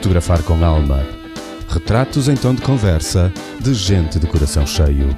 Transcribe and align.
Fotografar 0.00 0.42
com 0.44 0.64
alma. 0.64 1.06
Retratos 1.68 2.26
em 2.26 2.34
tom 2.34 2.54
de 2.54 2.62
conversa 2.62 3.30
de 3.60 3.74
gente 3.74 4.18
de 4.18 4.26
coração 4.26 4.66
cheio. 4.66 5.08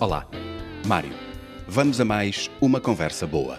Olá, 0.00 0.26
Mário. 0.86 1.12
Vamos 1.66 2.00
a 2.00 2.04
mais 2.06 2.50
uma 2.62 2.80
conversa 2.80 3.26
boa. 3.26 3.58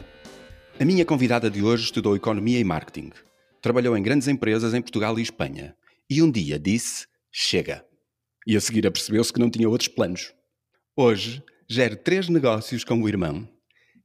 A 0.80 0.84
minha 0.84 1.06
convidada 1.06 1.48
de 1.48 1.62
hoje 1.62 1.84
estudou 1.84 2.16
Economia 2.16 2.60
e 2.60 2.64
Marketing. 2.64 3.12
Trabalhou 3.62 3.96
em 3.96 4.02
grandes 4.02 4.28
empresas 4.28 4.74
em 4.74 4.82
Portugal 4.82 5.20
e 5.20 5.22
Espanha. 5.22 5.76
E 6.10 6.24
um 6.24 6.32
dia 6.32 6.58
disse: 6.58 7.06
Chega. 7.32 7.88
E 8.50 8.58
a 8.58 8.60
seguir 8.60 8.88
apercebeu-se 8.88 9.32
que 9.32 9.40
não 9.40 9.48
tinha 9.48 9.70
outros 9.70 9.88
planos. 9.88 10.34
Hoje, 10.98 11.44
gera 11.70 11.96
três 11.96 12.28
negócios 12.30 12.84
com 12.84 13.00
o 13.00 13.08
irmão, 13.08 13.48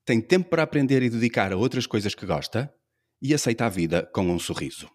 tem 0.05 0.21
tempo 0.21 0.51
para 0.51 0.63
aprender 0.63 1.03
e 1.03 1.09
dedicar 1.09 1.51
a 1.51 1.57
outras 1.57 1.87
coisas 1.87 2.15
que 2.15 2.27
gosta 2.27 2.71
e 3.23 3.33
aceita 3.33 3.65
a 3.65 3.71
vida 3.71 4.05
com 4.13 4.31
um 4.31 4.39
sorriso. 4.39 4.87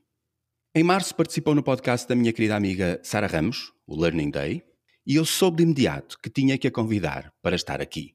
Em 0.76 0.84
março 0.84 1.16
participou 1.16 1.56
no 1.56 1.64
podcast 1.64 2.08
da 2.08 2.16
minha 2.16 2.32
querida 2.32 2.56
amiga 2.56 3.02
Sara 3.04 3.26
Ramos, 3.26 3.74
o 3.88 4.00
Learning 4.00 4.30
Day, 4.30 4.62
e 5.04 5.16
eu 5.16 5.26
soube 5.26 5.58
de 5.58 5.64
imediato 5.64 6.20
que 6.22 6.30
tinha 6.30 6.56
que 6.56 6.68
a 6.68 6.72
convidar 6.72 7.34
para 7.42 7.56
estar 7.56 7.82
aqui. 7.82 8.14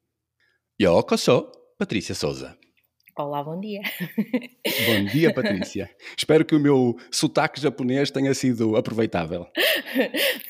Eu 0.79 1.05
sou 1.19 1.51
Patrícia 1.77 2.15
Souza. 2.15 2.57
Olá, 3.17 3.45
bom 3.45 3.61
dia. 3.61 3.81
Bom 4.87 5.05
dia, 5.13 5.31
Patrícia. 5.35 5.89
Espero 6.19 6.45
que 6.45 6.53
o 6.53 6.59
meu 6.59 6.97
sotaque 7.13 7.61
japonês 7.61 8.11
tenha 8.11 8.35
sido 8.35 8.75
aproveitável. 8.77 9.47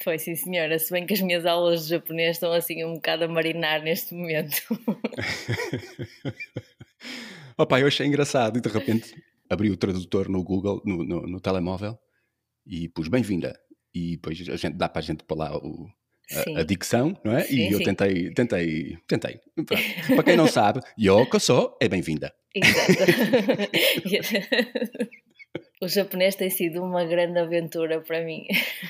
Foi 0.02 0.18
sim, 0.18 0.34
senhora. 0.34 0.78
Se 0.78 0.90
bem 0.90 1.04
que 1.04 1.12
as 1.12 1.20
minhas 1.20 1.44
aulas 1.44 1.84
de 1.84 1.90
japonês 1.90 2.36
estão 2.36 2.50
assim 2.54 2.82
um 2.82 2.94
bocado 2.94 3.24
a 3.24 3.28
marinar 3.28 3.82
neste 3.82 4.14
momento. 4.14 4.62
Opa, 7.58 7.80
eu 7.80 7.86
achei 7.86 8.06
engraçado 8.06 8.56
e 8.56 8.62
de 8.62 8.68
repente 8.70 9.14
abri 9.50 9.70
o 9.70 9.76
tradutor 9.76 10.30
no 10.30 10.42
Google, 10.42 10.80
no, 10.86 11.04
no, 11.04 11.20
no 11.26 11.40
telemóvel 11.40 11.98
e 12.66 12.88
pus 12.88 13.08
bem-vinda. 13.08 13.60
E 13.94 14.12
depois 14.12 14.40
a 14.48 14.56
gente 14.56 14.78
dá 14.78 14.88
para 14.88 15.00
a 15.00 15.04
gente 15.04 15.22
pôr 15.22 15.36
lá 15.36 15.54
o, 15.54 15.86
a, 16.32 16.60
a, 16.60 16.62
dicção, 16.62 17.16
não 17.24 17.36
é? 17.36 17.42
Sim, 17.42 17.56
e 17.56 17.72
eu 17.72 17.78
sim. 17.78 17.84
tentei, 17.84 18.30
tentei, 18.30 18.98
tentei. 19.06 19.40
Para 20.14 20.22
quem 20.22 20.36
não 20.36 20.46
sabe, 20.46 20.80
Yoko 20.98 21.38
sou 21.38 21.76
é 21.80 21.88
bem-vinda. 21.88 22.32
Exato. 22.54 22.92
o 25.82 25.88
japonês 25.88 26.34
tem 26.34 26.50
sido 26.50 26.82
uma 26.82 27.04
grande 27.04 27.38
aventura 27.38 28.00
para 28.00 28.22
mim, 28.24 28.46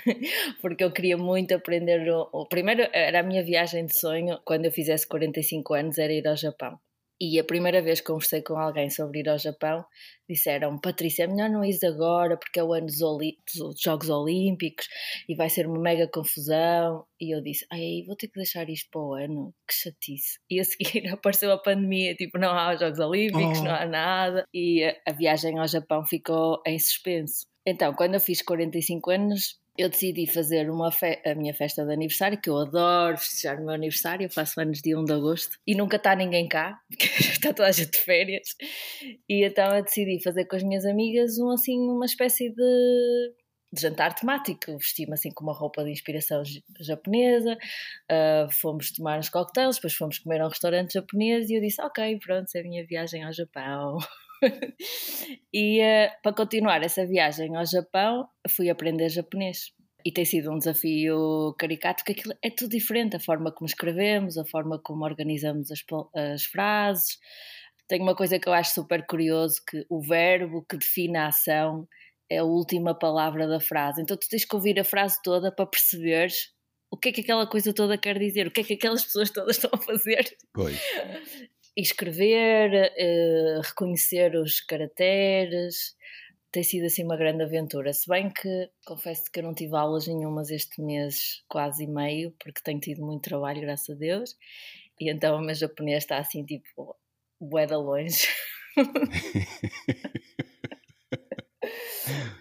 porque 0.63 0.85
eu 0.85 0.93
queria 0.93 1.17
muito 1.17 1.55
aprender. 1.55 2.09
O, 2.11 2.29
o, 2.33 2.47
primeiro 2.47 2.89
era 2.93 3.21
a 3.21 3.23
minha 3.23 3.43
viagem 3.43 3.87
de 3.87 3.99
sonho, 3.99 4.39
quando 4.45 4.67
eu 4.67 4.73
fizesse 4.73 5.07
45 5.07 5.75
anos, 5.75 5.99
era 5.99 6.13
ir 6.13 6.27
ao 6.27 6.37
Japão. 6.37 6.79
E 7.21 7.39
a 7.39 7.45
primeira 7.45 7.81
vez 7.81 8.01
que 8.01 8.07
conversei 8.07 8.43
com 8.43 8.59
alguém 8.59 8.91
sobre 8.91 9.21
ir 9.21 9.29
ao 9.29 9.39
Japão, 9.39 9.85
disseram: 10.29 10.79
Patrícia, 10.79 11.25
é 11.25 11.27
melhor 11.27 11.49
não 11.49 11.65
ir 11.65 11.79
agora 11.85 12.37
porque 12.37 12.59
é 12.59 12.65
o 12.65 12.73
ano 12.73 12.87
dos, 12.87 12.99
dos, 12.99 13.81
Jogos 13.81 14.11
Olímpicos 14.11 14.87
e 15.29 15.35
vai 15.35 15.49
ser 15.49 15.67
uma 15.67 15.81
mega 15.81 16.09
confusão. 16.09 17.05
E 17.21 17.35
eu 17.35 17.41
disse: 17.41 17.65
Ai, 17.73 18.03
vou 18.07 18.17
ter 18.17 18.29
que 18.29 18.35
deixar 18.35 18.69
isto 18.69 18.89
para 18.91 19.01
o 19.01 19.15
ano, 19.15 19.55
que 19.67 19.75
chatice. 19.75 20.41
E 20.51 20.61
a 20.61 20.65
seguir 20.65 21.07
apareceu 21.13 21.53
a 21.53 21.59
pandemia: 21.59 22.15
tipo, 22.15 22.39
não 22.39 22.51
há 22.51 22.75
os 22.75 22.81
Jogos 22.81 22.99
Olímpicos, 22.99 23.61
oh. 23.61 23.65
não 23.65 23.75
há 23.75 23.87
nada. 23.87 24.45
E 24.53 24.85
a, 24.85 25.11
a 25.11 25.13
viagem 25.13 25.59
ao 25.59 25.69
Japão 25.69 26.05
ficou 26.05 26.61
em 26.67 26.79
suspenso. 26.79 27.47
Então, 27.67 27.95
quando 27.95 28.15
eu 28.15 28.21
fiz 28.21 28.43
45 28.43 29.11
anos, 29.11 29.59
eu 29.77 29.89
decidi 29.89 30.27
fazer 30.27 30.71
uma 30.71 30.91
a 31.27 31.35
minha 31.35 31.53
festa 31.53 31.85
de 31.85 31.93
aniversário, 31.93 32.41
que 32.41 32.49
eu 32.49 32.57
adoro 32.57 33.19
festejar 33.19 33.59
o 33.61 33.65
meu 33.65 33.75
aniversário, 33.75 34.25
eu 34.25 34.31
faço 34.31 34.61
anos 34.61 34.81
dia 34.81 34.99
1 34.99 35.05
de 35.05 35.13
agosto 35.13 35.59
e 35.67 35.75
nunca 35.75 35.97
está 35.97 36.15
ninguém 36.15 36.49
cá, 36.49 36.81
porque 36.89 37.07
está 37.07 37.53
toda 37.53 37.69
a 37.69 37.73
gente 37.73 37.91
de 37.91 37.99
férias. 37.99 38.55
E 39.29 39.45
então 39.45 39.77
eu 39.77 39.83
decidi 39.83 40.23
fazer 40.23 40.45
com 40.45 40.57
as 40.57 40.63
minhas 40.63 40.85
amigas 40.85 41.39
um, 41.39 41.51
assim, 41.51 41.79
uma 41.79 42.07
espécie 42.07 42.51
de, 42.51 43.33
de 43.73 43.81
jantar 43.81 44.15
temático. 44.15 44.79
Vesti-me 44.79 45.15
assim 45.15 45.31
com 45.33 45.43
uma 45.43 45.55
roupa 45.55 45.83
de 45.83 45.91
inspiração 45.91 46.43
japonesa, 46.81 47.55
uh, 47.55 48.51
fomos 48.53 48.93
tomar 48.93 49.19
uns 49.19 49.29
coquetéis, 49.29 49.77
depois 49.77 49.95
fomos 49.95 50.19
comer 50.19 50.41
a 50.41 50.47
um 50.47 50.51
restaurante 50.51 50.93
japonês 50.95 51.51
e 51.51 51.55
eu 51.55 51.61
disse: 51.61 51.83
Ok, 51.83 52.19
pronto, 52.21 52.49
é 52.55 52.61
a 52.61 52.63
minha 52.63 52.87
viagem 52.87 53.25
ao 53.25 53.33
Japão. 53.33 53.99
e 55.53 55.81
uh, 55.81 56.11
para 56.23 56.35
continuar 56.35 56.83
essa 56.83 57.07
viagem 57.07 57.57
ao 57.57 57.65
Japão, 57.67 58.29
fui 58.49 58.71
aprender 58.71 59.09
japonês. 59.09 59.73
E 60.05 60.13
tem 60.13 60.25
sido 60.25 60.53
um 60.53 60.59
desafio 60.59 61.55
caricato, 61.59 62.05
porque 62.05 62.13
aquilo 62.13 62.35
é 62.45 62.51
tudo 62.51 62.73
diferente, 62.73 63.17
a 63.17 63.21
forma 63.21 63.51
como 63.51 63.67
escrevemos, 63.67 64.37
a 64.37 64.45
forma 64.45 64.79
como 64.79 65.05
organizamos 65.05 65.71
as, 65.71 65.81
as 66.15 66.45
frases. 66.45 67.19
Tem 67.89 68.03
uma 68.03 68.15
coisa 68.15 68.39
que 68.39 68.47
eu 68.47 68.53
acho 68.53 68.75
super 68.75 69.07
curioso, 69.07 69.63
que 69.67 69.85
o 69.89 70.03
verbo 70.03 70.65
que 70.69 70.77
define 70.77 71.17
a 71.17 71.29
ação 71.29 71.89
é 72.31 72.39
a 72.39 72.45
última 72.45 72.95
palavra 72.95 73.47
da 73.49 73.61
frase. 73.61 74.03
Então 74.03 74.17
tu 74.17 74.29
tens 74.29 74.45
que 74.45 74.55
ouvir 74.55 74.79
a 74.79 74.85
frase 74.85 75.17
toda 75.23 75.51
para 75.51 75.67
perceberes 75.67 76.55
o 76.91 76.97
que 76.97 77.09
é 77.09 77.13
que 77.13 77.21
aquela 77.23 77.45
coisa 77.45 77.75
toda 77.75 77.99
quer 77.99 78.17
dizer, 78.19 78.47
o 78.47 78.51
que 78.53 78.61
é 78.61 78.65
que 78.65 78.75
aquelas 78.75 79.05
pessoas 79.05 79.29
todas 79.31 79.57
estão 79.57 79.71
a 79.73 79.83
fazer. 79.83 80.25
Pois 80.53 80.79
escrever, 81.77 82.93
uh, 82.93 83.61
reconhecer 83.63 84.37
os 84.37 84.61
caracteres, 84.61 85.97
tem 86.55 86.63
sido 86.63 86.87
assim 86.87 87.03
uma 87.05 87.17
grande 87.17 87.43
aventura. 87.43 87.93
Se 87.93 88.09
bem 88.09 88.31
que 88.31 88.71
confesso 88.87 89.25
que 89.33 89.41
eu 89.41 89.45
não 89.45 89.55
tive 89.55 89.75
aulas 89.75 90.07
nenhumas 90.07 90.51
este 90.51 90.81
mês, 90.81 91.43
quase 91.49 91.83
e 91.83 91.89
meio, 91.89 92.33
porque 92.39 92.63
tenho 92.63 92.79
tido 92.79 93.05
muito 93.05 93.25
trabalho, 93.25 93.61
graças 93.61 93.91
a 93.91 93.99
Deus, 93.99 94.37
e 95.01 95.11
então 95.11 95.37
o 95.37 95.41
meu 95.41 95.55
japonês 95.55 96.05
está 96.05 96.19
assim 96.19 96.45
tipo, 96.45 96.97
bué 97.41 97.67
da 97.67 97.77
longe. 97.77 98.29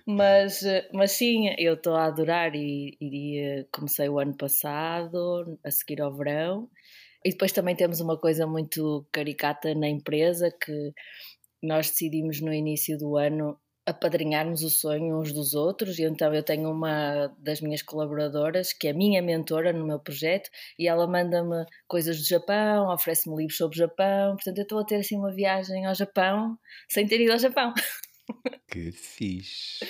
mas, 0.05 0.61
mas 0.93 1.11
sim, 1.13 1.49
eu 1.57 1.73
estou 1.73 1.95
a 1.95 2.05
adorar 2.05 2.53
e, 2.55 2.95
e 3.01 3.65
comecei 3.71 4.07
o 4.09 4.19
ano 4.19 4.37
passado, 4.37 5.59
a 5.63 5.71
seguir 5.71 6.01
ao 6.01 6.15
verão, 6.15 6.69
e 7.25 7.31
depois 7.31 7.51
também 7.51 7.75
temos 7.75 7.99
uma 7.99 8.17
coisa 8.17 8.45
muito 8.45 9.05
caricata 9.11 9.73
na 9.73 9.87
empresa 9.87 10.51
que 10.51 10.93
nós 11.61 11.89
decidimos 11.89 12.41
no 12.41 12.53
início 12.53 12.97
do 12.97 13.15
ano 13.15 13.57
apadrinharmos 13.85 14.63
o 14.63 14.69
sonho 14.69 15.19
uns 15.19 15.33
dos 15.33 15.53
outros 15.53 15.99
e 15.99 16.03
então 16.03 16.33
eu 16.33 16.43
tenho 16.43 16.69
uma 16.71 17.27
das 17.37 17.59
minhas 17.59 17.81
colaboradoras 17.81 18.71
que 18.71 18.87
é 18.87 18.93
minha 18.93 19.21
mentora 19.21 19.73
no 19.73 19.85
meu 19.85 19.99
projeto 19.99 20.49
e 20.79 20.87
ela 20.87 21.05
manda-me 21.05 21.65
coisas 21.87 22.17
do 22.17 22.25
Japão, 22.25 22.87
oferece-me 22.87 23.35
livros 23.35 23.57
sobre 23.57 23.75
o 23.75 23.79
Japão, 23.79 24.35
portanto 24.35 24.57
eu 24.57 24.63
estou 24.63 24.79
a 24.79 24.85
ter 24.85 24.95
assim 24.95 25.17
uma 25.17 25.33
viagem 25.33 25.85
ao 25.85 25.93
Japão 25.93 26.57
sem 26.89 27.05
ter 27.05 27.19
ido 27.21 27.33
ao 27.33 27.39
Japão. 27.39 27.73
Que 28.71 28.91
fixe. 28.91 29.85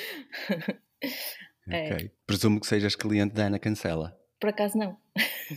É. 1.70 1.94
Ok. 1.94 2.12
Presumo 2.26 2.60
que 2.60 2.68
sejas 2.68 2.96
cliente 2.96 3.36
da 3.36 3.44
Ana 3.46 3.60
Cancela. 3.60 4.20
Por 4.40 4.50
acaso 4.50 4.76
não. 4.76 4.98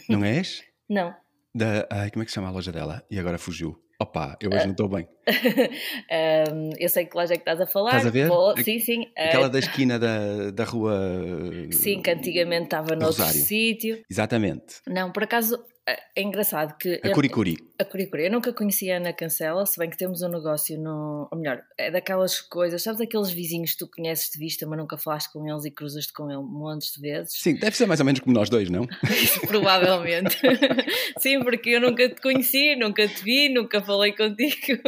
Não 0.09 0.23
és? 0.23 0.63
não 0.89 1.13
da. 1.57 1.87
Ai, 1.91 2.11
como 2.11 2.23
é 2.23 2.25
que 2.25 2.31
se 2.31 2.35
chama 2.35 2.49
a 2.49 2.53
loja 2.53 2.71
dela? 2.71 3.03
E 3.11 3.19
agora 3.19 3.39
fugiu. 3.39 3.81
Opa, 3.99 4.37
eu 4.43 4.51
hoje 4.51 4.61
uh, 4.61 4.65
não 4.67 4.73
estou 4.73 4.89
bem. 4.89 5.09
um, 6.53 6.71
eu 6.79 6.89
sei 6.89 7.07
que 7.07 7.17
loja 7.17 7.33
é 7.33 7.37
que 7.39 7.43
estás 7.43 7.61
a 7.61 7.67
falar. 7.67 7.97
Estás 7.97 8.07
a 8.07 8.11
ver? 8.11 8.29
Vou, 8.29 8.55
sim, 8.63 8.79
sim. 8.79 9.07
Aquela 9.17 9.47
uh, 9.47 9.51
da 9.51 9.59
esquina 9.59 9.99
da, 9.99 10.51
da 10.51 10.65
rua. 10.65 10.95
Sim, 11.73 12.03
que 12.03 12.11
antigamente 12.11 12.65
estava 12.65 12.95
noutro 12.95 13.25
sítio. 13.25 14.03
Exatamente. 14.11 14.83
Não, 14.87 15.11
por 15.11 15.23
acaso 15.25 15.59
é 15.89 16.23
engraçado 16.23 16.77
que. 16.77 17.01
A 17.05 17.13
Curicuri. 17.13 17.57
A 17.79 17.85
Curicuri. 17.85 18.25
Eu 18.25 18.33
nunca 18.33 18.53
conhecia 18.53 18.95
a 18.95 18.97
Ana 18.97 19.13
Cancela, 19.13 19.65
se 19.65 19.79
bem 19.79 19.89
que 19.89 19.97
temos 19.97 20.21
um 20.21 20.29
negócio 20.29 20.77
no. 20.79 21.29
Ou 21.31 21.39
melhor, 21.39 21.63
é 21.79 21.91
daquelas 21.91 22.41
coisas, 22.41 22.83
sabes 22.83 23.01
aqueles 23.01 23.31
vizinhos 23.31 23.73
que 23.73 23.79
tu 23.79 23.89
conheces 23.89 24.31
de 24.31 24.39
vista, 24.39 24.67
mas 24.67 24.79
nunca 24.79 24.99
falaste 24.99 25.33
com 25.33 25.47
eles 25.49 25.65
e 25.65 25.71
cruzas-te 25.71 26.13
com 26.13 26.29
ele 26.31 26.43
montes 26.43 26.93
de 26.93 27.01
vezes? 27.01 27.35
Sim, 27.35 27.55
deve 27.55 27.77
ser 27.77 27.87
mais 27.87 28.01
ou 28.01 28.07
menos 28.07 28.21
como 28.21 28.35
nós 28.35 28.51
dois, 28.51 28.69
não? 28.69 28.87
Provavelmente. 29.47 30.37
Sim, 31.21 31.41
porque 31.41 31.71
eu 31.71 31.81
nunca 31.81 32.09
te 32.09 32.21
conheci, 32.21 32.75
nunca 32.75 33.07
te 33.07 33.23
vi, 33.23 33.49
nunca 33.49 33.81
falei 33.81 34.13
contigo. 34.13 34.83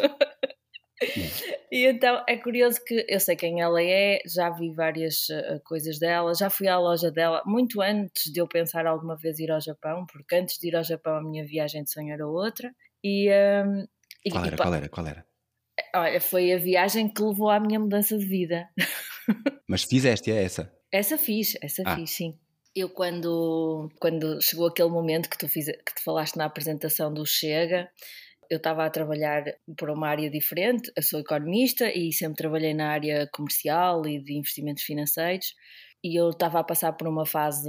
E 1.71 1.87
então 1.87 2.25
é 2.27 2.37
curioso 2.37 2.83
que 2.83 3.05
eu 3.06 3.21
sei 3.21 3.37
quem 3.37 3.61
ela 3.61 3.83
é, 3.83 4.21
já 4.27 4.49
vi 4.49 4.73
várias 4.73 5.29
uh, 5.29 5.61
coisas 5.65 5.99
dela, 5.99 6.35
já 6.35 6.49
fui 6.49 6.67
à 6.67 6.79
loja 6.79 7.11
dela 7.11 7.43
muito 7.45 7.83
antes 7.83 8.33
de 8.33 8.41
eu 8.41 8.49
pensar 8.49 8.87
alguma 8.87 9.17
vez 9.17 9.39
ir 9.39 9.50
ao 9.50 9.61
Japão, 9.61 10.06
porque 10.11 10.35
antes 10.35 10.59
de 10.59 10.69
ir 10.69 10.77
ao 10.77 10.83
Japão 10.83 11.17
a 11.17 11.23
minha 11.23 11.45
viagem 11.45 11.85
de 11.85 11.93
sonho 11.93 12.12
era 12.12 12.27
outra. 12.27 12.75
E, 13.05 13.29
um, 13.31 13.87
e 14.25 14.31
qual, 14.31 14.45
era, 14.45 14.55
e, 14.55 14.59
qual 14.59 14.75
era? 14.75 14.89
Qual 14.89 15.06
era? 15.06 15.27
Olha, 15.95 16.21
foi 16.21 16.53
a 16.53 16.59
viagem 16.59 17.12
que 17.12 17.23
levou 17.23 17.50
à 17.50 17.61
minha 17.61 17.79
mudança 17.79 18.17
de 18.17 18.27
vida. 18.27 18.69
Mas 19.69 19.85
fizeste 19.85 20.31
é 20.31 20.43
essa? 20.43 20.73
Essa 20.91 21.19
fiz, 21.19 21.55
essa 21.62 21.83
ah. 21.85 21.97
fiz, 21.97 22.11
sim. 22.11 22.39
Eu 22.75 22.89
quando, 22.89 23.91
quando 24.00 24.41
chegou 24.41 24.67
aquele 24.67 24.89
momento 24.89 25.29
que 25.29 25.39
tu, 25.39 25.49
fiz, 25.49 25.67
que 25.67 25.95
tu 25.95 26.03
falaste 26.03 26.37
na 26.37 26.47
apresentação 26.47 27.12
do 27.12 27.27
Chega, 27.27 27.91
eu 28.50 28.56
estava 28.59 28.85
a 28.85 28.91
trabalhar 28.91 29.45
por 29.77 29.91
uma 29.91 30.09
área 30.09 30.31
diferente, 30.31 30.91
eu 30.97 31.03
sou 31.03 31.21
economista 31.21 31.91
e 31.93 32.12
sempre 32.12 32.37
trabalhei 32.37 32.75
na 32.75 32.91
área 32.91 33.29
comercial 33.33 34.06
e 34.06 34.23
de 34.23 34.35
investimentos 34.35 34.83
financeiros 34.85 35.55
e 36.03 36.19
eu 36.19 36.31
estava 36.31 36.61
a 36.61 36.65
passar 36.65 36.93
por 36.93 37.09
uma 37.09 37.27
fase 37.27 37.69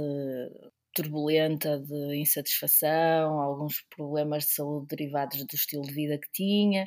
turbulenta 0.94 1.78
de 1.78 2.16
insatisfação, 2.16 3.40
alguns 3.40 3.84
problemas 3.94 4.44
de 4.44 4.52
saúde 4.52 4.88
derivados 4.88 5.44
do 5.44 5.54
estilo 5.54 5.82
de 5.82 5.92
vida 5.92 6.18
que 6.18 6.30
tinha, 6.32 6.86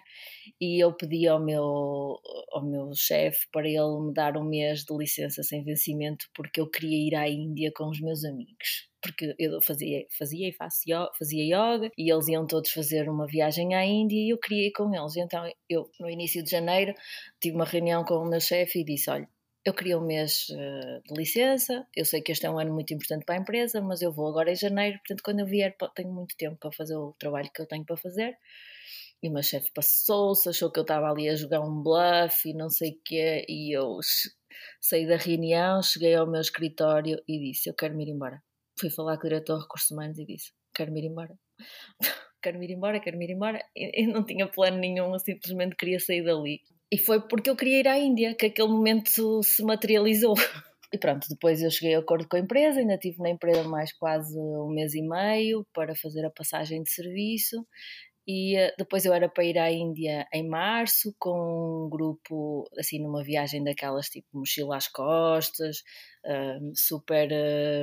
e 0.59 0.83
eu 0.83 0.93
pedi 0.93 1.27
ao 1.27 1.39
meu, 1.39 2.19
ao 2.51 2.63
meu 2.63 2.91
chefe 2.95 3.47
para 3.51 3.67
ele 3.67 3.99
me 4.01 4.13
dar 4.13 4.37
um 4.37 4.43
mês 4.43 4.83
de 4.83 4.95
licença 4.95 5.43
sem 5.43 5.63
vencimento 5.63 6.27
porque 6.35 6.59
eu 6.59 6.69
queria 6.69 7.07
ir 7.07 7.15
à 7.15 7.29
Índia 7.29 7.71
com 7.75 7.89
os 7.89 7.99
meus 8.01 8.23
amigos. 8.23 8.89
Porque 9.01 9.35
eu 9.37 9.61
fazia, 9.61 10.05
fazia 10.17 10.47
e 10.47 10.53
faço 10.53 10.81
yoga, 10.87 11.09
fazia 11.19 11.43
yoga 11.43 11.91
e 11.97 12.11
eles 12.11 12.27
iam 12.29 12.47
todos 12.47 12.71
fazer 12.71 13.09
uma 13.09 13.27
viagem 13.27 13.75
à 13.75 13.85
Índia 13.85 14.15
e 14.15 14.31
eu 14.31 14.37
queria 14.37 14.67
ir 14.67 14.71
com 14.71 14.93
eles. 14.93 15.17
Então 15.17 15.45
eu, 15.69 15.89
no 15.99 16.09
início 16.09 16.41
de 16.41 16.49
janeiro, 16.49 16.93
tive 17.41 17.55
uma 17.55 17.65
reunião 17.65 18.05
com 18.05 18.15
o 18.15 18.29
meu 18.29 18.39
chefe 18.39 18.79
e 18.79 18.85
disse: 18.85 19.09
Olha, 19.09 19.27
eu 19.65 19.73
queria 19.73 19.97
um 19.97 20.05
mês 20.05 20.47
uh, 20.49 21.01
de 21.07 21.13
licença, 21.17 21.87
eu 21.95 22.03
sei 22.05 22.21
que 22.21 22.31
este 22.31 22.45
é 22.45 22.49
um 22.49 22.59
ano 22.59 22.73
muito 22.73 22.93
importante 22.93 23.25
para 23.25 23.35
a 23.35 23.37
empresa, 23.37 23.81
mas 23.81 24.01
eu 24.01 24.11
vou 24.11 24.27
agora 24.27 24.51
em 24.51 24.55
janeiro, 24.55 24.97
portanto, 24.99 25.21
quando 25.23 25.39
eu 25.39 25.45
vier, 25.45 25.75
tenho 25.95 26.11
muito 26.11 26.35
tempo 26.35 26.57
para 26.57 26.71
fazer 26.71 26.95
o 26.97 27.15
trabalho 27.17 27.49
que 27.53 27.61
eu 27.61 27.65
tenho 27.65 27.85
para 27.85 27.95
fazer. 27.97 28.37
E 29.21 29.29
o 29.29 29.31
meu 29.31 29.41
chefe 29.41 29.71
passou-se, 29.73 30.49
achou 30.49 30.69
que 30.69 30.79
eu 30.79 30.81
estava 30.81 31.09
ali 31.09 31.29
a 31.29 31.35
jogar 31.35 31.61
um 31.61 31.81
bluff 31.81 32.49
e 32.49 32.53
não 32.53 32.69
sei 32.69 32.91
o 32.91 32.99
quê, 33.05 33.45
e 33.47 33.75
eu 33.75 33.99
saí 34.81 35.07
da 35.07 35.15
reunião, 35.15 35.81
cheguei 35.81 36.13
ao 36.15 36.29
meu 36.29 36.41
escritório 36.41 37.17
e 37.25 37.39
disse: 37.39 37.69
Eu 37.69 37.73
quero 37.73 37.95
me 37.95 38.03
ir 38.03 38.09
embora. 38.11 38.43
Fui 38.77 38.89
falar 38.89 39.17
com 39.17 39.27
o 39.27 39.29
diretor 39.29 39.57
de 39.57 39.63
recursos 39.63 39.91
humanos 39.91 40.19
e 40.19 40.25
disse: 40.25 40.51
Quero 40.75 40.91
me 40.91 41.01
ir 41.01 41.05
embora. 41.07 41.33
quero 42.43 42.59
me 42.59 42.65
ir 42.65 42.71
embora, 42.71 42.99
quero 42.99 43.17
me 43.17 43.25
ir 43.25 43.31
embora. 43.31 43.65
Eu 43.73 44.09
não 44.09 44.25
tinha 44.25 44.45
plano 44.47 44.77
nenhum, 44.77 45.13
eu 45.13 45.19
simplesmente 45.19 45.77
queria 45.77 45.99
sair 46.01 46.23
dali. 46.23 46.59
E 46.93 46.97
foi 46.99 47.19
porque 47.19 47.49
eu 47.49 47.55
queria 47.55 47.79
ir 47.79 47.87
à 47.87 47.97
Índia 47.97 48.35
que 48.35 48.45
aquele 48.45 48.67
momento 48.67 49.41
se 49.41 49.63
materializou. 49.63 50.35
E 50.93 50.97
pronto, 50.99 51.27
depois 51.27 51.59
eu 51.59 51.71
cheguei 51.71 51.95
a 51.95 51.99
acordo 51.99 52.27
com 52.27 52.35
a 52.35 52.39
empresa, 52.39 52.79
ainda 52.79 52.93
estive 52.93 53.17
na 53.17 53.31
empresa 53.31 53.67
mais 53.67 53.91
quase 53.91 54.37
um 54.37 54.67
mês 54.67 54.93
e 54.93 55.01
meio 55.01 55.65
para 55.73 55.95
fazer 55.95 56.23
a 56.23 56.29
passagem 56.29 56.83
de 56.83 56.91
serviço. 56.91 57.65
E 58.27 58.55
eh, 58.55 58.75
depois 58.77 59.05
eu 59.05 59.11
era 59.11 59.27
para 59.27 59.43
ir 59.43 59.57
à 59.57 59.71
Índia 59.71 60.27
em 60.31 60.47
março 60.47 61.15
com 61.17 61.87
um 61.87 61.89
grupo, 61.89 62.69
assim, 62.77 62.99
numa 62.99 63.23
viagem 63.23 63.63
daquelas 63.63 64.07
tipo 64.07 64.27
mochila 64.31 64.77
às 64.77 64.87
costas, 64.87 65.77
um, 66.23 66.75
super, 66.75 67.27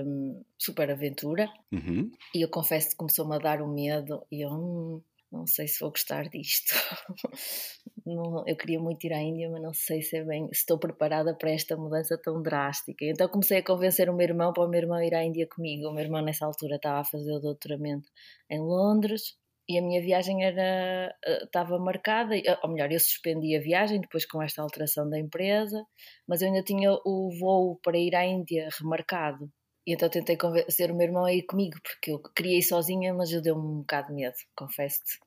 um, 0.07 0.41
super 0.57 0.89
aventura. 0.89 1.49
Uhum. 1.73 2.13
E 2.33 2.43
eu 2.43 2.49
confesso 2.49 2.91
que 2.91 2.97
começou-me 2.97 3.35
a 3.35 3.39
dar 3.39 3.61
o 3.61 3.65
um 3.65 3.75
medo 3.75 4.25
e 4.31 4.45
eu. 4.45 4.51
Hum, 4.51 5.03
não 5.33 5.47
sei 5.47 5.69
se 5.69 5.81
vou 5.81 5.91
gostar 5.91 6.29
disto. 6.29 6.75
não, 8.05 8.45
eu 8.47 8.57
queria 8.57 8.81
muito 8.81 9.05
ir 9.07 9.13
à 9.13 9.21
Índia, 9.21 9.49
mas 9.51 9.63
não 9.63 9.73
sei 9.73 10.03
se, 10.03 10.17
é 10.17 10.25
bem, 10.25 10.49
estou 10.53 10.79
preparada 10.79 11.35
para 11.37 11.51
esta 11.51 11.77
mudança 11.77 12.19
tão 12.23 12.43
drástica. 12.43 13.05
Então 13.05 13.29
comecei 13.29 13.59
a 13.59 13.65
convencer 13.65 14.11
o 14.11 14.15
meu 14.17 14.27
irmão 14.27 14.53
para 14.53 14.65
o 14.65 14.69
meu 14.69 14.81
irmão 14.81 15.03
ir 15.03 15.15
à 15.15 15.25
Índia 15.25 15.47
comigo. 15.47 15.89
O 15.89 15.93
meu 15.93 16.05
irmão 16.05 16.23
nessa 16.23 16.47
altura 16.47 16.77
estava 16.77 17.01
a 17.01 17.05
fazer 17.05 17.33
o 17.33 17.41
doutoramento 17.41 18.09
em 18.51 18.61
Londres 18.61 19.39
e 19.69 19.79
a 19.79 19.83
minha 19.83 20.03
viagem 20.03 20.45
era 20.45 21.15
eh, 21.25 21.45
estava 21.45 21.79
marcada, 21.79 22.35
ou 22.65 22.71
melhor, 22.71 22.91
eu 22.91 22.99
suspendi 22.99 23.57
a 23.57 23.61
viagem 23.61 24.01
depois 24.01 24.27
com 24.27 24.43
esta 24.43 24.61
alteração 24.63 25.09
da 25.09 25.17
empresa, 25.19 25.81
mas 26.27 26.43
eu 26.43 26.49
ainda 26.49 26.63
tinha 26.65 26.91
o 27.05 27.31
voo 27.39 27.79
para 27.81 27.97
ir 27.97 28.17
à 28.17 28.27
Índia 28.27 28.69
remarcado. 28.81 29.49
E 29.91 29.95
então 29.95 30.09
tentei 30.09 30.37
convencer 30.37 30.89
o 30.89 30.95
meu 30.95 31.09
irmão 31.09 31.25
a 31.25 31.35
ir 31.35 31.43
comigo, 31.43 31.77
porque 31.83 32.13
eu 32.13 32.21
queria 32.21 32.57
ir 32.57 32.63
sozinha, 32.63 33.13
mas 33.13 33.33
eu 33.33 33.43
deu-me 33.43 33.61
um 33.61 33.79
bocado 33.79 34.07
de 34.07 34.15
medo, 34.15 34.37
confesso-te. 34.55 35.19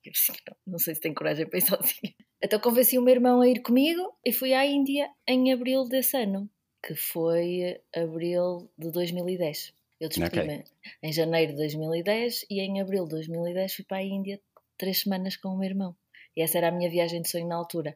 Não, 0.47 0.55
não 0.65 0.79
sei 0.79 0.95
se 0.95 1.01
tenho 1.01 1.13
coragem 1.13 1.45
para 1.45 1.59
ir 1.59 1.63
sozinha. 1.67 2.13
Então 2.41 2.57
convenci 2.61 2.97
o 2.97 3.01
meu 3.01 3.13
irmão 3.13 3.41
a 3.41 3.47
ir 3.49 3.61
comigo 3.61 4.15
e 4.23 4.31
fui 4.31 4.53
à 4.53 4.65
Índia 4.65 5.09
em 5.27 5.51
abril 5.51 5.83
desse 5.83 6.15
ano, 6.15 6.49
que 6.81 6.95
foi 6.95 7.81
abril 7.93 8.71
de 8.77 8.89
2010. 8.89 9.73
Eu 9.99 10.07
despedi-me 10.07 10.59
okay. 10.59 10.63
em 11.03 11.11
janeiro 11.11 11.51
de 11.51 11.57
2010 11.57 12.45
e 12.49 12.61
em 12.61 12.79
abril 12.79 13.03
de 13.03 13.09
2010 13.09 13.75
fui 13.75 13.83
para 13.83 13.97
a 13.97 14.01
Índia 14.01 14.39
três 14.77 15.01
semanas 15.01 15.35
com 15.35 15.49
o 15.49 15.57
meu 15.57 15.67
irmão. 15.69 15.93
E 16.37 16.41
essa 16.41 16.57
era 16.57 16.69
a 16.69 16.71
minha 16.71 16.89
viagem 16.89 17.21
de 17.21 17.29
sonho 17.29 17.49
na 17.49 17.57
altura. 17.57 17.93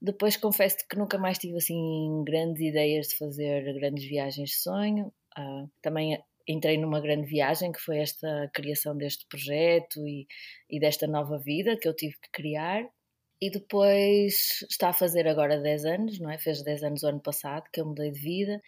Depois 0.00 0.38
confesso 0.38 0.78
que 0.88 0.96
nunca 0.96 1.18
mais 1.18 1.36
tive 1.36 1.58
assim 1.58 2.24
grandes 2.24 2.62
ideias 2.62 3.08
de 3.08 3.18
fazer 3.18 3.70
grandes 3.74 4.08
viagens 4.08 4.48
de 4.48 4.56
sonho. 4.56 5.12
Uh, 5.38 5.70
também 5.82 6.18
entrei 6.48 6.78
numa 6.78 7.00
grande 7.00 7.26
viagem 7.26 7.72
que 7.72 7.80
foi 7.80 7.98
esta 7.98 8.50
criação 8.54 8.96
deste 8.96 9.26
projeto 9.26 10.06
e, 10.06 10.26
e 10.70 10.78
desta 10.78 11.06
nova 11.06 11.38
vida 11.38 11.76
que 11.76 11.88
eu 11.88 11.94
tive 11.94 12.14
que 12.20 12.30
criar. 12.32 12.84
E 13.40 13.50
depois 13.50 14.62
está 14.70 14.90
a 14.90 14.94
fazer 14.94 15.28
agora 15.28 15.60
10 15.60 15.84
anos, 15.84 16.18
não 16.20 16.30
é? 16.30 16.38
Fez 16.38 16.62
10 16.62 16.84
anos 16.84 17.02
o 17.02 17.08
ano 17.08 17.20
passado 17.20 17.64
que 17.72 17.80
eu 17.80 17.86
mudei 17.86 18.10
de 18.10 18.20
vida 18.20 18.62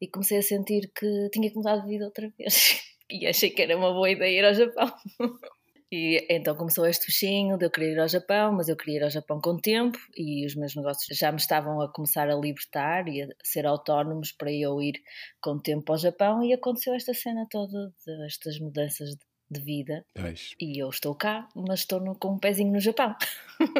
e 0.00 0.08
comecei 0.08 0.38
a 0.38 0.42
sentir 0.42 0.90
que 0.94 1.28
tinha 1.32 1.50
que 1.50 1.56
mudar 1.56 1.78
de 1.78 1.88
vida 1.88 2.04
outra 2.04 2.28
vez. 2.38 2.80
E 3.14 3.26
achei 3.26 3.50
que 3.50 3.60
era 3.60 3.76
uma 3.76 3.92
boa 3.92 4.08
ideia 4.08 4.38
ir 4.38 4.42
ao 4.42 4.54
Japão. 4.54 4.90
E 5.92 6.26
então 6.30 6.56
começou 6.56 6.86
este 6.86 7.08
bichinho 7.08 7.58
de 7.58 7.66
eu 7.66 7.70
querer 7.70 7.92
ir 7.92 7.98
ao 7.98 8.08
Japão, 8.08 8.50
mas 8.50 8.66
eu 8.66 8.76
queria 8.76 9.00
ir 9.00 9.02
ao 9.04 9.10
Japão 9.10 9.38
com 9.38 9.58
tempo 9.58 9.98
e 10.16 10.46
os 10.46 10.54
meus 10.54 10.74
negócios 10.74 11.18
já 11.18 11.30
me 11.30 11.36
estavam 11.36 11.82
a 11.82 11.92
começar 11.92 12.30
a 12.30 12.34
libertar 12.34 13.06
e 13.08 13.20
a 13.20 13.28
ser 13.44 13.66
autónomos 13.66 14.32
para 14.32 14.50
eu 14.50 14.80
ir 14.80 14.94
com 15.38 15.58
tempo 15.58 15.92
ao 15.92 15.98
Japão 15.98 16.42
e 16.42 16.54
aconteceu 16.54 16.94
esta 16.94 17.12
cena 17.12 17.46
toda 17.50 17.92
destas 18.06 18.58
mudanças 18.58 19.10
de, 19.10 19.20
de 19.50 19.60
vida. 19.60 20.02
Pois. 20.14 20.54
E 20.58 20.82
eu 20.82 20.88
estou 20.88 21.14
cá, 21.14 21.46
mas 21.54 21.80
estou 21.80 22.00
no, 22.00 22.14
com 22.14 22.36
um 22.36 22.38
pezinho 22.38 22.72
no 22.72 22.80
Japão. 22.80 23.14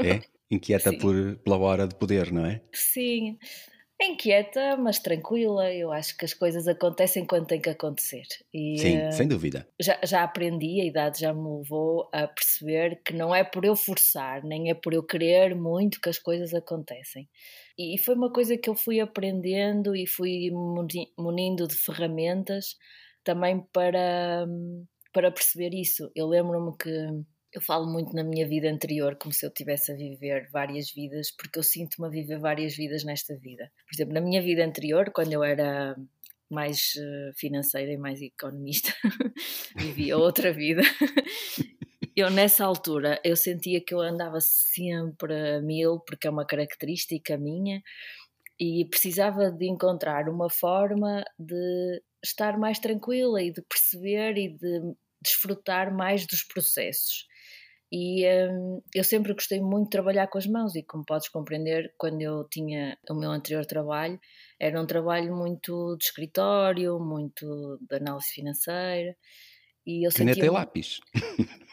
É? 0.05 0.21
Inquieta 0.55 0.93
por, 0.99 1.37
pela 1.39 1.57
hora 1.57 1.89
de 1.89 1.95
poder, 1.95 2.31
não 2.31 2.45
é? 2.45 2.61
Sim 2.75 3.39
inquieta, 4.05 4.77
mas 4.77 4.99
tranquila. 4.99 5.73
Eu 5.73 5.93
acho 5.93 6.17
que 6.17 6.25
as 6.25 6.35
coisas 6.35 6.67
acontecem 6.69 7.25
quando 7.27 7.47
têm 7.47 7.61
que 7.61 7.71
acontecer. 7.71 8.27
E, 8.53 8.79
Sim, 8.79 8.99
uh, 8.99 9.13
sem 9.13 9.29
dúvida. 9.29 9.67
Já, 9.81 9.99
já 10.05 10.23
aprendi, 10.23 10.81
a 10.81 10.85
idade 10.85 11.21
já 11.21 11.33
me 11.33 11.59
levou 11.59 12.09
a 12.13 12.27
perceber 12.27 13.01
que 13.05 13.13
não 13.13 13.35
é 13.35 13.45
por 13.45 13.65
eu 13.65 13.77
forçar, 13.77 14.43
nem 14.45 14.71
é 14.71 14.75
por 14.75 14.93
eu 14.93 15.03
querer 15.03 15.55
muito 15.55 16.01
que 16.01 16.09
as 16.09 16.19
coisas 16.19 16.55
acontecem. 16.55 17.29
E 17.79 17.99
foi 17.99 18.15
uma 18.15 18.33
coisa 18.33 18.57
que 18.57 18.69
eu 18.69 18.75
fui 18.75 19.01
aprendendo 19.01 19.97
e 19.97 20.07
fui 20.07 20.51
munindo 21.19 21.67
de 21.67 21.75
ferramentas 21.75 22.77
também 23.25 23.61
para, 23.73 24.47
para 25.13 25.31
perceber 25.31 25.75
isso. 25.75 26.11
Eu 26.15 26.27
lembro-me 26.27 26.77
que 26.77 26.91
eu 27.53 27.61
falo 27.61 27.87
muito 27.87 28.15
na 28.15 28.25
minha 28.25 28.49
vida 28.49 28.71
anterior, 28.71 29.17
como 29.17 29.33
se 29.33 29.45
eu 29.45 29.51
tivesse 29.51 29.93
a 29.93 29.95
viver 29.95 30.49
várias 30.51 30.91
vidas, 30.91 31.31
porque 31.31 31.59
eu 31.59 31.63
sinto-me 31.63 32.07
a 32.07 32.11
viver 32.11 32.39
várias 32.39 32.75
vidas 32.75 33.05
nesta 33.05 33.37
vida. 33.37 33.71
Por 33.87 33.95
exemplo, 33.95 34.15
na 34.15 34.21
minha 34.21 34.41
vida 34.41 34.65
anterior, 34.65 35.11
quando 35.13 35.33
eu 35.33 35.45
era 35.45 35.95
mais 36.51 36.95
eh, 36.97 37.31
financeira 37.37 37.93
e 37.93 37.97
mais 37.99 38.21
economista, 38.23 38.93
vivia 39.77 40.17
outra 40.17 40.53
vida. 40.53 40.83
eu 42.17 42.31
nessa 42.31 42.65
altura 42.65 43.21
eu 43.25 43.37
sentia 43.37 43.83
que 43.85 43.95
eu 43.95 44.01
andava 44.01 44.41
sempre 44.41 45.57
a 45.57 45.61
mil, 45.61 46.01
porque 46.01 46.27
é 46.27 46.31
uma 46.31 46.47
característica 46.47 47.37
minha, 47.37 47.83
e 48.59 48.87
precisava 48.89 49.51
de 49.51 49.67
encontrar 49.67 50.29
uma 50.29 50.49
forma 50.49 51.25
de 51.39 52.03
estar 52.25 52.59
mais 52.59 52.79
tranquila 52.79 53.43
e 53.43 53.53
de 53.53 53.61
perceber 53.63 54.39
e 54.39 54.49
de 54.49 54.95
desfrutar 55.21 55.95
mais 55.95 56.27
dos 56.27 56.45
processos. 56.45 57.27
E 57.95 58.27
um, 58.49 58.81
eu 58.95 59.05
sempre 59.05 59.35
gostei 59.35 59.61
muito 59.61 59.85
de 59.85 59.91
trabalhar 59.91 60.27
com 60.27 60.39
as 60.39 60.47
mãos, 60.47 60.75
e 60.75 60.83
como 60.83 61.05
podes 61.05 61.29
compreender, 61.29 61.93
quando 61.99 62.23
eu 62.23 62.49
tinha 62.49 62.97
o 63.11 63.15
meu 63.15 63.31
anterior 63.31 63.67
trabalho, 63.67 64.19
era 64.59 64.81
um 64.81 64.87
trabalho 64.87 65.37
muito 65.37 65.95
de 65.99 66.05
escritório, 66.07 66.99
muito 66.99 67.79
de 67.87 67.97
análise 67.97 68.29
financeira. 68.29 69.15
E 69.87 70.07
eu 70.07 70.11
Caneta 70.11 70.37
sentia... 70.37 70.47
e 70.47 70.51
lápis. 70.51 71.01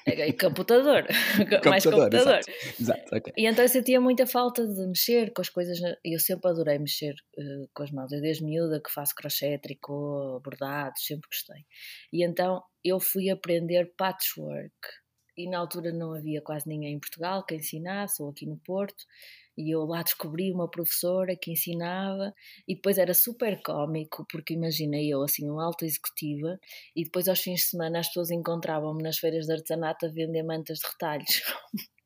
É, 0.06 0.28
e 0.28 0.34
computador, 0.34 1.06
computador 1.38 1.64
mais 1.70 1.84
computador. 1.86 2.40
Exato, 2.40 2.52
exato 2.82 3.16
okay. 3.16 3.34
E 3.38 3.48
então 3.48 3.64
eu 3.64 3.70
sentia 3.70 4.02
muita 4.02 4.28
falta 4.28 4.68
de 4.68 4.88
mexer 4.88 5.32
com 5.32 5.42
as 5.42 5.48
coisas, 5.48 5.80
e 6.04 6.16
eu 6.16 6.20
sempre 6.20 6.50
adorei 6.50 6.80
mexer 6.80 7.14
uh, 7.38 7.70
com 7.74 7.84
as 7.84 7.92
mãos. 7.92 8.12
Eu 8.12 8.20
desde 8.20 8.44
miúda 8.44 8.82
que 8.82 8.92
faço 8.92 9.16
crochê, 9.16 9.58
tricô, 9.58 10.42
bordados, 10.44 11.06
sempre 11.06 11.30
gostei. 11.30 11.64
E 12.12 12.26
então 12.26 12.62
eu 12.84 13.00
fui 13.00 13.30
aprender 13.30 13.94
patchwork 13.96 14.74
e 15.40 15.50
na 15.50 15.58
altura 15.58 15.94
não 15.94 16.14
havia 16.14 16.42
quase 16.42 16.68
ninguém 16.68 16.96
em 16.96 17.00
Portugal 17.00 17.46
que 17.46 17.56
ensinasse, 17.56 18.22
ou 18.22 18.30
aqui 18.30 18.46
no 18.46 18.58
Porto, 18.58 19.06
e 19.58 19.74
eu 19.74 19.86
lá 19.86 20.04
descobri 20.04 20.52
uma 20.52 20.70
professora 20.70 21.34
que 21.36 21.52
ensinava, 21.52 22.34
e 22.68 22.76
depois 22.76 22.98
era 22.98 23.14
super 23.14 23.62
cómico, 23.62 24.26
porque 24.30 24.54
imaginei 24.54 25.08
eu 25.14 25.24
assim, 25.24 25.50
uma 25.50 25.66
alta 25.66 25.86
executiva, 25.86 26.60
e 26.94 27.06
depois 27.06 27.30
aos 27.30 27.40
fins 27.40 27.62
de 27.62 27.68
semana 27.68 28.00
as 28.00 28.08
pessoas 28.08 28.32
encontravam-me 28.32 29.02
nas 29.02 29.18
feiras 29.18 29.46
de 29.46 29.54
artesanato 29.54 30.06
a 30.06 30.10
vender 30.10 30.44
mantas 30.44 30.80
de 30.80 30.88
retalhos. 30.88 31.42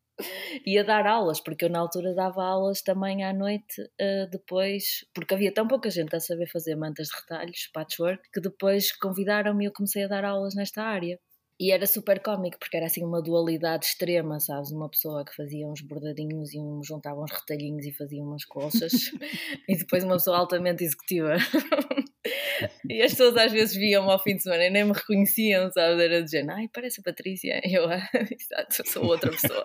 e 0.65 0.77
a 0.77 0.83
dar 0.83 1.07
aulas, 1.07 1.39
porque 1.39 1.65
eu 1.65 1.69
na 1.69 1.79
altura 1.79 2.13
dava 2.13 2.43
aulas 2.43 2.83
também 2.83 3.23
à 3.23 3.33
noite 3.33 3.81
uh, 3.81 4.29
depois, 4.31 5.05
porque 5.13 5.33
havia 5.33 5.51
tão 5.51 5.67
pouca 5.67 5.89
gente 5.89 6.15
a 6.15 6.19
saber 6.19 6.47
fazer 6.51 6.75
mantas 6.75 7.07
de 7.07 7.15
retalhos, 7.15 7.69
patchwork, 7.73 8.21
que 8.31 8.41
depois 8.41 8.91
convidaram-me 8.97 9.65
e 9.65 9.67
eu 9.67 9.73
comecei 9.73 10.03
a 10.03 10.07
dar 10.07 10.23
aulas 10.23 10.53
nesta 10.55 10.83
área. 10.83 11.19
E 11.63 11.72
era 11.72 11.88
super 11.88 12.20
cómico, 12.20 12.60
porque 12.60 12.75
era 12.75 12.88
assim 12.88 13.05
uma 13.05 13.22
dualidade 13.22 13.86
extrema, 13.86 14.38
sabes? 14.38 14.70
Uma 14.70 14.89
pessoa 14.89 15.24
que 15.24 15.34
fazia 15.34 15.65
uns 15.65 15.79
bordadinhos 15.79 16.53
e 16.53 16.60
um, 16.60 16.84
juntava 16.84 17.22
uns 17.22 17.32
retalhinhos 17.32 17.86
e 17.86 17.93
fazia 17.93 18.22
umas 18.22 18.43
colchas, 18.43 18.91
e 19.70 19.77
depois 19.77 20.03
uma 20.03 20.15
pessoa 20.15 20.39
altamente 20.39 20.84
executiva. 20.84 21.38
e 22.89 23.01
as 23.01 23.12
pessoas 23.12 23.38
às 23.38 23.53
vezes 23.53 23.77
viam-me 23.77 24.12
ao 24.12 24.22
fim 24.22 24.36
de 24.36 24.43
semana 24.43 24.65
e 24.65 24.70
nem 24.70 24.84
me 24.84 24.91
reconheciam, 24.91 25.72
sabes? 25.72 26.03
Era 26.03 26.22
dizer, 26.22 26.46
ai, 26.50 26.67
parece 26.67 27.00
a 27.00 27.03
Patrícia. 27.03 27.62
Eu, 27.63 27.86
exato, 27.89 28.86
sou 28.86 29.05
outra 29.05 29.32
pessoa. 29.32 29.63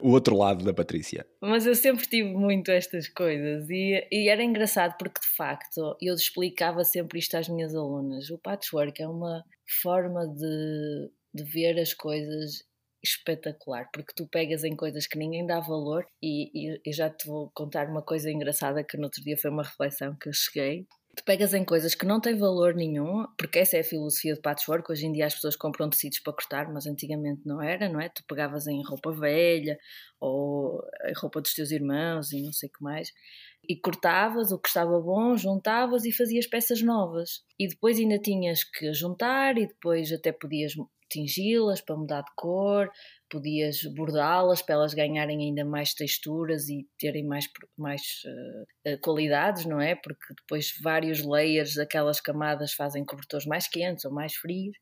O 0.00 0.10
outro 0.10 0.36
lado 0.36 0.64
da 0.64 0.72
Patrícia. 0.72 1.26
Mas 1.40 1.66
eu 1.66 1.74
sempre 1.74 2.06
tive 2.06 2.28
muito 2.28 2.70
estas 2.70 3.08
coisas 3.08 3.68
e, 3.70 4.06
e 4.10 4.28
era 4.28 4.42
engraçado 4.42 4.96
porque 4.98 5.20
de 5.20 5.26
facto 5.28 5.96
eu 6.00 6.14
explicava 6.14 6.84
sempre 6.84 7.18
isto 7.18 7.36
às 7.36 7.48
minhas 7.48 7.74
alunas. 7.74 8.30
O 8.30 8.38
patchwork 8.38 9.02
é 9.02 9.08
uma 9.08 9.44
forma 9.82 10.26
de, 10.26 11.10
de 11.34 11.44
ver 11.44 11.78
as 11.78 11.94
coisas 11.94 12.64
espetacular, 13.02 13.88
porque 13.92 14.12
tu 14.14 14.26
pegas 14.28 14.62
em 14.62 14.76
coisas 14.76 15.06
que 15.06 15.18
ninguém 15.18 15.46
dá 15.46 15.58
valor 15.58 16.06
e, 16.22 16.50
e, 16.54 16.80
e 16.84 16.92
já 16.92 17.08
te 17.08 17.26
vou 17.26 17.50
contar 17.54 17.88
uma 17.88 18.02
coisa 18.02 18.30
engraçada 18.30 18.84
que 18.84 18.96
no 18.96 19.04
outro 19.04 19.22
dia 19.22 19.38
foi 19.38 19.50
uma 19.50 19.62
reflexão 19.62 20.14
que 20.16 20.28
eu 20.28 20.32
cheguei. 20.32 20.86
Tu 21.16 21.24
pegas 21.24 21.52
em 21.54 21.64
coisas 21.64 21.94
que 21.94 22.06
não 22.06 22.20
têm 22.20 22.38
valor 22.38 22.74
nenhum, 22.74 23.26
porque 23.36 23.58
essa 23.58 23.76
é 23.76 23.80
a 23.80 23.84
filosofia 23.84 24.32
de 24.34 24.40
patchwork. 24.40 24.90
Hoje 24.90 25.06
em 25.06 25.12
dia 25.12 25.26
as 25.26 25.34
pessoas 25.34 25.56
compram 25.56 25.90
tecidos 25.90 26.20
para 26.20 26.32
cortar, 26.32 26.72
mas 26.72 26.86
antigamente 26.86 27.42
não 27.44 27.60
era, 27.60 27.88
não 27.88 28.00
é? 28.00 28.08
Tu 28.08 28.22
pegavas 28.28 28.68
em 28.68 28.80
roupa 28.84 29.12
velha 29.12 29.76
ou 30.20 30.80
em 31.06 31.12
roupa 31.16 31.40
dos 31.40 31.52
teus 31.52 31.72
irmãos 31.72 32.32
e 32.32 32.40
não 32.40 32.52
sei 32.52 32.68
o 32.68 32.72
que 32.72 32.82
mais, 32.82 33.12
e 33.68 33.76
cortavas 33.76 34.52
o 34.52 34.58
que 34.58 34.68
estava 34.68 35.00
bom, 35.00 35.36
juntavas 35.36 36.04
e 36.04 36.12
fazias 36.12 36.46
peças 36.46 36.80
novas. 36.80 37.42
E 37.58 37.68
depois 37.68 37.98
ainda 37.98 38.18
tinhas 38.18 38.62
que 38.62 38.92
juntar 38.92 39.58
e 39.58 39.66
depois 39.66 40.12
até 40.12 40.32
podias 40.32 40.74
tingi-las 41.10 41.80
para 41.80 41.96
mudar 41.96 42.22
de 42.22 42.30
cor, 42.36 42.90
podias 43.28 43.82
bordá-las 43.94 44.62
para 44.62 44.76
elas 44.76 44.94
ganharem 44.94 45.40
ainda 45.40 45.64
mais 45.64 45.92
texturas 45.94 46.68
e 46.68 46.86
terem 46.98 47.24
mais, 47.24 47.46
mais 47.76 48.02
uh, 48.86 48.98
qualidades, 49.00 49.64
não 49.66 49.80
é? 49.80 49.94
Porque 49.94 50.34
depois 50.40 50.72
vários 50.82 51.24
layers, 51.24 51.78
aquelas 51.78 52.20
camadas 52.20 52.72
fazem 52.72 53.04
cobertores 53.04 53.46
mais 53.46 53.68
quentes 53.68 54.04
ou 54.04 54.12
mais 54.12 54.34
frios 54.34 54.76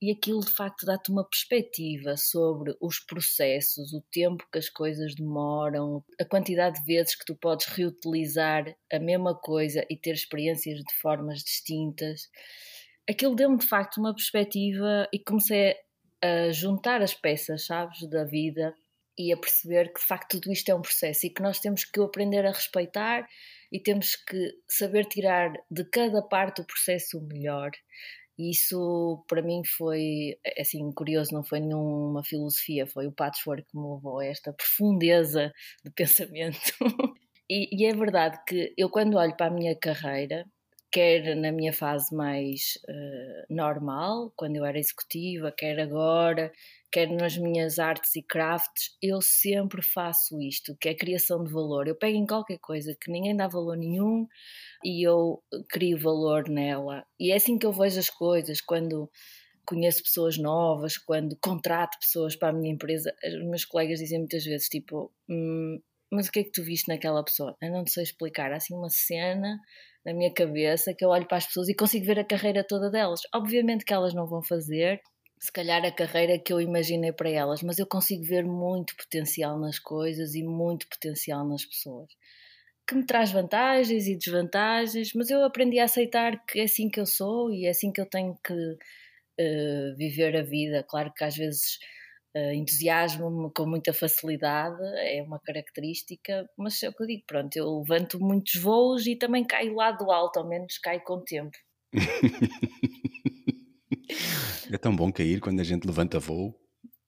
e 0.00 0.10
aquilo 0.10 0.40
de 0.40 0.52
facto 0.52 0.84
dá-te 0.84 1.10
uma 1.10 1.26
perspectiva 1.26 2.16
sobre 2.16 2.76
os 2.80 3.00
processos, 3.00 3.94
o 3.94 4.02
tempo 4.12 4.46
que 4.52 4.58
as 4.58 4.68
coisas 4.68 5.14
demoram, 5.14 6.04
a 6.20 6.24
quantidade 6.24 6.80
de 6.80 6.84
vezes 6.84 7.14
que 7.14 7.24
tu 7.24 7.34
podes 7.34 7.66
reutilizar 7.66 8.64
a 8.92 8.98
mesma 8.98 9.34
coisa 9.34 9.86
e 9.88 9.96
ter 9.96 10.12
experiências 10.12 10.78
de 10.78 10.94
formas 11.00 11.38
distintas 11.42 12.28
aquilo 13.08 13.34
deu-me 13.34 13.58
de 13.58 13.66
facto 13.66 13.98
uma 13.98 14.14
perspectiva 14.14 15.08
e 15.12 15.18
comecei 15.18 15.76
a 16.22 16.50
juntar 16.50 17.02
as 17.02 17.14
peças, 17.14 17.66
sabes, 17.66 18.08
da 18.08 18.24
vida 18.24 18.74
e 19.18 19.32
a 19.32 19.36
perceber 19.36 19.92
que 19.92 20.00
de 20.00 20.06
facto 20.06 20.40
tudo 20.40 20.52
isto 20.52 20.68
é 20.68 20.74
um 20.74 20.82
processo 20.82 21.26
e 21.26 21.30
que 21.30 21.42
nós 21.42 21.58
temos 21.58 21.84
que 21.84 22.00
aprender 22.00 22.44
a 22.44 22.52
respeitar 22.52 23.26
e 23.72 23.80
temos 23.80 24.14
que 24.16 24.52
saber 24.68 25.06
tirar 25.06 25.52
de 25.70 25.84
cada 25.84 26.22
parte 26.22 26.60
o 26.60 26.66
processo 26.66 27.20
melhor. 27.22 27.70
E 28.38 28.50
isso 28.50 29.24
para 29.26 29.40
mim 29.40 29.62
foi 29.64 30.38
é 30.44 30.60
assim 30.60 30.92
curioso, 30.92 31.32
não 31.32 31.42
foi 31.42 31.60
nenhuma 31.60 32.22
filosofia, 32.22 32.86
foi 32.86 33.06
o 33.06 33.12
patchwork 33.12 33.62
que 33.62 33.78
me 33.78 33.94
levou 33.94 34.18
a 34.18 34.26
esta 34.26 34.52
profundeza 34.52 35.52
de 35.82 35.90
pensamento. 35.96 36.60
e, 37.48 37.68
e 37.72 37.86
é 37.86 37.94
verdade 37.94 38.38
que 38.46 38.74
eu 38.76 38.90
quando 38.90 39.16
olho 39.16 39.34
para 39.36 39.46
a 39.46 39.50
minha 39.50 39.74
carreira 39.74 40.44
quer 40.90 41.36
na 41.36 41.52
minha 41.52 41.72
fase 41.72 42.14
mais 42.14 42.78
uh, 42.88 43.54
normal, 43.54 44.32
quando 44.36 44.56
eu 44.56 44.64
era 44.64 44.78
executiva, 44.78 45.52
quer 45.52 45.78
agora, 45.80 46.52
quer 46.90 47.10
nas 47.10 47.36
minhas 47.36 47.78
artes 47.78 48.16
e 48.16 48.22
crafts, 48.22 48.96
eu 49.02 49.20
sempre 49.20 49.82
faço 49.82 50.40
isto, 50.40 50.76
que 50.80 50.88
é 50.88 50.94
criação 50.94 51.44
de 51.44 51.52
valor. 51.52 51.88
Eu 51.88 51.96
pego 51.96 52.16
em 52.16 52.26
qualquer 52.26 52.58
coisa 52.58 52.96
que 53.00 53.10
ninguém 53.10 53.36
dá 53.36 53.48
valor 53.48 53.76
nenhum 53.76 54.26
e 54.84 55.06
eu 55.06 55.42
crio 55.68 55.98
valor 55.98 56.48
nela. 56.48 57.04
E 57.18 57.32
é 57.32 57.36
assim 57.36 57.58
que 57.58 57.66
eu 57.66 57.72
vejo 57.72 57.98
as 57.98 58.10
coisas, 58.10 58.60
quando 58.60 59.10
conheço 59.66 60.02
pessoas 60.02 60.38
novas, 60.38 60.96
quando 60.96 61.36
contrato 61.40 61.98
pessoas 61.98 62.36
para 62.36 62.50
a 62.50 62.52
minha 62.52 62.72
empresa, 62.72 63.12
os 63.24 63.44
meus 63.48 63.64
colegas 63.64 63.98
dizem 63.98 64.20
muitas 64.20 64.44
vezes, 64.44 64.68
tipo, 64.68 65.12
hum, 65.28 65.80
mas 66.16 66.28
o 66.28 66.32
que 66.32 66.40
é 66.40 66.44
que 66.44 66.50
tu 66.50 66.62
viste 66.62 66.88
naquela 66.88 67.22
pessoa? 67.22 67.54
Eu 67.62 67.70
não 67.70 67.86
sei 67.86 68.02
explicar, 68.02 68.52
há 68.52 68.56
assim 68.56 68.74
uma 68.74 68.88
cena 68.88 69.60
na 70.04 70.14
minha 70.14 70.32
cabeça 70.32 70.94
que 70.94 71.04
eu 71.04 71.10
olho 71.10 71.26
para 71.26 71.38
as 71.38 71.46
pessoas 71.46 71.68
e 71.68 71.74
consigo 71.74 72.06
ver 72.06 72.18
a 72.18 72.24
carreira 72.24 72.64
toda 72.64 72.90
delas. 72.90 73.20
Obviamente 73.34 73.84
que 73.84 73.92
elas 73.92 74.14
não 74.14 74.26
vão 74.26 74.42
fazer, 74.42 75.00
se 75.38 75.52
calhar, 75.52 75.84
a 75.84 75.92
carreira 75.92 76.38
que 76.38 76.52
eu 76.52 76.60
imaginei 76.60 77.12
para 77.12 77.28
elas, 77.28 77.62
mas 77.62 77.78
eu 77.78 77.86
consigo 77.86 78.24
ver 78.24 78.44
muito 78.44 78.96
potencial 78.96 79.58
nas 79.58 79.78
coisas 79.78 80.34
e 80.34 80.42
muito 80.42 80.88
potencial 80.88 81.46
nas 81.46 81.64
pessoas. 81.64 82.08
Que 82.86 82.94
me 82.94 83.04
traz 83.04 83.32
vantagens 83.32 84.06
e 84.06 84.16
desvantagens, 84.16 85.10
mas 85.14 85.28
eu 85.28 85.44
aprendi 85.44 85.78
a 85.78 85.84
aceitar 85.84 86.44
que 86.46 86.60
é 86.60 86.64
assim 86.64 86.88
que 86.88 87.00
eu 87.00 87.06
sou 87.06 87.52
e 87.52 87.66
é 87.66 87.70
assim 87.70 87.92
que 87.92 88.00
eu 88.00 88.06
tenho 88.06 88.38
que 88.44 88.52
uh, 88.54 89.96
viver 89.96 90.36
a 90.36 90.42
vida. 90.42 90.84
Claro 90.88 91.12
que 91.12 91.24
às 91.24 91.36
vezes 91.36 91.78
uh, 92.36 92.52
entusiasmo-me 92.52 93.50
com 93.52 93.66
muita 93.66 93.94
facilidade, 93.94 94.82
é 94.98 95.22
uma 95.22 95.40
característica, 95.40 96.48
mas 96.56 96.82
é 96.82 96.90
o 96.90 96.92
que 96.92 97.02
eu 97.02 97.06
digo, 97.06 97.22
pronto, 97.26 97.56
eu 97.56 97.78
levanto 97.78 98.20
muitos 98.20 98.60
voos 98.60 99.06
e 99.06 99.16
também 99.16 99.44
caio 99.44 99.74
lá 99.74 99.92
do 99.92 100.10
alto, 100.10 100.38
ao 100.38 100.48
menos 100.48 100.76
caio 100.78 101.02
com 101.02 101.14
o 101.14 101.24
tempo. 101.24 101.56
é 104.70 104.78
tão 104.78 104.94
bom 104.94 105.10
cair 105.10 105.40
quando 105.40 105.60
a 105.60 105.64
gente 105.64 105.86
levanta 105.86 106.20
voo. 106.20 106.54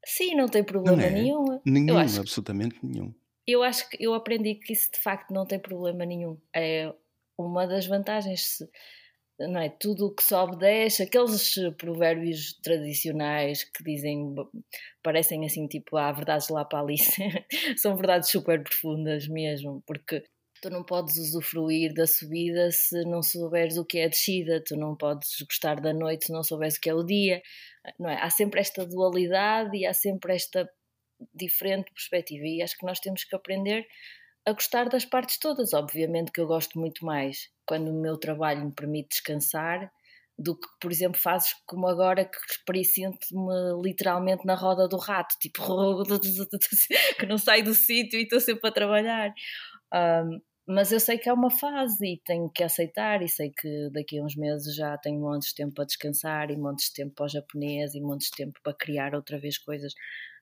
Sim, 0.04 0.34
não 0.34 0.48
tem 0.48 0.64
problema 0.64 0.96
não 0.96 1.04
é? 1.04 1.10
nenhum. 1.10 1.60
Nenhum, 1.66 1.98
acho, 1.98 2.20
absolutamente 2.20 2.78
nenhum. 2.82 3.14
Eu 3.46 3.62
acho 3.62 3.86
que 3.90 4.02
eu 4.02 4.14
aprendi 4.14 4.54
que 4.54 4.72
isso 4.72 4.90
de 4.90 4.98
facto 4.98 5.30
não 5.32 5.44
tem 5.44 5.58
problema 5.58 6.06
nenhum. 6.06 6.38
É 6.54 6.90
uma 7.36 7.66
das 7.66 7.86
vantagens. 7.86 8.56
Se, 8.56 8.66
não 9.38 9.60
é? 9.60 9.68
Tudo 9.68 10.06
o 10.06 10.14
que 10.14 10.22
sobe 10.22 10.56
desce, 10.56 11.02
aqueles 11.02 11.54
provérbios 11.76 12.54
tradicionais 12.62 13.64
que 13.64 13.84
dizem, 13.84 14.34
parecem 15.02 15.44
assim 15.44 15.66
tipo, 15.68 15.96
há 15.96 16.10
verdades 16.12 16.48
lá 16.48 16.64
para 16.64 16.80
Alice, 16.80 17.12
são 17.76 17.96
verdades 17.96 18.30
super 18.30 18.62
profundas 18.62 19.28
mesmo, 19.28 19.82
porque 19.86 20.24
tu 20.60 20.70
não 20.70 20.82
podes 20.82 21.16
usufruir 21.16 21.94
da 21.94 22.06
subida 22.06 22.70
se 22.70 23.04
não 23.04 23.22
souberes 23.22 23.76
o 23.76 23.84
que 23.84 23.98
é 23.98 24.06
a 24.06 24.08
descida, 24.08 24.62
tu 24.64 24.76
não 24.76 24.96
podes 24.96 25.30
gostar 25.42 25.80
da 25.80 25.92
noite 25.92 26.26
se 26.26 26.32
não 26.32 26.42
souberes 26.42 26.76
o 26.76 26.80
que 26.80 26.90
é 26.90 26.94
o 26.94 27.04
dia, 27.04 27.40
não 27.98 28.10
é? 28.10 28.20
Há 28.20 28.30
sempre 28.30 28.60
esta 28.60 28.84
dualidade 28.84 29.76
e 29.76 29.86
há 29.86 29.94
sempre 29.94 30.34
esta 30.34 30.68
diferente 31.34 31.92
perspectiva 31.92 32.44
e 32.44 32.62
acho 32.62 32.76
que 32.76 32.86
nós 32.86 33.00
temos 33.00 33.24
que 33.24 33.34
aprender 33.34 33.86
a 34.46 34.52
gostar 34.52 34.88
das 34.88 35.04
partes 35.04 35.38
todas. 35.38 35.72
Obviamente 35.72 36.32
que 36.32 36.40
eu 36.40 36.46
gosto 36.46 36.78
muito 36.78 37.04
mais 37.04 37.48
quando 37.66 37.88
o 37.88 38.00
meu 38.00 38.16
trabalho 38.16 38.64
me 38.64 38.72
permite 38.72 39.10
descansar 39.10 39.90
do 40.38 40.54
que, 40.54 40.66
por 40.80 40.92
exemplo, 40.92 41.20
fazes 41.20 41.52
como 41.66 41.88
agora 41.88 42.24
que 42.24 42.84
sinto-me 42.84 43.82
literalmente 43.82 44.46
na 44.46 44.54
roda 44.54 44.86
do 44.86 44.96
rato, 44.96 45.34
tipo 45.40 45.62
que 47.18 47.26
não 47.26 47.36
saio 47.36 47.64
do 47.64 47.74
sítio 47.74 48.18
e 48.18 48.22
estou 48.22 48.40
sempre 48.40 48.68
a 48.68 48.72
trabalhar. 48.72 49.34
Um, 49.92 50.40
mas 50.66 50.92
eu 50.92 51.00
sei 51.00 51.18
que 51.18 51.28
é 51.28 51.32
uma 51.32 51.50
fase 51.50 52.06
e 52.06 52.22
tenho 52.24 52.48
que 52.50 52.62
aceitar 52.62 53.22
e 53.22 53.28
sei 53.28 53.50
que 53.50 53.90
daqui 53.90 54.18
a 54.18 54.22
uns 54.22 54.36
meses 54.36 54.76
já 54.76 54.96
tenho 54.98 55.18
montes 55.18 55.48
de 55.48 55.54
tempo 55.56 55.74
para 55.74 55.86
descansar 55.86 56.50
e 56.50 56.56
montes 56.56 56.88
de 56.88 56.92
tempo 56.92 57.14
para 57.14 57.24
o 57.24 57.28
japonês 57.28 57.94
e 57.94 58.00
montes 58.00 58.28
de 58.30 58.36
tempo 58.36 58.60
para 58.62 58.74
criar 58.74 59.14
outra 59.14 59.38
vez 59.40 59.58
coisas 59.58 59.92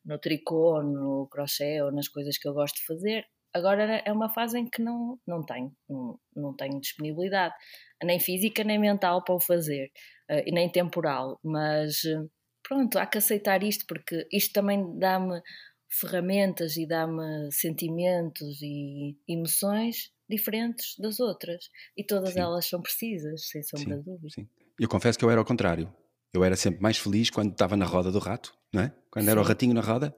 no 0.04 0.18
tricô, 0.18 0.82
no 0.82 1.28
crochê 1.30 1.80
ou 1.80 1.92
nas 1.92 2.08
coisas 2.08 2.36
que 2.36 2.46
eu 2.48 2.52
gosto 2.52 2.76
de 2.76 2.86
fazer 2.86 3.24
Agora 3.54 4.02
é 4.04 4.12
uma 4.12 4.28
fase 4.28 4.58
em 4.58 4.68
que 4.68 4.82
não, 4.82 5.18
não 5.26 5.42
tenho, 5.42 5.72
não, 5.88 6.20
não 6.34 6.54
tenho 6.54 6.80
disponibilidade, 6.80 7.54
nem 8.02 8.20
física 8.20 8.62
nem 8.62 8.78
mental 8.78 9.24
para 9.24 9.34
o 9.34 9.40
fazer, 9.40 9.90
uh, 10.30 10.42
e 10.44 10.52
nem 10.52 10.70
temporal, 10.70 11.38
mas 11.42 12.04
uh, 12.04 12.30
pronto, 12.62 12.98
há 12.98 13.06
que 13.06 13.18
aceitar 13.18 13.62
isto 13.62 13.86
porque 13.86 14.26
isto 14.30 14.52
também 14.52 14.98
dá-me 14.98 15.40
ferramentas 15.88 16.76
e 16.76 16.86
dá-me 16.86 17.50
sentimentos 17.50 18.60
e 18.60 19.16
emoções 19.28 20.10
diferentes 20.28 20.96
das 20.98 21.20
outras 21.20 21.68
e 21.96 22.04
todas 22.04 22.34
sim. 22.34 22.40
elas 22.40 22.66
são 22.66 22.82
precisas, 22.82 23.48
sem 23.48 23.62
sombra 23.62 23.96
de 23.96 24.04
dúvida. 24.04 24.28
Sim. 24.34 24.48
Eu 24.78 24.88
confesso 24.88 25.18
que 25.18 25.24
eu 25.24 25.30
era 25.30 25.40
ao 25.40 25.46
contrário. 25.46 25.92
Eu 26.34 26.44
era 26.44 26.56
sempre 26.56 26.82
mais 26.82 26.98
feliz 26.98 27.30
quando 27.30 27.52
estava 27.52 27.76
na 27.76 27.86
roda 27.86 28.12
do 28.12 28.18
rato, 28.18 28.52
não 28.72 28.82
é? 28.82 28.92
Quando 29.10 29.24
sim. 29.24 29.30
era 29.30 29.40
o 29.40 29.44
ratinho 29.44 29.72
na 29.72 29.80
roda, 29.80 30.14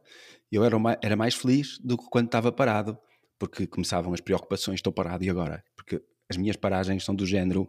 eu 0.51 0.65
era, 0.65 0.77
era 1.03 1.17
mais 1.17 1.35
feliz 1.35 1.79
do 1.79 1.97
que 1.97 2.07
quando 2.11 2.27
estava 2.27 2.51
parado 2.51 2.99
porque 3.39 3.67
começavam 3.67 4.13
as 4.13 4.21
preocupações, 4.21 4.77
estou 4.77 4.93
parado 4.93 5.25
e 5.25 5.31
agora? 5.31 5.65
Porque 5.77 6.03
as 6.29 6.37
minhas 6.37 6.57
paragens 6.57 7.05
são 7.05 7.15
do 7.15 7.25
género, 7.25 7.69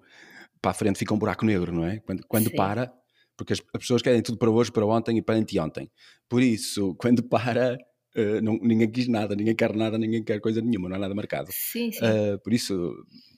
para 0.61 0.71
a 0.71 0.73
frente 0.73 0.99
fica 0.99 1.13
um 1.13 1.17
buraco 1.17 1.45
negro, 1.45 1.71
não 1.71 1.85
é? 1.85 1.99
Quando, 1.99 2.25
quando 2.27 2.51
para, 2.51 2.91
porque 3.37 3.53
as, 3.53 3.59
as, 3.73 3.79
pessoas 3.79 4.01
querem 4.01 4.21
tudo 4.21 4.37
para 4.37 4.49
hoje, 4.49 4.71
para 4.71 4.85
ontem 4.85 5.17
e 5.17 5.21
para 5.21 5.35
anteontem. 5.35 5.89
Por 6.27 6.41
isso, 6.41 6.93
quando 6.99 7.23
para, 7.23 7.77
uh, 8.15 8.41
não, 8.41 8.57
ninguém 8.61 8.89
quis 8.91 9.07
nada, 9.07 9.35
ninguém 9.35 9.55
quer 9.55 9.73
nada, 9.75 9.97
ninguém 9.97 10.23
quer 10.23 10.41
coisa 10.41 10.61
nenhuma, 10.61 10.89
não 10.89 10.97
há 10.97 10.99
nada 10.99 11.15
marcado. 11.15 11.49
Sim, 11.51 11.91
sim. 11.91 12.03
Uh, 12.03 12.39
por 12.39 12.51
isso, 12.51 12.93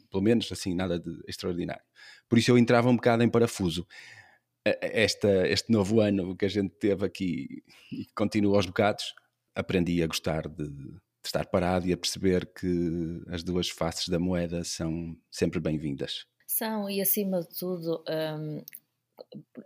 pelo 0.09 0.23
menos 0.23 0.51
assim, 0.51 0.73
nada 0.73 0.99
de 0.99 1.11
extraordinário. 1.27 1.83
Por 2.27 2.39
isso 2.39 2.51
eu 2.51 2.57
entrava 2.57 2.89
um 2.89 2.95
bocado 2.95 3.23
em 3.23 3.29
parafuso. 3.29 3.85
Esta, 4.63 5.47
este 5.47 5.71
novo 5.71 5.99
ano 5.99 6.35
que 6.35 6.45
a 6.45 6.49
gente 6.49 6.75
teve 6.79 7.03
aqui 7.03 7.63
e 7.91 8.05
continua 8.15 8.57
aos 8.57 8.65
bocados, 8.67 9.15
aprendi 9.55 10.03
a 10.03 10.07
gostar 10.07 10.47
de 10.47 10.69
estar 11.27 11.45
parado 11.45 11.87
e 11.87 11.93
a 11.93 11.97
perceber 11.97 12.45
que 12.45 13.21
as 13.27 13.43
duas 13.43 13.69
faces 13.69 14.09
da 14.09 14.19
moeda 14.19 14.63
são 14.63 15.15
sempre 15.29 15.59
bem-vindas. 15.59 16.25
São, 16.47 16.89
e 16.89 17.01
acima 17.01 17.41
de 17.41 17.49
tudo, 17.57 18.03
um, 18.09 18.63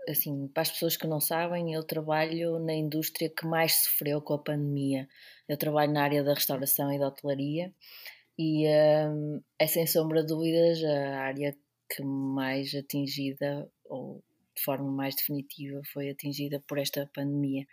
assim, 0.10 0.48
para 0.48 0.62
as 0.62 0.72
pessoas 0.72 0.98
que 0.98 1.08
não 1.08 1.20
sabem, 1.20 1.74
eu 1.74 1.84
trabalho 1.84 2.60
na 2.60 2.74
indústria 2.74 3.30
que 3.30 3.46
mais 3.46 3.84
sofreu 3.84 4.22
com 4.22 4.34
a 4.34 4.40
pandemia. 4.40 5.08
Eu 5.48 5.58
trabalho 5.58 5.92
na 5.92 6.04
área 6.04 6.24
da 6.24 6.34
restauração 6.34 6.92
e 6.92 7.00
da 7.00 7.08
hotelaria 7.08 7.74
e 8.38 8.68
um, 9.08 9.42
é 9.58 9.68
sem 9.68 9.88
sombra 9.88 10.22
de 10.22 10.28
dúvidas 10.28 10.84
a 10.84 11.20
área 11.22 11.56
que 11.90 12.04
mais 12.04 12.74
atingida, 12.74 13.70
ou 13.86 14.24
de 14.56 14.64
forma 14.64 14.92
mais 14.92 15.16
definitiva, 15.16 15.82
foi 15.94 16.10
atingida 16.10 16.62
por 16.68 16.78
esta 16.78 17.10
pandemia. 17.14 17.66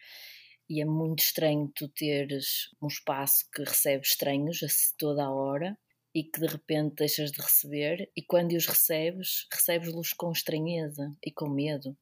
E 0.69 0.81
é 0.81 0.85
muito 0.85 1.21
estranho 1.21 1.71
tu 1.75 1.89
teres 1.89 2.69
um 2.81 2.87
espaço 2.87 3.45
que 3.55 3.63
recebe 3.63 4.05
estranhos 4.05 4.63
a 4.63 4.67
toda 4.99 5.25
a 5.25 5.31
hora 5.31 5.77
e 6.15 6.25
que 6.25 6.41
de 6.41 6.47
repente 6.47 6.97
deixas 6.97 7.33
de 7.33 7.41
receber, 7.41 8.11
e 8.17 8.23
quando 8.23 8.53
os 8.53 8.67
recebes, 8.67 9.47
recebes-los 9.53 10.13
com 10.13 10.31
estranheza 10.31 11.15
e 11.25 11.31
com 11.33 11.49
medo. 11.49 11.97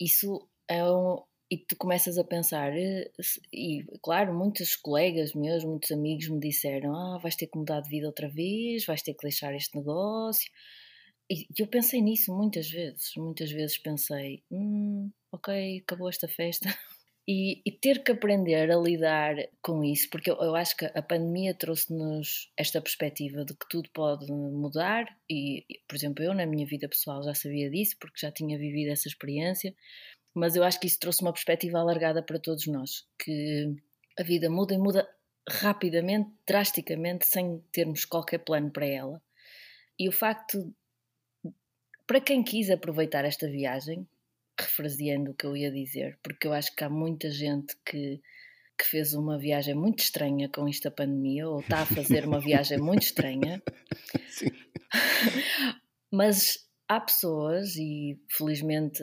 Isso 0.00 0.48
é 0.68 0.84
um. 0.84 1.22
E 1.50 1.56
tu 1.56 1.76
começas 1.78 2.18
a 2.18 2.24
pensar, 2.24 2.76
eh, 2.76 3.10
e 3.52 3.82
claro, 4.02 4.34
muitos 4.34 4.76
colegas 4.76 5.32
meus, 5.34 5.64
muitos 5.64 5.90
amigos 5.90 6.28
me 6.28 6.40
disseram: 6.40 6.94
Ah, 6.94 7.18
vais 7.18 7.36
ter 7.36 7.46
que 7.46 7.58
mudar 7.58 7.80
de 7.80 7.88
vida 7.88 8.06
outra 8.06 8.28
vez, 8.28 8.84
vais 8.84 9.02
ter 9.02 9.14
que 9.14 9.22
deixar 9.22 9.54
este 9.54 9.76
negócio. 9.76 10.50
E 11.30 11.46
eu 11.58 11.66
pensei 11.66 12.02
nisso 12.02 12.34
muitas 12.36 12.70
vezes, 12.70 13.12
muitas 13.16 13.50
vezes 13.50 13.78
pensei: 13.78 14.42
Hum, 14.50 15.10
ok, 15.32 15.78
acabou 15.80 16.08
esta 16.10 16.28
festa, 16.28 16.68
E, 17.30 17.60
e, 17.62 17.70
ter 17.70 18.02
que 18.02 18.12
aprender 18.12 18.70
a 18.70 18.76
lidar 18.78 19.36
com 19.60 19.84
isso, 19.84 20.08
porque 20.08 20.30
eu, 20.30 20.36
eu 20.36 20.56
acho 20.56 20.74
que 20.74 20.86
a 20.86 21.02
pandemia 21.02 21.52
trouxe-nos 21.52 22.50
esta 22.56 22.80
perspectiva 22.80 23.44
de 23.44 23.52
que 23.52 23.68
tudo 23.68 23.90
pode 23.90 24.32
mudar, 24.32 25.04
e, 25.28 25.62
por 25.86 25.94
exemplo, 25.94 26.24
eu 26.24 26.32
na 26.32 26.46
minha 26.46 26.66
vida 26.66 26.88
pessoal 26.88 27.22
já 27.22 27.34
sabia 27.34 27.68
disso, 27.68 27.96
porque 28.00 28.18
já 28.18 28.32
tinha 28.32 28.56
vivido 28.56 28.90
essa 28.90 29.08
experiência, 29.08 29.74
mas 30.32 30.56
eu 30.56 30.64
acho 30.64 30.80
que 30.80 30.86
isso 30.86 30.98
trouxe 30.98 31.20
uma 31.20 31.32
perspectiva 31.32 31.78
alargada 31.78 32.22
para 32.22 32.38
todos 32.38 32.66
nós, 32.66 33.06
que 33.18 33.76
a 34.18 34.22
vida 34.22 34.48
muda 34.48 34.72
e 34.72 34.78
muda 34.78 35.06
rapidamente, 35.46 36.30
drasticamente, 36.46 37.26
sem 37.26 37.62
termos 37.70 38.06
qualquer 38.06 38.38
plano 38.38 38.70
para 38.70 38.86
ela. 38.86 39.20
E 39.98 40.08
o 40.08 40.12
facto, 40.12 40.74
para 42.06 42.22
quem 42.22 42.42
quis 42.42 42.70
aproveitar 42.70 43.26
esta 43.26 43.46
viagem, 43.46 44.08
refraseando 44.62 45.30
o 45.30 45.34
que 45.34 45.46
eu 45.46 45.56
ia 45.56 45.70
dizer, 45.70 46.18
porque 46.22 46.46
eu 46.46 46.52
acho 46.52 46.74
que 46.74 46.84
há 46.84 46.90
muita 46.90 47.30
gente 47.30 47.76
que, 47.84 48.20
que 48.78 48.84
fez 48.84 49.14
uma 49.14 49.38
viagem 49.38 49.74
muito 49.74 50.00
estranha 50.00 50.48
com 50.48 50.68
esta 50.68 50.90
pandemia, 50.90 51.48
ou 51.48 51.60
está 51.60 51.80
a 51.80 51.86
fazer 51.86 52.24
uma 52.26 52.40
viagem 52.40 52.78
muito 52.78 53.02
estranha. 53.02 53.62
Sim. 54.28 54.50
Mas 56.10 56.66
há 56.88 57.00
pessoas, 57.00 57.76
e 57.76 58.18
felizmente 58.30 59.02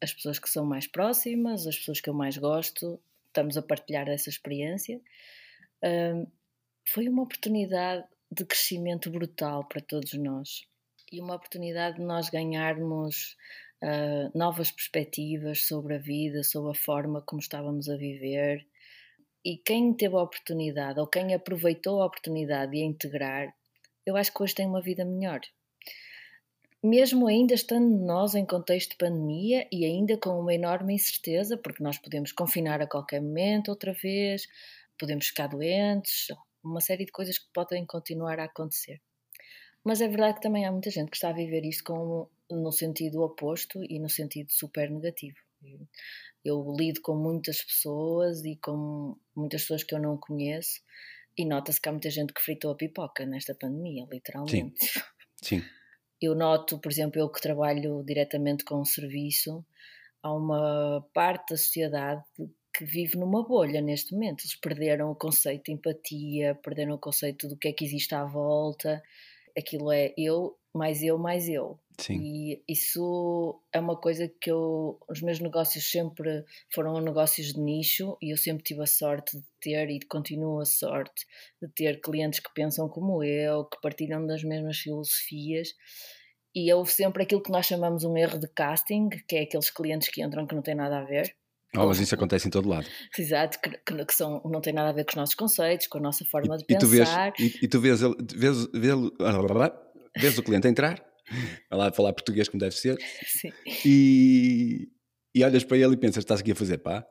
as 0.00 0.12
pessoas 0.12 0.38
que 0.38 0.48
são 0.48 0.64
mais 0.64 0.86
próximas, 0.86 1.66
as 1.66 1.76
pessoas 1.76 2.00
que 2.00 2.10
eu 2.10 2.14
mais 2.14 2.36
gosto, 2.36 3.00
estamos 3.28 3.56
a 3.56 3.62
partilhar 3.62 4.08
essa 4.08 4.28
experiência. 4.28 5.00
Um, 5.82 6.26
foi 6.88 7.08
uma 7.08 7.22
oportunidade 7.22 8.04
de 8.30 8.44
crescimento 8.44 9.10
brutal 9.10 9.66
para 9.68 9.80
todos 9.80 10.12
nós 10.14 10.62
e 11.12 11.20
uma 11.20 11.34
oportunidade 11.34 11.98
de 11.98 12.02
nós 12.02 12.30
ganharmos 12.30 13.36
uh, 13.82 14.38
novas 14.38 14.70
perspectivas 14.70 15.66
sobre 15.66 15.96
a 15.96 15.98
vida, 15.98 16.42
sobre 16.42 16.70
a 16.70 16.74
forma 16.74 17.22
como 17.22 17.40
estávamos 17.40 17.88
a 17.88 17.96
viver. 17.96 18.66
E 19.44 19.56
quem 19.56 19.92
teve 19.92 20.14
a 20.14 20.22
oportunidade, 20.22 21.00
ou 21.00 21.06
quem 21.06 21.34
aproveitou 21.34 22.00
a 22.00 22.06
oportunidade 22.06 22.72
de 22.72 22.82
a 22.82 22.86
integrar, 22.86 23.54
eu 24.06 24.16
acho 24.16 24.32
que 24.32 24.42
hoje 24.42 24.54
tem 24.54 24.66
uma 24.66 24.80
vida 24.80 25.04
melhor. 25.04 25.40
Mesmo 26.82 27.28
ainda 27.28 27.54
estando 27.54 27.88
nós 28.04 28.34
em 28.34 28.44
contexto 28.44 28.90
de 28.90 28.96
pandemia 28.96 29.68
e 29.70 29.84
ainda 29.84 30.16
com 30.16 30.30
uma 30.40 30.54
enorme 30.54 30.94
incerteza, 30.94 31.56
porque 31.56 31.82
nós 31.82 31.98
podemos 31.98 32.32
confinar 32.32 32.80
a 32.80 32.88
qualquer 32.88 33.20
momento 33.20 33.68
outra 33.68 33.92
vez, 33.92 34.48
podemos 34.98 35.28
ficar 35.28 35.46
doentes, 35.48 36.26
uma 36.62 36.80
série 36.80 37.04
de 37.04 37.12
coisas 37.12 37.38
que 37.38 37.46
podem 37.52 37.86
continuar 37.86 38.40
a 38.40 38.44
acontecer. 38.44 39.00
Mas 39.84 40.00
é 40.00 40.08
verdade 40.08 40.36
que 40.36 40.42
também 40.42 40.64
há 40.64 40.72
muita 40.72 40.90
gente 40.90 41.10
que 41.10 41.16
está 41.16 41.30
a 41.30 41.34
viver 41.34 41.64
isto 41.64 41.84
com 41.84 42.28
no 42.50 42.70
sentido 42.70 43.22
oposto 43.22 43.82
e 43.84 43.98
no 43.98 44.08
sentido 44.08 44.52
super 44.52 44.90
negativo. 44.90 45.36
Eu 46.44 46.74
lido 46.76 47.00
com 47.00 47.14
muitas 47.14 47.62
pessoas 47.62 48.44
e 48.44 48.56
com 48.56 49.16
muitas 49.34 49.62
pessoas 49.62 49.82
que 49.82 49.94
eu 49.94 50.00
não 50.00 50.16
conheço 50.16 50.80
e 51.36 51.44
nota-se 51.44 51.80
que 51.80 51.88
há 51.88 51.92
muita 51.92 52.10
gente 52.10 52.32
que 52.32 52.42
fritou 52.42 52.72
a 52.72 52.76
pipoca 52.76 53.24
nesta 53.24 53.54
pandemia, 53.54 54.06
literalmente. 54.10 54.84
Sim. 54.84 55.00
Sim. 55.42 55.62
Eu 56.20 56.34
noto, 56.34 56.78
por 56.78 56.90
exemplo, 56.90 57.20
eu 57.20 57.28
que 57.28 57.40
trabalho 57.40 58.04
diretamente 58.04 58.64
com 58.64 58.80
o 58.80 58.84
serviço, 58.84 59.64
há 60.22 60.32
uma 60.32 61.04
parte 61.12 61.50
da 61.50 61.56
sociedade 61.56 62.22
que 62.72 62.84
vive 62.84 63.18
numa 63.18 63.46
bolha 63.46 63.80
neste 63.80 64.14
momento. 64.14 64.42
Eles 64.42 64.54
perderam 64.54 65.10
o 65.10 65.16
conceito 65.16 65.64
de 65.64 65.72
empatia, 65.72 66.54
perderam 66.62 66.94
o 66.94 66.98
conceito 66.98 67.48
do 67.48 67.56
que 67.56 67.68
é 67.68 67.72
que 67.72 67.84
existe 67.84 68.14
à 68.14 68.24
volta. 68.24 69.02
Aquilo 69.56 69.92
é 69.92 70.12
eu 70.16 70.56
mais 70.74 71.02
eu, 71.02 71.18
mais 71.18 71.48
eu. 71.48 71.78
Sim. 71.98 72.18
E 72.20 72.64
isso 72.66 73.60
é 73.72 73.78
uma 73.78 73.96
coisa 73.96 74.26
que 74.40 74.50
eu. 74.50 74.98
Os 75.08 75.20
meus 75.20 75.38
negócios 75.38 75.90
sempre 75.90 76.44
foram 76.72 76.98
negócios 77.00 77.52
de 77.52 77.60
nicho 77.60 78.16
e 78.20 78.32
eu 78.32 78.36
sempre 78.36 78.64
tive 78.64 78.82
a 78.82 78.86
sorte 78.86 79.36
de 79.36 79.44
ter 79.60 79.90
e 79.90 80.00
continuo 80.00 80.60
a 80.60 80.64
sorte 80.64 81.26
de 81.60 81.68
ter 81.68 82.00
clientes 82.00 82.40
que 82.40 82.52
pensam 82.54 82.88
como 82.88 83.22
eu, 83.22 83.66
que 83.66 83.80
partilham 83.82 84.26
das 84.26 84.42
mesmas 84.42 84.78
filosofias. 84.78 85.74
E 86.54 86.72
houve 86.72 86.90
sempre 86.90 87.22
aquilo 87.22 87.42
que 87.42 87.52
nós 87.52 87.66
chamamos 87.66 88.04
um 88.04 88.16
erro 88.16 88.38
de 88.38 88.48
casting, 88.48 89.08
que 89.08 89.36
é 89.36 89.42
aqueles 89.42 89.70
clientes 89.70 90.08
que 90.08 90.22
entram 90.22 90.46
que 90.46 90.54
não 90.54 90.62
têm 90.62 90.74
nada 90.74 90.98
a 90.98 91.04
ver. 91.04 91.34
Oh, 91.76 91.86
mas 91.86 91.98
isso 91.98 92.14
acontece 92.14 92.46
em 92.46 92.50
todo 92.50 92.68
lado. 92.68 92.86
Exato, 93.18 93.58
que, 93.60 94.04
que, 94.04 94.14
são, 94.14 94.42
não 94.44 94.60
tem 94.60 94.74
nada 94.74 94.90
a 94.90 94.92
ver 94.92 95.04
com 95.04 95.12
os 95.12 95.16
nossos 95.16 95.34
conceitos, 95.34 95.86
com 95.86 95.98
a 95.98 96.02
nossa 96.02 96.24
forma 96.26 96.54
e, 96.54 96.58
de 96.58 96.64
pensar. 96.64 97.32
E 97.38 97.40
tu 97.40 97.40
vês, 97.40 97.52
e, 97.54 97.64
e 97.64 97.68
tu 97.68 97.80
vês, 97.80 98.00
vês, 98.00 98.66
vês, 98.72 98.96
vês 99.14 99.72
vês 100.16 100.38
o 100.38 100.42
cliente 100.42 100.68
entrar, 100.68 101.02
vai 101.70 101.78
lá 101.78 101.92
falar 101.92 102.12
português 102.12 102.48
como 102.48 102.60
deve 102.60 102.76
ser, 102.76 102.98
Sim. 103.26 103.52
E, 103.84 104.88
e 105.34 105.42
olhas 105.42 105.64
para 105.64 105.78
ele 105.78 105.94
e 105.94 105.96
pensas, 105.96 106.18
estás 106.18 106.40
aqui 106.40 106.52
a 106.52 106.54
fazer 106.54 106.78
pá? 106.78 107.06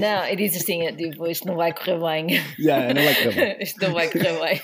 Não, 0.00 0.26
e 0.26 0.36
dizes 0.36 0.62
assim, 0.62 0.80
tipo, 0.96 1.26
isto 1.28 1.46
não 1.46 1.54
vai 1.54 1.72
correr 1.72 1.98
bem. 2.00 2.26
Yeah, 2.58 2.92
não 2.92 3.04
vai 3.04 3.14
correr 3.14 3.34
bem. 3.34 3.56
isto 3.62 3.80
não 3.80 3.92
vai 3.92 4.10
correr 4.10 4.40
bem. 4.40 4.60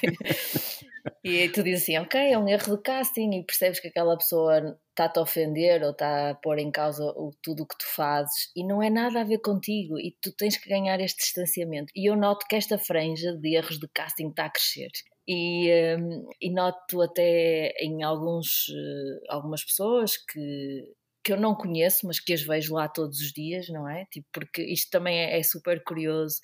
E 1.29 1.47
tu 1.51 1.63
dizes 1.63 1.83
assim, 1.83 1.99
ok, 1.99 2.19
é 2.19 2.39
um 2.39 2.49
erro 2.49 2.75
de 2.75 2.83
casting 2.83 3.35
e 3.35 3.45
percebes 3.45 3.81
que 3.81 3.89
aquela 3.89 4.17
pessoa 4.17 4.79
está-te 4.89 5.19
a 5.19 5.23
ofender 5.23 5.83
ou 5.83 5.91
está 5.91 6.31
a 6.31 6.35
pôr 6.35 6.59
em 6.59 6.71
causa 6.71 7.05
o, 7.05 7.31
tudo 7.43 7.65
o 7.65 7.67
que 7.67 7.77
tu 7.77 7.85
fazes 7.95 8.51
e 8.57 8.67
não 8.67 8.83
é 8.83 8.89
nada 8.89 9.21
a 9.21 9.25
ver 9.25 9.39
contigo 9.39 9.99
e 9.99 10.17
tu 10.23 10.33
tens 10.33 10.57
que 10.57 10.71
ganhar 10.71 10.99
este 11.01 11.19
distanciamento. 11.19 11.93
E 11.95 12.09
eu 12.09 12.17
noto 12.17 12.47
que 12.49 12.57
esta 12.57 12.79
franja 12.79 13.37
de 13.37 13.55
erros 13.55 13.79
de 13.79 13.87
casting 13.89 14.29
está 14.29 14.47
a 14.47 14.51
crescer. 14.51 14.89
E, 15.29 15.71
um, 16.01 16.31
e 16.41 16.51
noto 16.51 17.03
até 17.03 17.75
em 17.79 18.03
alguns, 18.03 18.69
uh, 18.69 19.21
algumas 19.29 19.63
pessoas 19.63 20.17
que, 20.17 20.95
que 21.23 21.35
eu 21.35 21.37
não 21.39 21.55
conheço, 21.55 22.07
mas 22.07 22.19
que 22.19 22.33
as 22.33 22.41
vejo 22.41 22.73
lá 22.73 22.89
todos 22.89 23.21
os 23.21 23.33
dias, 23.35 23.69
não 23.69 23.87
é? 23.87 24.07
Tipo, 24.07 24.27
porque 24.33 24.63
isto 24.63 24.89
também 24.91 25.19
é, 25.19 25.39
é 25.39 25.43
super 25.43 25.85
curioso 25.85 26.39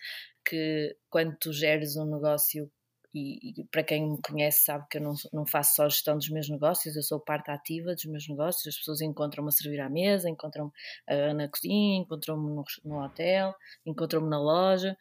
que 0.46 0.94
quando 1.08 1.34
tu 1.40 1.54
geres 1.54 1.96
um 1.96 2.04
negócio 2.04 2.70
e, 3.14 3.60
e, 3.60 3.64
para 3.66 3.84
quem 3.84 4.10
me 4.10 4.20
conhece 4.20 4.64
sabe 4.64 4.86
que 4.90 4.98
eu 4.98 5.02
não, 5.02 5.14
não 5.32 5.46
faço 5.46 5.76
só 5.76 5.88
gestão 5.88 6.18
dos 6.18 6.28
meus 6.28 6.48
negócios, 6.48 6.96
eu 6.96 7.02
sou 7.02 7.20
parte 7.20 7.50
ativa 7.50 7.94
dos 7.94 8.04
meus 8.06 8.28
negócios, 8.28 8.66
as 8.66 8.76
pessoas 8.76 9.00
encontram-me 9.00 9.48
a 9.48 9.52
servir 9.52 9.80
à 9.80 9.88
mesa, 9.88 10.28
encontram-me 10.28 10.70
uh, 11.08 11.34
na 11.34 11.48
cozinha, 11.48 11.98
encontram-me 11.98 12.50
no, 12.50 12.64
no, 12.84 13.04
hotel, 13.04 13.54
encontram-me 13.86 14.28
na 14.28 14.40
loja, 14.40 14.96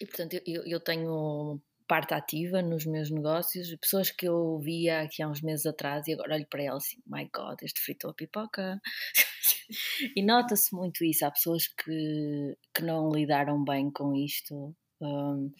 e 0.00 0.06
portanto 0.06 0.40
eu, 0.46 0.62
eu 0.66 0.78
tenho 0.78 1.60
parte 1.88 2.12
ativa 2.12 2.60
nos 2.60 2.84
meus 2.84 3.10
negócios, 3.10 3.74
pessoas 3.76 4.10
que 4.10 4.28
eu 4.28 4.58
via 4.60 5.00
aqui 5.00 5.22
há 5.22 5.28
uns 5.28 5.40
meses 5.40 5.64
atrás 5.64 6.06
e 6.06 6.12
agora 6.12 6.34
olho 6.34 6.46
para 6.46 6.62
elas 6.62 6.84
assim, 6.84 6.98
my 7.06 7.28
God, 7.34 7.62
este 7.62 7.80
fritou 7.80 8.10
a 8.10 8.14
pipoca. 8.14 8.78
e 10.14 10.22
nota-se 10.22 10.74
muito 10.74 11.02
isso, 11.02 11.24
há 11.24 11.30
pessoas 11.30 11.66
que, 11.66 12.56
que 12.74 12.82
não 12.82 13.08
lidaram 13.08 13.64
bem 13.64 13.90
com 13.90 14.14
isto, 14.14 14.76
um, 15.00 15.50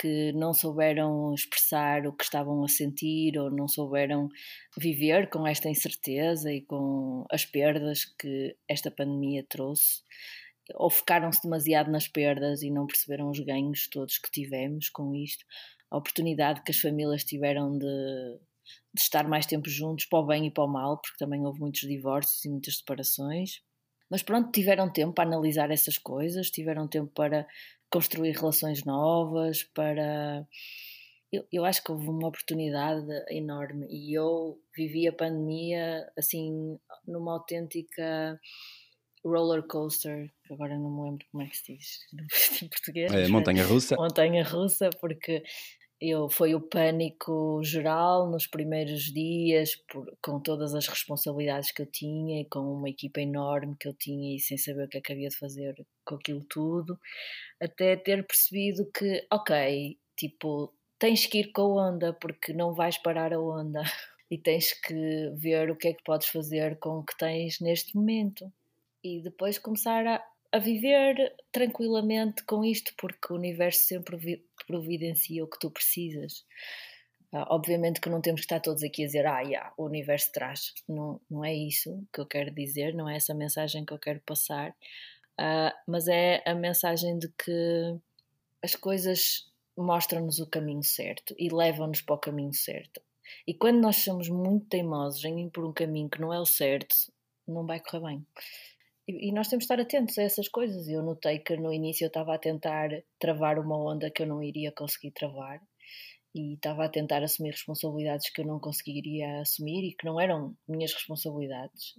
que 0.00 0.32
não 0.32 0.54
souberam 0.54 1.34
expressar 1.34 2.06
o 2.06 2.12
que 2.12 2.22
estavam 2.22 2.62
a 2.62 2.68
sentir 2.68 3.36
ou 3.36 3.50
não 3.50 3.66
souberam 3.66 4.28
viver 4.76 5.28
com 5.28 5.46
esta 5.46 5.68
incerteza 5.68 6.52
e 6.52 6.62
com 6.62 7.24
as 7.30 7.44
perdas 7.44 8.04
que 8.04 8.56
esta 8.68 8.90
pandemia 8.90 9.44
trouxe, 9.48 10.02
ou 10.74 10.88
focaram-se 10.88 11.42
demasiado 11.42 11.90
nas 11.90 12.06
perdas 12.06 12.62
e 12.62 12.70
não 12.70 12.86
perceberam 12.86 13.28
os 13.30 13.40
ganhos 13.40 13.88
todos 13.88 14.18
que 14.18 14.30
tivemos 14.30 14.88
com 14.88 15.14
isto, 15.14 15.44
a 15.90 15.96
oportunidade 15.96 16.62
que 16.62 16.70
as 16.70 16.78
famílias 16.78 17.24
tiveram 17.24 17.76
de, 17.76 18.38
de 18.94 19.00
estar 19.00 19.26
mais 19.26 19.46
tempo 19.46 19.68
juntos, 19.68 20.04
para 20.04 20.18
o 20.20 20.26
bem 20.26 20.46
e 20.46 20.50
para 20.50 20.64
o 20.64 20.68
mal, 20.68 21.00
porque 21.00 21.18
também 21.18 21.44
houve 21.44 21.60
muitos 21.60 21.80
divórcios 21.80 22.44
e 22.44 22.50
muitas 22.50 22.76
separações. 22.76 23.62
Mas 24.10 24.22
pronto, 24.22 24.50
tiveram 24.52 24.90
tempo 24.90 25.12
para 25.12 25.28
analisar 25.28 25.70
essas 25.70 25.98
coisas, 25.98 26.50
tiveram 26.50 26.88
tempo 26.88 27.10
para 27.12 27.46
construir 27.90 28.32
relações 28.32 28.84
novas, 28.84 29.62
para 29.62 30.46
eu, 31.32 31.46
eu 31.52 31.64
acho 31.64 31.82
que 31.84 31.92
houve 31.92 32.08
uma 32.08 32.28
oportunidade 32.28 33.06
enorme 33.30 33.86
e 33.90 34.18
eu 34.18 34.58
vivi 34.74 35.06
a 35.06 35.12
pandemia 35.12 36.10
assim 36.16 36.78
numa 37.06 37.34
autêntica 37.34 38.40
roller 39.24 39.62
coaster, 39.66 40.30
agora 40.50 40.78
não 40.78 40.90
me 40.90 41.10
lembro 41.10 41.26
como 41.30 41.42
é 41.42 41.46
que 41.48 41.56
se 41.56 41.76
diz 41.76 41.98
em 42.62 42.68
português. 42.68 43.12
É, 43.12 43.28
montanha 43.28 43.64
russa. 43.64 43.96
Montanha 43.96 44.44
russa, 44.44 44.90
porque 45.00 45.42
eu 46.00 46.28
foi 46.28 46.54
o 46.54 46.60
pânico 46.60 47.60
geral 47.62 48.30
nos 48.30 48.46
primeiros 48.46 49.04
dias, 49.12 49.74
por, 49.74 50.06
com 50.22 50.40
todas 50.40 50.74
as 50.74 50.86
responsabilidades 50.86 51.72
que 51.72 51.82
eu 51.82 51.86
tinha, 51.86 52.44
com 52.48 52.60
uma 52.60 52.88
equipa 52.88 53.20
enorme 53.20 53.76
que 53.78 53.88
eu 53.88 53.94
tinha 53.94 54.36
e 54.36 54.38
sem 54.38 54.56
saber 54.56 54.84
o 54.84 54.88
que 54.88 54.98
é 54.98 55.00
que 55.00 55.12
havia 55.12 55.28
de 55.28 55.36
fazer 55.36 55.74
com 56.04 56.14
aquilo 56.14 56.44
tudo, 56.48 56.98
até 57.60 57.96
ter 57.96 58.24
percebido 58.26 58.88
que, 58.92 59.26
ok, 59.32 59.98
tipo, 60.16 60.72
tens 60.98 61.26
que 61.26 61.38
ir 61.40 61.52
com 61.52 61.62
a 61.62 61.90
onda 61.90 62.12
porque 62.12 62.52
não 62.52 62.74
vais 62.74 62.96
parar 62.98 63.32
a 63.32 63.40
onda 63.40 63.82
e 64.30 64.38
tens 64.38 64.72
que 64.72 65.30
ver 65.36 65.70
o 65.70 65.76
que 65.76 65.88
é 65.88 65.94
que 65.94 66.04
podes 66.04 66.28
fazer 66.28 66.78
com 66.78 66.98
o 66.98 67.04
que 67.04 67.16
tens 67.16 67.60
neste 67.60 67.96
momento. 67.96 68.52
E 69.02 69.20
depois 69.22 69.58
começar 69.58 70.06
a, 70.06 70.24
a 70.52 70.58
viver 70.58 71.34
tranquilamente 71.52 72.42
com 72.44 72.64
isto, 72.64 72.92
porque 72.96 73.32
o 73.32 73.36
universo 73.36 73.86
sempre 73.86 74.44
providencia 74.66 75.44
o 75.44 75.48
que 75.48 75.58
tu 75.58 75.70
precisas. 75.70 76.44
Uh, 77.32 77.44
obviamente 77.50 78.00
que 78.00 78.08
não 78.08 78.22
temos 78.22 78.40
que 78.40 78.46
estar 78.46 78.60
todos 78.60 78.82
aqui 78.82 79.02
a 79.02 79.06
dizer, 79.06 79.26
ah, 79.26 79.40
yeah, 79.40 79.72
o 79.76 79.84
universo 79.84 80.32
traz. 80.32 80.72
Não, 80.88 81.20
não 81.30 81.44
é 81.44 81.54
isso 81.54 82.02
que 82.12 82.20
eu 82.20 82.26
quero 82.26 82.50
dizer, 82.50 82.94
não 82.94 83.08
é 83.08 83.16
essa 83.16 83.34
mensagem 83.34 83.84
que 83.84 83.92
eu 83.92 83.98
quero 83.98 84.20
passar, 84.20 84.70
uh, 84.70 85.72
mas 85.86 86.08
é 86.08 86.42
a 86.46 86.54
mensagem 86.54 87.18
de 87.18 87.28
que 87.28 87.98
as 88.62 88.74
coisas 88.74 89.46
mostram-nos 89.76 90.38
o 90.38 90.46
caminho 90.46 90.82
certo 90.82 91.34
e 91.38 91.52
levam-nos 91.52 92.00
para 92.00 92.14
o 92.14 92.18
caminho 92.18 92.54
certo. 92.54 93.00
E 93.46 93.52
quando 93.52 93.80
nós 93.80 93.96
somos 93.96 94.28
muito 94.28 94.66
teimosos 94.66 95.22
em 95.24 95.46
ir 95.46 95.50
por 95.50 95.64
um 95.64 95.72
caminho 95.72 96.08
que 96.08 96.20
não 96.20 96.32
é 96.32 96.40
o 96.40 96.46
certo, 96.46 96.96
não 97.46 97.66
vai 97.66 97.78
correr 97.78 98.00
bem. 98.00 98.26
E, 99.08 99.32
nós 99.32 99.48
temos 99.48 99.62
de 99.62 99.72
estar 99.72 99.80
atentos 99.80 100.18
a 100.18 100.22
essas 100.22 100.48
coisas. 100.48 100.86
Eu 100.86 101.02
notei 101.02 101.38
que 101.38 101.56
no 101.56 101.72
início 101.72 102.04
eu 102.04 102.08
estava 102.08 102.34
a 102.34 102.38
tentar 102.38 102.90
travar 103.18 103.58
uma 103.58 103.76
onda 103.76 104.10
que 104.10 104.22
eu 104.22 104.26
não 104.26 104.42
iria 104.42 104.70
conseguir 104.70 105.12
travar 105.12 105.60
e 106.34 106.54
estava 106.54 106.84
a 106.84 106.88
tentar 106.90 107.22
assumir 107.22 107.52
responsabilidades 107.52 108.30
que 108.30 108.42
eu 108.42 108.46
não 108.46 108.60
conseguiria 108.60 109.40
assumir 109.40 109.88
e 109.88 109.94
que 109.94 110.04
não 110.04 110.20
eram 110.20 110.54
minhas 110.68 110.92
responsabilidades. 110.92 111.94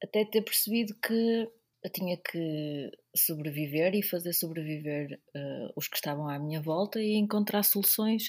Até 0.00 0.24
ter 0.24 0.42
percebido 0.42 0.94
que 1.02 1.48
eu 1.82 1.90
tinha 1.90 2.16
que 2.16 2.90
sobreviver 3.16 3.94
e 3.96 4.02
fazer 4.02 4.32
sobreviver 4.32 5.20
uh, 5.34 5.72
os 5.76 5.88
que 5.88 5.96
estavam 5.96 6.28
à 6.28 6.38
minha 6.38 6.60
volta 6.60 7.00
e 7.00 7.14
encontrar 7.14 7.64
soluções 7.64 8.28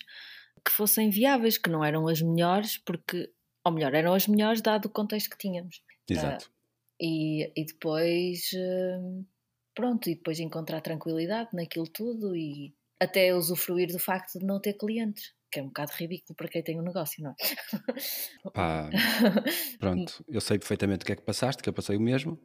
que 0.66 0.72
fossem 0.72 1.12
viáveis, 1.12 1.58
que 1.58 1.70
não 1.70 1.86
eram 1.86 2.08
as 2.08 2.22
melhores, 2.22 2.78
porque, 2.78 3.32
ou 3.64 3.72
melhor, 3.72 3.94
eram 3.94 4.14
as 4.14 4.28
melhores 4.28 4.62
dado 4.62 4.86
o 4.86 4.90
contexto 4.90 5.30
que 5.30 5.38
tínhamos. 5.38 5.82
Exato. 6.10 6.52
E, 7.00 7.52
e 7.56 7.66
depois, 7.66 8.52
hum, 8.54 9.26
pronto, 9.74 10.10
e 10.10 10.16
depois 10.16 10.40
encontrar 10.40 10.82
tranquilidade 10.82 11.50
naquilo 11.54 11.88
tudo 11.88 12.36
e 12.36 12.74
até 13.00 13.34
usufruir 13.34 13.92
do 13.92 14.00
facto 14.00 14.38
de 14.40 14.46
não 14.46 14.60
ter 14.60 14.74
clientes, 14.74 15.34
que 15.52 15.60
é 15.60 15.64
um 15.64 15.68
bocado 15.68 15.94
ridículo 15.96 16.36
para 16.36 16.50
quem 16.50 16.62
tem 16.62 16.80
um 16.80 16.84
negócio, 16.84 17.24
não 17.24 17.32
é? 17.32 17.36
Pá, 18.54 18.90
pronto, 19.80 20.24
eu 20.28 20.42
sei 20.42 20.60
perfeitamente 20.60 21.04
o 21.04 21.06
que 21.06 21.14
é 21.14 21.16
que 21.16 21.24
passaste, 21.24 21.64
que 21.64 21.70
eu 21.70 21.74
passei 21.74 21.96
o 21.96 22.02
mesmo. 22.02 22.38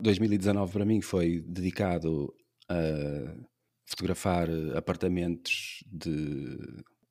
2019 0.00 0.72
para 0.72 0.84
mim 0.84 1.00
foi 1.00 1.40
dedicado 1.40 2.32
a 2.68 3.34
fotografar 3.84 4.48
apartamentos 4.76 5.82
de 5.86 6.56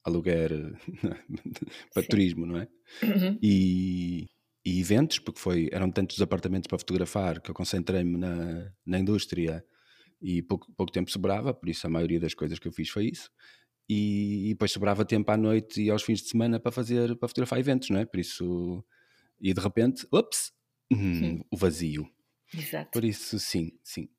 aluguer 0.04 0.52
para 1.94 2.04
Sim. 2.04 2.08
turismo, 2.08 2.46
não 2.46 2.60
é? 2.60 2.68
Uhum. 3.04 3.38
E 3.42 4.26
e 4.68 4.82
eventos, 4.82 5.18
porque 5.20 5.40
foi, 5.40 5.70
eram 5.72 5.90
tantos 5.90 6.22
apartamentos 6.22 6.68
para 6.68 6.78
fotografar 6.78 7.40
que 7.40 7.50
eu 7.50 7.56
concentrei-me 7.56 8.18
na, 8.18 8.70
na 8.86 9.00
indústria 9.00 9.64
e 10.22 10.42
pouco, 10.42 10.70
pouco 10.74 10.92
tempo 10.92 11.10
sobrava, 11.10 11.54
por 11.54 11.70
isso 11.70 11.88
a 11.88 11.90
maioria 11.90 12.20
das 12.20 12.34
coisas 12.34 12.60
que 12.60 12.68
eu 12.68 12.72
fiz 12.74 12.90
foi 12.90 13.06
isso. 13.06 13.32
E, 13.88 14.48
e 14.48 14.50
depois 14.50 14.70
sobrava 14.70 15.06
tempo 15.06 15.32
à 15.32 15.38
noite 15.38 15.82
e 15.82 15.90
aos 15.90 16.04
fins 16.04 16.22
de 16.22 16.28
semana 16.28 16.60
para 16.60 16.74
fazer, 16.74 17.16
para 17.16 17.30
fotografar 17.30 17.60
eventos, 17.60 17.90
não 17.90 17.98
é? 17.98 18.06
Por 18.06 18.20
isso, 18.20 18.84
e 19.40 19.54
de 19.54 19.62
repente, 19.62 20.06
ups, 20.12 20.52
hum, 20.92 21.40
o 21.50 21.56
vazio. 21.56 22.06
Exato. 22.54 22.92
Por 22.92 23.06
isso, 23.06 23.40
sim, 23.40 23.72
sim. 23.82 24.10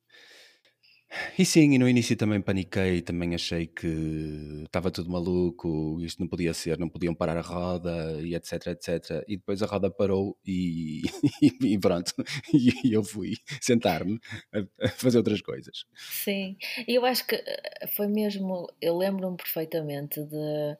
E 1.37 1.43
sim, 1.45 1.73
e 1.73 1.77
no 1.79 1.89
início 1.89 2.15
também 2.15 2.39
paniquei, 2.39 3.01
também 3.01 3.33
achei 3.33 3.65
que 3.65 4.63
estava 4.65 4.91
tudo 4.91 5.09
maluco, 5.09 5.99
isto 6.01 6.19
não 6.19 6.27
podia 6.27 6.53
ser, 6.53 6.77
não 6.77 6.87
podiam 6.87 7.15
parar 7.15 7.35
a 7.37 7.41
roda 7.41 8.21
e 8.21 8.35
etc, 8.35 8.67
etc. 8.67 9.23
E 9.27 9.37
depois 9.37 9.63
a 9.63 9.65
roda 9.65 9.89
parou 9.89 10.37
e, 10.45 11.01
e 11.61 11.79
pronto, 11.79 12.13
e 12.53 12.93
eu 12.93 13.03
fui 13.03 13.33
sentar-me 13.59 14.19
a, 14.53 14.89
fazer 14.89 15.17
outras 15.17 15.41
coisas. 15.41 15.85
Sim, 15.95 16.57
e 16.87 16.93
eu 16.93 17.05
acho 17.05 17.25
que 17.25 17.35
eh, 17.35 17.87
foi 17.95 18.07
mesmo, 18.07 18.67
eu 18.79 18.95
lembro-me 18.95 19.37
perfeitamente 19.37 20.23
de 20.23 20.77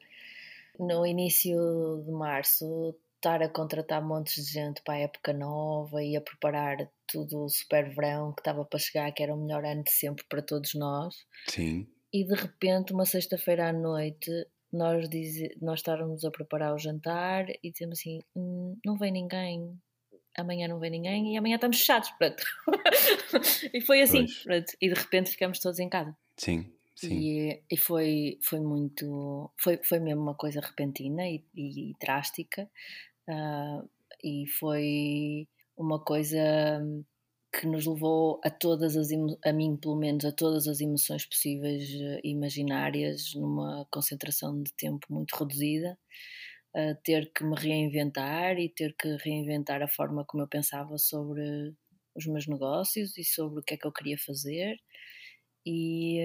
no 0.79 1.05
início 1.05 2.03
de 2.05 2.11
março 2.11 2.95
estar 3.19 3.43
a 3.43 3.49
contratar 3.49 4.01
montes 4.01 4.45
de 4.45 4.53
gente 4.53 4.81
para 4.81 4.95
a 4.95 4.99
época 4.99 5.33
nova 5.33 6.01
e 6.01 6.15
a 6.15 6.21
preparar 6.21 6.77
tudo 7.05 7.43
o 7.43 7.49
super 7.49 7.93
verão 7.93 8.33
que 8.33 8.41
estava 8.41 8.63
para 8.63 8.79
chegar, 8.79 9.11
que 9.11 9.21
era 9.21 9.35
o 9.35 9.37
melhor 9.37 9.63
ano 9.65 9.83
de 9.83 9.91
sempre 9.91 10.25
para 10.27 10.41
todos 10.41 10.73
nós. 10.73 11.15
Sim. 11.47 11.87
E 12.11 12.23
de 12.23 12.33
repente, 12.33 12.93
uma 12.93 13.05
sexta-feira 13.05 13.69
à 13.69 13.73
noite, 13.73 14.31
nós, 14.71 15.07
diz, 15.09 15.49
nós 15.61 15.79
estávamos 15.79 16.23
a 16.23 16.31
preparar 16.31 16.73
o 16.73 16.79
jantar 16.79 17.45
e 17.61 17.71
dizemos 17.71 17.99
assim: 17.99 18.19
hum, 18.35 18.77
não 18.85 18.97
vem 18.97 19.11
ninguém, 19.11 19.77
amanhã 20.37 20.67
não 20.67 20.79
vem 20.79 20.91
ninguém 20.91 21.33
e 21.33 21.37
amanhã 21.37 21.55
estamos 21.55 21.77
fechados. 21.77 22.09
Pronto. 22.11 22.43
e 23.73 23.81
foi 23.81 24.01
assim. 24.01 24.25
Pronto. 24.43 24.73
E 24.81 24.87
de 24.87 24.99
repente 24.99 25.31
ficamos 25.31 25.59
todos 25.59 25.79
em 25.79 25.89
casa. 25.89 26.15
Sim. 26.37 26.71
Sim. 26.95 27.17
E, 27.17 27.63
e 27.71 27.77
foi, 27.77 28.37
foi 28.41 28.59
muito. 28.59 29.49
Foi, 29.55 29.79
foi 29.83 29.99
mesmo 29.99 30.21
uma 30.21 30.35
coisa 30.35 30.59
repentina 30.59 31.25
e, 31.29 31.41
e 31.55 31.93
drástica. 31.99 32.69
Uh, 33.29 33.87
e 34.23 34.47
foi 34.59 35.47
uma 35.77 36.03
coisa 36.03 36.37
que 37.53 37.67
nos 37.67 37.85
levou 37.85 38.39
a 38.43 38.49
todas 38.49 38.95
as 38.97 39.09
a 39.45 39.53
mim 39.53 39.77
pelo 39.77 39.95
menos 39.95 40.25
a 40.25 40.31
todas 40.31 40.67
as 40.67 40.81
emoções 40.81 41.25
possíveis 41.25 41.89
e 42.23 42.29
imaginárias 42.29 43.33
numa 43.35 43.87
concentração 43.91 44.61
de 44.61 44.73
tempo 44.73 45.07
muito 45.09 45.35
reduzida 45.35 45.97
a 46.75 46.95
ter 47.03 47.31
que 47.33 47.43
me 47.43 47.55
reinventar 47.55 48.57
e 48.59 48.69
ter 48.69 48.95
que 48.95 49.15
reinventar 49.17 49.81
a 49.81 49.87
forma 49.87 50.23
como 50.25 50.43
eu 50.43 50.47
pensava 50.47 50.97
sobre 50.97 51.73
os 52.15 52.25
meus 52.27 52.47
negócios 52.47 53.17
e 53.17 53.23
sobre 53.23 53.59
o 53.59 53.63
que 53.63 53.73
é 53.73 53.77
que 53.77 53.87
eu 53.87 53.91
queria 53.91 54.17
fazer. 54.17 54.77
E, 55.65 56.19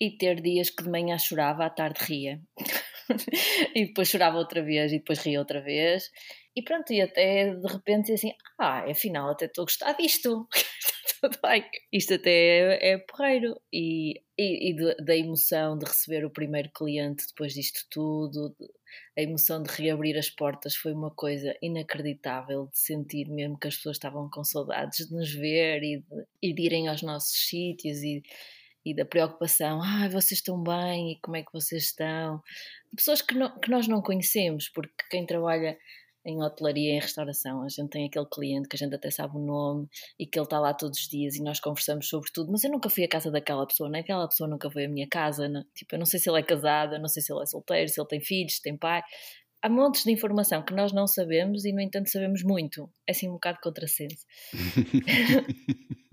e 0.00 0.16
ter 0.16 0.40
dias 0.40 0.70
que 0.70 0.82
de 0.82 0.90
manhã 0.90 1.18
chorava 1.18 1.64
à 1.66 1.70
tarde 1.70 2.00
ria 2.04 2.40
e 3.74 3.86
depois 3.86 4.08
chorava 4.08 4.38
outra 4.38 4.62
vez 4.62 4.92
e 4.92 4.98
depois 4.98 5.20
ria 5.20 5.38
outra 5.38 5.60
vez. 5.60 6.10
E 6.56 6.62
pronto, 6.62 6.92
e 6.92 7.00
até 7.00 7.54
de 7.54 7.66
repente 7.66 8.12
assim, 8.12 8.32
ah, 8.58 8.90
afinal 8.90 9.30
até 9.30 9.46
estou 9.46 9.62
a 9.62 9.66
gostar 9.66 9.92
disto. 9.92 10.48
tudo 11.20 11.38
bem. 11.42 11.64
Isto 11.92 12.14
até 12.14 12.30
é, 12.30 12.92
é 12.92 12.98
porreiro. 12.98 13.60
E, 13.72 14.20
e, 14.38 14.70
e 14.70 15.04
da 15.04 15.16
emoção 15.16 15.78
de 15.78 15.84
receber 15.84 16.24
o 16.24 16.30
primeiro 16.30 16.70
cliente 16.70 17.26
depois 17.28 17.52
disto 17.54 17.80
tudo, 17.90 18.54
a 19.16 19.22
emoção 19.22 19.62
de 19.62 19.70
reabrir 19.70 20.16
as 20.16 20.30
portas 20.30 20.76
foi 20.76 20.92
uma 20.92 21.10
coisa 21.10 21.54
inacreditável, 21.62 22.66
de 22.66 22.78
sentir 22.78 23.28
mesmo 23.28 23.58
que 23.58 23.68
as 23.68 23.76
pessoas 23.76 23.96
estavam 23.96 24.28
com 24.30 24.44
saudades 24.44 25.08
de 25.08 25.14
nos 25.14 25.32
ver 25.32 25.82
e 25.82 25.98
de, 25.98 26.26
e 26.42 26.54
de 26.54 26.62
irem 26.62 26.88
aos 26.88 27.02
nossos 27.02 27.48
sítios 27.48 27.98
e 28.02 28.22
e 28.88 28.94
da 28.94 29.04
preocupação, 29.04 29.80
ah, 29.82 30.08
vocês 30.08 30.38
estão 30.38 30.62
bem 30.62 31.12
e 31.12 31.20
como 31.20 31.36
é 31.36 31.42
que 31.42 31.52
vocês 31.52 31.84
estão? 31.84 32.42
Pessoas 32.96 33.20
que, 33.20 33.34
não, 33.34 33.58
que 33.60 33.70
nós 33.70 33.86
não 33.86 34.00
conhecemos, 34.00 34.68
porque 34.68 34.94
quem 35.10 35.26
trabalha 35.26 35.76
em 36.24 36.42
hotelaria, 36.42 36.94
em 36.94 37.00
restauração, 37.00 37.62
a 37.62 37.68
gente 37.68 37.90
tem 37.90 38.06
aquele 38.06 38.26
cliente 38.26 38.68
que 38.68 38.76
a 38.76 38.78
gente 38.78 38.94
até 38.94 39.10
sabe 39.10 39.36
o 39.36 39.40
nome 39.40 39.88
e 40.18 40.26
que 40.26 40.38
ele 40.38 40.44
está 40.44 40.58
lá 40.58 40.74
todos 40.74 40.98
os 41.00 41.08
dias 41.08 41.36
e 41.36 41.42
nós 41.42 41.60
conversamos 41.60 42.08
sobre 42.08 42.30
tudo, 42.32 42.50
mas 42.50 42.64
eu 42.64 42.70
nunca 42.70 42.88
fui 42.88 43.04
à 43.04 43.08
casa 43.08 43.30
daquela 43.30 43.66
pessoa, 43.66 43.88
nem 43.90 44.00
aquela 44.00 44.26
pessoa 44.28 44.48
nunca 44.48 44.70
foi 44.70 44.86
à 44.86 44.88
minha 44.88 45.06
casa, 45.08 45.48
não, 45.48 45.62
tipo, 45.74 45.94
eu 45.94 45.98
não 45.98 46.06
sei 46.06 46.18
se 46.18 46.28
ele 46.28 46.38
é 46.38 46.42
casado, 46.42 46.98
não 46.98 47.08
sei 47.08 47.22
se 47.22 47.32
ele 47.32 47.42
é 47.42 47.46
solteiro, 47.46 47.88
se 47.88 48.00
ele 48.00 48.08
tem 48.08 48.20
filhos, 48.20 48.56
se 48.56 48.62
tem 48.62 48.76
pai. 48.76 49.02
Há 49.60 49.68
montes 49.68 50.04
de 50.04 50.12
informação 50.12 50.62
que 50.64 50.72
nós 50.72 50.92
não 50.92 51.06
sabemos 51.06 51.64
e, 51.64 51.72
no 51.72 51.80
entanto, 51.80 52.08
sabemos 52.10 52.44
muito. 52.44 52.88
É 53.08 53.10
assim 53.10 53.28
um 53.28 53.32
bocado 53.32 53.58
contrassenso. 53.60 54.24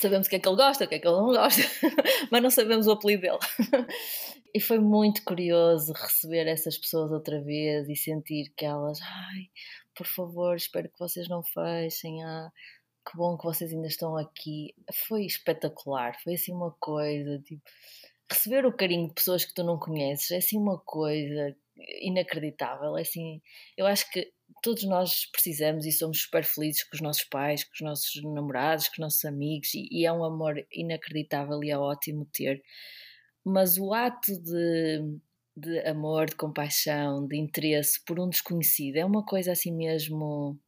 sabemos 0.00 0.26
o 0.26 0.30
que 0.30 0.36
é 0.36 0.38
que 0.38 0.48
ele 0.48 0.56
gosta, 0.56 0.84
o 0.84 0.88
que 0.88 0.94
é 0.96 0.98
que 0.98 1.06
ele 1.06 1.16
não 1.16 1.28
gosta, 1.28 1.62
mas 2.30 2.42
não 2.42 2.50
sabemos 2.50 2.86
o 2.86 2.92
apelido 2.92 3.22
dele. 3.22 3.38
e 4.54 4.60
foi 4.60 4.78
muito 4.78 5.22
curioso 5.24 5.92
receber 5.92 6.46
essas 6.46 6.76
pessoas 6.76 7.12
outra 7.12 7.40
vez 7.40 7.88
e 7.88 7.96
sentir 7.96 8.52
que 8.56 8.64
elas, 8.64 9.00
ai, 9.02 9.50
por 9.94 10.06
favor, 10.06 10.56
espero 10.56 10.88
que 10.88 10.98
vocês 10.98 11.28
não 11.28 11.42
fechem, 11.42 12.22
ah, 12.24 12.50
que 13.08 13.16
bom 13.16 13.36
que 13.38 13.44
vocês 13.44 13.72
ainda 13.72 13.86
estão 13.88 14.16
aqui. 14.16 14.74
Foi 15.06 15.24
espetacular, 15.24 16.18
foi 16.22 16.34
assim 16.34 16.52
uma 16.52 16.72
coisa, 16.78 17.38
tipo, 17.40 17.62
receber 18.30 18.66
o 18.66 18.72
carinho 18.72 19.08
de 19.08 19.14
pessoas 19.14 19.44
que 19.44 19.54
tu 19.54 19.64
não 19.64 19.78
conheces 19.78 20.30
é 20.30 20.36
assim 20.36 20.58
uma 20.58 20.78
coisa 20.78 21.56
inacreditável. 22.02 22.96
É 22.96 23.02
assim, 23.02 23.40
eu 23.76 23.86
acho 23.86 24.10
que 24.10 24.30
todos 24.62 24.84
nós 24.84 25.26
precisamos 25.30 25.86
e 25.86 25.92
somos 25.92 26.22
super 26.22 26.44
felizes 26.44 26.82
com 26.84 26.96
os 26.96 27.00
nossos 27.00 27.24
pais, 27.24 27.64
com 27.64 27.72
os 27.74 27.80
nossos 27.80 28.22
namorados, 28.22 28.88
com 28.88 28.94
os 28.94 28.98
nossos 28.98 29.24
amigos, 29.24 29.74
e, 29.74 29.88
e 29.90 30.06
é 30.06 30.12
um 30.12 30.24
amor 30.24 30.64
inacreditável 30.72 31.62
e 31.62 31.70
é 31.70 31.78
ótimo 31.78 32.26
ter. 32.32 32.62
Mas 33.44 33.78
o 33.78 33.92
ato 33.92 34.38
de, 34.42 35.18
de 35.56 35.80
amor, 35.80 36.26
de 36.26 36.36
compaixão, 36.36 37.26
de 37.26 37.36
interesse 37.36 38.02
por 38.04 38.20
um 38.20 38.28
desconhecido 38.28 38.96
é 38.96 39.04
uma 39.04 39.24
coisa 39.24 39.52
assim 39.52 39.72
mesmo. 39.72 40.58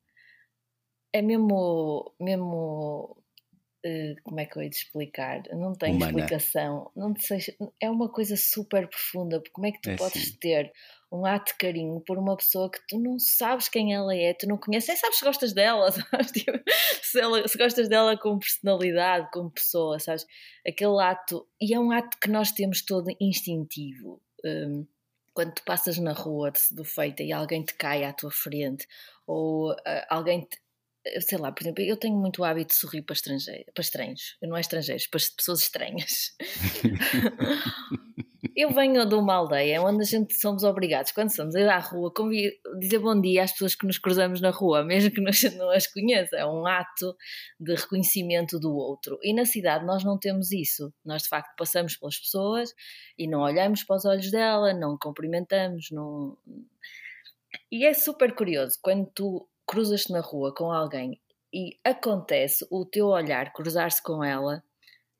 É 1.12 1.22
mesmo. 1.22 2.14
mesmo 2.20 3.16
Uh, 3.82 4.12
como 4.22 4.38
é 4.38 4.44
que 4.44 4.58
eu 4.58 4.62
hei 4.62 4.68
de 4.68 4.76
explicar? 4.76 5.42
Não 5.54 5.72
tem 5.72 5.96
explicação. 5.96 6.90
Não 6.94 7.14
sei, 7.16 7.38
é 7.80 7.88
uma 7.88 8.10
coisa 8.10 8.36
super 8.36 8.86
profunda. 8.86 9.42
Como 9.54 9.66
é 9.66 9.72
que 9.72 9.80
tu 9.80 9.88
é 9.88 9.96
podes 9.96 10.22
sim. 10.22 10.36
ter 10.38 10.70
um 11.12 11.26
ato 11.26 11.52
de 11.52 11.58
carinho 11.58 12.00
por 12.00 12.18
uma 12.18 12.36
pessoa 12.36 12.70
que 12.70 12.80
tu 12.86 12.98
não 12.98 13.18
sabes 13.18 13.68
quem 13.68 13.92
ela 13.92 14.14
é, 14.14 14.32
tu 14.32 14.46
não 14.46 14.56
conheces, 14.56 14.88
nem 14.88 14.96
sabes 14.96 15.18
se 15.18 15.24
gostas 15.24 15.52
dela, 15.52 15.90
sabes? 15.92 16.30
Tipo, 16.30 16.60
se, 17.02 17.20
ela, 17.20 17.48
se 17.48 17.58
gostas 17.58 17.88
dela 17.88 18.16
como 18.16 18.38
personalidade, 18.38 19.28
como 19.32 19.50
pessoa, 19.50 19.98
sabes? 19.98 20.24
Aquele 20.66 21.00
ato, 21.02 21.46
e 21.60 21.74
é 21.74 21.80
um 21.80 21.90
ato 21.90 22.16
que 22.20 22.30
nós 22.30 22.52
temos 22.52 22.82
todo 22.82 23.10
instintivo. 23.20 24.20
Um, 24.44 24.86
quando 25.32 25.54
tu 25.54 25.62
passas 25.64 25.96
na 25.98 26.12
rua 26.12 26.52
do 26.72 26.84
feita 26.84 27.22
e 27.22 27.32
alguém 27.32 27.62
te 27.62 27.74
cai 27.74 28.04
à 28.04 28.12
tua 28.12 28.30
frente, 28.30 28.86
ou 29.26 29.72
uh, 29.72 29.76
alguém 30.08 30.42
te, 30.42 30.60
sei 31.20 31.38
lá, 31.38 31.50
por 31.50 31.62
exemplo, 31.62 31.82
eu 31.82 31.96
tenho 31.96 32.16
muito 32.16 32.44
hábito 32.44 32.74
de 32.74 32.80
sorrir 32.80 33.02
para 33.02 33.14
estrangeiros, 33.14 33.72
para 33.74 33.82
estranhos, 33.82 34.36
não 34.42 34.56
é 34.56 34.60
estrangeiros, 34.60 35.06
para 35.06 35.20
pessoas 35.36 35.62
estranhas. 35.62 36.36
eu 38.54 38.70
venho 38.70 39.06
de 39.06 39.14
uma 39.14 39.34
aldeia 39.34 39.80
onde 39.82 40.02
a 40.02 40.06
gente 40.06 40.38
somos 40.38 40.62
obrigados, 40.64 41.12
quando 41.12 41.34
somos 41.34 41.54
a 41.54 41.60
ir 41.60 41.68
à 41.68 41.78
rua, 41.78 42.12
dizer 42.78 42.98
bom 42.98 43.18
dia 43.20 43.44
às 43.44 43.52
pessoas 43.52 43.74
que 43.74 43.86
nos 43.86 43.98
cruzamos 43.98 44.40
na 44.40 44.50
rua, 44.50 44.84
mesmo 44.84 45.10
que 45.10 45.20
nós 45.20 45.42
não 45.56 45.70
as 45.70 45.86
conheça, 45.86 46.36
é 46.36 46.46
um 46.46 46.66
ato 46.66 47.16
de 47.58 47.74
reconhecimento 47.74 48.58
do 48.58 48.74
outro. 48.74 49.18
E 49.22 49.32
na 49.32 49.44
cidade 49.46 49.86
nós 49.86 50.04
não 50.04 50.18
temos 50.18 50.52
isso. 50.52 50.92
Nós 51.04 51.22
de 51.22 51.28
facto 51.28 51.54
passamos 51.56 51.96
pelas 51.96 52.18
pessoas 52.18 52.74
e 53.18 53.26
não 53.26 53.40
olhamos 53.40 53.84
para 53.84 53.96
os 53.96 54.04
olhos 54.04 54.30
dela, 54.30 54.74
não 54.74 54.98
cumprimentamos, 54.98 55.88
não. 55.90 56.36
E 57.70 57.84
é 57.84 57.94
super 57.94 58.34
curioso 58.34 58.78
quando 58.82 59.10
tu 59.14 59.49
cruzas-te 59.70 60.10
na 60.10 60.20
rua 60.20 60.52
com 60.52 60.72
alguém 60.72 61.20
e 61.54 61.78
acontece 61.84 62.66
o 62.72 62.84
teu 62.84 63.06
olhar 63.06 63.52
cruzar-se 63.52 64.02
com 64.02 64.24
ela, 64.24 64.64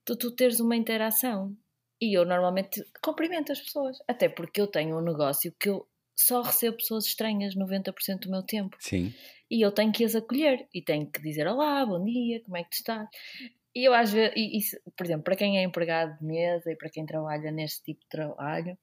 tu, 0.04 0.16
tu 0.16 0.34
teres 0.34 0.58
uma 0.58 0.74
interação. 0.74 1.56
E 2.00 2.18
eu 2.18 2.24
normalmente 2.24 2.82
cumprimento 3.00 3.52
as 3.52 3.60
pessoas, 3.60 3.98
até 4.08 4.28
porque 4.28 4.60
eu 4.60 4.66
tenho 4.66 4.98
um 4.98 5.02
negócio 5.02 5.54
que 5.60 5.68
eu 5.68 5.86
só 6.16 6.42
recebo 6.42 6.78
pessoas 6.78 7.06
estranhas 7.06 7.54
90% 7.54 8.22
do 8.22 8.30
meu 8.30 8.42
tempo. 8.42 8.76
Sim. 8.80 9.14
E 9.48 9.64
eu 9.64 9.70
tenho 9.70 9.92
que 9.92 10.04
as 10.04 10.16
acolher 10.16 10.66
e 10.74 10.82
tenho 10.82 11.08
que 11.08 11.22
dizer 11.22 11.46
olá, 11.46 11.86
bom 11.86 12.02
dia, 12.02 12.42
como 12.42 12.56
é 12.56 12.64
que 12.64 12.70
tu 12.70 12.80
estás? 12.80 13.08
E 13.72 13.86
eu 13.86 13.94
às 13.94 14.12
vezes, 14.12 14.32
e, 14.34 14.58
e, 14.58 14.90
por 14.96 15.06
exemplo, 15.06 15.22
para 15.22 15.36
quem 15.36 15.58
é 15.58 15.62
empregado 15.62 16.18
de 16.18 16.24
mesa 16.24 16.72
e 16.72 16.76
para 16.76 16.90
quem 16.90 17.06
trabalha 17.06 17.52
neste 17.52 17.84
tipo 17.84 18.00
de 18.00 18.08
trabalho, 18.08 18.76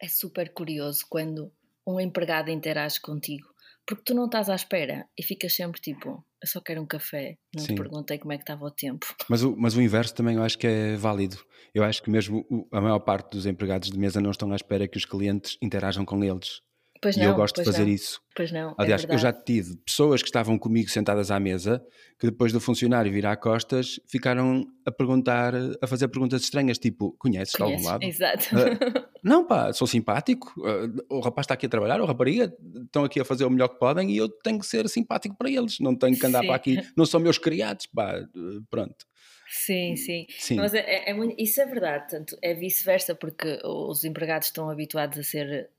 é 0.00 0.08
super 0.08 0.50
curioso 0.54 1.04
quando 1.10 1.52
um 1.86 2.00
empregado 2.00 2.50
interage 2.50 2.98
contigo 2.98 3.50
porque 3.86 4.04
tu 4.04 4.14
não 4.14 4.26
estás 4.26 4.48
à 4.48 4.54
espera 4.54 5.06
e 5.18 5.22
ficas 5.22 5.54
sempre 5.54 5.80
tipo, 5.80 6.24
eu 6.42 6.48
só 6.48 6.60
quero 6.60 6.80
um 6.80 6.86
café, 6.86 7.36
não 7.54 7.64
Sim. 7.64 7.74
te 7.74 7.76
perguntei 7.76 8.18
como 8.18 8.32
é 8.32 8.36
que 8.36 8.42
estava 8.42 8.64
o 8.64 8.70
tempo. 8.70 9.06
Mas 9.28 9.42
o, 9.42 9.56
mas 9.56 9.76
o 9.76 9.82
inverso 9.82 10.14
também 10.14 10.36
eu 10.36 10.42
acho 10.42 10.58
que 10.58 10.66
é 10.66 10.96
válido. 10.96 11.38
Eu 11.74 11.84
acho 11.84 12.02
que 12.02 12.10
mesmo 12.10 12.44
a 12.72 12.80
maior 12.80 12.98
parte 13.00 13.30
dos 13.30 13.46
empregados 13.46 13.90
de 13.90 13.98
mesa 13.98 14.20
não 14.20 14.30
estão 14.30 14.50
à 14.52 14.56
espera 14.56 14.88
que 14.88 14.96
os 14.96 15.04
clientes 15.04 15.56
interajam 15.62 16.04
com 16.04 16.22
eles. 16.24 16.60
Pois 17.00 17.16
e 17.16 17.20
não, 17.20 17.26
eu 17.26 17.34
gosto 17.34 17.56
de 17.56 17.64
fazer 17.64 17.84
não. 17.84 17.88
isso. 17.88 18.20
Pois 18.36 18.52
não. 18.52 18.70
É 18.72 18.74
Aliás, 18.76 19.04
é 19.04 19.14
eu 19.14 19.16
já 19.16 19.32
tive 19.32 19.76
pessoas 19.78 20.20
que 20.20 20.28
estavam 20.28 20.58
comigo 20.58 20.90
sentadas 20.90 21.30
à 21.30 21.40
mesa 21.40 21.82
que 22.18 22.26
depois 22.26 22.52
do 22.52 22.60
funcionário 22.60 23.10
virar 23.10 23.36
costas 23.36 23.98
ficaram 24.06 24.66
a 24.84 24.92
perguntar, 24.92 25.54
a 25.80 25.86
fazer 25.86 26.08
perguntas 26.08 26.42
estranhas, 26.42 26.78
tipo: 26.78 27.12
conheces, 27.18 27.54
de 27.54 27.62
algum 27.62 27.82
lado? 27.82 28.04
Exato. 28.04 28.44
Uh, 28.54 29.08
não, 29.24 29.46
pá, 29.46 29.72
sou 29.72 29.86
simpático. 29.86 30.52
Uh, 30.58 31.16
o 31.16 31.20
rapaz 31.20 31.46
está 31.46 31.54
aqui 31.54 31.64
a 31.64 31.70
trabalhar, 31.70 32.02
o 32.02 32.04
rapariga 32.04 32.54
estão 32.84 33.04
aqui 33.04 33.18
a 33.18 33.24
fazer 33.24 33.46
o 33.46 33.50
melhor 33.50 33.68
que 33.68 33.78
podem 33.78 34.10
e 34.10 34.18
eu 34.18 34.28
tenho 34.28 34.58
que 34.58 34.66
ser 34.66 34.86
simpático 34.88 35.34
para 35.36 35.50
eles. 35.50 35.80
Não 35.80 35.96
tenho 35.96 36.18
que 36.18 36.26
andar 36.26 36.40
sim. 36.40 36.46
para 36.46 36.56
aqui, 36.56 36.78
não 36.94 37.06
são 37.06 37.18
meus 37.18 37.38
criados, 37.38 37.86
pá, 37.86 38.22
pronto. 38.68 39.06
Sim, 39.48 39.96
sim, 39.96 40.26
sim. 40.38 40.56
Mas 40.56 40.74
é, 40.74 40.78
é, 40.78 41.10
é 41.10 41.14
muito, 41.14 41.34
isso 41.36 41.60
é 41.60 41.66
verdade, 41.66 42.08
tanto 42.08 42.36
é 42.40 42.54
vice-versa, 42.54 43.16
porque 43.16 43.58
os 43.64 44.04
empregados 44.04 44.46
estão 44.46 44.70
habituados 44.70 45.18
a 45.18 45.22
ser 45.24 45.70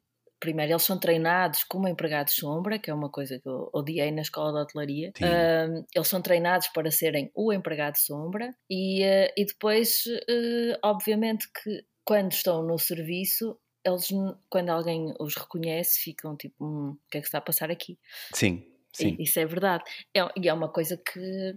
primeiro, 0.42 0.74
eles 0.74 0.84
são 0.84 1.00
treinados 1.00 1.64
como 1.64 1.88
empregados 1.88 2.34
sombra, 2.34 2.80
que 2.80 2.90
é 2.90 2.94
uma 2.94 3.10
coisa 3.10 3.40
que 3.40 3.48
eu 3.48 3.70
odiei 3.72 4.12
na 4.12 4.24
escola 4.24 4.52
de 4.52 4.60
hotelaria. 4.60 5.14
Uh, 5.22 5.86
eles 5.96 6.08
são 6.08 6.22
treinados 6.22 6.68
para 6.70 6.92
serem 6.92 7.32
o 7.34 7.54
empregado 7.54 7.96
sombra 7.98 8.54
e, 8.70 9.04
uh, 9.04 9.32
e 9.38 9.46
depois, 9.46 10.04
uh, 10.08 10.78
obviamente, 10.84 11.48
que 11.64 11.86
quando 12.04 12.32
estão 12.34 12.64
no 12.64 12.78
serviço, 12.80 13.58
eles, 13.86 14.10
quando 14.50 14.70
alguém 14.70 15.14
os 15.20 15.36
reconhece, 15.36 16.00
ficam 16.00 16.36
tipo: 16.36 16.66
hum, 16.66 16.90
o 16.92 17.10
que 17.10 17.20
é 17.20 17.22
que 17.22 17.28
está 17.28 17.38
a 17.38 17.42
passar 17.42 17.70
aqui? 17.72 17.98
Sim, 18.34 18.66
sim. 18.94 19.16
E, 19.20 19.24
isso 19.24 19.40
é 19.40 19.46
verdade. 19.46 19.84
É, 20.16 20.22
e 20.36 20.50
é 20.50 20.54
uma 20.54 20.70
coisa 20.70 20.98
que 20.98 21.56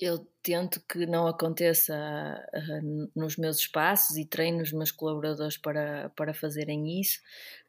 eu 0.00 0.26
tento 0.42 0.82
que 0.88 1.06
não 1.06 1.26
aconteça 1.26 1.94
uh, 1.94 3.10
nos 3.14 3.36
meus 3.36 3.58
espaços 3.58 4.16
e 4.16 4.26
treino 4.26 4.62
os 4.62 4.72
meus 4.72 4.90
colaboradores 4.90 5.56
para, 5.56 6.10
para 6.10 6.34
fazerem 6.34 7.00
isso. 7.00 7.20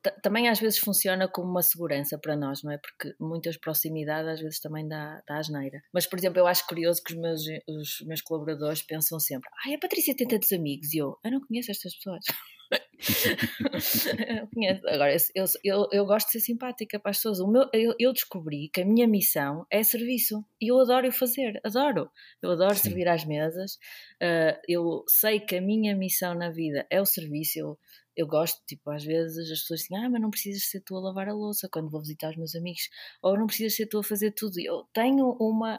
T 0.02 0.12
também 0.22 0.50
às 0.50 0.60
vezes 0.60 0.80
funciona 0.80 1.28
como 1.28 1.50
uma 1.50 1.62
segurança 1.62 2.18
para 2.18 2.36
nós, 2.36 2.64
não 2.64 2.72
é? 2.72 2.78
Porque 2.78 3.16
muitas 3.20 3.58
proximidades 3.58 4.30
às 4.30 4.40
vezes 4.42 4.60
também 4.60 4.88
dá, 4.88 5.22
dá 5.28 5.38
asneira. 5.38 5.82
Mas, 5.94 6.06
por 6.06 6.18
exemplo, 6.18 6.40
eu 6.40 6.48
acho 6.48 6.66
curioso 6.68 7.02
que 7.04 7.14
os 7.14 7.20
meus, 7.20 7.42
os 7.68 8.02
meus 8.08 8.22
colaboradores 8.22 8.82
pensam 8.82 9.20
sempre: 9.20 9.50
ai, 9.66 9.76
a 9.76 9.80
Patrícia 9.80 10.16
tem 10.16 10.28
tantos 10.28 10.52
amigos 10.52 10.94
e 10.94 10.98
eu, 10.98 11.18
eu 11.24 11.32
não 11.32 11.42
conheço 11.42 11.72
estas 11.72 11.96
pessoas. 11.96 12.26
Agora, 14.88 15.16
eu, 15.34 15.46
eu, 15.64 15.88
eu 15.92 16.06
gosto 16.06 16.28
de 16.28 16.34
ser 16.34 16.40
simpática 16.40 17.00
para 17.00 17.12
as 17.12 17.18
pessoas. 17.18 17.40
O 17.40 17.48
meu, 17.48 17.70
eu, 17.74 17.94
eu 18.00 18.14
descobri 18.14 18.70
que 18.74 18.82
a 18.82 18.86
minha 18.86 19.08
missão 19.08 19.66
é 19.72 19.84
serviço 19.84 20.44
e 20.62 20.72
eu 20.72 20.80
adoro 20.80 21.12
fazer, 21.12 21.60
adoro. 21.64 22.10
Eu 22.42 22.52
adoro 22.52 22.76
Sim. 22.76 22.84
servir 22.90 23.08
às 23.08 23.26
mesas. 23.26 23.74
Uh, 24.22 24.60
eu 24.68 25.04
sei 25.08 25.40
que 25.40 25.56
a 25.58 25.62
minha 25.62 25.96
missão 25.96 26.34
na 26.34 26.50
vida 26.50 26.86
é 26.90 27.00
o 27.02 27.06
serviço. 27.06 27.60
Eu, 27.60 27.78
eu 28.16 28.26
gosto, 28.28 28.62
tipo, 28.66 28.90
às 28.90 29.04
vezes 29.04 29.52
as 29.52 29.60
pessoas 29.60 29.82
dizem, 29.82 29.98
ah, 29.98 30.10
mas 30.10 30.22
não 30.22 30.30
precisas 30.30 30.64
ser 30.64 30.82
tu 30.82 30.96
a 30.96 31.02
lavar 31.02 31.28
a 31.28 31.34
louça 31.34 31.68
quando 31.70 31.90
vou 31.90 32.00
visitar 32.00 32.30
os 32.30 32.38
meus 32.38 32.56
amigos, 32.56 32.90
ou 33.22 33.38
não 33.38 33.46
precisas 33.46 33.76
ser 33.76 33.88
tu 33.88 34.00
a 34.00 34.04
fazer 34.04 34.32
tudo. 34.32 34.58
Eu 34.58 34.88
tenho 34.94 35.36
um 35.40 35.62
uh, 35.64 35.78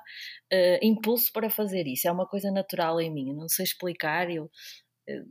impulso 0.82 1.32
para 1.32 1.48
fazer 1.48 1.86
isso, 1.86 2.06
é 2.06 2.12
uma 2.12 2.26
coisa 2.26 2.50
natural 2.50 3.00
em 3.00 3.10
mim, 3.10 3.30
eu 3.30 3.36
não 3.36 3.48
sei 3.48 3.64
explicar, 3.64 4.30
eu 4.30 4.50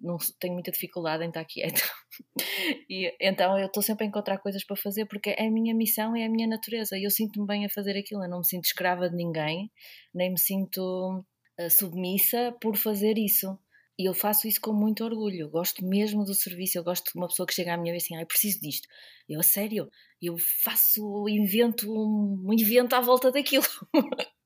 não 0.01 0.17
tenho 0.39 0.53
muita 0.53 0.71
dificuldade 0.71 1.23
em 1.23 1.27
estar 1.27 1.45
quieta. 1.45 1.81
e, 2.89 3.13
então 3.19 3.57
eu 3.57 3.67
estou 3.67 3.83
sempre 3.83 4.05
a 4.05 4.07
encontrar 4.07 4.37
coisas 4.37 4.63
para 4.63 4.75
fazer 4.75 5.05
porque 5.05 5.31
é 5.31 5.47
a 5.47 5.51
minha 5.51 5.75
missão, 5.75 6.15
é 6.15 6.25
a 6.25 6.29
minha 6.29 6.47
natureza. 6.47 6.97
E 6.97 7.03
eu 7.03 7.11
sinto-me 7.11 7.45
bem 7.45 7.65
a 7.65 7.69
fazer 7.69 7.97
aquilo. 7.97 8.23
Eu 8.23 8.29
não 8.29 8.39
me 8.39 8.45
sinto 8.45 8.65
escrava 8.65 9.09
de 9.09 9.15
ninguém, 9.15 9.71
nem 10.13 10.31
me 10.31 10.39
sinto 10.39 11.25
uh, 11.59 11.69
submissa 11.69 12.55
por 12.61 12.75
fazer 12.77 13.17
isso. 13.17 13.57
E 13.97 14.09
eu 14.09 14.13
faço 14.13 14.47
isso 14.47 14.59
com 14.59 14.73
muito 14.73 15.03
orgulho. 15.03 15.49
Gosto 15.49 15.85
mesmo 15.85 16.25
do 16.25 16.33
serviço. 16.33 16.77
Eu 16.77 16.83
gosto 16.83 17.11
de 17.11 17.17
uma 17.17 17.27
pessoa 17.27 17.47
que 17.47 17.53
chega 17.53 17.73
à 17.73 17.77
minha 17.77 17.93
vez 17.93 18.03
assim: 18.03 18.15
ah, 18.15 18.21
eu 18.21 18.27
preciso 18.27 18.59
disto. 18.61 18.87
Eu, 19.27 19.39
a 19.39 19.43
sério, 19.43 19.89
eu 20.21 20.35
faço, 20.63 21.27
invento 21.29 21.91
um, 21.91 22.43
um 22.45 22.53
invento 22.53 22.95
à 22.95 23.01
volta 23.01 23.31
daquilo. 23.31 23.65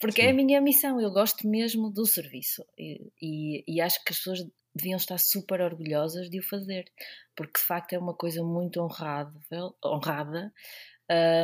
Porque 0.00 0.22
Sim. 0.22 0.28
é 0.28 0.30
a 0.30 0.34
minha 0.34 0.60
missão, 0.60 1.00
eu 1.00 1.10
gosto 1.10 1.48
mesmo 1.48 1.90
do 1.90 2.06
serviço 2.06 2.64
e, 2.78 3.00
e, 3.20 3.64
e, 3.66 3.80
acho 3.80 4.02
que 4.04 4.12
as 4.12 4.18
pessoas 4.18 4.38
deviam 4.74 4.96
estar 4.96 5.18
super 5.18 5.60
orgulhosas 5.60 6.28
de 6.28 6.40
o 6.40 6.42
fazer, 6.42 6.84
porque 7.36 7.60
de 7.60 7.66
facto 7.66 7.92
é 7.92 7.98
uma 7.98 8.14
coisa 8.14 8.42
muito 8.42 8.80
honrável, 8.80 9.74
honrada. 9.84 10.52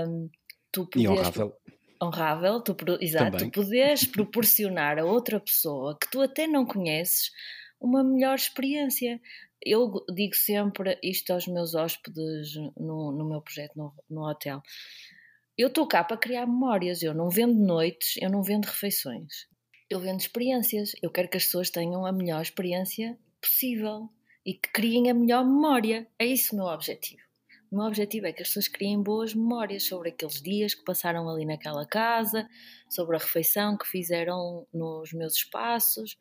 Um, 0.07 0.29
tu 0.73 0.87
podes, 0.87 1.05
e 1.05 1.09
honrável. 1.09 1.57
Honrável, 2.03 2.61
tu, 2.61 2.77
exato, 3.01 3.33
Também. 3.33 3.51
tu 3.51 3.61
podes 3.61 4.05
proporcionar 4.07 4.99
a 4.99 5.05
outra 5.05 5.39
pessoa 5.39 5.97
que 6.01 6.11
tu 6.11 6.21
até 6.21 6.47
não 6.47 6.67
conheces 6.67 7.31
uma 7.81 8.03
melhor 8.03 8.35
experiência. 8.35 9.21
Eu 9.63 10.05
digo 10.15 10.35
sempre 10.35 10.99
isto 11.03 11.31
aos 11.33 11.47
meus 11.47 11.75
hóspedes 11.75 12.55
no, 12.77 13.13
no 13.13 13.29
meu 13.29 13.43
projeto 13.43 13.77
no, 13.77 13.95
no 14.09 14.27
hotel 14.27 14.63
eu 15.61 15.69
estou 15.69 15.87
cá 15.87 16.03
para 16.03 16.17
criar 16.17 16.47
memórias, 16.47 17.03
eu 17.03 17.13
não 17.13 17.29
vendo 17.29 17.55
noites, 17.55 18.17
eu 18.17 18.31
não 18.31 18.43
vendo 18.43 18.65
refeições. 18.65 19.47
Eu 19.91 20.01
vendo 20.01 20.21
experiências. 20.21 20.93
Eu 21.03 21.11
quero 21.11 21.29
que 21.29 21.37
as 21.37 21.45
pessoas 21.45 21.69
tenham 21.69 22.07
a 22.07 22.13
melhor 22.13 22.41
experiência 22.41 23.19
possível 23.43 24.09
e 24.47 24.55
que 24.55 24.71
criem 24.73 25.11
a 25.11 25.15
melhor 25.15 25.45
memória. 25.45 26.07
É 26.19 26.25
isso 26.25 26.55
o 26.55 26.59
meu 26.59 26.67
objetivo. 26.67 27.21
O 27.71 27.77
meu 27.77 27.85
objetivo 27.87 28.27
é 28.27 28.33
que 28.33 28.41
as 28.41 28.49
pessoas 28.49 28.69
criem 28.69 29.03
boas 29.03 29.35
memórias 29.35 29.83
sobre 29.83 30.09
aqueles 30.09 30.41
dias 30.41 30.75
que 30.75 30.83
passaram 30.83 31.29
ali 31.29 31.45
naquela 31.45 31.85
casa, 31.87 32.49
sobre 32.89 33.17
a 33.17 33.19
refeição 33.19 33.77
que 33.77 33.87
fizeram 33.87 34.67
nos 34.73 35.13
meus 35.13 35.35
espaços. 35.35 36.17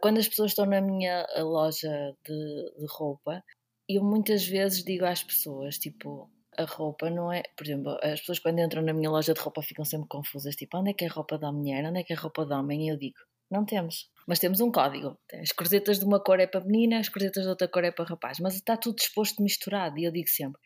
Quando 0.00 0.18
as 0.18 0.28
pessoas 0.28 0.50
estão 0.50 0.66
na 0.66 0.80
minha 0.80 1.26
loja 1.38 1.90
de, 2.26 2.74
de 2.76 2.86
roupa, 2.88 3.44
eu 3.88 4.02
muitas 4.02 4.44
vezes 4.44 4.82
digo 4.82 5.04
às 5.04 5.22
pessoas, 5.22 5.78
tipo, 5.78 6.28
a 6.60 6.64
roupa 6.64 7.10
não 7.10 7.32
é. 7.32 7.42
Por 7.56 7.66
exemplo, 7.66 7.98
as 8.02 8.20
pessoas 8.20 8.38
quando 8.38 8.60
entram 8.60 8.82
na 8.82 8.92
minha 8.92 9.10
loja 9.10 9.34
de 9.34 9.40
roupa 9.40 9.62
ficam 9.62 9.84
sempre 9.84 10.08
confusas, 10.08 10.54
tipo, 10.54 10.78
onde 10.78 10.90
é 10.90 10.94
que 10.94 11.04
é 11.04 11.08
roupa 11.08 11.38
da 11.38 11.50
mulher, 11.50 11.84
onde 11.84 12.00
é 12.00 12.04
que 12.04 12.12
é 12.12 12.16
roupa 12.16 12.44
de 12.44 12.52
homem? 12.52 12.86
E 12.86 12.90
eu 12.90 12.96
digo, 12.98 13.18
não 13.50 13.64
temos. 13.64 14.08
Mas 14.26 14.38
temos 14.38 14.60
um 14.60 14.70
código. 14.70 15.18
As 15.32 15.52
corzetas 15.52 15.98
de 15.98 16.04
uma 16.04 16.22
cor 16.22 16.38
é 16.38 16.46
para 16.46 16.60
menina, 16.60 17.00
as 17.00 17.08
corzetas 17.08 17.42
de 17.42 17.48
outra 17.48 17.66
cor 17.66 17.82
é 17.84 17.90
para 17.90 18.04
rapaz. 18.04 18.38
Mas 18.38 18.54
está 18.54 18.76
tudo 18.76 18.96
disposto 18.96 19.42
misturado. 19.42 19.98
E 19.98 20.04
eu 20.04 20.12
digo 20.12 20.28
sempre: 20.28 20.60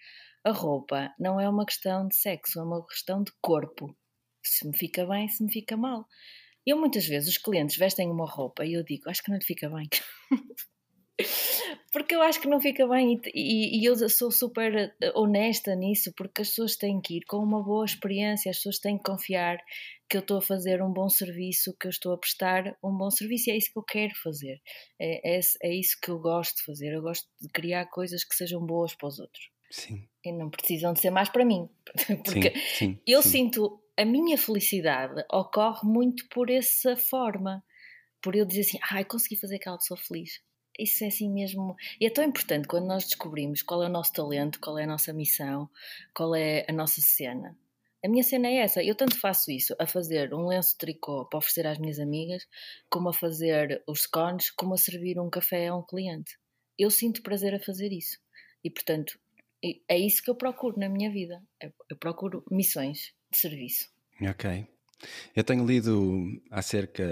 a 0.44 0.50
roupa 0.50 1.14
não 1.18 1.40
é 1.40 1.48
uma 1.48 1.64
questão 1.64 2.07
de 2.07 2.16
sexo, 2.16 2.61
é 2.61 2.62
uma 2.62 2.85
questão 2.87 3.22
de 3.22 3.33
corpo. 3.40 3.96
Se 4.44 4.66
me 4.66 4.76
fica 4.76 5.07
bem, 5.07 5.28
se 5.28 5.42
me 5.42 5.50
fica 5.50 5.76
mal. 5.76 6.07
Eu 6.66 6.78
muitas 6.78 7.07
vezes 7.07 7.28
os 7.28 7.38
clientes 7.38 7.76
vestem 7.76 8.11
uma 8.11 8.30
roupa 8.30 8.66
e 8.66 8.74
eu 8.74 8.85
digo: 8.85 9.09
acho 9.09 9.22
que 9.22 9.30
não 9.30 9.38
lhe 9.38 9.44
fica 9.44 9.70
bem. 9.70 9.88
porque 11.92 12.14
eu 12.14 12.22
acho 12.22 12.40
que 12.40 12.48
não 12.48 12.61
fica 12.61 12.87
bem 12.88 13.20
e, 13.27 13.31
e, 13.35 13.81
e, 13.81 13.85
eu 13.85 13.96
sou 14.09 14.33
super 14.33 14.74
eh, 14.74 15.12
honesta 15.14 15.74
nisso, 15.77 16.12
porque 16.16 16.42
as 16.42 16.48
pessoas 16.48 16.77
têm 16.77 17.00
que 17.00 17.18
ir 17.18 17.24
com 17.24 17.38
uma 17.38 17.62
boa 17.62 17.85
experiência, 17.85 18.50
as 18.50 18.57
pessoas 18.57 18.81
têm 18.81 18.98
que 18.98 19.05
confiar 19.05 19.59
que 20.09 20.16
eu 20.16 20.20
estou 20.20 20.38
a 20.38 20.42
fazer 20.42 20.83
um 20.83 20.92
bom 20.92 21.09
serviço, 21.09 21.74
que 21.79 21.87
eu 21.87 21.90
estou 21.90 22.12
a 22.12 22.18
prestar 22.18 22.77
um 22.83 22.96
bom 22.96 23.11
serviço 23.11 23.48
e 23.48 23.53
é 23.53 23.57
isso 23.57 23.72
que 23.72 23.79
eu 23.79 23.85
quero 23.85 24.14
fazer, 24.22 24.61
é, 25.00 25.37
é, 25.37 25.40
é 25.62 25.74
isso 25.74 25.96
que 26.03 26.11
eu 26.11 26.18
gosto 26.18 26.57
de 26.57 26.64
fazer, 26.64 26.92
eu 26.92 27.03
gosto 27.03 27.29
de 27.40 27.48
criar 27.48 27.87
coisas 27.87 28.24
que 28.24 28.35
sejam 28.35 28.64
boas 28.64 28.94
para 28.94 29.09
os 29.09 29.18
outros. 29.20 29.50
Sim. 29.70 30.07
E 30.24 30.33
não 30.33 30.50
precisam 30.50 30.92
de 30.92 31.00
ser 31.00 31.11
mais 31.11 31.29
para 31.29 31.44
mim, 31.44 31.68
porque 32.24 32.59
sim, 32.59 32.74
sim, 32.74 33.00
eu 33.07 33.22
sim. 33.22 33.31
sinto 33.31 33.81
a 33.96 34.05
minha 34.05 34.37
felicidade 34.37 35.24
ocorre 35.33 35.87
muito 35.88 36.27
por 36.29 36.50
essa 36.50 36.96
forma, 36.96 37.64
por 38.20 38.35
eu 38.35 38.44
dizer 38.44 38.62
assim, 38.62 38.79
ai, 38.90 39.05
consegui 39.05 39.37
fazer 39.37 39.57
aquela 39.57 39.79
pessoa 39.79 39.98
feliz 39.98 40.42
isso 40.78 41.04
é 41.04 41.08
assim 41.08 41.30
mesmo. 41.30 41.76
E 42.00 42.06
é 42.06 42.10
tão 42.10 42.24
importante 42.24 42.66
quando 42.68 42.87
nós 42.87 43.04
descobrimos 43.04 43.62
qual 43.62 43.82
é 43.82 43.87
o 43.87 43.92
nosso 43.92 44.12
talento, 44.12 44.60
qual 44.60 44.78
é 44.78 44.84
a 44.84 44.87
nossa 44.87 45.12
missão, 45.12 45.68
qual 46.14 46.34
é 46.34 46.64
a 46.68 46.72
nossa 46.72 47.00
cena. 47.00 47.56
A 48.04 48.08
minha 48.08 48.22
cena 48.22 48.48
é 48.48 48.56
essa. 48.56 48.82
Eu 48.82 48.94
tanto 48.94 49.18
faço 49.18 49.50
isso, 49.50 49.74
a 49.78 49.87
fazer 49.87 50.34
um 50.34 50.46
lenço 50.46 50.72
de 50.72 50.78
tricô 50.78 51.24
para 51.24 51.38
oferecer 51.38 51.66
às 51.66 51.78
minhas 51.78 51.98
amigas, 51.98 52.46
como 52.90 53.08
a 53.08 53.14
fazer 53.14 53.82
os 53.87 54.02
scones, 54.02 54.50
como 54.50 54.74
a 54.74 54.76
servir 54.76 55.18
um 55.18 55.30
café 55.30 55.68
a 55.68 55.76
um 55.76 55.82
cliente. 55.82 56.37
Eu 56.78 56.90
sinto 56.90 57.22
prazer 57.22 57.54
a 57.54 57.60
fazer 57.60 57.92
isso. 57.92 58.18
E, 58.62 58.70
portanto, 58.70 59.18
é 59.88 59.98
isso 59.98 60.22
que 60.22 60.28
eu 60.28 60.34
procuro 60.34 60.78
na 60.78 60.88
minha 60.88 61.10
vida. 61.10 61.42
Eu 61.88 61.96
procuro 61.96 62.44
missões 62.50 63.14
de 63.30 63.38
serviço. 63.38 63.88
Ok. 64.20 64.66
Eu 65.34 65.44
tenho 65.44 65.66
lido 65.66 66.42
acerca 66.50 67.04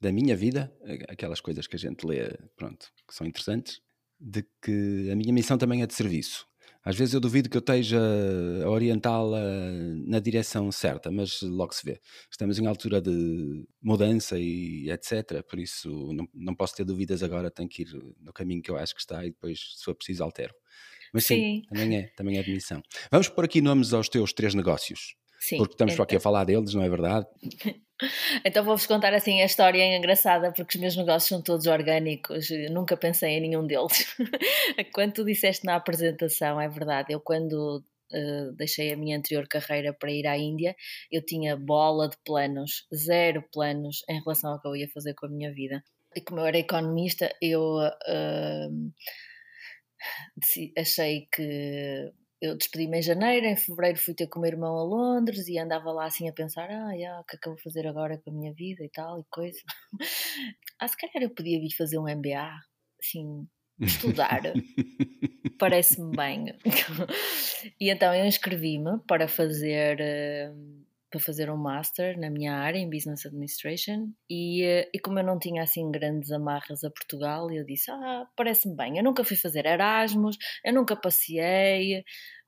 da 0.00 0.12
minha 0.12 0.36
vida, 0.36 0.72
aquelas 1.08 1.40
coisas 1.40 1.66
que 1.66 1.76
a 1.76 1.78
gente 1.78 2.06
lê, 2.06 2.36
pronto, 2.56 2.90
que 3.06 3.14
são 3.14 3.26
interessantes, 3.26 3.80
de 4.18 4.44
que 4.62 5.10
a 5.10 5.16
minha 5.16 5.32
missão 5.32 5.58
também 5.58 5.82
é 5.82 5.86
de 5.86 5.94
serviço. 5.94 6.46
Às 6.86 6.96
vezes 6.96 7.14
eu 7.14 7.20
duvido 7.20 7.50
que 7.50 7.56
eu 7.56 7.60
esteja 7.60 7.98
a 8.64 8.70
orientá-la 8.70 9.40
na 10.06 10.20
direção 10.20 10.70
certa, 10.70 11.10
mas 11.10 11.42
logo 11.42 11.74
se 11.74 11.84
vê. 11.84 12.00
Estamos 12.30 12.60
em 12.60 12.66
altura 12.66 13.00
de 13.00 13.66
mudança 13.82 14.38
e 14.38 14.88
etc. 14.88 15.42
Por 15.48 15.58
isso 15.58 16.12
não, 16.12 16.28
não 16.32 16.54
posso 16.54 16.76
ter 16.76 16.84
dúvidas 16.84 17.24
agora, 17.24 17.50
tenho 17.50 17.68
que 17.68 17.82
ir 17.82 17.88
no 18.20 18.32
caminho 18.32 18.62
que 18.62 18.70
eu 18.70 18.76
acho 18.76 18.94
que 18.94 19.00
está 19.00 19.26
e 19.26 19.30
depois, 19.30 19.58
se 19.76 19.84
for 19.84 19.96
preciso, 19.96 20.22
altero. 20.22 20.54
Mas 21.12 21.26
sim, 21.26 21.34
sim 21.34 21.62
também, 21.68 21.96
é, 21.98 22.02
também 22.16 22.38
é 22.38 22.42
de 22.44 22.52
missão. 22.52 22.80
Vamos 23.10 23.28
pôr 23.28 23.44
aqui 23.44 23.60
nomes 23.60 23.92
aos 23.92 24.08
teus 24.08 24.32
três 24.32 24.54
negócios. 24.54 25.16
Sim, 25.46 25.58
porque 25.58 25.74
estamos 25.74 25.94
então. 25.94 26.02
aqui 26.02 26.16
a 26.16 26.20
falar 26.20 26.42
deles, 26.42 26.74
não 26.74 26.82
é 26.82 26.88
verdade? 26.88 27.24
então 28.44 28.64
vou-vos 28.64 28.84
contar 28.84 29.14
assim 29.14 29.40
a 29.40 29.44
história 29.44 29.96
engraçada, 29.96 30.52
porque 30.52 30.76
os 30.76 30.80
meus 30.80 30.96
negócios 30.96 31.28
são 31.28 31.40
todos 31.40 31.68
orgânicos, 31.68 32.48
nunca 32.72 32.96
pensei 32.96 33.34
em 33.34 33.42
nenhum 33.42 33.64
deles. 33.64 34.16
quando 34.92 35.12
tu 35.12 35.24
disseste 35.24 35.64
na 35.64 35.76
apresentação, 35.76 36.60
é 36.60 36.68
verdade, 36.68 37.12
eu 37.12 37.20
quando 37.20 37.80
uh, 38.12 38.52
deixei 38.56 38.92
a 38.92 38.96
minha 38.96 39.16
anterior 39.16 39.46
carreira 39.46 39.94
para 39.94 40.10
ir 40.10 40.26
à 40.26 40.36
Índia, 40.36 40.74
eu 41.12 41.24
tinha 41.24 41.56
bola 41.56 42.08
de 42.08 42.16
planos, 42.24 42.84
zero 42.92 43.40
planos 43.52 44.02
em 44.10 44.20
relação 44.20 44.50
ao 44.50 44.60
que 44.60 44.66
eu 44.66 44.74
ia 44.74 44.88
fazer 44.88 45.14
com 45.14 45.26
a 45.26 45.30
minha 45.30 45.52
vida. 45.52 45.80
E 46.12 46.20
como 46.20 46.40
eu 46.40 46.46
era 46.46 46.58
economista, 46.58 47.32
eu 47.40 47.62
uh, 47.78 48.92
achei 50.76 51.28
que 51.30 52.12
eu 52.40 52.56
despedi-me 52.56 52.98
em 52.98 53.02
janeiro, 53.02 53.46
em 53.46 53.56
fevereiro 53.56 53.98
fui 53.98 54.14
ter 54.14 54.26
com 54.26 54.38
o 54.38 54.42
meu 54.42 54.50
irmão 54.50 54.76
a 54.76 54.82
Londres 54.82 55.48
e 55.48 55.58
andava 55.58 55.90
lá 55.92 56.06
assim 56.06 56.28
a 56.28 56.32
pensar, 56.32 56.68
ah, 56.70 56.92
yeah, 56.92 57.20
o 57.20 57.24
que 57.24 57.36
é 57.36 57.38
que 57.38 57.48
eu 57.48 57.52
vou 57.52 57.62
fazer 57.62 57.86
agora 57.86 58.18
com 58.18 58.30
a 58.30 58.32
minha 58.32 58.52
vida 58.52 58.84
e 58.84 58.90
tal 58.90 59.20
e 59.20 59.24
coisa. 59.30 59.58
ah, 60.78 60.88
se 60.88 60.96
calhar 60.96 61.22
eu 61.22 61.30
podia 61.30 61.58
vir 61.58 61.74
fazer 61.76 61.98
um 61.98 62.08
MBA, 62.08 62.52
assim, 63.00 63.48
estudar. 63.80 64.42
Parece-me 65.58 66.14
bem. 66.14 66.54
e 67.80 67.90
então 67.90 68.14
eu 68.14 68.26
inscrevi-me 68.26 68.98
para 69.06 69.26
fazer 69.26 69.98
uh, 70.00 70.85
para 71.16 71.24
fazer 71.24 71.50
um 71.50 71.56
master 71.56 72.18
na 72.18 72.28
minha 72.28 72.54
área 72.54 72.78
em 72.78 72.90
Business 72.90 73.24
Administration 73.24 74.08
e, 74.28 74.64
uh, 74.64 74.90
e 74.92 74.98
como 74.98 75.18
eu 75.18 75.24
não 75.24 75.38
tinha 75.38 75.62
assim 75.62 75.90
grandes 75.90 76.30
amarras 76.30 76.84
a 76.84 76.90
Portugal, 76.90 77.50
eu 77.50 77.64
disse, 77.64 77.90
ah, 77.90 78.26
parece-me 78.36 78.76
bem, 78.76 78.98
eu 78.98 79.04
nunca 79.04 79.24
fui 79.24 79.36
fazer 79.36 79.64
Erasmus, 79.64 80.36
eu 80.64 80.74
nunca 80.74 80.94
passei, 80.94 82.04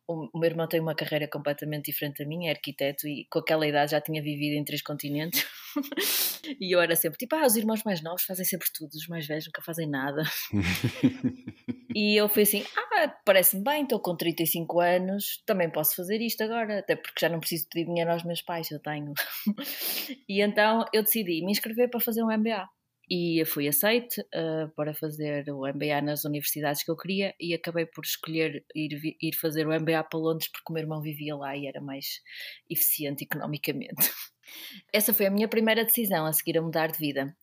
o, 0.09 0.39
meu 0.39 0.49
irmão 0.49 0.67
tem 0.67 0.81
uma 0.81 0.95
carreira 0.95 1.29
completamente 1.29 1.91
diferente 1.93 2.23
da 2.23 2.29
minha, 2.29 2.51
é 2.51 2.55
arquiteto 2.55 3.07
e 3.07 3.27
com 3.31 3.41
aquela 3.41 3.67
idade 3.67 3.91
já 3.91 4.01
tinha 4.01 4.23
vivido 4.23 4.55
em 4.55 4.65
três 4.65 4.81
continentes. 4.81 5.47
e 6.59 6.75
eu 6.75 6.81
era 6.81 6.97
sempre 6.97 7.19
tipo, 7.19 7.37
ah, 7.37 7.45
os 7.45 7.57
irmãos 7.57 7.85
mais 7.85 8.03
novos 8.03 8.23
fazem 8.23 8.45
sempre 8.45 8.69
tudo, 8.73 8.91
os 8.95 9.07
mais 9.07 9.27
velhos 9.27 9.45
nunca 9.47 9.61
fazem 9.61 9.87
nada. 9.87 10.23
e 11.95 12.17
eu 12.17 12.27
fui 12.29 12.45
assim, 12.45 12.65
ah, 12.75 13.15
parece-me 13.25 13.63
bem, 13.63 13.83
estou 13.83 14.01
com 14.01 14.17
35 14.17 14.81
anos, 14.81 15.43
também 15.45 15.71
posso 15.71 15.95
fazer 15.95 16.23
isto 16.23 16.43
agora, 16.43 16.79
até 16.79 16.97
porque 16.97 17.21
já 17.21 17.29
não 17.29 17.39
preciso 17.39 17.69
pedir 17.69 17.87
dinheiro 17.87 18.11
aos 18.11 18.25
meus 18.25 18.41
pais, 18.41 18.71
eu 18.71 18.81
tenho. 18.81 19.13
e 20.27 20.41
então 20.41 20.87
eu 20.93 21.03
decidi 21.03 21.45
me 21.45 21.53
inscrever 21.53 21.91
para 21.91 22.01
fazer 22.01 22.23
um 22.23 22.35
MBA 22.35 22.67
e 23.11 23.43
fui 23.47 23.67
aceite 23.67 24.21
uh, 24.21 24.69
para 24.77 24.95
fazer 24.95 25.51
o 25.51 25.67
MBA 25.67 26.03
nas 26.03 26.25
universidades 26.25 26.83
que 26.83 26.91
eu 26.91 26.97
queria 26.97 27.35
e 27.41 27.55
acabei 27.55 27.87
por 27.87 28.05
escolher 28.05 28.65
ir, 28.75 29.17
ir 29.21 29.35
fazer 29.35 29.67
o 29.67 29.73
MBA 29.73 30.05
para 30.05 30.19
Londres 30.19 30.49
porque 30.51 30.71
o 30.71 30.73
meu 30.75 30.83
irmão 30.83 31.01
vivia 31.01 31.35
lá 31.35 31.57
e 31.57 31.67
era 31.67 31.81
mais 31.81 32.21
eficiente 32.69 33.25
economicamente. 33.25 33.95
Essa 34.93 35.15
foi 35.15 35.27
a 35.27 35.31
minha 35.31 35.49
primeira 35.49 35.85
decisão 35.85 36.27
a 36.27 36.33
seguir 36.33 36.59
a 36.59 36.63
mudar 36.63 36.89
de 36.89 36.99
vida. 36.99 37.35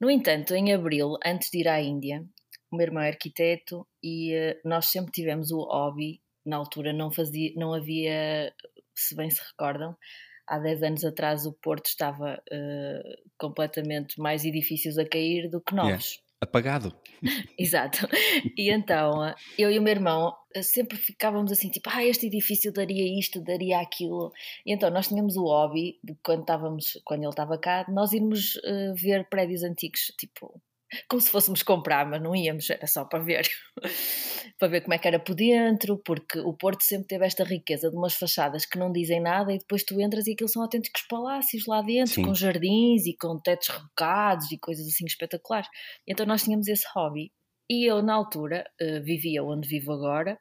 No 0.00 0.10
entanto, 0.10 0.54
em 0.54 0.72
abril, 0.72 1.16
antes 1.24 1.50
de 1.50 1.60
ir 1.60 1.68
à 1.68 1.80
Índia, 1.80 2.22
o 2.70 2.76
meu 2.76 2.86
irmão 2.86 3.02
é 3.02 3.08
arquiteto 3.08 3.86
e 4.02 4.34
uh, 4.34 4.68
nós 4.68 4.86
sempre 4.86 5.12
tivemos 5.12 5.50
o 5.50 5.62
hobby, 5.62 6.20
na 6.44 6.56
altura 6.56 6.92
não, 6.92 7.10
fazia, 7.10 7.52
não 7.56 7.72
havia, 7.72 8.52
se 8.94 9.16
bem 9.16 9.30
se 9.30 9.40
recordam, 9.40 9.96
há 10.46 10.58
10 10.58 10.82
anos 10.82 11.04
atrás 11.04 11.46
o 11.46 11.52
Porto 11.52 11.86
estava 11.86 12.34
uh, 12.34 13.30
completamente 13.38 14.20
mais 14.20 14.44
edifícios 14.44 14.98
a 14.98 15.08
cair 15.08 15.48
do 15.50 15.60
que 15.60 15.74
novos. 15.74 16.14
Yeah. 16.14 16.26
Apagado. 16.38 16.94
Exato. 17.58 18.06
E 18.56 18.70
então 18.70 19.34
eu 19.58 19.70
e 19.70 19.78
o 19.78 19.82
meu 19.82 19.90
irmão 19.90 20.34
eh, 20.54 20.62
sempre 20.62 20.98
ficávamos 20.98 21.50
assim, 21.50 21.70
tipo, 21.70 21.88
ah, 21.90 22.04
este 22.04 22.26
edifício 22.26 22.70
daria 22.70 23.18
isto, 23.18 23.40
daria 23.40 23.80
aquilo. 23.80 24.30
E 24.64 24.72
então 24.72 24.90
nós 24.90 25.08
tínhamos 25.08 25.36
o 25.36 25.44
hobby, 25.44 25.98
de 26.04 26.14
quando, 26.22 26.40
estávamos, 26.40 27.00
quando 27.04 27.22
ele 27.22 27.30
estava 27.30 27.56
cá, 27.58 27.86
nós 27.88 28.12
irmos 28.12 28.56
uh, 28.56 28.94
ver 28.94 29.26
prédios 29.30 29.62
antigos, 29.62 30.12
tipo, 30.18 30.60
como 31.08 31.20
se 31.20 31.30
fôssemos 31.30 31.62
comprar, 31.62 32.08
mas 32.08 32.22
não 32.22 32.34
íamos, 32.34 32.68
era 32.70 32.86
só 32.86 33.04
para 33.04 33.18
ver, 33.18 33.46
para 34.58 34.68
ver 34.68 34.80
como 34.82 34.94
é 34.94 34.98
que 34.98 35.08
era 35.08 35.18
por 35.18 35.34
dentro, 35.34 35.98
porque 36.04 36.38
o 36.40 36.52
Porto 36.52 36.82
sempre 36.82 37.08
teve 37.08 37.26
esta 37.26 37.44
riqueza 37.44 37.90
de 37.90 37.96
umas 37.96 38.14
fachadas 38.14 38.64
que 38.64 38.78
não 38.78 38.92
dizem 38.92 39.20
nada 39.20 39.52
e 39.52 39.58
depois 39.58 39.84
tu 39.84 40.00
entras 40.00 40.26
e 40.26 40.32
aquilo 40.32 40.48
são 40.48 40.62
autênticos 40.62 41.02
palácios 41.08 41.66
lá 41.66 41.82
dentro, 41.82 42.14
Sim. 42.14 42.22
com 42.22 42.34
jardins 42.34 43.06
e 43.06 43.16
com 43.16 43.38
tetos 43.38 43.68
recados 43.68 44.50
e 44.52 44.58
coisas 44.58 44.86
assim 44.86 45.04
espetaculares. 45.04 45.68
Então 46.06 46.24
nós 46.24 46.42
tínhamos 46.42 46.68
esse 46.68 46.86
hobby 46.94 47.32
e 47.68 47.84
eu 47.84 48.00
na 48.00 48.14
altura 48.14 48.64
uh, 48.80 49.02
vivia 49.02 49.42
onde 49.42 49.68
vivo 49.68 49.92
agora, 49.92 50.38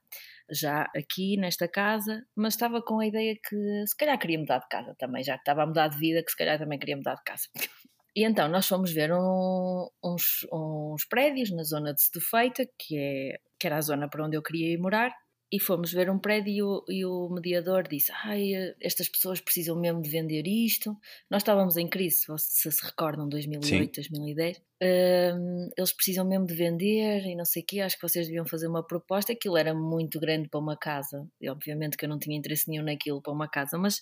já 0.49 0.83
aqui 0.95 1.37
nesta 1.37 1.67
casa, 1.67 2.23
mas 2.35 2.53
estava 2.53 2.81
com 2.81 2.99
a 2.99 3.07
ideia 3.07 3.35
que 3.35 3.87
se 3.87 3.97
calhar 3.97 4.17
queria 4.19 4.37
mudar 4.37 4.59
de 4.59 4.67
casa 4.69 4.95
também, 4.99 5.23
já 5.23 5.33
que 5.33 5.41
estava 5.41 5.63
a 5.63 5.65
mudar 5.65 5.87
de 5.87 5.97
vida, 5.97 6.23
que 6.23 6.29
se 6.29 6.37
calhar 6.37 6.59
também 6.59 6.77
queria 6.77 6.97
mudar 6.97 7.15
de 7.15 7.23
casa. 7.23 7.47
E 8.15 8.23
então 8.23 8.47
nós 8.47 8.67
fomos 8.67 8.91
ver 8.91 9.11
um, 9.11 9.89
uns, 10.03 10.47
uns 10.51 11.05
prédios 11.05 11.51
na 11.51 11.63
zona 11.63 11.93
de 11.93 12.01
Setúfeita, 12.01 12.65
que, 12.79 12.97
é, 12.97 13.37
que 13.59 13.67
era 13.67 13.77
a 13.77 13.81
zona 13.81 14.09
para 14.09 14.25
onde 14.25 14.37
eu 14.37 14.41
queria 14.41 14.73
ir 14.73 14.77
morar, 14.77 15.11
e 15.51 15.59
fomos 15.59 15.91
ver 15.91 16.09
um 16.09 16.17
prédio 16.17 16.83
e 16.89 17.05
o 17.05 17.29
mediador 17.29 17.87
disse: 17.87 18.11
Ai, 18.23 18.51
estas 18.81 19.07
pessoas 19.07 19.39
precisam 19.39 19.79
mesmo 19.79 20.01
de 20.01 20.09
vender 20.09 20.47
isto. 20.47 20.97
Nós 21.29 21.41
estávamos 21.41 21.77
em 21.77 21.87
crise, 21.87 22.25
se 22.37 22.71
se 22.71 22.85
recordam, 22.85 23.29
2008, 23.29 23.67
Sim. 23.67 23.91
2010. 24.09 24.61
Um, 24.81 25.69
eles 25.77 25.91
precisam 25.93 26.27
mesmo 26.27 26.45
de 26.45 26.55
vender 26.55 27.25
e 27.25 27.35
não 27.35 27.45
sei 27.45 27.61
o 27.61 27.65
quê. 27.65 27.79
Acho 27.79 27.95
que 27.95 28.07
vocês 28.07 28.27
deviam 28.27 28.45
fazer 28.45 28.67
uma 28.67 28.85
proposta. 28.85 29.33
Aquilo 29.33 29.57
era 29.57 29.73
muito 29.73 30.19
grande 30.19 30.49
para 30.49 30.59
uma 30.59 30.77
casa, 30.77 31.27
e 31.39 31.49
obviamente 31.49 31.95
que 31.95 32.05
eu 32.05 32.09
não 32.09 32.17
tinha 32.17 32.37
interesse 32.37 32.69
nenhum 32.69 32.83
naquilo 32.83 33.21
para 33.21 33.33
uma 33.33 33.47
casa, 33.47 33.77
mas 33.77 34.01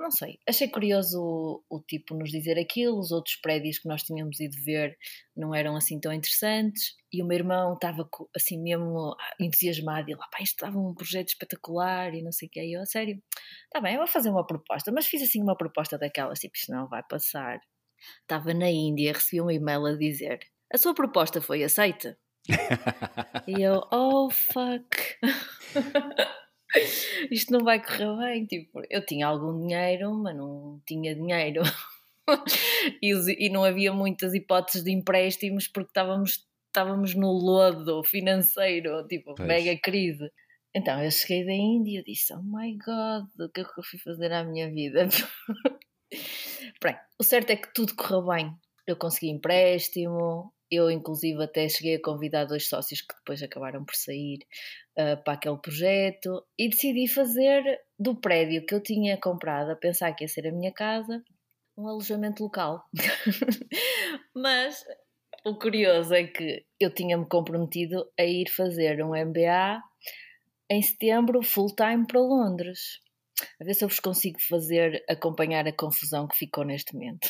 não 0.00 0.10
sei, 0.10 0.38
achei 0.48 0.68
curioso 0.68 1.20
o, 1.20 1.64
o, 1.68 1.80
tipo 1.80 2.14
nos 2.14 2.30
dizer 2.30 2.58
aquilo, 2.58 2.98
os 2.98 3.10
outros 3.10 3.36
prédios 3.36 3.78
que 3.78 3.88
nós 3.88 4.02
tínhamos 4.02 4.40
ido 4.40 4.56
ver 4.64 4.96
não 5.36 5.54
eram 5.54 5.76
assim 5.76 6.00
tão 6.00 6.12
interessantes 6.12 6.94
e 7.12 7.22
o 7.22 7.26
meu 7.26 7.38
irmão 7.38 7.74
estava 7.74 8.08
assim 8.34 8.60
mesmo 8.60 9.14
entusiasmado 9.38 10.10
e 10.10 10.14
lá, 10.14 10.26
pá, 10.28 10.38
isto 10.42 10.54
estava 10.54 10.78
um 10.78 10.94
projeto 10.94 11.28
espetacular 11.28 12.14
e 12.14 12.22
não 12.22 12.32
sei 12.32 12.48
o 12.48 12.50
que, 12.50 12.62
e 12.62 12.72
eu, 12.74 12.82
a 12.82 12.86
sério, 12.86 13.22
está 13.64 13.80
bem, 13.80 13.94
eu 13.94 13.98
vou 13.98 14.06
fazer 14.06 14.30
uma 14.30 14.46
proposta, 14.46 14.90
mas 14.92 15.06
fiz 15.06 15.22
assim 15.22 15.42
uma 15.42 15.56
proposta 15.56 15.98
daquelas, 15.98 16.38
tipo, 16.38 16.56
isto 16.56 16.72
não 16.72 16.88
vai 16.88 17.02
passar. 17.02 17.60
Estava 18.22 18.54
na 18.54 18.70
Índia, 18.70 19.12
recebi 19.12 19.42
um 19.42 19.50
e-mail 19.50 19.84
a 19.86 19.96
dizer, 19.96 20.40
a 20.72 20.78
sua 20.78 20.94
proposta 20.94 21.40
foi 21.40 21.62
aceita? 21.62 22.18
e 23.46 23.62
eu, 23.62 23.82
oh 23.92 24.30
fuck... 24.30 25.18
isto 27.30 27.52
não 27.52 27.64
vai 27.64 27.82
correr 27.82 28.16
bem. 28.18 28.46
Tipo, 28.46 28.82
eu 28.88 29.04
tinha 29.04 29.26
algum 29.26 29.58
dinheiro, 29.58 30.14
mas 30.14 30.36
não 30.36 30.80
tinha 30.86 31.14
dinheiro. 31.14 31.62
e, 33.02 33.48
não 33.50 33.64
havia 33.64 33.92
muitas 33.92 34.34
hipóteses 34.34 34.84
de 34.84 34.92
empréstimos 34.92 35.68
porque 35.68 35.90
estávamos, 35.90 36.46
estávamos 36.66 37.14
no 37.14 37.32
lodo 37.32 38.02
financeiro, 38.04 39.06
tipo, 39.06 39.34
pois. 39.34 39.48
mega 39.48 39.78
crise. 39.80 40.30
Então 40.74 41.02
eu 41.02 41.10
cheguei 41.10 41.44
da 41.44 41.52
Índia 41.52 42.00
e 42.00 42.04
disse: 42.04 42.32
Oh 42.32 42.42
my 42.42 42.76
god, 42.76 43.28
o 43.40 43.48
que 43.48 43.60
é 43.60 43.64
que 43.64 43.78
eu 43.78 43.84
fui 43.84 43.98
fazer 43.98 44.32
à 44.32 44.44
minha 44.44 44.70
vida? 44.70 45.08
Bem, 46.82 46.96
o 47.18 47.24
certo 47.24 47.50
é 47.50 47.56
que 47.56 47.72
tudo 47.74 47.94
correu 47.94 48.22
bem. 48.22 48.54
Eu 48.86 48.96
consegui 48.96 49.28
empréstimo, 49.28 50.52
eu, 50.70 50.90
inclusive, 50.90 51.42
até 51.42 51.68
cheguei 51.68 51.96
a 51.96 52.02
convidar 52.02 52.44
dois 52.44 52.68
sócios 52.68 53.00
que 53.00 53.14
depois 53.16 53.42
acabaram 53.42 53.84
por 53.84 53.94
sair 53.94 54.38
uh, 54.98 55.22
para 55.24 55.34
aquele 55.34 55.58
projeto 55.58 56.44
e 56.58 56.68
decidi 56.68 57.08
fazer 57.08 57.62
do 57.98 58.14
prédio 58.14 58.64
que 58.64 58.74
eu 58.74 58.82
tinha 58.82 59.16
comprado, 59.18 59.70
a 59.70 59.76
pensar 59.76 60.12
que 60.12 60.24
ia 60.24 60.28
ser 60.28 60.46
a 60.46 60.52
minha 60.52 60.72
casa, 60.72 61.22
um 61.76 61.88
alojamento 61.88 62.42
local. 62.42 62.84
Mas 64.34 64.84
o 65.44 65.56
curioso 65.56 66.14
é 66.14 66.24
que 66.24 66.64
eu 66.78 66.92
tinha-me 66.92 67.26
comprometido 67.26 68.10
a 68.18 68.24
ir 68.24 68.48
fazer 68.48 69.02
um 69.02 69.14
MBA 69.14 69.82
em 70.70 70.82
setembro, 70.82 71.42
full-time 71.42 72.06
para 72.06 72.20
Londres 72.20 73.00
a 73.60 73.64
ver 73.64 73.74
se 73.74 73.84
eu 73.84 73.88
vos 73.88 74.00
consigo 74.00 74.38
fazer 74.48 75.04
acompanhar 75.08 75.66
a 75.66 75.72
confusão 75.72 76.26
que 76.26 76.36
ficou 76.36 76.64
neste 76.64 76.94
momento. 76.94 77.28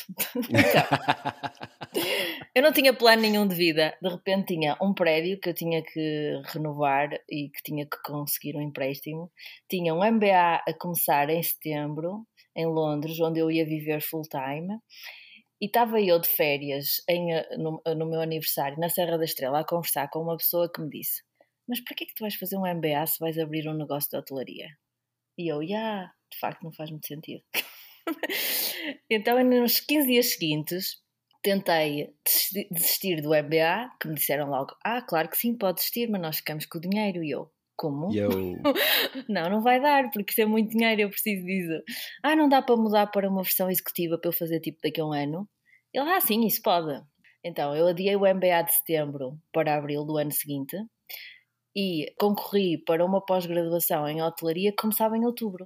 então, 0.49 0.83
eu 2.55 2.61
não 2.61 2.71
tinha 2.71 2.93
plano 2.93 3.21
nenhum 3.21 3.47
de 3.47 3.55
vida, 3.55 3.97
de 4.01 4.09
repente 4.09 4.53
tinha 4.53 4.77
um 4.81 4.93
prédio 4.93 5.39
que 5.39 5.49
eu 5.49 5.53
tinha 5.53 5.83
que 5.83 6.41
renovar 6.45 7.09
e 7.29 7.49
que 7.49 7.63
tinha 7.63 7.85
que 7.85 7.97
conseguir 8.03 8.55
um 8.55 8.61
empréstimo, 8.61 9.31
tinha 9.69 9.93
um 9.93 10.03
MBA 10.03 10.63
a 10.67 10.73
começar 10.79 11.29
em 11.29 11.41
setembro, 11.41 12.25
em 12.55 12.65
Londres, 12.65 13.19
onde 13.19 13.39
eu 13.39 13.49
ia 13.49 13.65
viver 13.65 14.01
full 14.01 14.23
time. 14.23 14.77
E 15.61 15.67
estava 15.67 16.01
eu 16.01 16.19
de 16.19 16.27
férias 16.27 17.03
em, 17.07 17.27
no, 17.57 17.81
no 17.95 18.09
meu 18.09 18.19
aniversário 18.19 18.79
na 18.79 18.89
Serra 18.89 19.17
da 19.17 19.25
Estrela 19.25 19.59
a 19.59 19.65
conversar 19.65 20.09
com 20.09 20.19
uma 20.19 20.35
pessoa 20.35 20.71
que 20.71 20.81
me 20.81 20.89
disse: 20.89 21.21
Mas 21.67 21.79
para 21.83 21.95
que 21.95 22.03
é 22.03 22.07
que 22.07 22.15
tu 22.15 22.21
vais 22.21 22.35
fazer 22.35 22.57
um 22.57 22.65
MBA 22.65 23.05
se 23.05 23.19
vais 23.19 23.37
abrir 23.37 23.69
um 23.69 23.77
negócio 23.77 24.09
de 24.09 24.17
hotelaria? 24.17 24.67
E 25.37 25.51
eu, 25.51 25.61
yeah, 25.61 26.11
de 26.31 26.39
facto 26.39 26.63
não 26.63 26.71
faz 26.71 26.89
muito 26.89 27.07
sentido. 27.07 27.43
então, 29.09 29.43
nos 29.43 29.79
15 29.79 30.07
dias 30.07 30.25
seguintes, 30.31 31.01
tentei 31.41 32.13
desistir 32.71 33.21
do 33.21 33.29
MBA, 33.29 33.91
que 33.99 34.07
me 34.07 34.15
disseram 34.15 34.49
logo: 34.49 34.75
Ah, 34.83 35.01
claro 35.01 35.29
que 35.29 35.37
sim, 35.37 35.57
pode 35.57 35.77
desistir, 35.77 36.09
mas 36.09 36.21
nós 36.21 36.37
ficamos 36.37 36.65
com 36.65 36.77
o 36.77 36.81
dinheiro. 36.81 37.23
E 37.23 37.31
eu, 37.31 37.51
como? 37.75 38.13
Eu... 38.13 38.29
não, 39.27 39.49
não 39.49 39.61
vai 39.61 39.81
dar, 39.81 40.09
porque 40.11 40.31
isso 40.31 40.41
é 40.41 40.45
muito 40.45 40.71
dinheiro, 40.71 41.01
eu 41.01 41.09
preciso 41.09 41.45
disso. 41.45 41.83
Ah, 42.23 42.35
não 42.35 42.47
dá 42.47 42.61
para 42.61 42.77
mudar 42.77 43.07
para 43.07 43.29
uma 43.29 43.43
versão 43.43 43.69
executiva 43.69 44.17
para 44.17 44.29
eu 44.29 44.33
fazer 44.33 44.59
tipo 44.59 44.79
daqui 44.83 45.01
a 45.01 45.05
um 45.05 45.13
ano? 45.13 45.49
Ele, 45.93 46.09
ah, 46.09 46.21
sim, 46.21 46.45
isso 46.45 46.61
pode. 46.61 47.01
Então, 47.43 47.75
eu 47.75 47.87
adiei 47.87 48.15
o 48.15 48.19
MBA 48.19 48.63
de 48.63 48.73
setembro 48.73 49.37
para 49.51 49.75
abril 49.75 50.05
do 50.05 50.17
ano 50.17 50.31
seguinte 50.31 50.77
e 51.75 52.13
concorri 52.19 52.77
para 52.77 53.05
uma 53.05 53.23
pós-graduação 53.25 54.07
em 54.07 54.21
hotelaria 54.21 54.71
que 54.71 54.81
começava 54.81 55.17
em 55.17 55.25
outubro. 55.25 55.65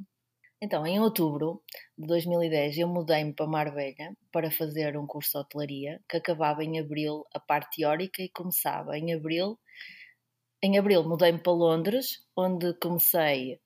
Então, 0.61 0.85
em 0.87 0.99
outubro 0.99 1.61
de 1.97 2.07
2010, 2.07 2.77
eu 2.77 2.87
mudei-me 2.87 3.33
para 3.33 3.45
Marbella 3.45 4.15
para 4.31 4.49
fazer 4.49 4.97
um 4.97 5.05
curso 5.05 5.31
de 5.31 5.37
hotelaria 5.39 6.01
que 6.09 6.17
acabava 6.17 6.63
em 6.63 6.79
abril 6.79 7.25
a 7.33 7.39
parte 7.39 7.77
teórica 7.77 8.21
e 8.21 8.29
começava 8.29 8.97
em 8.97 9.13
abril. 9.13 9.59
Em 10.63 10.77
abril 10.77 11.03
mudei-me 11.03 11.39
para 11.39 11.53
Londres, 11.53 12.25
onde 12.35 12.73
comecei 12.75 13.59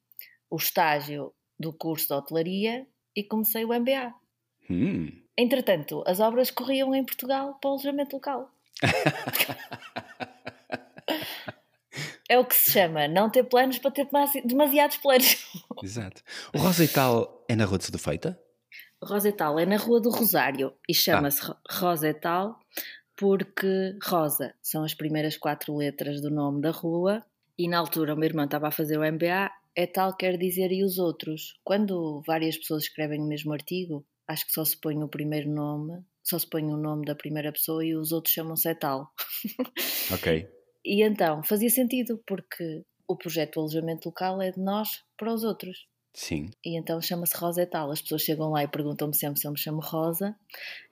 o 0.50 0.58
estágio 0.58 1.34
do 1.60 1.72
curso 1.72 2.08
de 2.08 2.14
hotelaria 2.14 2.88
e 3.16 3.24
comecei 3.24 3.64
o 3.64 3.74
MBA. 3.74 4.14
Hum. 4.70 5.24
Entretanto, 5.38 6.04
as 6.06 6.20
obras 6.20 6.52
corriam 6.52 6.94
em 6.94 7.06
Portugal 7.06 7.58
para 7.62 7.70
o 7.70 7.74
alojamento 7.74 8.16
local. 8.16 8.52
é 12.30 12.38
o 12.38 12.46
que 12.46 12.56
se 12.56 12.72
chama 12.72 13.08
não 13.08 13.30
ter 13.30 13.44
planos 13.44 13.80
para 13.80 13.90
ter 13.90 14.08
demasiados 14.46 14.98
planos. 14.98 15.36
Exato. 15.84 16.22
O 16.56 16.60
Rosa 16.60 16.84
e 16.84 16.88
Tal 16.88 17.44
é 17.50 17.56
na 17.56 17.66
Rua 17.66 17.80
de 17.80 17.86
Cedo 17.86 17.98
Feita? 17.98 18.40
Rosa 19.04 19.30
e 19.30 19.32
Tal 19.32 19.58
é 19.60 19.66
na 19.66 19.78
Rua 19.78 20.00
do 20.00 20.12
Rosário 20.12 20.74
e 20.88 20.94
chama-se 20.94 21.42
ah. 21.50 21.58
Rosa 21.72 22.08
e 22.08 22.14
Tal 22.14 22.60
porque 23.18 23.98
Rosa 24.04 24.54
são 24.62 24.84
as 24.84 24.94
primeiras 24.94 25.36
quatro 25.36 25.76
letras 25.76 26.22
do 26.22 26.30
nome 26.30 26.62
da 26.62 26.72
rua 26.72 27.26
e 27.58 27.68
na 27.68 27.78
altura 27.78 28.14
o 28.14 28.18
meu 28.18 28.30
irmão 28.30 28.46
estava 28.46 28.70
a 28.70 28.72
fazer 28.72 28.98
o 28.98 29.02
MBA, 29.02 29.52
é 29.76 29.86
tal 29.86 30.16
quer 30.16 30.38
dizer 30.38 30.72
e 30.72 30.86
os 30.86 30.98
outros. 30.98 31.60
Quando 31.62 32.22
várias 32.26 32.58
pessoas 32.58 32.84
escrevem 32.84 33.20
o 33.20 33.28
mesmo 33.28 33.52
artigo, 33.52 34.06
acho 34.26 34.46
que 34.46 34.54
só 34.54 34.64
se 34.64 34.80
põe 34.80 35.04
o 35.04 35.10
primeiro 35.10 35.50
nome, 35.50 36.02
só 36.24 36.40
se 36.40 36.48
põe 36.48 36.64
o 36.64 36.78
nome 36.78 37.06
da 37.06 37.16
primeira 37.16 37.52
pessoa 37.52 37.84
e 37.84 37.94
os 37.94 38.14
outros 38.14 38.34
chamam-se 38.34 38.70
é 38.70 38.76
tal. 38.76 39.12
Ok. 40.14 40.59
E 40.86 41.04
então 41.04 41.44
fazia 41.44 41.70
sentido, 41.70 42.22
porque 42.26 42.84
o 43.08 43.16
projeto 43.16 43.56
do 43.56 43.60
alojamento 43.62 44.08
local 44.08 44.42
é 44.42 44.52
de 44.52 44.60
nós 44.60 45.04
para 45.18 45.34
os 45.34 45.44
outros. 45.44 45.88
Sim. 46.14 46.50
E 46.66 46.78
então 46.78 47.02
chama-se 47.02 47.38
Rosa 47.38 47.62
e 47.62 47.66
tal. 47.66 47.92
As 47.92 48.02
pessoas 48.02 48.24
chegam 48.24 48.50
lá 48.50 48.64
e 48.64 48.68
perguntam-me 48.68 49.16
sempre 49.16 49.40
se 49.40 49.48
eu 49.48 49.52
me 49.52 49.58
chamo 49.58 49.80
Rosa 49.80 50.36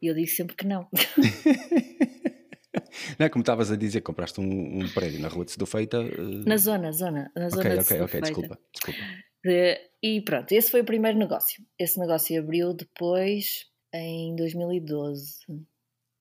e 0.01 0.07
eu 0.07 0.15
digo 0.15 0.27
sempre 0.27 0.55
que 0.55 0.65
não. 0.65 0.87
não 3.17 3.25
é 3.25 3.29
como 3.29 3.41
estavas 3.41 3.71
a 3.71 3.75
dizer, 3.75 4.01
compraste 4.01 4.39
um, 4.39 4.79
um 4.79 4.89
prédio 4.93 5.19
na 5.19 5.27
rua 5.27 5.45
de 5.45 5.51
Sedufeita. 5.51 5.99
Uh... 5.99 6.43
Na 6.45 6.57
zona, 6.57 6.91
zona. 6.91 7.31
Na 7.35 7.49
zona 7.49 7.69
ok, 7.69 7.79
ok, 7.79 8.01
ok, 8.01 8.21
desculpa. 8.21 8.59
desculpa. 8.71 8.99
De, 9.43 9.79
e 10.01 10.21
pronto, 10.21 10.51
esse 10.51 10.71
foi 10.71 10.81
o 10.81 10.85
primeiro 10.85 11.17
negócio. 11.17 11.63
Esse 11.79 11.99
negócio 11.99 12.39
abriu 12.39 12.73
depois 12.73 13.65
em 13.93 14.35
2012. 14.35 15.45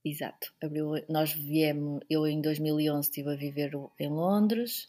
Exato. 0.09 0.53
Abriu, 0.63 0.93
nós 1.09 1.33
viemos, 1.33 2.01
eu 2.09 2.29
em 2.29 2.41
2011 2.41 3.09
estive 3.09 3.33
a 3.33 3.35
viver 3.35 3.73
em 3.99 4.09
Londres. 4.09 4.89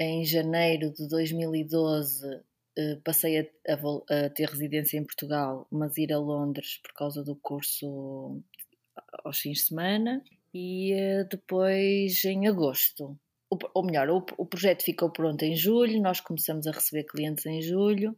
Em 0.00 0.24
janeiro 0.24 0.90
de 0.90 1.06
2012 1.06 2.40
eh, 2.78 2.96
passei 3.04 3.40
a, 3.40 3.44
a, 3.68 3.74
a, 4.24 4.30
ter 4.30 4.48
residência 4.48 4.96
em 4.96 5.04
Portugal, 5.04 5.66
mas 5.70 5.98
ir 5.98 6.10
a 6.10 6.18
Londres 6.18 6.78
por 6.82 6.94
causa 6.94 7.22
do 7.22 7.36
curso 7.36 8.42
aos 9.24 9.38
fins 9.40 9.58
de 9.58 9.66
semana. 9.66 10.24
E 10.54 10.94
eh, 10.94 11.24
depois, 11.24 12.24
em 12.24 12.48
agosto, 12.48 13.14
ou 13.74 13.84
melhor, 13.84 14.08
o, 14.08 14.24
o 14.38 14.46
projeto 14.46 14.84
ficou 14.84 15.10
pronto 15.10 15.42
em 15.42 15.54
julho, 15.54 16.00
nós 16.00 16.18
começamos 16.18 16.66
a 16.66 16.72
receber 16.72 17.04
clientes 17.04 17.44
em 17.44 17.60
julho, 17.60 18.16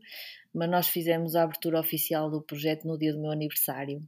mas 0.54 0.70
nós 0.70 0.86
fizemos 0.86 1.34
a 1.34 1.42
abertura 1.42 1.80
oficial 1.80 2.30
do 2.30 2.40
projeto 2.40 2.86
no 2.86 2.96
dia 2.96 3.12
do 3.12 3.20
meu 3.20 3.32
aniversário. 3.32 4.00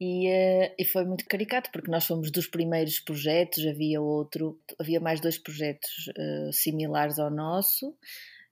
E, 0.00 0.28
uh, 0.28 0.74
e, 0.78 0.84
foi 0.86 1.04
muito 1.04 1.26
caricato 1.26 1.70
porque 1.70 1.90
nós 1.90 2.06
fomos 2.06 2.30
dos 2.30 2.46
primeiros 2.46 2.98
projetos, 2.98 3.66
havia 3.66 4.00
outro, 4.00 4.58
havia 4.78 4.98
mais 4.98 5.20
dois 5.20 5.36
projetos 5.36 6.08
uh, 6.18 6.50
similares 6.50 7.18
ao 7.18 7.30
nosso 7.30 7.94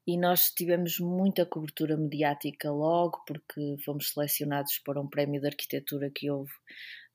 e 0.06 0.18
nós 0.18 0.50
tivemos 0.50 1.00
muita 1.00 1.46
cobertura 1.46 1.96
mediática 1.96 2.70
logo 2.70 3.24
porque 3.26 3.76
fomos 3.82 4.10
selecionados 4.10 4.78
para 4.80 5.00
um 5.00 5.08
prémio 5.08 5.40
de 5.40 5.46
arquitetura 5.46 6.10
que 6.10 6.30
houve 6.30 6.52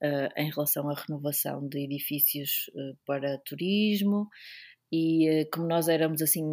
uh, 0.02 0.34
em 0.36 0.50
relação 0.50 0.90
à 0.90 0.96
renovação 0.96 1.68
de 1.68 1.84
edifícios 1.84 2.72
para 3.06 3.38
turismo. 3.38 4.28
E 4.92 5.48
como 5.54 5.68
nós 5.68 5.88
éramos 5.88 6.24
assim 6.24 6.44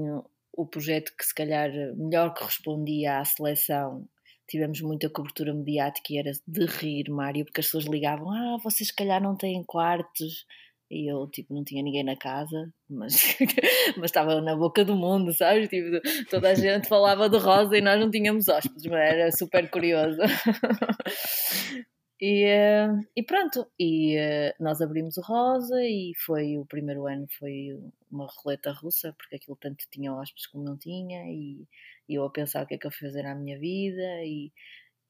o 0.53 0.67
projeto 0.67 1.15
que 1.17 1.25
se 1.25 1.35
calhar 1.35 1.71
melhor 1.97 2.35
correspondia 2.35 3.19
à 3.19 3.25
seleção 3.25 4.07
tivemos 4.51 4.81
muita 4.81 5.09
cobertura 5.09 5.55
mediática 5.55 6.13
e 6.13 6.19
era 6.19 6.33
de 6.47 6.67
rir, 6.67 7.09
Mário, 7.09 7.45
porque 7.45 7.61
as 7.61 7.67
pessoas 7.67 7.85
ligavam: 7.85 8.31
Ah, 8.31 8.59
vocês 8.63 8.89
se 8.89 8.95
calhar 8.95 9.23
não 9.23 9.37
têm 9.37 9.63
quartos. 9.65 10.45
E 10.91 11.09
eu, 11.09 11.29
tipo, 11.29 11.55
não 11.55 11.63
tinha 11.63 11.85
ninguém 11.85 12.03
na 12.03 12.17
casa, 12.17 12.69
mas, 12.89 13.37
mas 13.97 14.07
estava 14.07 14.41
na 14.41 14.57
boca 14.57 14.85
do 14.85 14.97
mundo, 14.97 15.33
sabes? 15.33 15.69
Tipo, 15.69 16.01
toda 16.29 16.51
a 16.51 16.55
gente 16.55 16.89
falava 16.89 17.29
de 17.29 17.39
Rosa 17.39 17.79
e 17.79 17.81
nós 17.81 18.01
não 18.01 18.11
tínhamos 18.11 18.49
hóspedes, 18.49 18.87
mas 18.87 18.99
era 18.99 19.31
super 19.31 19.71
curioso. 19.71 20.19
E, 22.23 22.45
uh, 22.47 23.01
e 23.17 23.23
pronto, 23.23 23.67
e 23.79 24.19
uh, 24.19 24.55
nós 24.61 24.83
abrimos 24.83 25.17
o 25.17 25.23
Rosa 25.23 25.83
e 25.83 26.13
foi 26.27 26.59
o 26.59 26.67
primeiro 26.67 27.07
ano 27.07 27.27
foi 27.39 27.69
uma 28.11 28.27
roleta 28.43 28.73
russa, 28.73 29.15
porque 29.17 29.37
aquilo 29.37 29.57
tanto 29.57 29.87
tinha 29.91 30.13
hóspedes 30.13 30.47
como 30.49 30.65
não 30.65 30.77
tinha, 30.77 31.25
e, 31.31 31.67
e 32.09 32.15
eu 32.15 32.25
a 32.25 32.31
pensar 32.31 32.63
o 32.65 32.67
que 32.67 32.75
é 32.75 32.79
que 32.79 32.87
eu 32.87 32.91
fui 32.91 33.09
fazer 33.09 33.25
à 33.27 33.35
minha 33.35 33.59
vida, 33.59 34.03
e, 34.23 34.53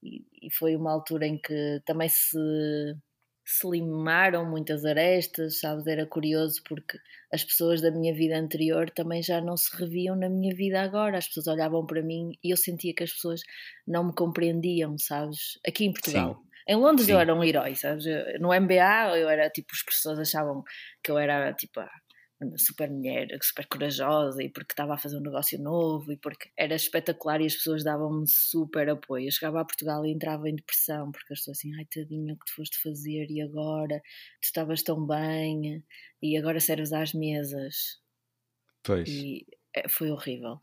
e, 0.03 0.25
e 0.43 0.53
foi 0.53 0.75
uma 0.75 0.91
altura 0.93 1.27
em 1.27 1.37
que 1.37 1.81
também 1.85 2.09
se 2.09 2.37
se 3.45 3.67
limaram 3.67 4.49
muitas 4.49 4.85
arestas, 4.85 5.59
sabes? 5.59 5.85
Era 5.87 6.05
curioso 6.05 6.61
porque 6.63 6.97
as 7.33 7.43
pessoas 7.43 7.81
da 7.81 7.91
minha 7.91 8.13
vida 8.13 8.37
anterior 8.37 8.89
também 8.89 9.21
já 9.21 9.41
não 9.41 9.57
se 9.57 9.75
reviam 9.75 10.15
na 10.15 10.29
minha 10.29 10.55
vida 10.55 10.81
agora. 10.81 11.17
As 11.17 11.27
pessoas 11.27 11.47
olhavam 11.47 11.85
para 11.85 12.01
mim 12.01 12.31
e 12.43 12.51
eu 12.51 12.57
sentia 12.57 12.93
que 12.93 13.03
as 13.03 13.11
pessoas 13.11 13.41
não 13.85 14.05
me 14.05 14.13
compreendiam, 14.13 14.97
sabes? 14.97 15.59
Aqui 15.67 15.85
em 15.85 15.91
Portugal. 15.91 16.35
Sim. 16.35 16.50
Em 16.67 16.75
Londres 16.75 17.07
Sim. 17.07 17.13
eu 17.13 17.19
era 17.19 17.33
um 17.33 17.43
herói, 17.43 17.75
sabes? 17.75 18.05
No 18.39 18.49
MBA 18.53 19.17
eu 19.17 19.29
era 19.29 19.49
tipo, 19.49 19.69
as 19.73 19.83
pessoas 19.83 20.19
achavam 20.19 20.63
que 21.03 21.11
eu 21.11 21.17
era 21.17 21.53
tipo 21.53 21.81
super 22.57 22.89
mulher, 22.89 23.27
super 23.41 23.67
corajosa 23.67 24.43
e 24.43 24.49
porque 24.49 24.73
estava 24.73 24.95
a 24.95 24.97
fazer 24.97 25.17
um 25.17 25.21
negócio 25.21 25.59
novo 25.59 26.11
e 26.11 26.17
porque 26.17 26.49
era 26.57 26.75
espetacular 26.75 27.41
e 27.41 27.45
as 27.45 27.55
pessoas 27.55 27.83
davam-me 27.83 28.25
super 28.27 28.89
apoio. 28.89 29.27
Eu 29.27 29.31
chegava 29.31 29.61
a 29.61 29.65
Portugal 29.65 30.05
e 30.05 30.11
entrava 30.11 30.49
em 30.49 30.55
depressão 30.55 31.11
porque 31.11 31.33
as 31.33 31.39
pessoas 31.39 31.57
assim, 31.59 31.75
ai 31.77 31.85
tadinha, 31.85 32.33
o 32.33 32.37
que 32.37 32.45
tu 32.45 32.55
foste 32.55 32.81
fazer 32.81 33.27
e 33.29 33.41
agora? 33.41 33.99
Tu 34.41 34.45
estavas 34.45 34.81
tão 34.81 35.05
bem 35.05 35.83
e 36.21 36.37
agora 36.37 36.59
serves 36.59 36.91
às 36.93 37.13
mesas. 37.13 37.99
Pois. 38.83 39.07
E 39.07 39.45
é, 39.75 39.87
foi 39.87 40.09
horrível. 40.09 40.59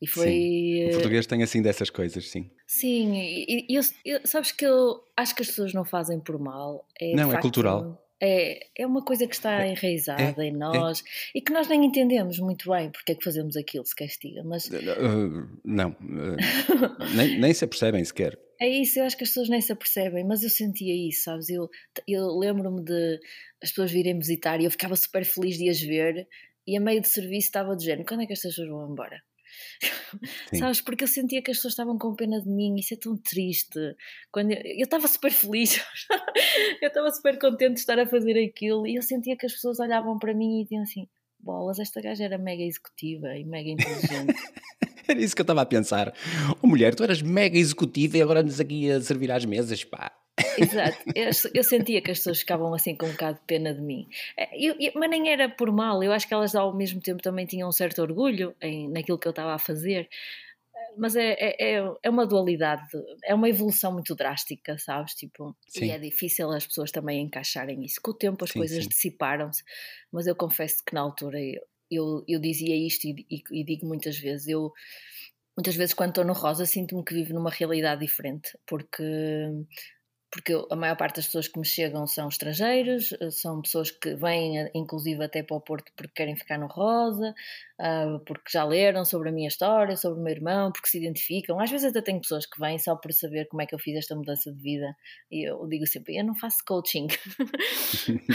E 0.00 0.06
foi. 0.06 0.26
Sim. 0.26 0.86
O 0.86 0.92
português 0.92 1.26
tem 1.26 1.42
assim 1.42 1.62
dessas 1.62 1.90
coisas, 1.90 2.28
sim. 2.28 2.50
Sim, 2.66 3.14
e, 3.16 3.66
e 3.68 3.74
eu, 3.74 3.82
eu, 4.04 4.20
sabes 4.24 4.52
que 4.52 4.64
eu 4.64 5.00
acho 5.16 5.34
que 5.34 5.42
as 5.42 5.48
pessoas 5.48 5.72
não 5.72 5.84
fazem 5.84 6.20
por 6.20 6.38
mal. 6.38 6.86
É 7.00 7.14
não, 7.14 7.32
é 7.32 7.40
cultural 7.40 8.04
é, 8.24 8.68
é 8.78 8.86
uma 8.86 9.04
coisa 9.04 9.26
que 9.26 9.34
está 9.34 9.64
é, 9.64 9.72
enraizada 9.72 10.42
é, 10.42 10.48
em 10.48 10.54
é. 10.54 10.56
nós 10.56 11.00
é. 11.00 11.38
e 11.38 11.40
que 11.42 11.52
nós 11.52 11.68
nem 11.68 11.84
entendemos 11.84 12.38
muito 12.38 12.70
bem 12.70 12.90
porque 12.90 13.12
é 13.12 13.14
que 13.14 13.24
fazemos 13.24 13.56
aquilo, 13.56 13.84
se 13.84 13.94
castiga. 13.94 14.42
Mas... 14.42 14.66
Uh, 14.66 15.48
não, 15.64 15.90
uh, 15.90 17.14
nem, 17.14 17.38
nem 17.38 17.52
se 17.52 17.64
apercebem 17.64 18.04
sequer. 18.04 18.38
É 18.60 18.68
isso, 18.68 19.00
eu 19.00 19.04
acho 19.04 19.16
que 19.16 19.24
as 19.24 19.30
pessoas 19.30 19.48
nem 19.48 19.60
se 19.60 19.72
apercebem, 19.72 20.24
mas 20.24 20.44
eu 20.44 20.48
sentia 20.48 20.94
isso, 20.94 21.24
sabes? 21.24 21.50
Eu, 21.50 21.68
eu 22.06 22.38
lembro-me 22.38 22.84
de 22.84 23.20
as 23.60 23.70
pessoas 23.70 23.90
virem 23.90 24.16
visitar 24.16 24.60
e 24.60 24.64
eu 24.64 24.70
ficava 24.70 24.94
super 24.94 25.24
feliz 25.24 25.58
de 25.58 25.68
as 25.68 25.80
ver 25.80 26.26
e 26.64 26.76
a 26.76 26.80
meio 26.80 27.00
de 27.00 27.08
serviço 27.08 27.48
estava 27.48 27.76
género, 27.76 28.06
quando 28.06 28.22
é 28.22 28.26
que 28.26 28.32
estas 28.32 28.52
pessoas 28.52 28.68
vão 28.68 28.90
embora? 28.90 29.20
Sabes? 30.54 30.80
Porque 30.80 31.04
eu 31.04 31.08
sentia 31.08 31.42
que 31.42 31.50
as 31.50 31.56
pessoas 31.56 31.72
estavam 31.72 31.98
com 31.98 32.14
pena 32.14 32.40
de 32.40 32.48
mim, 32.48 32.76
isso 32.76 32.94
é 32.94 32.96
tão 32.96 33.16
triste. 33.16 33.78
Quando 34.30 34.52
eu 34.52 34.84
estava 34.84 35.06
super 35.08 35.32
feliz, 35.32 35.80
eu 36.80 36.88
estava 36.88 37.10
super 37.10 37.38
contente 37.38 37.74
de 37.74 37.80
estar 37.80 37.98
a 37.98 38.06
fazer 38.06 38.42
aquilo 38.42 38.86
e 38.86 38.96
eu 38.96 39.02
sentia 39.02 39.36
que 39.36 39.46
as 39.46 39.52
pessoas 39.52 39.80
olhavam 39.80 40.18
para 40.18 40.34
mim 40.34 40.60
e 40.60 40.64
diziam 40.64 40.82
assim: 40.82 41.08
bolas, 41.38 41.78
esta 41.78 42.00
gaja 42.00 42.24
era 42.24 42.38
mega 42.38 42.62
executiva 42.62 43.36
e 43.36 43.44
mega 43.44 43.70
inteligente. 43.70 44.34
era 45.06 45.20
isso 45.20 45.34
que 45.34 45.40
eu 45.40 45.44
estava 45.44 45.62
a 45.62 45.66
pensar. 45.66 46.14
Oh, 46.62 46.66
mulher, 46.66 46.94
tu 46.94 47.04
eras 47.04 47.20
mega 47.20 47.58
executiva 47.58 48.16
e 48.16 48.22
agora 48.22 48.40
andas 48.40 48.60
aqui 48.60 48.90
a 48.90 49.00
servir 49.00 49.30
às 49.30 49.44
mesas, 49.44 49.84
pá. 49.84 50.12
Exato, 50.58 50.98
eu, 51.14 51.30
eu, 51.54 51.64
sentia 51.64 52.00
que 52.00 52.10
as 52.10 52.18
pessoas 52.18 52.40
ficavam 52.40 52.72
assim 52.74 52.94
com 52.94 53.06
um 53.06 53.12
bocado 53.12 53.38
de 53.38 53.44
pena 53.46 53.74
de 53.74 53.80
mim, 53.80 54.08
é, 54.36 54.48
eu, 54.56 54.74
eu, 54.78 54.92
mas 54.94 55.10
nem 55.10 55.30
era 55.30 55.48
por 55.48 55.72
mal, 55.72 56.02
eu 56.02 56.12
acho 56.12 56.26
que 56.26 56.34
elas 56.34 56.54
ao 56.54 56.74
mesmo 56.74 57.00
tempo 57.00 57.22
também 57.22 57.46
tinham 57.46 57.68
um 57.68 57.72
certo 57.72 58.02
orgulho 58.02 58.54
em, 58.60 58.88
naquilo 58.88 59.18
que 59.18 59.26
eu 59.26 59.30
estava 59.30 59.54
a 59.54 59.58
fazer, 59.58 60.08
mas 60.96 61.16
é, 61.16 61.32
é, 61.32 61.76
é, 61.76 61.94
é 62.02 62.10
uma 62.10 62.26
dualidade, 62.26 62.82
é 63.24 63.34
uma 63.34 63.48
evolução 63.48 63.92
muito 63.92 64.14
drástica, 64.14 64.78
sabes? 64.78 65.14
Tipo, 65.14 65.56
sim. 65.66 65.86
e 65.86 65.90
é 65.90 65.98
difícil 65.98 66.50
as 66.50 66.66
pessoas 66.66 66.90
também 66.90 67.22
encaixarem 67.22 67.84
isso. 67.84 68.00
Com 68.00 68.12
o 68.12 68.14
tempo 68.14 68.44
as 68.44 68.50
sim, 68.50 68.58
coisas 68.58 68.86
dissiparam-se, 68.86 69.62
mas 70.12 70.26
eu 70.26 70.36
confesso 70.36 70.84
que 70.84 70.94
na 70.94 71.00
altura 71.00 71.40
eu, 71.40 71.62
eu, 71.90 72.24
eu 72.28 72.40
dizia 72.40 72.76
isto 72.76 73.06
e, 73.06 73.26
e, 73.30 73.42
e 73.50 73.64
digo 73.64 73.86
muitas 73.86 74.18
vezes, 74.18 74.48
eu 74.48 74.72
muitas 75.56 75.76
vezes 75.76 75.94
quando 75.94 76.10
estou 76.10 76.24
no 76.24 76.32
rosa 76.32 76.66
sinto-me 76.66 77.04
que 77.04 77.14
vivo 77.14 77.32
numa 77.34 77.50
realidade 77.50 78.04
diferente, 78.04 78.56
porque 78.66 79.02
porque 80.34 80.52
a 80.68 80.74
maior 80.74 80.96
parte 80.96 81.16
das 81.16 81.26
pessoas 81.26 81.46
que 81.46 81.56
me 81.60 81.64
chegam 81.64 82.08
são 82.08 82.28
estrangeiros, 82.28 83.12
eh, 83.20 83.30
são 83.30 83.62
pessoas 83.62 83.92
que 83.92 84.16
vêm 84.16 84.58
eh, 84.58 84.70
inclusive 84.74 85.22
até 85.22 85.44
para 85.44 85.56
o 85.56 85.60
Porto 85.60 85.92
porque 85.96 86.12
querem 86.12 86.34
ficar 86.34 86.58
no 86.58 86.66
Rosa, 86.66 87.32
uh, 87.78 88.18
porque 88.26 88.50
já 88.50 88.64
leram 88.64 89.04
sobre 89.04 89.28
a 89.28 89.32
minha 89.32 89.46
história, 89.46 89.94
sobre 89.96 90.18
o 90.18 90.22
meu 90.24 90.32
irmão, 90.32 90.72
porque 90.72 90.88
se 90.88 90.98
identificam. 90.98 91.60
Às 91.60 91.70
vezes 91.70 91.86
até 91.86 92.02
tenho 92.02 92.20
pessoas 92.20 92.46
que 92.46 92.58
vêm 92.58 92.80
só 92.80 92.96
por 92.96 93.12
saber 93.12 93.46
como 93.46 93.62
é 93.62 93.66
que 93.66 93.76
eu 93.76 93.78
fiz 93.78 93.96
esta 93.96 94.16
mudança 94.16 94.52
de 94.52 94.60
vida 94.60 94.96
e 95.30 95.48
eu 95.48 95.64
digo 95.68 95.86
sempre, 95.86 96.18
eu 96.18 96.24
não 96.24 96.34
faço 96.34 96.58
coaching. 96.66 97.06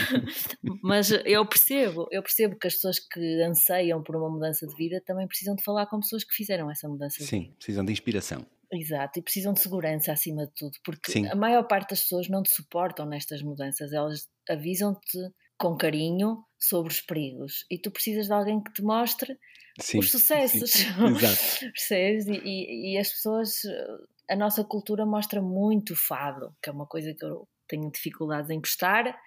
Mas 0.82 1.12
eu 1.26 1.46
percebo, 1.46 2.08
eu 2.12 2.24
percebo 2.24 2.58
que 2.58 2.68
as 2.68 2.76
pessoas 2.76 2.98
que 2.98 3.42
anseiam 3.42 4.02
por 4.02 4.16
uma 4.16 4.30
mudança 4.30 4.66
de 4.66 4.74
vida 4.76 5.04
também 5.06 5.28
precisam 5.28 5.54
de 5.54 5.64
falar 5.66 5.86
com 5.88 6.00
pessoas 6.00 6.24
que 6.24 6.34
fizeram 6.34 6.72
essa 6.72 6.88
mudança 6.88 7.18
de 7.22 7.26
Sim, 7.26 7.54
precisam 7.58 7.84
de 7.84 7.92
inspiração. 7.92 8.46
Exato, 8.72 9.18
e 9.18 9.24
precisam 9.24 9.54
de 9.54 9.62
segurança 9.62 10.12
acima 10.12 10.46
de 10.46 10.54
tudo, 10.56 10.78
porque 10.84 11.12
Sim. 11.12 11.28
a 11.28 11.36
maior 11.36 11.64
parte 11.64 11.90
das 11.90 12.02
pessoas 12.02 12.30
não 12.30 12.44
te 12.44 12.54
suportam 12.54 13.06
nestas 13.06 13.42
mudanças, 13.42 13.92
elas 13.92 14.30
avisam-te 14.48 15.18
com 15.58 15.76
carinho 15.76 16.44
sobre 16.58 16.94
os 16.94 17.02
perigos 17.02 17.66
e 17.70 17.80
tu 17.80 17.92
precisas 17.92 18.28
de 18.28 18.34
alguém 18.34 18.62
que 18.64 18.72
te 18.72 18.84
mostre 18.84 19.38
sim, 19.80 20.00
os 20.00 20.12
sucessos. 20.12 20.72
Sim. 20.72 20.86
Exato. 21.18 21.72
Percebes? 21.74 22.28
E, 22.28 22.42
e, 22.44 22.94
e, 22.94 22.98
as 22.98 23.10
pessoas, 23.10 23.62
a 24.30 24.36
nossa 24.36 24.64
cultura 24.64 25.06
mostra 25.06 25.42
muito 25.42 25.96
fado, 25.96 26.56
que 26.62 26.70
é 26.70 26.74
uma 26.74 26.86
coisa 26.86 27.14
que 27.14 27.26
eu 27.26 27.48
tenho 27.68 27.92
dificuldades 27.92 28.50
em 28.50 28.60
gostar, 28.60 29.20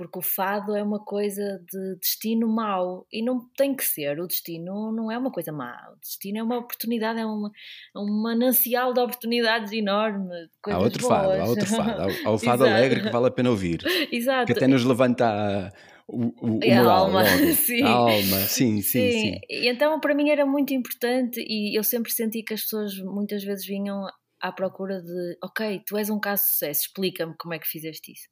porque 0.00 0.18
o 0.18 0.22
fado 0.22 0.74
é 0.74 0.82
uma 0.82 0.98
coisa 0.98 1.62
de 1.70 1.98
destino 2.00 2.48
mau 2.48 3.06
e 3.12 3.22
não 3.22 3.46
tem 3.54 3.76
que 3.76 3.84
ser. 3.84 4.18
O 4.18 4.26
destino 4.26 4.90
não 4.90 5.12
é 5.12 5.18
uma 5.18 5.30
coisa 5.30 5.52
má, 5.52 5.76
o 5.94 6.00
destino 6.00 6.38
é 6.38 6.42
uma 6.42 6.56
oportunidade, 6.56 7.20
é 7.20 7.26
uma, 7.26 7.50
é 7.94 7.98
um 7.98 8.22
manancial 8.22 8.94
de 8.94 9.00
oportunidades 9.00 9.72
enorme. 9.72 10.26
Há 10.66 10.78
outro 10.78 11.06
boas. 11.06 11.20
fado, 11.20 11.32
há 11.32 11.44
outro 11.44 11.66
fado, 11.66 12.00
há, 12.00 12.06
há 12.24 12.30
o 12.30 12.38
fado 12.40 12.64
alegre 12.64 13.02
que 13.02 13.10
vale 13.10 13.26
a 13.26 13.30
pena 13.30 13.50
ouvir, 13.50 13.80
Exato. 14.10 14.46
que 14.46 14.52
até 14.52 14.66
nos 14.66 14.86
levanta 14.86 15.26
a, 15.26 15.70
o, 16.08 16.28
o, 16.40 16.46
o 16.46 16.60
moral, 16.66 16.88
a 16.88 16.94
alma. 16.94 17.24
Sim. 17.52 17.82
A 17.82 17.90
alma, 17.90 18.38
sim, 18.38 18.80
sim, 18.80 18.80
sim, 18.80 19.10
sim. 19.12 19.40
E 19.50 19.68
então 19.68 20.00
para 20.00 20.14
mim 20.14 20.30
era 20.30 20.46
muito 20.46 20.72
importante 20.72 21.44
e 21.46 21.78
eu 21.78 21.84
sempre 21.84 22.10
senti 22.10 22.42
que 22.42 22.54
as 22.54 22.62
pessoas 22.62 22.96
muitas 23.00 23.44
vezes 23.44 23.66
vinham 23.66 24.06
à 24.40 24.50
procura 24.50 25.02
de, 25.02 25.36
ok, 25.44 25.82
tu 25.86 25.98
és 25.98 26.08
um 26.08 26.18
caso 26.18 26.44
de 26.44 26.48
sucesso, 26.48 26.80
explica-me 26.86 27.34
como 27.38 27.52
é 27.52 27.58
que 27.58 27.68
fizeste 27.68 28.12
isso. 28.12 28.28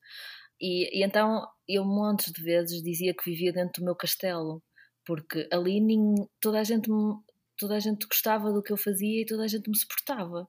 E, 0.61 1.00
e, 1.00 1.04
então 1.04 1.46
eu 1.68 1.84
montes 1.84 2.32
de 2.32 2.42
vezes 2.42 2.82
dizia 2.82 3.14
que 3.14 3.30
vivia 3.30 3.52
dentro 3.52 3.82
do 3.82 3.84
meu 3.84 3.94
castelo, 3.94 4.62
porque 5.04 5.48
ali 5.52 5.80
nem, 5.80 6.14
toda, 6.40 6.61
a 6.61 6.64
gente 6.64 6.90
me, 6.90 7.14
toda 7.56 7.76
a 7.76 7.80
gente 7.80 8.06
gostava 8.06 8.52
do 8.52 8.62
que 8.62 8.72
eu 8.72 8.76
fazia 8.76 9.22
e 9.22 9.26
toda 9.26 9.44
a 9.44 9.48
gente 9.48 9.68
me 9.68 9.76
suportava. 9.76 10.46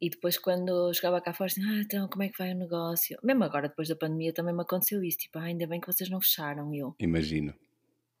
E 0.00 0.10
depois, 0.10 0.36
quando 0.36 0.92
chegava 0.92 1.20
cá 1.20 1.32
fora, 1.32 1.50
assim, 1.50 1.62
ah, 1.64 1.80
então 1.80 2.08
como 2.08 2.24
é 2.24 2.28
que 2.28 2.36
vai 2.36 2.52
o 2.52 2.58
negócio? 2.58 3.18
Mesmo 3.22 3.44
agora, 3.44 3.68
depois 3.68 3.88
da 3.88 3.96
pandemia, 3.96 4.34
também 4.34 4.54
me 4.54 4.60
aconteceu 4.60 5.02
isso. 5.02 5.18
Tipo, 5.18 5.38
ah, 5.38 5.44
ainda 5.44 5.66
bem 5.66 5.80
que 5.80 5.86
vocês 5.86 6.10
não 6.10 6.20
fecharam. 6.20 6.74
eu, 6.74 6.94
imagino. 6.98 7.54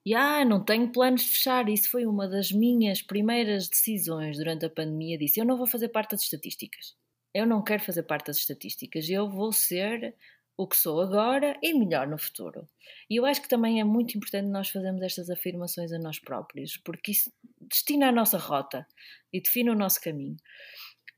E 0.06 0.14
ah, 0.14 0.44
não 0.44 0.64
tenho 0.64 0.90
planos 0.92 1.22
de 1.22 1.28
fechar. 1.28 1.68
Isso 1.68 1.90
foi 1.90 2.06
uma 2.06 2.28
das 2.28 2.52
minhas 2.52 3.02
primeiras 3.02 3.68
decisões 3.68 4.38
durante 4.38 4.64
a 4.64 4.70
pandemia. 4.70 5.18
Disse: 5.18 5.40
eu 5.40 5.44
não 5.44 5.56
vou 5.56 5.66
fazer 5.66 5.88
parte 5.88 6.12
das 6.12 6.22
estatísticas. 6.22 6.94
Eu 7.34 7.46
não 7.46 7.62
quero 7.62 7.82
fazer 7.82 8.04
parte 8.04 8.26
das 8.28 8.36
estatísticas. 8.36 9.08
Eu 9.08 9.28
vou 9.28 9.52
ser 9.52 10.14
o 10.56 10.68
que 10.68 10.76
sou 10.76 11.00
agora 11.00 11.58
e 11.62 11.74
melhor 11.74 12.06
no 12.06 12.18
futuro. 12.18 12.68
E 13.10 13.16
eu 13.16 13.26
acho 13.26 13.42
que 13.42 13.48
também 13.48 13.80
é 13.80 13.84
muito 13.84 14.16
importante 14.16 14.48
nós 14.48 14.70
fazermos 14.70 15.02
estas 15.02 15.28
afirmações 15.28 15.92
a 15.92 15.98
nós 15.98 16.18
próprios, 16.18 16.76
porque 16.78 17.12
isso 17.12 17.32
destina 17.60 18.08
a 18.08 18.12
nossa 18.12 18.38
rota 18.38 18.86
e 19.32 19.40
define 19.40 19.70
o 19.70 19.74
nosso 19.74 20.00
caminho. 20.00 20.36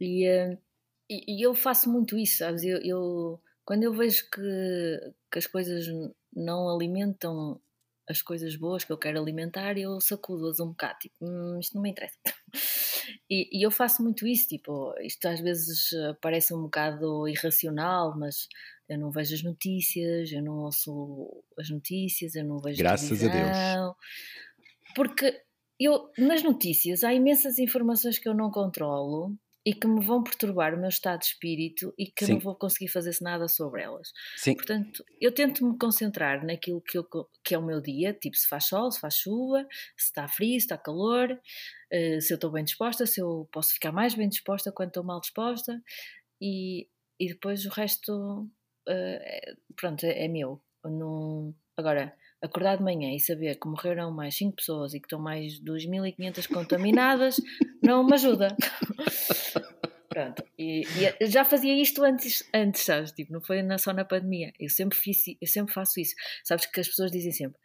E, 0.00 0.28
uh, 0.28 0.58
e, 1.10 1.38
e 1.38 1.46
eu 1.46 1.54
faço 1.54 1.90
muito 1.90 2.18
isso, 2.18 2.38
sabes? 2.38 2.64
Eu, 2.64 2.78
eu, 2.82 3.42
quando 3.64 3.82
eu 3.82 3.92
vejo 3.92 4.28
que, 4.30 5.00
que 5.30 5.38
as 5.38 5.46
coisas 5.46 5.86
não 6.34 6.68
alimentam 6.68 7.60
as 8.08 8.22
coisas 8.22 8.56
boas 8.56 8.84
que 8.84 8.92
eu 8.92 8.98
quero 8.98 9.20
alimentar, 9.20 9.76
eu 9.76 10.00
sacudo-as 10.00 10.60
um 10.60 10.68
bocado, 10.68 10.98
tipo, 11.00 11.16
hum, 11.20 11.58
isto 11.58 11.74
não 11.74 11.82
me 11.82 11.90
interessa. 11.90 12.16
e, 13.28 13.58
e, 13.58 13.66
eu 13.66 13.70
faço 13.70 14.02
muito 14.02 14.26
isso, 14.26 14.48
tipo, 14.48 14.94
isto 15.00 15.26
às 15.26 15.40
vezes 15.40 15.92
eh, 15.92 16.14
parece 16.20 16.54
um 16.54 16.62
bocado 16.62 17.26
irracional, 17.28 18.16
mas 18.16 18.48
eu 18.88 18.98
não 18.98 19.10
vejo 19.10 19.34
as 19.34 19.42
notícias, 19.42 20.30
eu 20.30 20.42
não 20.42 20.58
ouço 20.58 21.44
as 21.58 21.68
notícias, 21.68 22.34
eu 22.36 22.44
não 22.44 22.58
vejo 22.58 22.78
Graças 22.78 23.24
a 23.24 23.28
Deus. 23.28 23.96
Porque 24.94 25.42
eu, 25.78 26.10
nas 26.16 26.42
notícias 26.42 27.02
há 27.02 27.12
imensas 27.12 27.58
informações 27.58 28.18
que 28.18 28.28
eu 28.28 28.34
não 28.34 28.50
controlo 28.50 29.36
e 29.66 29.74
que 29.74 29.88
me 29.88 30.00
vão 30.00 30.22
perturbar 30.22 30.72
o 30.72 30.78
meu 30.78 30.88
estado 30.88 31.18
de 31.18 31.26
espírito 31.26 31.92
e 31.98 32.06
que 32.06 32.24
Sim. 32.24 32.34
não 32.34 32.38
vou 32.38 32.54
conseguir 32.54 32.86
fazer 32.86 33.12
nada 33.20 33.48
sobre 33.48 33.82
elas. 33.82 34.12
Sim. 34.36 34.54
Portanto, 34.54 35.04
eu 35.20 35.34
tento 35.34 35.66
me 35.66 35.76
concentrar 35.76 36.46
naquilo 36.46 36.80
que, 36.80 36.96
eu, 36.96 37.04
que 37.44 37.52
é 37.52 37.58
o 37.58 37.66
meu 37.66 37.80
dia, 37.80 38.14
tipo 38.14 38.36
se 38.36 38.46
faz 38.46 38.66
sol, 38.66 38.92
se 38.92 39.00
faz 39.00 39.16
chuva, 39.16 39.66
se 39.96 40.06
está 40.06 40.28
frio, 40.28 40.52
se 40.52 40.58
está 40.58 40.78
calor, 40.78 41.32
uh, 41.32 42.20
se 42.20 42.32
eu 42.32 42.36
estou 42.36 42.52
bem 42.52 42.62
disposta, 42.62 43.06
se 43.06 43.20
eu 43.20 43.48
posso 43.50 43.74
ficar 43.74 43.90
mais 43.90 44.14
bem 44.14 44.28
disposta 44.28 44.70
quando 44.70 44.90
estou 44.90 45.02
mal 45.02 45.20
disposta 45.20 45.82
e, 46.40 46.88
e 47.18 47.26
depois 47.26 47.66
o 47.66 47.70
resto 47.70 48.48
uh, 48.88 49.74
pronto, 49.74 50.06
é, 50.06 50.26
é 50.26 50.28
meu. 50.28 50.62
Não... 50.84 51.52
Agora, 51.76 52.16
acordar 52.42 52.76
de 52.76 52.82
manhã 52.82 53.14
e 53.14 53.20
saber 53.20 53.58
que 53.58 53.68
morreram 53.68 54.10
mais 54.10 54.36
5 54.36 54.56
pessoas 54.56 54.94
e 54.94 55.00
que 55.00 55.06
estão 55.06 55.18
mais 55.18 55.60
2.500 55.60 56.46
contaminadas, 56.48 57.36
não 57.82 58.04
me 58.04 58.14
ajuda. 58.14 58.54
Pronto, 60.08 60.42
e, 60.58 60.82
e, 61.20 61.26
já 61.26 61.44
fazia 61.44 61.74
isto 61.74 62.02
antes, 62.02 62.48
antes, 62.54 62.82
sabes? 62.82 63.12
Tipo, 63.12 63.34
não 63.34 63.40
foi 63.42 63.62
só 63.78 63.92
na 63.92 64.02
pandemia. 64.02 64.50
Eu 64.58 64.70
sempre 64.70 64.96
fiz, 64.96 65.18
eu 65.38 65.46
sempre 65.46 65.74
faço 65.74 66.00
isso. 66.00 66.14
Sabes 66.42 66.64
que 66.64 66.80
as 66.80 66.88
pessoas 66.88 67.10
dizem 67.10 67.32
sempre: 67.32 67.58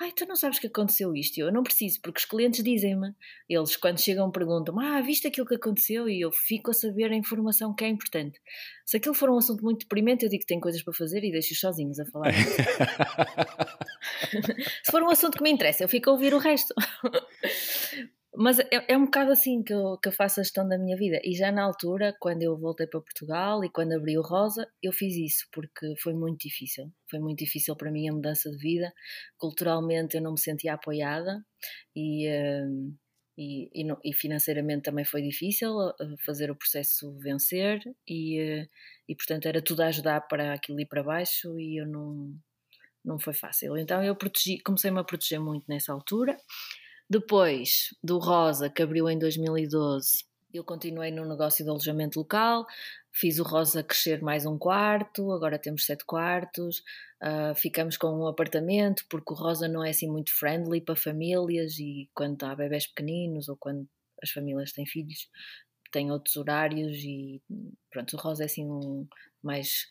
Ai, 0.00 0.10
tu 0.12 0.26
não 0.26 0.34
sabes 0.34 0.58
que 0.58 0.66
aconteceu 0.66 1.14
isto? 1.14 1.38
Eu 1.38 1.52
não 1.52 1.62
preciso, 1.62 2.00
porque 2.02 2.18
os 2.18 2.24
clientes 2.24 2.64
dizem-me. 2.64 3.14
Eles, 3.48 3.76
quando 3.76 4.00
chegam, 4.00 4.30
perguntam 4.30 4.78
Ah, 4.80 5.00
viste 5.00 5.28
aquilo 5.28 5.46
que 5.46 5.54
aconteceu? 5.54 6.08
E 6.08 6.20
eu 6.20 6.32
fico 6.32 6.72
a 6.72 6.74
saber 6.74 7.12
a 7.12 7.16
informação 7.16 7.72
que 7.74 7.84
é 7.84 7.88
importante. 7.88 8.40
Se 8.84 8.96
aquilo 8.96 9.14
for 9.14 9.30
um 9.30 9.38
assunto 9.38 9.62
muito 9.62 9.80
deprimente, 9.80 10.24
eu 10.24 10.30
digo 10.30 10.40
que 10.40 10.46
tenho 10.46 10.60
coisas 10.60 10.82
para 10.82 10.92
fazer 10.92 11.22
e 11.22 11.30
deixo-os 11.30 11.60
sozinhos 11.60 12.00
a 12.00 12.06
falar. 12.06 12.32
Se 14.82 14.90
for 14.90 15.02
um 15.02 15.10
assunto 15.10 15.36
que 15.36 15.42
me 15.42 15.50
interessa, 15.50 15.84
eu 15.84 15.88
fico 15.88 16.10
a 16.10 16.12
ouvir 16.12 16.34
o 16.34 16.38
resto. 16.38 16.74
Mas 18.36 18.58
é, 18.58 18.68
é, 18.88 18.96
um 18.96 19.04
bocado 19.04 19.30
assim 19.30 19.62
que 19.62 19.72
eu, 19.72 19.96
que 19.98 20.08
eu 20.08 20.12
faço 20.12 20.40
a 20.40 20.42
gestão 20.42 20.68
da 20.68 20.76
minha 20.76 20.96
vida. 20.96 21.20
E 21.22 21.34
já 21.34 21.52
na 21.52 21.62
altura, 21.62 22.14
quando 22.18 22.42
eu 22.42 22.56
voltei 22.58 22.86
para 22.86 23.00
Portugal 23.00 23.64
e 23.64 23.70
quando 23.70 23.92
abri 23.92 24.18
o 24.18 24.22
Rosa, 24.22 24.68
eu 24.82 24.92
fiz 24.92 25.14
isso 25.16 25.46
porque 25.52 25.94
foi 26.02 26.14
muito 26.14 26.40
difícil. 26.40 26.92
Foi 27.08 27.20
muito 27.20 27.38
difícil 27.38 27.76
para 27.76 27.92
mim 27.92 28.08
a 28.08 28.12
mudança 28.12 28.50
de 28.50 28.56
vida. 28.56 28.92
Culturalmente 29.38 30.16
eu 30.16 30.22
não 30.22 30.32
me 30.32 30.40
sentia 30.40 30.74
apoiada 30.74 31.44
e, 31.94 32.28
uh, 32.28 32.94
e, 33.38 33.70
e, 33.72 33.86
e, 34.04 34.12
financeiramente 34.12 34.82
também 34.82 35.04
foi 35.04 35.22
difícil 35.22 35.72
eh, 35.90 36.14
fazer 36.24 36.50
o 36.50 36.56
processo 36.56 37.16
vencer. 37.18 37.80
E, 38.08 38.62
uh, 38.64 38.68
e 39.08 39.14
portanto 39.14 39.46
era 39.46 39.62
tudo 39.62 39.82
a 39.82 39.86
ajudar 39.86 40.20
para 40.22 40.54
aquilo 40.54 40.80
ir 40.80 40.86
para 40.86 41.04
baixo 41.04 41.58
e 41.60 41.80
eu 41.80 41.86
não, 41.86 42.34
não 43.04 43.18
foi 43.18 43.34
fácil. 43.34 43.76
Então 43.76 44.02
eu 44.02 44.16
protegi, 44.16 44.58
comecei-me 44.60 44.98
a 44.98 45.04
proteger 45.04 45.40
muito 45.40 45.64
nessa 45.68 45.92
altura. 45.92 46.36
Depois 47.08 47.94
do 48.02 48.18
Rosa, 48.18 48.70
que 48.70 48.82
abriu 48.82 49.08
em 49.08 49.18
2012, 49.18 50.24
eu 50.54 50.64
continuei 50.64 51.10
no 51.10 51.28
negócio 51.28 51.64
de 51.64 51.70
alojamento 51.70 52.18
local, 52.18 52.64
fiz 53.12 53.38
o 53.38 53.42
Rosa 53.42 53.82
crescer 53.82 54.22
mais 54.22 54.46
um 54.46 54.56
quarto, 54.56 55.32
agora 55.32 55.58
temos 55.58 55.84
sete 55.84 56.04
quartos, 56.04 56.78
uh, 57.22 57.54
ficamos 57.56 57.96
com 57.96 58.08
um 58.08 58.26
apartamento, 58.26 59.04
porque 59.10 59.32
o 59.32 59.36
Rosa 59.36 59.68
não 59.68 59.84
é 59.84 59.90
assim 59.90 60.08
muito 60.08 60.32
friendly 60.32 60.80
para 60.80 60.96
famílias 60.96 61.78
e 61.78 62.08
quando 62.14 62.42
há 62.44 62.54
bebés 62.54 62.86
pequeninos 62.86 63.48
ou 63.48 63.56
quando 63.56 63.86
as 64.22 64.30
famílias 64.30 64.72
têm 64.72 64.86
filhos, 64.86 65.28
tem 65.90 66.10
outros 66.10 66.36
horários 66.36 66.98
e 67.04 67.42
pronto, 67.90 68.16
o 68.16 68.20
Rosa 68.20 68.44
é 68.44 68.46
assim 68.46 68.64
um 68.64 69.06
mais 69.42 69.88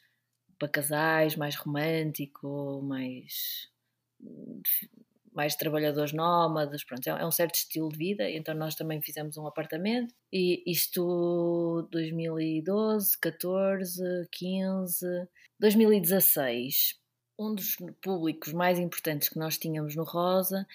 para 0.58 0.68
casais, 0.68 1.36
mais 1.36 1.56
romântico, 1.56 2.82
mais 2.84 3.70
mais 5.36 5.56
trabalhadores 5.56 6.14
nómadas, 6.14 6.84
pronto, 6.84 7.08
é 7.08 7.26
um 7.26 7.32
certo 7.32 7.56
estilo 7.56 7.90
de 7.90 7.98
vida, 7.98 8.30
então 8.30 8.54
nós 8.54 8.76
também 8.76 9.02
fizemos 9.02 9.38
um 9.38 9.48
apartamento 9.48 10.14
e 10.32 10.64
isto 10.66 11.88
2012, 11.92 13.18
14, 13.20 14.02
15, 14.32 15.06
2016, 15.60 17.00
um 17.40 17.56
dos 17.56 17.76
públicos 18.02 18.54
mais 18.54 18.80
importantes 18.80 19.30
que 19.30 19.40
nós 19.40 19.58
tínhamos 19.58 19.96
no 19.96 20.04
Rosa 20.04 20.66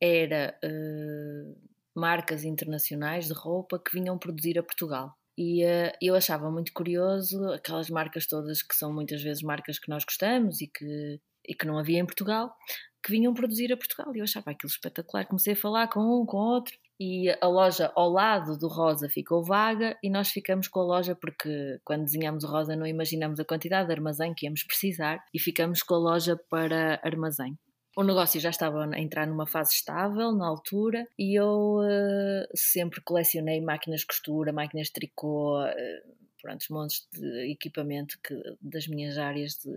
era 0.00 0.58
uh, 0.64 1.56
marcas 1.94 2.44
internacionais 2.44 3.26
de 3.26 3.34
roupa 3.34 3.78
que 3.78 3.92
vinham 3.92 4.18
produzir 4.18 4.58
a 4.58 4.62
Portugal. 4.62 5.14
E 5.36 5.64
uh, 5.64 5.92
eu 6.02 6.14
achava 6.14 6.50
muito 6.50 6.72
curioso 6.72 7.52
aquelas 7.52 7.88
marcas 7.88 8.26
todas 8.26 8.62
que 8.62 8.74
são 8.74 8.92
muitas 8.92 9.22
vezes 9.22 9.42
marcas 9.42 9.78
que 9.78 9.88
nós 9.88 10.04
gostamos 10.04 10.60
e 10.60 10.66
que, 10.66 11.20
e 11.48 11.54
que 11.54 11.66
não 11.66 11.78
havia 11.78 11.98
em 11.98 12.06
Portugal, 12.06 12.54
que 13.02 13.10
vinham 13.10 13.32
produzir 13.32 13.72
a 13.72 13.76
Portugal. 13.76 14.14
E 14.14 14.18
eu 14.18 14.24
achava 14.24 14.50
aquilo 14.50 14.70
espetacular. 14.70 15.26
Comecei 15.26 15.54
a 15.54 15.56
falar 15.56 15.88
com 15.88 16.00
um, 16.00 16.26
com 16.26 16.36
outro, 16.36 16.76
e 17.00 17.30
a 17.40 17.46
loja 17.46 17.92
ao 17.94 18.10
lado 18.10 18.58
do 18.58 18.66
Rosa 18.66 19.08
ficou 19.08 19.44
vaga 19.44 19.96
e 20.02 20.10
nós 20.10 20.30
ficamos 20.30 20.66
com 20.66 20.80
a 20.80 20.84
loja 20.84 21.14
porque 21.14 21.78
quando 21.84 22.04
desenhamos 22.04 22.42
o 22.42 22.48
Rosa 22.48 22.74
não 22.74 22.86
imaginamos 22.86 23.38
a 23.38 23.44
quantidade 23.44 23.86
de 23.86 23.94
armazém 23.94 24.34
que 24.34 24.46
íamos 24.46 24.64
precisar 24.64 25.24
e 25.32 25.38
ficamos 25.38 25.82
com 25.82 25.94
a 25.94 25.98
loja 25.98 26.36
para 26.50 27.00
armazém. 27.04 27.56
O 27.96 28.02
negócio 28.02 28.40
já 28.40 28.50
estava 28.50 28.84
a 28.84 29.00
entrar 29.00 29.26
numa 29.26 29.46
fase 29.46 29.74
estável 29.74 30.32
na 30.32 30.46
altura 30.46 31.04
e 31.16 31.38
eu 31.38 31.78
uh, 31.78 32.46
sempre 32.54 33.00
colecionei 33.00 33.60
máquinas 33.60 34.00
de 34.00 34.06
costura, 34.06 34.52
máquinas 34.52 34.88
de 34.88 34.92
tricô, 34.94 35.60
uh, 35.60 36.18
pronto, 36.40 36.64
montes 36.70 37.06
de 37.12 37.52
equipamento 37.52 38.18
que, 38.22 38.34
das 38.60 38.86
minhas 38.86 39.18
áreas 39.18 39.54
de, 39.54 39.70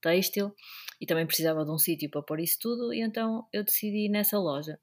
têxtil 0.00 0.54
e 1.00 1.06
também 1.06 1.26
precisava 1.26 1.64
de 1.64 1.70
um 1.70 1.78
sítio 1.78 2.10
para 2.10 2.22
pôr 2.22 2.40
isso 2.40 2.58
tudo 2.60 2.92
e 2.92 3.00
então 3.00 3.46
eu 3.52 3.64
decidi 3.64 4.08
nessa 4.08 4.38
loja, 4.38 4.78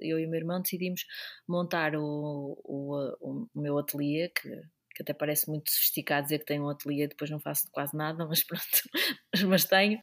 eu 0.00 0.18
e 0.18 0.26
o 0.26 0.30
meu 0.30 0.38
irmão 0.38 0.60
decidimos 0.62 1.04
montar 1.46 1.94
o, 1.96 2.58
o, 2.64 3.48
o 3.54 3.60
meu 3.60 3.78
ateliê 3.78 4.28
que, 4.28 4.48
que 4.94 5.02
até 5.02 5.12
parece 5.12 5.48
muito 5.48 5.70
sofisticado 5.70 6.24
dizer 6.24 6.40
que 6.40 6.46
tenho 6.46 6.64
um 6.64 6.68
ateliê, 6.68 7.06
depois 7.06 7.30
não 7.30 7.40
faço 7.40 7.68
quase 7.70 7.96
nada, 7.96 8.26
mas 8.26 8.42
pronto, 8.44 8.64
mas 9.48 9.64
tenho. 9.64 10.00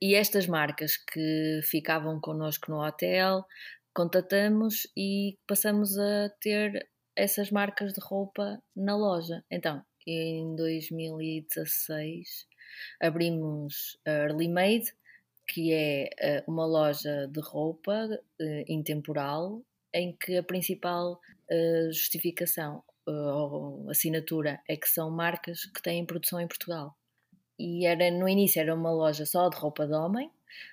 E 0.00 0.14
estas 0.14 0.46
marcas 0.46 0.96
que 0.96 1.60
ficavam 1.64 2.20
connosco 2.20 2.70
no 2.70 2.80
hotel, 2.82 3.44
contatamos 3.92 4.86
e 4.96 5.36
passamos 5.46 5.98
a 5.98 6.30
ter 6.40 6.88
essas 7.16 7.50
marcas 7.50 7.92
de 7.92 8.00
roupa 8.00 8.62
na 8.76 8.96
loja. 8.96 9.44
Então, 9.50 9.82
em 10.06 10.54
2016 10.54 12.46
abrimos 13.00 13.98
a 14.06 14.10
Early 14.10 14.48
Made, 14.48 14.92
que 15.46 15.72
é 15.72 16.10
eh, 16.18 16.44
uma 16.46 16.66
loja 16.66 17.26
de 17.26 17.40
roupa 17.40 18.08
eh, 18.40 18.64
intemporal, 18.68 19.62
em 19.94 20.14
que 20.14 20.36
a 20.36 20.42
principal 20.42 21.18
eh, 21.50 21.88
justificação 21.90 22.82
ou 23.06 23.88
assinatura 23.88 24.60
é 24.68 24.76
que 24.76 24.86
são 24.86 25.10
marcas 25.10 25.64
que 25.64 25.80
têm 25.80 26.04
produção 26.04 26.38
em 26.38 26.46
Portugal. 26.46 26.94
E 27.58 27.86
era 27.86 28.10
no 28.10 28.28
início 28.28 28.60
era 28.60 28.74
uma 28.74 28.92
loja 28.92 29.24
só 29.24 29.48
de 29.48 29.56
roupa 29.56 29.86
de 29.86 29.94
homem, 29.94 30.30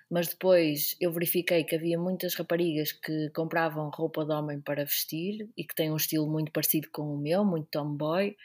mas 0.09 0.27
depois 0.27 0.95
eu 0.99 1.11
verifiquei 1.11 1.63
que 1.63 1.75
havia 1.75 1.97
muitas 1.97 2.35
raparigas 2.35 2.91
que 2.91 3.29
compravam 3.29 3.89
roupa 3.89 4.25
de 4.25 4.31
homem 4.31 4.59
para 4.59 4.85
vestir 4.85 5.49
e 5.57 5.63
que 5.63 5.73
têm 5.73 5.91
um 5.91 5.95
estilo 5.97 6.27
muito 6.27 6.51
parecido 6.51 6.89
com 6.91 7.15
o 7.15 7.17
meu, 7.17 7.43
muito 7.43 7.67
tomboy. 7.71 8.35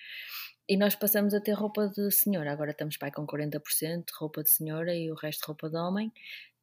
E 0.70 0.76
nós 0.76 0.94
passamos 0.94 1.34
a 1.34 1.40
ter 1.40 1.50
roupa 1.54 1.88
de 1.88 2.12
senhora. 2.12 2.52
Agora 2.52 2.70
estamos 2.70 2.96
pai 2.96 3.10
com 3.10 3.26
40% 3.26 4.04
de 4.06 4.12
roupa 4.16 4.40
de 4.40 4.52
senhora 4.52 4.94
e 4.94 5.10
o 5.10 5.16
resto 5.16 5.46
roupa 5.46 5.68
de 5.68 5.76
homem. 5.76 6.12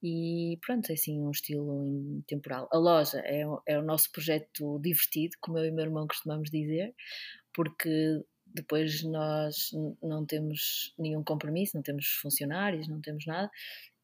E 0.02 0.58
pronto, 0.66 0.90
é 0.90 0.94
assim 0.94 1.22
um 1.22 1.30
estilo 1.30 2.24
temporal. 2.26 2.70
A 2.72 2.78
loja 2.78 3.20
é, 3.26 3.42
é 3.66 3.78
o 3.78 3.84
nosso 3.84 4.10
projeto 4.10 4.80
divertido, 4.80 5.36
como 5.42 5.58
eu 5.58 5.66
e 5.66 5.72
meu 5.72 5.84
irmão 5.84 6.08
costumamos 6.08 6.50
dizer, 6.50 6.96
porque 7.54 8.24
depois 8.46 9.04
nós 9.04 9.72
não 10.02 10.26
temos 10.26 10.94
nenhum 10.98 11.22
compromisso, 11.22 11.76
não 11.76 11.84
temos 11.84 12.08
funcionários, 12.22 12.88
não 12.88 13.02
temos 13.02 13.26
nada, 13.26 13.52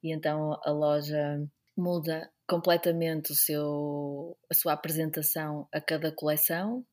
e 0.03 0.11
então 0.13 0.59
a 0.65 0.71
loja 0.71 1.41
muda 1.77 2.29
completamente 2.45 3.31
o 3.31 3.35
seu, 3.35 4.37
a 4.51 4.53
sua 4.53 4.73
apresentação 4.73 5.65
a 5.71 5.79
cada 5.79 6.11
coleção 6.11 6.85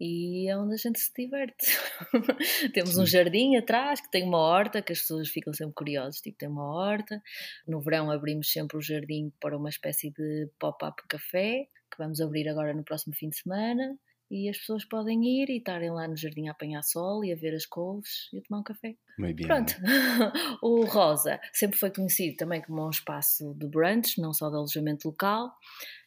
e 0.00 0.48
é 0.48 0.56
onde 0.56 0.74
a 0.74 0.78
gente 0.78 0.98
se 0.98 1.12
diverte. 1.14 1.66
Temos 2.72 2.96
um 2.96 3.04
jardim 3.04 3.56
atrás 3.56 4.00
que 4.00 4.10
tem 4.10 4.24
uma 4.24 4.38
horta, 4.38 4.80
que 4.80 4.92
as 4.92 5.00
pessoas 5.00 5.28
ficam 5.28 5.52
sempre 5.52 5.74
curiosas, 5.74 6.22
tipo, 6.22 6.38
tem 6.38 6.48
uma 6.48 6.74
horta. 6.74 7.22
No 7.68 7.80
verão 7.80 8.10
abrimos 8.10 8.50
sempre 8.50 8.78
o 8.78 8.80
jardim 8.80 9.30
para 9.38 9.56
uma 9.56 9.68
espécie 9.68 10.10
de 10.10 10.48
pop-up 10.58 11.02
café, 11.06 11.66
que 11.90 11.98
vamos 11.98 12.18
abrir 12.20 12.48
agora 12.48 12.72
no 12.72 12.82
próximo 12.82 13.14
fim 13.14 13.28
de 13.28 13.36
semana. 13.36 13.98
E 14.30 14.48
as 14.48 14.56
pessoas 14.58 14.84
podem 14.84 15.22
ir 15.24 15.50
e 15.50 15.58
estarem 15.58 15.90
lá 15.90 16.06
no 16.06 16.16
jardim 16.16 16.48
a 16.48 16.52
apanhar 16.52 16.82
sol 16.82 17.24
e 17.24 17.32
a 17.32 17.36
ver 17.36 17.52
as 17.52 17.66
couves 17.66 18.28
e 18.32 18.38
a 18.38 18.42
tomar 18.42 18.60
um 18.60 18.64
café. 18.64 18.94
Muito 19.18 19.42
Pronto. 19.42 19.74
o 20.62 20.84
Rosa 20.84 21.40
sempre 21.52 21.76
foi 21.76 21.90
conhecido 21.90 22.36
também 22.36 22.62
como 22.62 22.86
um 22.86 22.90
espaço 22.90 23.52
de 23.54 23.66
brunch, 23.66 24.20
não 24.20 24.32
só 24.32 24.48
de 24.48 24.54
alojamento 24.54 25.08
local. 25.08 25.52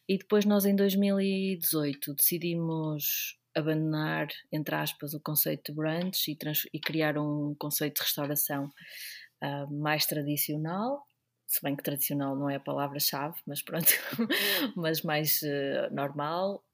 E 0.08 0.16
depois 0.16 0.46
nós 0.46 0.64
em 0.64 0.74
2018 0.74 2.14
decidimos 2.14 3.38
abandonar, 3.54 4.28
entre 4.52 4.74
aspas, 4.74 5.14
o 5.14 5.20
conceito 5.20 5.72
de 5.72 5.76
brunch 5.76 6.30
e, 6.30 6.36
e 6.72 6.80
criar 6.80 7.18
um 7.18 7.54
conceito 7.58 7.96
de 7.96 8.02
restauração 8.02 8.70
uh, 9.42 9.72
mais 9.72 10.06
tradicional, 10.06 11.06
se 11.46 11.62
bem 11.62 11.76
que 11.76 11.82
tradicional 11.82 12.34
não 12.34 12.50
é 12.50 12.56
a 12.56 12.60
palavra-chave, 12.60 13.36
mas 13.46 13.62
pronto, 13.62 13.86
mas 14.76 15.02
mais 15.02 15.40
uh, 15.42 15.94
normal, 15.94 16.64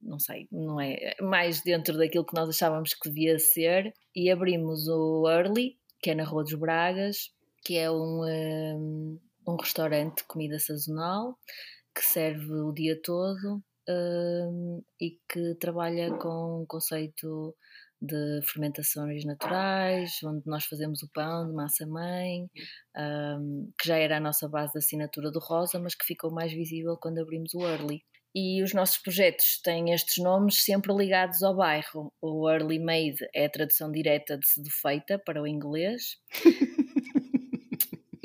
não 0.00 0.18
sei, 0.18 0.46
não 0.52 0.80
é 0.80 1.16
mais 1.20 1.62
dentro 1.62 1.96
daquilo 1.96 2.26
que 2.26 2.34
nós 2.34 2.48
achávamos 2.48 2.94
que 2.94 3.08
devia 3.08 3.38
ser, 3.38 3.92
e 4.14 4.30
abrimos 4.30 4.86
o 4.88 5.28
Early, 5.28 5.78
que 6.00 6.10
é 6.10 6.14
na 6.14 6.24
Rua 6.24 6.44
dos 6.44 6.54
Bragas, 6.54 7.30
que 7.64 7.76
é 7.76 7.90
um, 7.90 8.24
um, 8.24 9.20
ah, 9.46 9.50
um 9.50 9.56
restaurante 9.56 10.18
de 10.18 10.24
comida 10.24 10.58
sazonal 10.58 11.36
que 11.94 12.04
serve 12.04 12.52
o 12.52 12.72
dia 12.72 13.00
todo 13.02 13.62
e 15.00 15.18
que 15.28 15.54
trabalha 15.60 16.10
com 16.16 16.62
um 16.62 16.66
conceito 16.66 17.54
de 18.00 18.40
fermentações 18.44 19.24
naturais, 19.24 20.18
onde 20.24 20.42
nós 20.46 20.64
fazemos 20.66 21.02
o 21.02 21.10
pão 21.12 21.46
de 21.46 21.54
massa-mãe, 21.54 22.48
um, 22.96 23.72
que 23.80 23.88
já 23.88 23.96
era 23.96 24.18
a 24.18 24.20
nossa 24.20 24.48
base 24.48 24.72
de 24.72 24.78
assinatura 24.78 25.30
do 25.30 25.38
Rosa, 25.38 25.78
mas 25.78 25.94
que 25.94 26.04
ficou 26.04 26.30
mais 26.30 26.52
visível 26.52 26.96
quando 27.00 27.18
abrimos 27.18 27.54
o 27.54 27.62
Early. 27.62 28.02
E 28.34 28.62
os 28.62 28.74
nossos 28.74 28.98
projetos 28.98 29.62
têm 29.62 29.94
estes 29.94 30.22
nomes 30.22 30.62
sempre 30.62 30.92
ligados 30.94 31.42
ao 31.42 31.56
bairro. 31.56 32.12
O 32.20 32.50
Early 32.50 32.78
Made 32.78 33.16
é 33.34 33.46
a 33.46 33.50
tradução 33.50 33.90
direta 33.90 34.36
de 34.36 34.46
Cedo 34.46 34.68
Feita 34.70 35.18
para 35.18 35.40
o 35.40 35.46
inglês. 35.46 36.18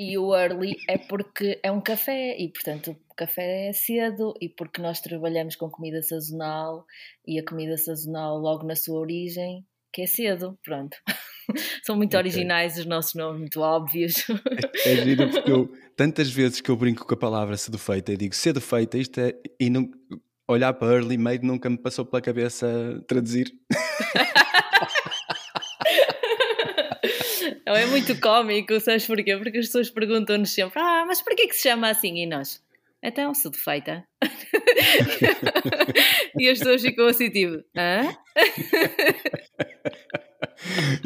e 0.01 0.17
o 0.17 0.35
early 0.35 0.75
é 0.89 0.97
porque 0.97 1.59
é 1.61 1.71
um 1.71 1.79
café 1.79 2.35
e 2.35 2.49
portanto 2.49 2.97
o 3.07 3.15
café 3.15 3.69
é 3.69 3.73
cedo 3.73 4.33
e 4.41 4.49
porque 4.49 4.81
nós 4.81 4.99
trabalhamos 4.99 5.55
com 5.55 5.69
comida 5.69 6.01
sazonal 6.01 6.87
e 7.27 7.39
a 7.39 7.45
comida 7.45 7.77
sazonal 7.77 8.39
logo 8.39 8.65
na 8.65 8.75
sua 8.75 8.99
origem 8.99 9.63
que 9.93 10.01
é 10.01 10.07
cedo, 10.07 10.57
pronto. 10.63 10.97
São 11.85 11.97
muito 11.97 12.15
okay. 12.17 12.19
originais 12.19 12.79
os 12.79 12.85
nossos 12.85 13.13
nomes, 13.13 13.41
muito 13.41 13.59
óbvios. 13.59 14.25
É, 14.85 14.93
é 14.93 15.03
giro 15.03 15.29
porque 15.29 15.51
eu, 15.51 15.69
tantas 15.97 16.31
vezes 16.31 16.61
que 16.61 16.71
eu 16.71 16.77
brinco 16.77 17.05
com 17.05 17.13
a 17.13 17.17
palavra 17.17 17.57
cedo 17.57 17.77
feita, 17.77 18.13
eu 18.13 18.17
digo 18.17 18.33
cedo 18.33 18.61
feita, 18.61 18.97
isto 18.97 19.19
é, 19.19 19.35
e 19.59 19.69
não, 19.69 19.91
olhar 20.47 20.73
para 20.73 20.93
early 20.93 21.17
made 21.17 21.45
nunca 21.45 21.69
me 21.69 21.77
passou 21.77 22.05
pela 22.05 22.21
cabeça 22.21 23.03
traduzir. 23.05 23.51
Não, 27.71 27.77
é 27.77 27.85
muito 27.85 28.19
cómico, 28.19 28.77
sabes 28.81 29.07
porquê? 29.07 29.37
Porque 29.37 29.59
as 29.59 29.67
pessoas 29.67 29.89
perguntam-nos 29.89 30.53
sempre: 30.53 30.77
Ah, 30.77 31.05
mas 31.07 31.21
porquê 31.21 31.47
que 31.47 31.55
se 31.55 31.69
chama 31.69 31.89
assim? 31.89 32.21
E 32.21 32.25
nós, 32.25 32.61
então, 33.01 33.33
sou 33.33 33.49
defeita. 33.49 34.05
e 36.37 36.49
as 36.49 36.59
pessoas 36.59 36.81
ficam 36.81 37.07
assim, 37.07 37.29
tipo, 37.29 37.63
hã? 37.73 38.13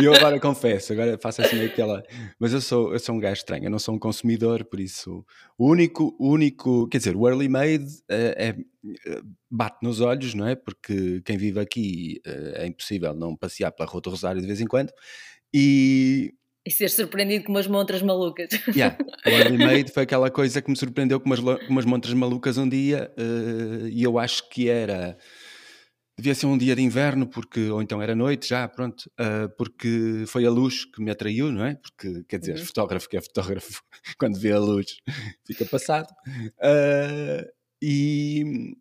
E 0.02 0.06
eu 0.06 0.14
agora 0.16 0.40
confesso, 0.40 0.92
agora 0.92 1.20
faço 1.22 1.44
assim 1.44 1.64
aquela. 1.64 2.04
Mas 2.40 2.52
eu 2.52 2.60
sou, 2.60 2.94
eu 2.94 3.00
sou 3.00 3.14
um 3.14 3.20
gajo 3.20 3.42
estranho, 3.42 3.66
eu 3.66 3.70
não 3.70 3.78
sou 3.78 3.94
um 3.94 4.00
consumidor, 4.00 4.66
por 4.66 4.80
isso. 4.80 5.24
O 5.56 5.70
único, 5.70 6.16
o 6.20 6.30
único 6.30 6.88
quer 6.88 6.98
dizer, 6.98 7.16
o 7.16 7.28
early 7.28 7.48
made 7.48 7.86
é, 8.10 8.50
é, 8.50 8.56
bate 9.52 9.78
nos 9.84 10.02
olhos, 10.02 10.34
não 10.34 10.48
é? 10.48 10.56
Porque 10.56 11.22
quem 11.22 11.38
vive 11.38 11.60
aqui 11.60 12.20
eh, 12.26 12.64
é 12.64 12.66
impossível 12.66 13.14
não 13.14 13.38
passear 13.38 13.72
pela 13.72 13.88
Rua 13.88 14.02
do 14.02 14.10
Rosário 14.10 14.42
de 14.42 14.48
vez 14.48 14.60
em 14.60 14.68
quando. 14.68 14.92
E 15.54 16.34
e 16.66 16.72
ser 16.72 16.90
surpreendido 16.90 17.46
com 17.46 17.52
umas 17.52 17.68
montras 17.68 18.02
malucas. 18.02 18.50
Yeah. 18.76 18.98
O 19.26 19.30
Early 19.30 19.58
Made 19.58 19.92
foi 19.92 20.04
aquela 20.04 20.30
coisa 20.30 20.62
que 20.62 20.70
me 20.70 20.76
surpreendeu 20.76 21.20
com 21.20 21.28
umas, 21.28 21.40
com 21.40 21.70
umas 21.70 21.86
montras 21.86 22.14
malucas 22.14 22.58
um 22.58 22.68
dia, 22.68 23.14
uh, 23.18 23.88
e 23.88 24.04
eu 24.04 24.18
acho 24.18 24.50
que 24.50 24.68
era. 24.68 25.18
Devia 26.18 26.34
ser 26.34 26.46
um 26.46 26.58
dia 26.58 26.76
de 26.76 26.82
inverno, 26.82 27.28
porque, 27.28 27.70
ou 27.70 27.82
então 27.82 28.02
era 28.02 28.16
noite 28.16 28.48
já, 28.48 28.68
pronto, 28.68 29.10
uh, 29.20 29.50
porque 29.58 30.24
foi 30.28 30.46
a 30.46 30.50
luz 30.50 30.86
que 30.86 31.02
me 31.02 31.12
atraiu, 31.12 31.52
não 31.52 31.66
é? 31.66 31.76
Porque, 31.76 32.24
quer 32.28 32.40
dizer, 32.40 32.58
uhum. 32.58 32.66
fotógrafo 32.66 33.10
que 33.10 33.18
é 33.18 33.22
fotógrafo, 33.22 33.82
quando 34.18 34.40
vê 34.40 34.52
a 34.52 34.60
luz 34.60 34.98
fica 35.46 35.66
passado. 35.66 36.08
Uh, 36.58 37.46
e, 37.82 38.76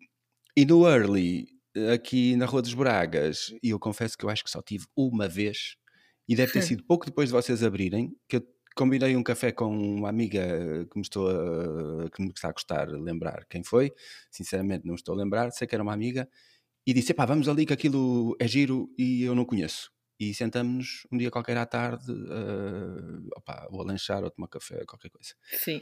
e 0.57 0.65
no 0.65 0.89
Early, 0.89 1.47
aqui 1.93 2.37
na 2.37 2.47
Rua 2.47 2.63
dos 2.63 2.75
Bragas, 2.75 3.53
e 3.63 3.71
eu 3.71 3.79
confesso 3.79 4.17
que 4.17 4.25
eu 4.25 4.31
acho 4.31 4.45
que 4.45 4.51
só 4.51 4.63
tive 4.63 4.87
uma 4.97 5.29
vez 5.29 5.77
e 6.29 6.35
deve 6.35 6.53
ter 6.53 6.63
sido 6.63 6.85
pouco 6.85 7.07
depois 7.07 7.29
de 7.29 7.33
vocês 7.33 7.63
abrirem 7.63 8.15
que 8.29 8.37
eu 8.37 8.55
combinei 8.75 9.17
um 9.17 9.23
café 9.23 9.53
com 9.53 9.69
uma 9.69 10.09
amiga 10.09 10.87
que 10.91 10.97
me 10.97 11.03
estou 11.03 11.29
a, 11.29 12.11
que 12.11 12.21
me 12.23 12.29
está 12.29 12.49
a 12.49 12.53
gostar 12.53 12.89
lembrar 12.89 13.47
quem 13.49 13.63
foi. 13.63 13.93
Sinceramente, 14.31 14.85
não 14.85 14.95
me 14.95 14.99
estou 14.99 15.15
a 15.15 15.19
lembrar. 15.19 15.51
Sei 15.53 15.67
que 15.67 15.75
era 15.75 15.83
uma 15.83 15.93
amiga. 15.93 16.29
E 16.87 16.93
disse: 16.93 17.15
pá, 17.15 17.25
vamos 17.25 17.49
ali 17.49 17.65
que 17.65 17.73
aquilo 17.73 18.37
é 18.39 18.47
giro 18.47 18.93
e 18.99 19.23
eu 19.23 19.35
não 19.35 19.45
conheço. 19.45 19.91
E 20.19 20.35
sentamos-nos 20.35 21.07
um 21.11 21.19
dia 21.19 21.31
qualquer 21.31 21.57
à 21.57 21.67
tarde, 21.67 22.11
uh, 22.11 23.29
opa, 23.37 23.67
ou 23.71 23.81
a 23.81 23.85
lanchar 23.85 24.23
ou 24.23 24.29
a 24.29 24.31
tomar 24.31 24.49
café, 24.49 24.85
qualquer 24.87 25.11
coisa. 25.11 25.35
Sim. 25.59 25.81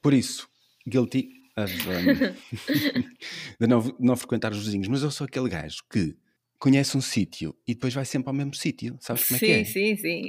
Por 0.00 0.14
isso, 0.14 0.48
guilty 0.86 1.28
of, 1.56 1.72
um, 1.88 3.04
de 3.60 3.66
não, 3.66 3.96
não 4.00 4.16
frequentar 4.16 4.52
os 4.52 4.64
vizinhos. 4.64 4.88
Mas 4.88 5.02
eu 5.02 5.10
sou 5.10 5.26
aquele 5.26 5.48
gajo 5.48 5.82
que 5.90 6.16
conhece 6.64 6.96
um 6.96 7.00
sítio 7.02 7.54
e 7.68 7.74
depois 7.74 7.92
vai 7.92 8.06
sempre 8.06 8.30
ao 8.30 8.34
mesmo 8.34 8.54
sítio, 8.54 8.96
sabes 8.98 9.28
como 9.28 9.36
é 9.36 9.38
sim, 9.38 9.46
que 9.46 9.52
é? 9.52 9.64
Sim, 9.64 9.96
sim, 9.98 10.28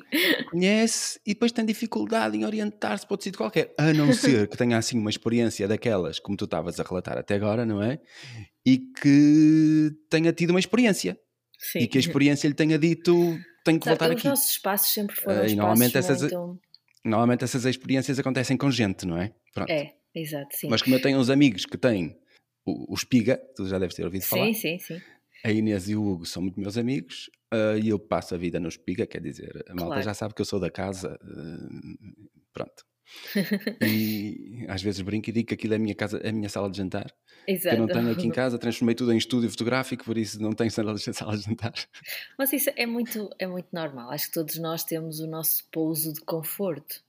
Conhece 0.52 1.18
e 1.26 1.34
depois 1.34 1.54
tem 1.54 1.66
dificuldade 1.66 2.36
em 2.36 2.44
orientar-se 2.44 3.06
para 3.06 3.14
outro 3.14 3.24
sítio 3.24 3.38
qualquer, 3.38 3.74
a 3.78 3.94
não 3.94 4.12
ser 4.12 4.50
que 4.50 4.58
tenha 4.58 4.78
assim 4.78 5.00
uma 5.00 5.10
experiência 5.10 5.66
daquelas, 5.66 6.20
como 6.20 6.36
tu 6.36 6.44
estavas 6.44 6.78
a 6.78 6.84
relatar 6.84 7.18
até 7.18 7.36
agora, 7.36 7.66
não 7.66 7.82
é? 7.82 8.02
E 8.66 8.80
que 8.80 9.92
tenha 10.10 10.34
tido 10.34 10.50
uma 10.50 10.60
experiência. 10.60 11.18
Sim. 11.58 11.80
E 11.80 11.88
que 11.88 11.98
a 11.98 12.02
experiência 12.02 12.50
lhe 12.50 12.54
tenha 12.54 12.78
dito, 12.78 13.40
tenho 13.64 13.80
que 13.80 13.88
voltar 13.88 14.10
os 14.10 14.12
aqui. 14.12 14.28
Os 14.28 14.32
nossos 14.32 14.50
espaços 14.50 14.90
sempre 14.94 15.16
foram 15.16 15.42
uh, 15.42 15.48
e 15.48 15.56
normalmente 15.56 15.98
essas, 15.98 16.20
muito... 16.20 16.60
normalmente 17.06 17.46
essas 17.46 17.64
experiências 17.64 18.20
acontecem 18.20 18.58
com 18.58 18.70
gente, 18.70 19.08
não 19.08 19.18
é? 19.18 19.32
Pronto. 19.54 19.70
É, 19.72 19.94
exato, 20.14 20.54
sim. 20.54 20.68
Mas 20.68 20.82
como 20.82 20.98
eu 20.98 21.02
tenho 21.02 21.18
uns 21.18 21.30
amigos 21.30 21.66
que 21.66 21.78
têm 21.78 22.14
o, 22.66 22.92
o 22.92 22.94
Espiga, 22.94 23.40
tu 23.56 23.66
já 23.70 23.80
deves 23.80 23.96
ter 23.96 24.04
ouvido 24.04 24.24
falar. 24.24 24.48
Sim, 24.48 24.54
sim, 24.54 24.80
sim 24.80 25.02
a 25.46 25.52
Inês 25.52 25.88
e 25.88 25.96
o 25.96 26.04
Hugo 26.04 26.26
são 26.26 26.42
muito 26.42 26.60
meus 26.60 26.76
amigos 26.76 27.30
uh, 27.54 27.78
e 27.78 27.90
eu 27.90 28.00
passo 28.00 28.34
a 28.34 28.38
vida 28.38 28.60
no 28.60 28.68
espiga, 28.68 29.06
quer 29.06 29.22
dizer, 29.22 29.64
a 29.68 29.76
malta 29.76 29.90
claro. 29.90 30.02
já 30.02 30.14
sabe 30.16 30.34
que 30.34 30.42
eu 30.42 30.46
sou 30.46 30.60
da 30.60 30.72
casa, 30.72 31.20
uh, 31.24 32.30
pronto. 32.52 32.84
e 33.86 34.66
às 34.68 34.82
vezes 34.82 35.02
brinco 35.02 35.30
e 35.30 35.34
digo 35.34 35.50
que 35.50 35.54
aquilo 35.54 35.74
é 35.74 35.76
a 35.76 35.80
minha 35.80 35.94
casa, 35.94 36.18
é 36.18 36.30
a 36.30 36.34
minha 36.34 36.50
sala 36.50 36.68
de 36.68 36.78
jantar. 36.78 37.14
Exato. 37.48 37.76
Que 37.76 37.82
eu 37.82 37.88
não 37.88 37.94
tenho 37.94 38.12
aqui 38.12 38.26
em 38.26 38.32
casa, 38.32 38.58
transformei 38.58 38.96
tudo 38.96 39.14
em 39.14 39.18
estúdio 39.18 39.48
fotográfico, 39.52 40.04
por 40.04 40.18
isso 40.18 40.42
não 40.42 40.52
tenho 40.52 40.72
sala 40.74 40.96
de, 40.96 41.14
sala 41.14 41.38
de 41.38 41.44
jantar. 41.44 41.74
Mas 42.40 42.52
isso 42.52 42.72
é 42.76 42.88
muito, 42.88 43.30
é 43.38 43.46
muito 43.46 43.68
normal. 43.72 44.10
Acho 44.10 44.26
que 44.26 44.34
todos 44.34 44.58
nós 44.58 44.84
temos 44.84 45.20
o 45.20 45.28
nosso 45.28 45.64
pouso 45.72 46.12
de 46.12 46.22
conforto. 46.22 47.04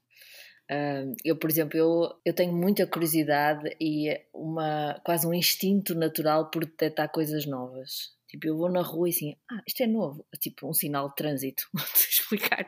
Uh, 0.69 1.15
eu, 1.25 1.35
por 1.35 1.49
exemplo, 1.49 1.75
eu, 1.75 2.13
eu 2.23 2.33
tenho 2.35 2.53
muita 2.53 2.85
curiosidade 2.85 3.75
e 3.81 4.15
uma, 4.31 5.01
quase 5.03 5.25
um 5.25 5.33
instinto 5.33 5.95
natural 5.95 6.51
por 6.51 6.65
detectar 6.65 7.09
coisas 7.09 7.47
novas. 7.47 8.15
Tipo, 8.37 8.47
eu 8.47 8.57
vou 8.57 8.69
na 8.69 8.83
rua 8.83 9.09
e 9.09 9.11
assim, 9.11 9.35
ah, 9.49 9.63
isto 9.65 9.81
é 9.81 9.87
novo. 9.87 10.23
Tipo, 10.39 10.69
um 10.69 10.73
sinal 10.73 11.09
de 11.09 11.15
trânsito. 11.15 11.67
Sei 11.95 12.09
explicar. 12.09 12.67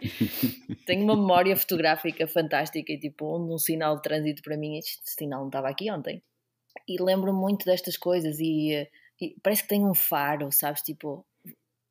Tenho 0.85 1.03
uma 1.03 1.15
memória 1.15 1.55
fotográfica 1.55 2.27
fantástica 2.27 2.91
e 2.91 2.99
tipo, 2.99 3.25
onde 3.25 3.53
um 3.53 3.57
sinal 3.59 3.95
de 3.95 4.01
trânsito 4.01 4.41
para 4.41 4.57
mim, 4.57 4.79
este 4.79 4.99
sinal 5.03 5.41
não 5.41 5.47
estava 5.47 5.69
aqui 5.69 5.91
ontem. 5.91 6.23
E 6.87 7.01
lembro 7.01 7.31
muito 7.33 7.65
destas 7.65 7.97
coisas 7.97 8.39
e, 8.39 8.87
e, 9.21 9.35
parece 9.43 9.61
que 9.61 9.69
tem 9.69 9.85
um 9.85 9.93
faro, 9.93 10.51
sabes? 10.51 10.81
Tipo, 10.81 11.23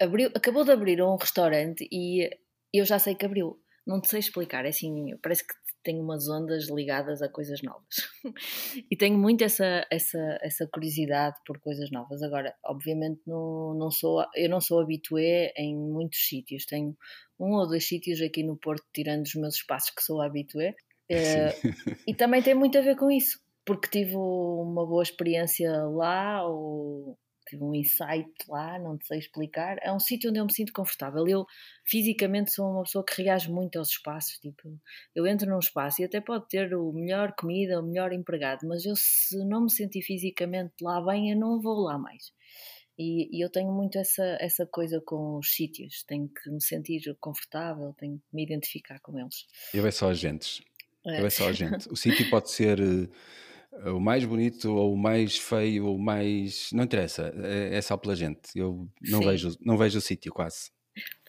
abriu, 0.01 0.29
acabou 0.35 0.65
de 0.65 0.73
abrir 0.73 1.01
um 1.01 1.17
restaurante 1.17 1.89
e 1.93 2.29
eu 2.73 2.85
já 2.85 2.99
sei 2.99 3.15
que 3.15 3.27
abriu. 3.27 3.61
Não 3.87 4.01
te 4.01 4.09
sei 4.09 4.19
explicar, 4.19 4.65
é 4.67 4.71
assim, 4.71 5.17
parece 5.23 5.47
que 5.47 5.55
tenho 5.89 6.03
umas 6.03 6.29
ondas 6.29 6.69
ligadas 6.69 7.23
a 7.23 7.31
coisas 7.31 7.63
novas. 7.63 7.97
e 8.91 8.95
tenho 8.95 9.19
muito 9.19 9.43
essa, 9.43 9.87
essa, 9.91 10.39
essa 10.43 10.69
curiosidade 10.71 11.37
por 11.47 11.59
coisas 11.61 11.91
novas. 11.91 12.23
Agora, 12.23 12.55
obviamente, 12.63 13.23
não, 13.27 13.73
não 13.73 13.91
sou, 13.91 14.23
eu 14.37 14.51
não 14.51 14.61
sou 14.61 14.81
habitué 14.81 15.51
em 15.57 15.75
muitos 15.75 16.29
sítios. 16.29 16.67
Tenho 16.67 16.95
um 17.41 17.55
ou 17.55 17.67
dois 17.67 17.89
sítios 17.89 18.21
aqui 18.21 18.43
no 18.43 18.59
Porto, 18.59 18.85
tirando 18.93 19.25
os 19.25 19.35
meus 19.35 19.55
espaços 19.55 19.91
que 19.97 20.03
sou 20.03 20.21
habitué. 20.21 20.75
Eh, 21.11 21.55
e 22.07 22.15
também 22.15 22.43
tem 22.43 22.55
muito 22.55 22.77
a 22.77 22.83
ver 22.83 22.97
com 22.97 23.11
isso, 23.11 23.41
porque 23.65 23.89
tive 23.89 24.15
uma 24.15 24.87
boa 24.87 25.03
experiência 25.03 25.73
lá, 25.85 26.47
ou 26.47 27.17
tive 27.49 27.65
um 27.65 27.75
insight 27.75 28.31
lá, 28.49 28.79
não 28.79 28.99
sei 29.03 29.19
explicar. 29.19 29.79
É 29.83 29.93
um 29.93 29.99
sítio 29.99 30.31
onde 30.31 30.39
eu 30.39 30.45
me 30.45 30.53
sinto 30.53 30.73
confortável. 30.73 31.27
Eu 31.27 31.47
fisicamente 31.85 32.53
sou 32.53 32.71
uma 32.71 32.83
pessoa 32.83 33.05
que 33.05 33.23
reage 33.23 33.51
muito 33.51 33.79
aos 33.79 33.89
espaços. 33.91 34.39
Tipo, 34.39 34.79
eu 35.15 35.27
entro 35.27 35.49
num 35.49 35.59
espaço 35.59 36.03
e 36.03 36.05
até 36.05 36.21
pode 36.21 36.49
ter 36.49 36.75
o 36.75 36.93
melhor 36.93 37.35
comida, 37.39 37.81
o 37.81 37.87
melhor 37.87 38.13
empregado, 38.13 38.67
mas 38.67 38.85
eu 38.85 38.95
se 38.97 39.37
não 39.45 39.65
me 39.65 39.71
sentir 39.71 40.03
fisicamente 40.03 40.75
lá 40.83 41.01
bem, 41.05 41.31
eu 41.33 41.39
não 41.39 41.61
vou 41.61 41.81
lá 41.81 41.99
mais. 41.99 42.33
E, 42.99 43.29
e, 43.31 43.45
eu 43.45 43.49
tenho 43.49 43.71
muito 43.71 43.97
essa, 43.97 44.25
essa 44.41 44.67
coisa 44.67 45.01
com 45.01 45.39
os 45.39 45.55
sítios, 45.55 46.03
tenho 46.03 46.29
que 46.29 46.51
me 46.51 46.61
sentir 46.61 47.01
confortável, 47.21 47.95
tenho 47.97 48.19
que 48.19 48.25
me 48.33 48.43
identificar 48.43 48.99
com 48.99 49.17
eles. 49.17 49.47
Eu 49.73 49.87
é 49.87 49.91
só 49.93 50.11
agentes. 50.11 50.61
É. 51.07 51.21
Eu 51.21 51.27
é 51.27 51.31
só 51.31 51.49
agente. 51.49 51.89
O 51.89 51.97
sítio 51.97 52.29
pode 52.29 52.51
ser 52.51 52.81
eh, 52.81 53.09
o 53.87 54.01
mais 54.01 54.25
bonito 54.25 54.75
ou 54.75 54.95
o 54.95 54.97
mais 54.97 55.37
feio 55.37 55.87
ou 55.87 55.97
o 55.97 55.99
mais. 55.99 56.71
Não 56.73 56.85
interessa, 56.85 57.33
é, 57.37 57.77
é 57.77 57.83
só 57.83 57.97
pela 57.97 58.17
gente. 58.17 58.41
Eu 58.55 58.89
não 59.03 59.21
vejo, 59.21 59.57
não 59.61 59.77
vejo 59.77 59.99
o 59.99 60.03
sítio 60.03 60.33
quase. 60.33 60.71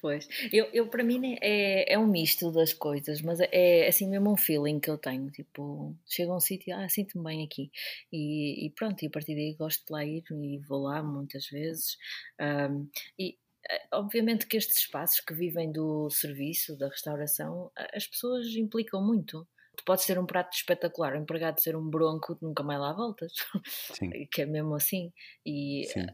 Pois, 0.01 0.27
eu, 0.51 0.65
eu 0.71 0.87
para 0.87 1.03
mim 1.03 1.37
é, 1.41 1.93
é 1.93 1.99
um 1.99 2.07
misto 2.07 2.51
das 2.51 2.73
coisas, 2.73 3.21
mas 3.21 3.39
é 3.39 3.87
assim 3.87 4.07
mesmo 4.07 4.31
um 4.31 4.37
feeling 4.37 4.79
que 4.79 4.89
eu 4.89 4.97
tenho. 4.97 5.29
Tipo, 5.29 5.95
chego 6.07 6.31
a 6.31 6.37
um 6.37 6.39
sítio, 6.39 6.75
ah, 6.75 6.87
sinto-me 6.87 7.23
bem 7.23 7.43
aqui. 7.43 7.71
E, 8.11 8.65
e, 8.65 8.69
pronto, 8.71 9.03
e 9.03 9.07
a 9.07 9.09
partir 9.09 9.35
daí 9.35 9.53
gosto 9.53 9.85
de 9.85 9.91
lá 9.91 10.05
ir 10.05 10.23
e 10.31 10.57
vou 10.59 10.83
lá 10.83 11.03
muitas 11.03 11.47
vezes. 11.47 11.97
Um, 12.39 12.89
e 13.17 13.37
eh, 13.69 13.87
obviamente 13.93 14.47
que 14.47 14.57
estes 14.57 14.77
espaços 14.79 15.19
que 15.19 15.33
vivem 15.33 15.71
do 15.71 16.09
serviço, 16.09 16.77
da 16.77 16.87
restauração, 16.87 17.71
as 17.93 18.07
pessoas 18.07 18.47
implicam 18.55 19.05
muito 19.05 19.45
tu 19.79 19.83
podes 19.85 20.05
ter 20.05 20.19
um 20.19 20.25
prato 20.25 20.53
espetacular, 20.53 21.13
o 21.13 21.17
empregado 21.17 21.61
ser 21.61 21.75
um 21.75 21.89
bronco, 21.89 22.37
nunca 22.41 22.63
mais 22.63 22.79
lá 22.79 22.93
voltas. 22.93 23.31
Sim. 23.65 24.09
que 24.31 24.41
é 24.41 24.45
mesmo 24.45 24.75
assim. 24.75 25.11
E 25.45 25.85
Sim. 25.87 26.05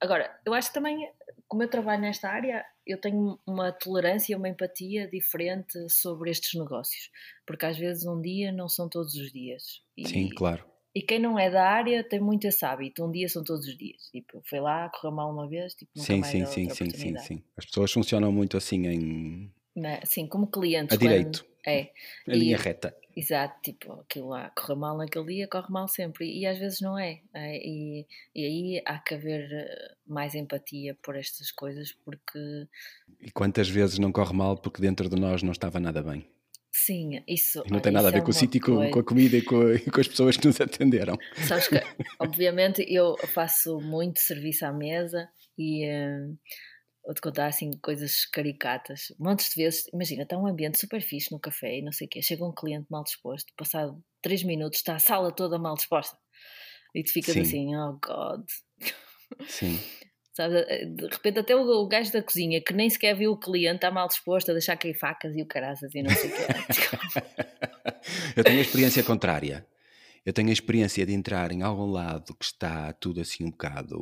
agora, 0.00 0.38
eu 0.44 0.52
acho 0.52 0.68
que 0.68 0.74
também, 0.74 1.08
como 1.46 1.62
eu 1.62 1.70
trabalho 1.70 2.02
nesta 2.02 2.28
área, 2.28 2.64
eu 2.84 3.00
tenho 3.00 3.38
uma 3.46 3.70
tolerância, 3.70 4.36
uma 4.36 4.48
empatia 4.48 5.08
diferente 5.08 5.88
sobre 5.88 6.30
estes 6.30 6.58
negócios, 6.58 7.10
porque 7.46 7.66
às 7.66 7.78
vezes 7.78 8.04
um 8.04 8.20
dia 8.20 8.50
não 8.50 8.68
são 8.68 8.88
todos 8.88 9.14
os 9.14 9.32
dias. 9.32 9.82
E, 9.96 10.08
Sim, 10.08 10.28
claro. 10.30 10.64
E 10.94 11.02
quem 11.02 11.18
não 11.18 11.38
é 11.38 11.50
da 11.50 11.62
área 11.68 12.02
tem 12.02 12.18
muito 12.18 12.46
esse 12.46 12.64
hábito, 12.64 13.04
um 13.04 13.12
dia 13.12 13.28
são 13.28 13.44
todos 13.44 13.66
os 13.66 13.76
dias. 13.76 14.08
Tipo, 14.10 14.42
foi 14.46 14.60
lá, 14.60 14.88
correu 14.88 15.14
mal 15.14 15.30
uma 15.30 15.46
vez, 15.46 15.74
tipo, 15.74 15.92
nunca 15.94 16.06
sim, 16.06 16.20
mais 16.20 16.32
sim, 16.32 16.46
sim, 16.46 16.70
sim, 16.70 16.90
sim, 16.90 17.18
sim. 17.18 17.44
As 17.54 17.66
pessoas 17.66 17.92
funcionam 17.92 18.32
muito 18.32 18.56
assim 18.56 18.86
em. 18.86 19.52
Sim, 20.04 20.26
como 20.26 20.46
clientes. 20.46 20.96
A 20.96 21.00
direito. 21.00 21.44
É. 21.66 21.90
A 22.28 22.34
e, 22.34 22.38
linha 22.38 22.56
reta. 22.56 22.94
Exato, 23.16 23.60
tipo, 23.62 23.92
aquilo 23.92 24.28
lá 24.28 24.50
corre 24.50 24.74
mal 24.78 24.96
naquele 24.96 25.26
dia, 25.26 25.48
corre 25.48 25.70
mal 25.70 25.88
sempre. 25.88 26.30
E 26.30 26.46
às 26.46 26.58
vezes 26.58 26.80
não 26.80 26.98
é. 26.98 27.20
é 27.34 27.56
e, 27.56 28.06
e 28.34 28.44
aí 28.44 28.82
há 28.84 28.98
que 28.98 29.14
haver 29.14 29.50
eh, 29.50 29.94
mais 30.06 30.34
empatia 30.34 30.94
por 31.02 31.16
estas 31.16 31.50
coisas, 31.50 31.92
porque. 32.04 32.38
E 33.20 33.30
quantas 33.30 33.68
vezes 33.68 33.98
não 33.98 34.12
corre 34.12 34.34
mal 34.34 34.56
porque 34.56 34.80
dentro 34.80 35.08
de 35.08 35.16
nós 35.16 35.42
não 35.42 35.52
estava 35.52 35.80
nada 35.80 36.02
bem? 36.02 36.26
Sim, 36.70 37.22
isso. 37.26 37.62
E 37.66 37.72
não 37.72 37.80
tem 37.80 37.90
nada 37.90 38.08
a 38.08 38.10
ver 38.10 38.18
é 38.18 38.20
com 38.20 38.30
o 38.30 38.34
sítio, 38.34 38.60
com, 38.60 38.90
com, 38.90 38.98
a 39.00 39.04
comida 39.04 39.36
e 39.38 39.42
com, 39.42 39.72
e 39.72 39.90
com, 39.90 39.98
as 39.98 40.06
pessoas 40.06 40.36
que 40.36 40.46
nos 40.46 40.60
atenderam. 40.60 41.16
Sabes 41.48 41.68
que, 41.68 41.76
obviamente, 42.20 42.84
eu 42.86 43.16
faço 43.28 43.80
muito 43.80 44.20
serviço 44.20 44.66
à 44.66 44.72
mesa 44.72 45.28
e. 45.58 45.88
Uh, 45.88 46.38
vou-te 47.06 47.20
contar 47.20 47.46
assim 47.46 47.70
coisas 47.80 48.26
caricatas. 48.26 49.14
Montes 49.18 49.50
de 49.50 49.62
vezes, 49.62 49.86
imagina, 49.94 50.24
está 50.24 50.36
um 50.36 50.46
ambiente 50.46 50.78
super 50.78 51.00
fixe 51.00 51.30
no 51.30 51.38
café 51.38 51.78
e 51.78 51.82
não 51.82 51.92
sei 51.92 52.08
o 52.08 52.10
quê. 52.10 52.20
Chega 52.20 52.44
um 52.44 52.52
cliente 52.52 52.86
mal 52.90 53.04
disposto, 53.04 53.52
passado 53.56 54.02
3 54.20 54.42
minutos 54.42 54.80
está 54.80 54.96
a 54.96 54.98
sala 54.98 55.30
toda 55.30 55.58
mal 55.58 55.76
disposta. 55.76 56.18
E 56.94 57.04
tu 57.04 57.12
ficas 57.12 57.34
Sim. 57.34 57.40
assim, 57.42 57.76
oh 57.76 57.98
God. 58.04 58.44
Sim. 59.46 59.78
Sabe, 60.34 60.66
eh, 60.68 60.84
de 60.84 61.06
repente 61.06 61.38
até 61.38 61.56
o, 61.56 61.60
o 61.62 61.88
gajo 61.88 62.12
da 62.12 62.22
cozinha 62.22 62.60
que 62.60 62.74
nem 62.74 62.90
sequer 62.90 63.16
viu 63.16 63.32
o 63.32 63.38
cliente 63.38 63.76
está 63.76 63.90
mal 63.90 64.06
disposto 64.06 64.50
a 64.50 64.52
deixar 64.52 64.76
cair 64.76 64.92
facas 64.92 65.34
e 65.34 65.40
o 65.40 65.46
caraças 65.46 65.94
e 65.94 66.02
não 66.02 66.10
sei 66.10 66.30
o 66.30 66.34
quê. 66.34 66.42
Eu 68.36 68.44
tenho 68.44 68.58
a 68.58 68.62
experiência 68.62 69.02
contrária 69.02 69.66
eu 70.26 70.32
tenho 70.32 70.48
a 70.48 70.52
experiência 70.52 71.06
de 71.06 71.12
entrar 71.12 71.52
em 71.52 71.62
algum 71.62 71.86
lado 71.86 72.34
que 72.34 72.44
está 72.44 72.92
tudo 72.94 73.20
assim 73.20 73.44
um 73.44 73.50
bocado 73.50 73.96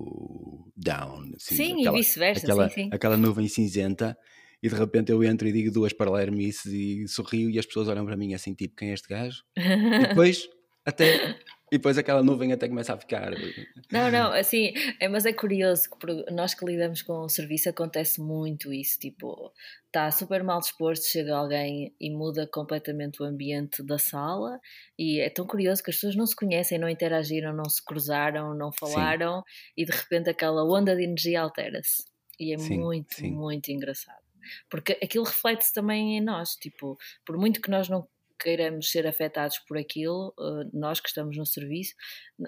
down. 0.74 1.34
Assim, 1.36 1.54
sim, 1.54 1.80
aquela, 1.80 1.98
e 1.98 2.00
vice-versa. 2.00 2.46
Aquela, 2.46 2.68
sim, 2.70 2.74
sim. 2.74 2.90
aquela 2.90 3.16
nuvem 3.18 3.46
cinzenta 3.46 4.16
e 4.62 4.68
de 4.70 4.74
repente 4.74 5.12
eu 5.12 5.22
entro 5.22 5.46
e 5.46 5.52
digo 5.52 5.70
duas 5.70 5.92
palermices 5.92 6.72
e 6.72 7.06
sorrio 7.06 7.50
e 7.50 7.58
as 7.58 7.66
pessoas 7.66 7.88
olham 7.88 8.06
para 8.06 8.16
mim 8.16 8.32
assim, 8.32 8.54
tipo, 8.54 8.74
quem 8.74 8.88
é 8.88 8.94
este 8.94 9.06
gajo? 9.06 9.42
e 9.54 10.08
depois 10.08 10.48
até 10.82 11.38
e 11.74 11.76
depois 11.76 11.98
aquela 11.98 12.22
nuvem 12.22 12.52
até 12.52 12.68
começa 12.68 12.94
a 12.94 12.96
ficar. 12.96 13.32
Não, 13.90 14.08
não, 14.08 14.32
assim, 14.32 14.72
é, 15.00 15.08
mas 15.08 15.26
é 15.26 15.32
curioso 15.32 15.90
que 15.90 16.32
nós 16.32 16.54
que 16.54 16.64
lidamos 16.64 17.02
com 17.02 17.24
o 17.24 17.28
serviço 17.28 17.68
acontece 17.68 18.20
muito 18.20 18.72
isso. 18.72 18.96
Tipo, 19.00 19.52
está 19.86 20.08
super 20.12 20.44
mal 20.44 20.60
disposto, 20.60 21.06
chega 21.06 21.34
alguém 21.34 21.92
e 22.00 22.10
muda 22.12 22.46
completamente 22.46 23.20
o 23.20 23.26
ambiente 23.26 23.82
da 23.82 23.98
sala. 23.98 24.60
E 24.96 25.18
é 25.18 25.28
tão 25.28 25.44
curioso 25.44 25.82
que 25.82 25.90
as 25.90 25.96
pessoas 25.96 26.14
não 26.14 26.26
se 26.26 26.36
conhecem, 26.36 26.78
não 26.78 26.88
interagiram, 26.88 27.52
não 27.52 27.68
se 27.68 27.84
cruzaram, 27.84 28.54
não 28.54 28.70
falaram 28.70 29.38
sim. 29.38 29.72
e 29.78 29.84
de 29.84 29.90
repente 29.90 30.30
aquela 30.30 30.62
onda 30.64 30.94
de 30.94 31.02
energia 31.02 31.40
altera-se. 31.40 32.04
E 32.38 32.54
é 32.54 32.58
sim, 32.58 32.78
muito, 32.78 33.16
sim. 33.16 33.32
muito 33.32 33.72
engraçado 33.72 34.22
porque 34.68 34.98
aquilo 35.02 35.24
reflete-se 35.24 35.72
também 35.72 36.18
em 36.18 36.20
nós, 36.20 36.50
tipo, 36.50 36.98
por 37.24 37.38
muito 37.38 37.62
que 37.62 37.70
nós 37.70 37.88
não 37.88 38.06
queiramos 38.45 38.90
ser 38.90 39.07
afetados 39.07 39.59
por 39.61 39.78
aquilo, 39.78 40.34
eh, 40.38 40.68
nós 40.74 41.01
que 41.01 41.09
estamos 41.09 41.34
no 41.34 41.47
serviço, 41.47 41.95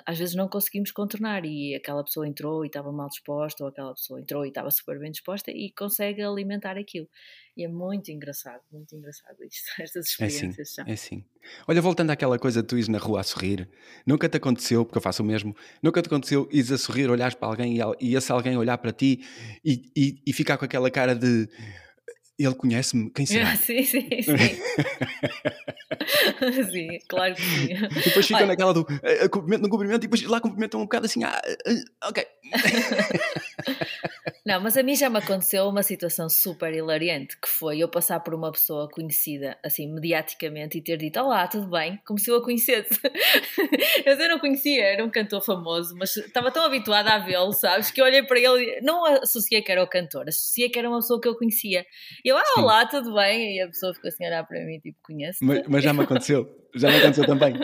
às 0.05 0.19
vezes 0.19 0.35
não 0.35 0.47
conseguimos 0.47 0.91
contornar 0.91 1.47
e 1.47 1.75
aquela 1.75 2.05
pessoa 2.05 2.29
entrou 2.29 2.65
e 2.65 2.67
estava 2.67 2.93
mal 2.93 3.09
disposta, 3.09 3.65
ou 3.65 3.71
aquela 3.71 3.95
pessoa 3.95 4.21
entrou 4.21 4.45
e 4.45 4.49
estava 4.49 4.71
super 4.71 4.99
bem 4.99 5.11
disposta 5.11 5.51
e 5.51 5.73
consegue 5.73 6.21
alimentar 6.21 6.77
aquilo. 6.77 7.09
E 7.57 7.65
é 7.65 7.69
muito 7.69 8.11
engraçado, 8.11 8.61
muito 8.71 8.95
engraçado 8.95 9.43
isto, 9.43 9.65
estas 9.81 10.11
experiências 10.11 10.79
é 10.87 10.93
assim, 10.93 11.25
são. 11.41 11.49
É. 11.49 11.57
Olha, 11.67 11.81
voltando 11.81 12.11
àquela 12.11 12.39
coisa 12.39 12.61
de 12.61 12.69
tu 12.69 12.77
ires 12.77 12.89
na 12.89 12.99
rua 12.99 13.21
a 13.21 13.23
sorrir, 13.23 13.67
nunca 14.07 14.29
te 14.29 14.37
aconteceu, 14.37 14.85
porque 14.85 14.99
eu 14.99 15.03
faço 15.03 15.23
o 15.23 15.27
mesmo, 15.27 15.57
nunca 15.83 16.03
te 16.03 16.09
aconteceu 16.09 16.47
ires 16.53 16.71
a 16.71 16.77
sorrir, 16.77 17.09
olhares 17.09 17.35
para 17.35 17.49
alguém 17.49 17.79
e, 17.79 17.81
e 18.01 18.15
esse 18.15 18.31
alguém 18.31 18.59
olhar 18.59 18.77
para 18.77 18.93
ti 18.93 19.25
e, 19.65 19.91
e, 19.97 20.23
e 20.27 20.33
ficar 20.35 20.59
com 20.59 20.67
aquela 20.67 20.91
cara 20.91 21.15
de 21.15 21.49
ele 22.39 22.55
conhece-me, 22.55 23.11
quem 23.11 23.25
será? 23.27 23.53
Ah, 23.53 23.57
sim, 23.57 23.83
sim, 23.83 24.09
sim. 24.11 24.23
sim, 26.71 26.99
claro 27.09 27.35
que 27.35 27.43
sim. 27.43 27.73
E 27.73 28.05
depois 28.05 28.27
fica 28.27 28.39
Olha. 28.39 28.47
naquela 28.47 28.75
do 28.75 28.83
uh, 28.83 29.31
cumprimento 29.31 29.63
no 29.63 29.69
cumprimento 29.69 30.05
e 30.05 30.09
depois 30.09 30.23
lá 30.23 30.41
cumprimentam 30.41 30.81
um 30.81 30.85
bocado 30.85 31.07
assim, 31.07 31.25
ah, 31.25 31.41
uh, 31.69 32.09
ok. 32.09 32.25
Não, 34.47 34.61
mas 34.61 34.77
a 34.77 34.83
mim 34.85 34.95
já 34.95 35.11
me 35.11 35.19
aconteceu 35.19 35.69
uma 35.69 35.83
situação 35.83 36.29
super 36.29 36.73
hilariante, 36.73 37.37
que 37.37 37.49
foi 37.49 37.81
eu 37.81 37.89
passar 37.89 38.21
por 38.21 38.33
uma 38.33 38.53
pessoa 38.53 38.89
conhecida, 38.89 39.59
assim, 39.65 39.93
mediaticamente, 39.93 40.79
e 40.79 40.81
ter 40.81 40.97
dito, 40.97 41.19
olá, 41.19 41.49
tudo 41.49 41.69
bem? 41.69 42.01
Como 42.07 42.17
se 42.17 42.31
eu 42.31 42.37
a 42.37 42.45
conhecesse. 42.45 42.95
eu 44.07 44.29
não 44.29 44.39
conhecia, 44.39 44.85
era 44.85 45.05
um 45.05 45.11
cantor 45.11 45.45
famoso, 45.45 45.97
mas 45.99 46.17
estava 46.17 46.53
tão 46.53 46.65
habituada 46.65 47.13
a 47.13 47.19
vê-lo, 47.19 47.53
sabes, 47.53 47.91
que 47.91 48.01
eu 48.01 48.05
olhei 48.05 48.23
para 48.23 48.39
ele, 48.39 48.81
não 48.83 49.05
associei 49.05 49.61
que 49.61 49.73
era 49.73 49.83
o 49.83 49.89
cantor, 49.89 50.29
associei 50.29 50.69
que 50.69 50.79
era 50.79 50.89
uma 50.89 50.99
pessoa 50.99 51.21
que 51.21 51.27
eu 51.27 51.37
conhecia. 51.37 51.85
E 52.25 52.29
eu, 52.29 52.39
ah, 52.39 52.45
olá, 52.59 52.87
tudo 52.87 53.15
bem? 53.15 53.57
E 53.57 53.61
a 53.63 53.67
pessoa 53.67 53.93
ficou 53.95 54.07
assim 54.07 54.25
a 54.27 54.29
olhar 54.29 54.47
para 54.47 54.65
mim, 54.65 54.79
tipo, 54.79 54.97
conhece 55.03 55.45
mas, 55.45 55.67
mas 55.67 55.83
já 55.83 55.93
me 55.93 56.05
aconteceu, 56.05 56.49
já 56.77 56.89
me 56.89 56.97
aconteceu 56.99 57.27
também. 57.27 57.55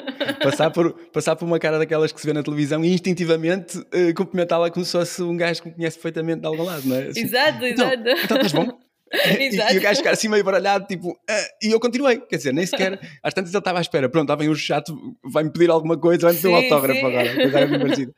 Passar 0.42 0.70
por, 0.70 0.92
passar 1.12 1.36
por 1.36 1.44
uma 1.44 1.58
cara 1.58 1.78
daquelas 1.78 2.12
que 2.12 2.20
se 2.20 2.26
vê 2.26 2.32
na 2.32 2.42
televisão 2.42 2.84
e 2.84 2.92
instintivamente 2.92 3.78
uh, 3.78 4.14
cumprimentá-la 4.16 4.70
como 4.70 4.84
se 4.84 4.92
fosse 4.92 5.22
um 5.22 5.36
gajo 5.36 5.62
que 5.62 5.68
me 5.68 5.74
conhece 5.74 5.96
perfeitamente 5.96 6.40
de 6.40 6.46
algum 6.46 6.64
lado 6.64 6.86
não 6.86 6.96
é? 6.96 7.08
Assim, 7.08 7.20
exato, 7.20 7.64
exato. 7.64 8.00
Então, 8.00 8.12
então 8.24 8.36
estás 8.36 8.52
bom? 8.52 8.62
Exato. 8.62 8.82
E, 9.12 9.74
e, 9.74 9.78
o 9.78 9.82
gajo 9.82 9.98
ficar 9.98 10.12
assim 10.12 10.26
meio 10.26 10.42
baralhado, 10.42 10.86
tipo, 10.86 11.10
uh, 11.10 11.48
e 11.62 11.70
eu 11.70 11.78
continuei, 11.78 12.18
quer 12.18 12.38
dizer, 12.38 12.54
nem 12.54 12.64
sequer, 12.64 12.98
às 13.22 13.34
tantas 13.34 13.52
ele 13.52 13.58
estava 13.58 13.76
à 13.76 13.82
espera, 13.82 14.08
pronto, 14.08 14.26
lá 14.30 14.36
vem 14.36 14.48
o 14.48 14.54
chato, 14.54 14.96
vai-me 15.22 15.52
pedir 15.52 15.68
alguma 15.68 15.98
coisa, 15.98 16.22
vai-me 16.22 16.40
pedir 16.40 16.48
um 16.48 16.56
autógrafo 16.56 16.98
sim. 16.98 17.06
agora, 17.06 17.34
coisa 17.34 17.58
era 17.58 17.78
parecida. 17.78 18.14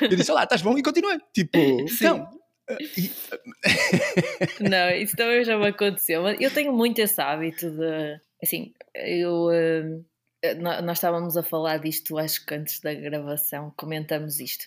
Eu 0.00 0.16
disse, 0.16 0.30
olá, 0.30 0.44
estás 0.44 0.62
bom? 0.62 0.78
E 0.78 0.82
continuei, 0.82 1.18
tipo, 1.34 1.58
sim. 1.88 1.96
então. 1.96 2.28
Não, 4.60 4.90
isso 4.90 5.16
também 5.16 5.42
já 5.42 5.58
me 5.58 5.66
aconteceu, 5.66 6.22
mas 6.22 6.40
eu 6.40 6.50
tenho 6.52 6.72
muito 6.72 7.00
esse 7.00 7.20
hábito 7.20 7.70
de, 7.70 8.20
assim, 8.42 8.72
eu. 8.94 9.46
Uh, 9.46 10.04
nós 10.60 10.98
estávamos 10.98 11.36
a 11.36 11.42
falar 11.42 11.78
disto, 11.78 12.18
acho 12.18 12.44
que 12.44 12.54
antes 12.54 12.80
da 12.80 12.94
gravação 12.94 13.72
comentamos 13.76 14.40
isto 14.40 14.64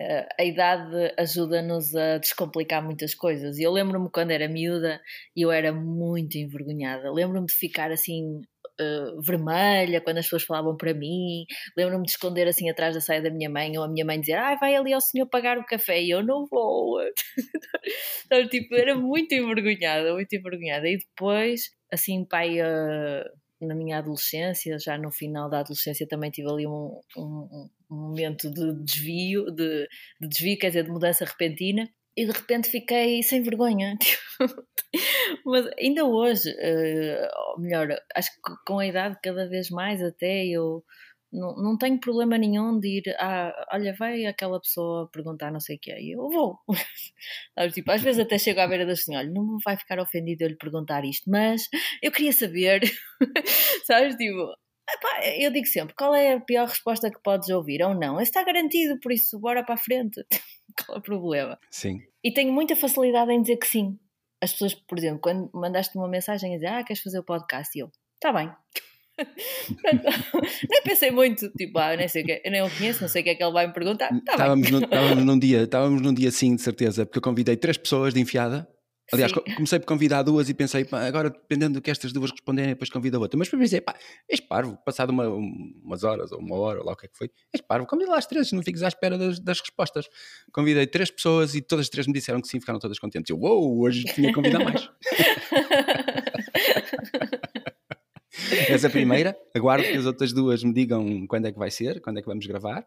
Uh, 0.00 0.26
a 0.40 0.44
idade 0.44 1.12
ajuda-nos 1.18 1.94
a 1.94 2.16
descomplicar 2.16 2.82
muitas 2.82 3.14
coisas. 3.14 3.58
E 3.58 3.62
eu 3.62 3.70
lembro-me 3.70 4.08
quando 4.10 4.30
era 4.30 4.48
miúda 4.48 5.00
eu 5.36 5.50
era 5.52 5.70
muito 5.72 6.38
envergonhada. 6.38 7.12
Lembro-me 7.12 7.46
de 7.46 7.52
ficar 7.52 7.92
assim 7.92 8.40
uh, 8.80 9.20
vermelha 9.20 10.00
quando 10.00 10.18
as 10.18 10.24
pessoas 10.24 10.44
falavam 10.44 10.76
para 10.78 10.94
mim. 10.94 11.44
Lembro-me 11.76 12.04
de 12.06 12.12
esconder 12.12 12.48
assim 12.48 12.70
atrás 12.70 12.94
da 12.94 13.02
saia 13.02 13.22
da 13.22 13.30
minha 13.30 13.50
mãe 13.50 13.76
ou 13.76 13.84
a 13.84 13.88
minha 13.88 14.04
mãe 14.04 14.18
dizer: 14.18 14.34
Ai, 14.34 14.56
vai 14.58 14.74
ali 14.74 14.94
ao 14.94 15.00
senhor 15.00 15.26
pagar 15.26 15.58
o 15.58 15.66
café 15.66 16.02
e 16.02 16.10
eu 16.10 16.22
não 16.22 16.46
vou. 16.46 16.98
então, 18.26 18.48
tipo, 18.48 18.74
era 18.74 18.96
muito 18.96 19.34
envergonhada, 19.34 20.14
muito 20.14 20.32
envergonhada. 20.32 20.88
E 20.88 20.98
depois, 20.98 21.70
assim, 21.92 22.24
pai. 22.24 22.60
Uh, 22.62 23.41
na 23.66 23.74
minha 23.74 23.98
adolescência, 23.98 24.78
já 24.78 24.98
no 24.98 25.10
final 25.10 25.48
da 25.48 25.60
adolescência 25.60 26.06
também 26.06 26.30
tive 26.30 26.50
ali 26.50 26.66
um, 26.66 27.00
um, 27.16 27.68
um 27.90 27.96
momento 27.96 28.50
de 28.50 28.84
desvio, 28.84 29.46
de, 29.50 29.88
de, 30.20 30.28
desvio, 30.28 30.58
quer 30.58 30.68
dizer, 30.68 30.84
de 30.84 30.90
mudança 30.90 31.24
repentina, 31.24 31.88
e 32.16 32.26
de 32.26 32.32
repente 32.32 32.68
fiquei 32.68 33.22
sem 33.22 33.42
vergonha. 33.42 33.96
Mas 35.46 35.66
ainda 35.78 36.04
hoje, 36.04 36.50
uh, 36.50 37.60
melhor, 37.60 37.88
acho 38.14 38.30
que 38.30 38.52
com 38.66 38.78
a 38.78 38.86
idade 38.86 39.18
cada 39.22 39.48
vez 39.48 39.70
mais 39.70 40.02
até 40.02 40.46
eu 40.46 40.84
não, 41.32 41.54
não 41.56 41.78
tenho 41.78 41.98
problema 41.98 42.36
nenhum 42.36 42.78
de 42.78 42.98
ir, 42.98 43.16
ah, 43.18 43.52
olha, 43.72 43.94
vai 43.94 44.26
aquela 44.26 44.60
pessoa 44.60 45.08
perguntar 45.10 45.50
não 45.50 45.60
sei 45.60 45.76
o 45.76 45.78
que 45.78 45.90
é, 45.90 46.00
e 46.00 46.12
eu 46.12 46.28
vou. 46.28 46.58
tipo, 47.72 47.90
às 47.90 48.02
vezes 48.02 48.20
até 48.20 48.38
chego 48.38 48.60
à 48.60 48.68
beira 48.68 48.84
da 48.84 48.94
senhora, 48.94 49.24
olha, 49.24 49.32
não 49.32 49.58
vai 49.64 49.76
ficar 49.76 49.98
ofendido 49.98 50.44
eu 50.44 50.48
lhe 50.48 50.56
perguntar 50.56 51.04
isto, 51.04 51.30
mas 51.30 51.68
eu 52.02 52.12
queria 52.12 52.32
saber, 52.32 52.82
sabes, 53.86 54.14
tipo, 54.16 54.54
eu 55.38 55.50
digo 55.50 55.66
sempre, 55.66 55.94
qual 55.94 56.14
é 56.14 56.34
a 56.34 56.40
pior 56.40 56.68
resposta 56.68 57.10
que 57.10 57.22
podes 57.22 57.48
ouvir 57.48 57.82
ou 57.82 57.94
não? 57.94 58.20
Esse 58.20 58.30
está 58.30 58.44
garantido, 58.44 59.00
por 59.00 59.10
isso 59.10 59.38
bora 59.40 59.64
para 59.64 59.74
a 59.74 59.78
frente. 59.78 60.24
qual 60.84 60.96
é 60.96 61.00
o 61.00 61.02
problema? 61.02 61.58
Sim. 61.70 62.02
E 62.22 62.32
tenho 62.32 62.52
muita 62.52 62.76
facilidade 62.76 63.32
em 63.32 63.40
dizer 63.40 63.56
que 63.56 63.66
sim. 63.66 63.98
As 64.40 64.52
pessoas, 64.52 64.74
por 64.74 64.98
exemplo, 64.98 65.20
quando 65.20 65.50
mandaste 65.54 65.96
uma 65.96 66.08
mensagem 66.08 66.52
a 66.52 66.56
dizer, 66.56 66.66
ah, 66.66 66.84
queres 66.84 67.02
fazer 67.02 67.18
o 67.20 67.24
podcast? 67.24 67.76
E 67.78 67.80
eu, 67.80 67.90
está 68.16 68.32
bem 68.32 68.52
nem 70.70 70.82
pensei 70.82 71.10
muito, 71.10 71.48
tipo, 71.50 71.78
ah, 71.78 71.96
nem 71.96 72.08
sei 72.08 72.22
o 72.22 72.26
que, 72.26 72.42
eu 72.44 72.50
nem 72.50 72.62
o 72.62 72.70
conheço, 72.70 73.02
não 73.02 73.08
sei 73.08 73.22
o 73.22 73.24
que 73.24 73.30
é 73.30 73.34
que 73.34 73.42
ele 73.42 73.52
vai 73.52 73.66
me 73.66 73.72
perguntar. 73.72 74.08
Tá 74.08 74.32
estávamos, 74.32 74.70
no, 74.70 74.84
estávamos, 74.84 75.24
num 75.24 75.38
dia, 75.38 75.62
estávamos 75.62 76.02
num 76.02 76.14
dia 76.14 76.30
sim, 76.30 76.56
de 76.56 76.62
certeza, 76.62 77.06
porque 77.06 77.18
eu 77.18 77.22
convidei 77.22 77.56
três 77.56 77.76
pessoas 77.76 78.14
de 78.14 78.20
enfiada 78.20 78.68
Aliás, 79.12 79.30
comecei 79.32 79.78
por 79.78 79.86
convidar 79.86 80.22
duas 80.22 80.48
e 80.48 80.54
pensei, 80.54 80.86
pá, 80.86 81.04
agora 81.04 81.28
dependendo 81.28 81.74
do 81.74 81.82
que 81.82 81.90
estas 81.90 82.14
duas 82.14 82.30
responderem, 82.30 82.70
depois 82.70 82.88
convido 82.88 83.18
a 83.18 83.20
outra. 83.20 83.36
Mas 83.36 83.48
depois 83.48 83.68
pensei, 83.68 83.82
pá, 83.82 83.94
és 84.26 84.40
parvo, 84.40 84.78
passado 84.86 85.10
uma, 85.10 85.28
umas 85.28 86.02
horas 86.02 86.32
ou 86.32 86.38
uma 86.38 86.56
hora, 86.56 86.80
ou 86.80 86.86
lá 86.86 86.92
o 86.92 86.96
que 86.96 87.04
é 87.04 87.08
que 87.10 87.18
foi, 87.18 87.30
és 87.52 87.60
parvo, 87.60 87.86
convida 87.86 88.10
lá 88.10 88.16
as 88.16 88.26
três, 88.26 88.50
não 88.52 88.62
fiques 88.62 88.82
à 88.82 88.88
espera 88.88 89.18
das, 89.18 89.38
das, 89.38 89.60
respostas. 89.60 90.08
Convidei 90.50 90.86
três 90.86 91.10
pessoas 91.10 91.54
e 91.54 91.60
todas 91.60 91.84
as 91.84 91.90
três 91.90 92.06
me 92.06 92.14
disseram 92.14 92.40
que 92.40 92.48
sim, 92.48 92.58
ficaram 92.58 92.78
todas 92.78 92.98
contentes. 92.98 93.28
Eu, 93.28 93.38
uou, 93.38 93.60
wow, 93.60 93.82
hoje 93.82 94.02
tinha 94.04 94.28
que 94.28 94.34
convidar 94.34 94.60
mais. 94.60 94.88
Essa 98.68 98.86
é 98.86 98.88
a 98.88 98.90
primeira, 98.90 99.36
aguardo 99.54 99.84
que 99.84 99.96
as 99.96 100.06
outras 100.06 100.32
duas 100.32 100.62
me 100.62 100.72
digam 100.72 101.26
quando 101.26 101.46
é 101.46 101.52
que 101.52 101.58
vai 101.58 101.70
ser, 101.70 102.00
quando 102.00 102.18
é 102.18 102.22
que 102.22 102.28
vamos 102.28 102.46
gravar. 102.46 102.86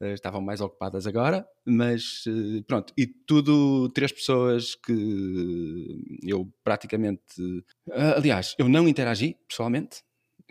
Uh, 0.00 0.14
estavam 0.14 0.40
mais 0.40 0.62
ocupadas 0.62 1.06
agora, 1.06 1.46
mas 1.62 2.24
uh, 2.26 2.62
pronto, 2.66 2.90
e 2.96 3.06
tudo 3.06 3.90
três 3.90 4.10
pessoas 4.10 4.74
que 4.74 6.18
eu 6.22 6.50
praticamente. 6.64 7.38
Uh, 7.86 8.16
aliás, 8.16 8.54
eu 8.58 8.66
não 8.66 8.88
interagi 8.88 9.36
pessoalmente 9.46 10.02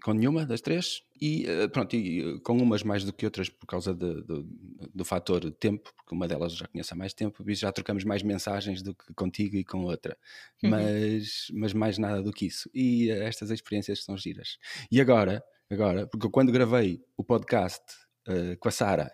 com 0.04 0.14
nenhuma 0.14 0.46
das 0.46 0.62
três, 0.62 1.02
e 1.22 1.46
pronto, 1.72 1.96
e 1.96 2.40
com 2.42 2.58
umas 2.58 2.84
mais 2.84 3.04
do 3.04 3.14
que 3.14 3.26
outras 3.26 3.50
por 3.50 3.66
causa 3.66 3.94
de, 3.94 4.22
de, 4.24 4.46
do 4.94 5.06
fator 5.06 5.52
tempo, 5.52 5.94
porque 5.96 6.16
uma 6.16 6.28
delas 6.28 6.56
já 6.56 6.68
conheço 6.68 6.94
há 6.94 6.98
mais 6.98 7.14
tempo, 7.14 7.44
e 7.48 7.56
já 7.56 7.72
trocamos 7.72 8.04
mais 8.04 8.24
mensagens 8.24 8.82
do 8.82 8.94
que 8.94 9.14
contigo 9.14 9.56
e 9.56 9.64
com 9.64 9.84
outra, 9.84 10.18
uhum. 10.64 10.70
mas, 10.70 11.48
mas 11.54 11.74
mais 11.74 11.98
nada 11.98 12.22
do 12.22 12.32
que 12.32 12.46
isso. 12.46 12.70
E 12.74 13.10
estas 13.10 13.52
experiências 13.52 14.04
são 14.04 14.18
giras. 14.18 14.58
E 14.92 15.02
agora, 15.02 15.44
agora, 15.70 16.08
porque 16.08 16.30
quando 16.30 16.52
gravei 16.52 17.02
o 17.18 17.24
podcast 17.24 17.84
com 18.60 18.68
a 18.68 18.72
Sara 18.72 19.12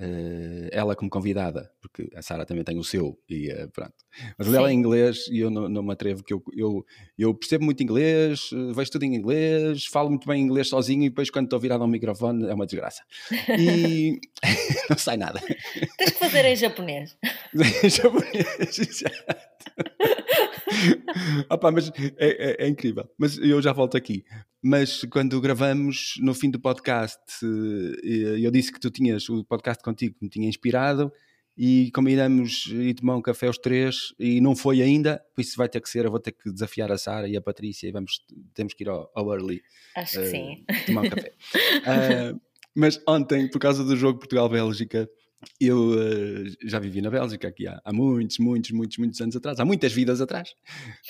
Uh, 0.00 0.68
ela 0.72 0.96
como 0.96 1.10
convidada, 1.10 1.70
porque 1.78 2.08
a 2.14 2.22
Sara 2.22 2.46
também 2.46 2.64
tem 2.64 2.78
o 2.78 2.84
seu, 2.84 3.18
e 3.28 3.52
uh, 3.52 3.68
pronto. 3.70 3.92
Mas 4.38 4.46
Sim. 4.46 4.56
ela 4.56 4.70
é 4.70 4.72
em 4.72 4.78
inglês 4.78 5.26
e 5.30 5.40
eu 5.40 5.50
não, 5.50 5.68
não 5.68 5.82
me 5.82 5.92
atrevo, 5.92 6.24
que 6.24 6.32
eu, 6.32 6.42
eu, 6.56 6.86
eu, 7.18 7.34
percebo 7.34 7.66
muito 7.66 7.82
inglês, 7.82 8.50
uh, 8.52 8.72
vejo 8.72 8.90
tudo 8.92 9.04
em 9.04 9.14
inglês, 9.14 9.84
falo 9.84 10.08
muito 10.08 10.26
bem 10.26 10.40
inglês 10.40 10.68
sozinho 10.68 11.02
e 11.02 11.10
depois 11.10 11.28
quando 11.28 11.44
estou 11.44 11.60
virado 11.60 11.82
ao 11.82 11.88
microfone 11.88 12.48
é 12.48 12.54
uma 12.54 12.64
desgraça. 12.64 13.02
E 13.58 14.18
não 14.88 14.96
sai 14.96 15.16
nada. 15.16 15.40
Tens 15.98 16.12
que 16.12 16.18
fazer 16.18 16.44
em 16.46 16.56
japonês. 16.56 17.16
em 17.84 17.90
japonês, 17.90 18.78
exato. 18.78 19.50
Opa, 21.50 21.70
mas 21.70 21.88
é, 21.90 21.92
é, 22.18 22.64
é, 22.64 22.68
incrível. 22.68 23.08
Mas 23.18 23.38
eu 23.38 23.60
já 23.60 23.72
volto 23.72 23.96
aqui. 23.96 24.24
Mas 24.62 25.04
quando 25.10 25.40
gravamos 25.40 26.14
no 26.20 26.34
fim 26.34 26.50
do 26.50 26.60
podcast, 26.60 27.18
eh, 27.42 28.36
eu 28.40 28.50
disse 28.50 28.72
que 28.72 28.80
tu 28.80 28.90
tinhas 28.90 29.28
o 29.28 29.44
podcast 29.44 29.82
contigo 29.82 30.16
que 30.18 30.24
me 30.24 30.30
tinha 30.30 30.48
inspirado 30.48 31.12
e 31.56 31.90
combinamos 31.92 32.66
ir 32.66 32.94
tomar 32.94 33.16
um 33.16 33.22
café 33.22 33.48
os 33.48 33.58
três 33.58 34.14
e 34.18 34.40
não 34.40 34.54
foi 34.56 34.80
ainda, 34.80 35.22
por 35.34 35.40
isso 35.40 35.56
vai 35.56 35.68
ter 35.68 35.80
que 35.80 35.88
ser, 35.88 36.04
eu 36.04 36.10
vou 36.10 36.20
ter 36.20 36.32
que 36.32 36.50
desafiar 36.50 36.90
a 36.90 36.96
Sara 36.96 37.28
e 37.28 37.36
a 37.36 37.40
Patrícia 37.40 37.86
e 37.86 37.92
vamos, 37.92 38.24
temos 38.54 38.72
que 38.74 38.84
ir 38.84 38.88
ao, 38.88 39.10
ao 39.14 39.32
Early. 39.32 39.62
Acho 39.94 40.20
uh, 40.20 40.22
que 40.22 40.28
sim. 40.30 40.64
Tomar 40.86 41.04
um 41.04 41.10
café. 41.10 41.32
uh, 41.34 42.40
mas 42.74 43.02
ontem, 43.06 43.48
por 43.50 43.58
causa 43.58 43.84
do 43.84 43.96
jogo 43.96 44.18
Portugal-Bélgica, 44.18 45.08
eu 45.60 45.92
uh, 45.92 46.68
já 46.68 46.78
vivi 46.78 47.00
na 47.00 47.10
Bélgica 47.10 47.48
aqui 47.48 47.66
há, 47.66 47.80
há, 47.84 47.92
muitos, 47.92 48.38
muitos, 48.38 48.70
muitos, 48.70 48.98
muitos 48.98 49.20
anos 49.20 49.36
atrás, 49.36 49.58
há 49.58 49.64
muitas 49.64 49.92
vidas 49.92 50.20
atrás. 50.20 50.50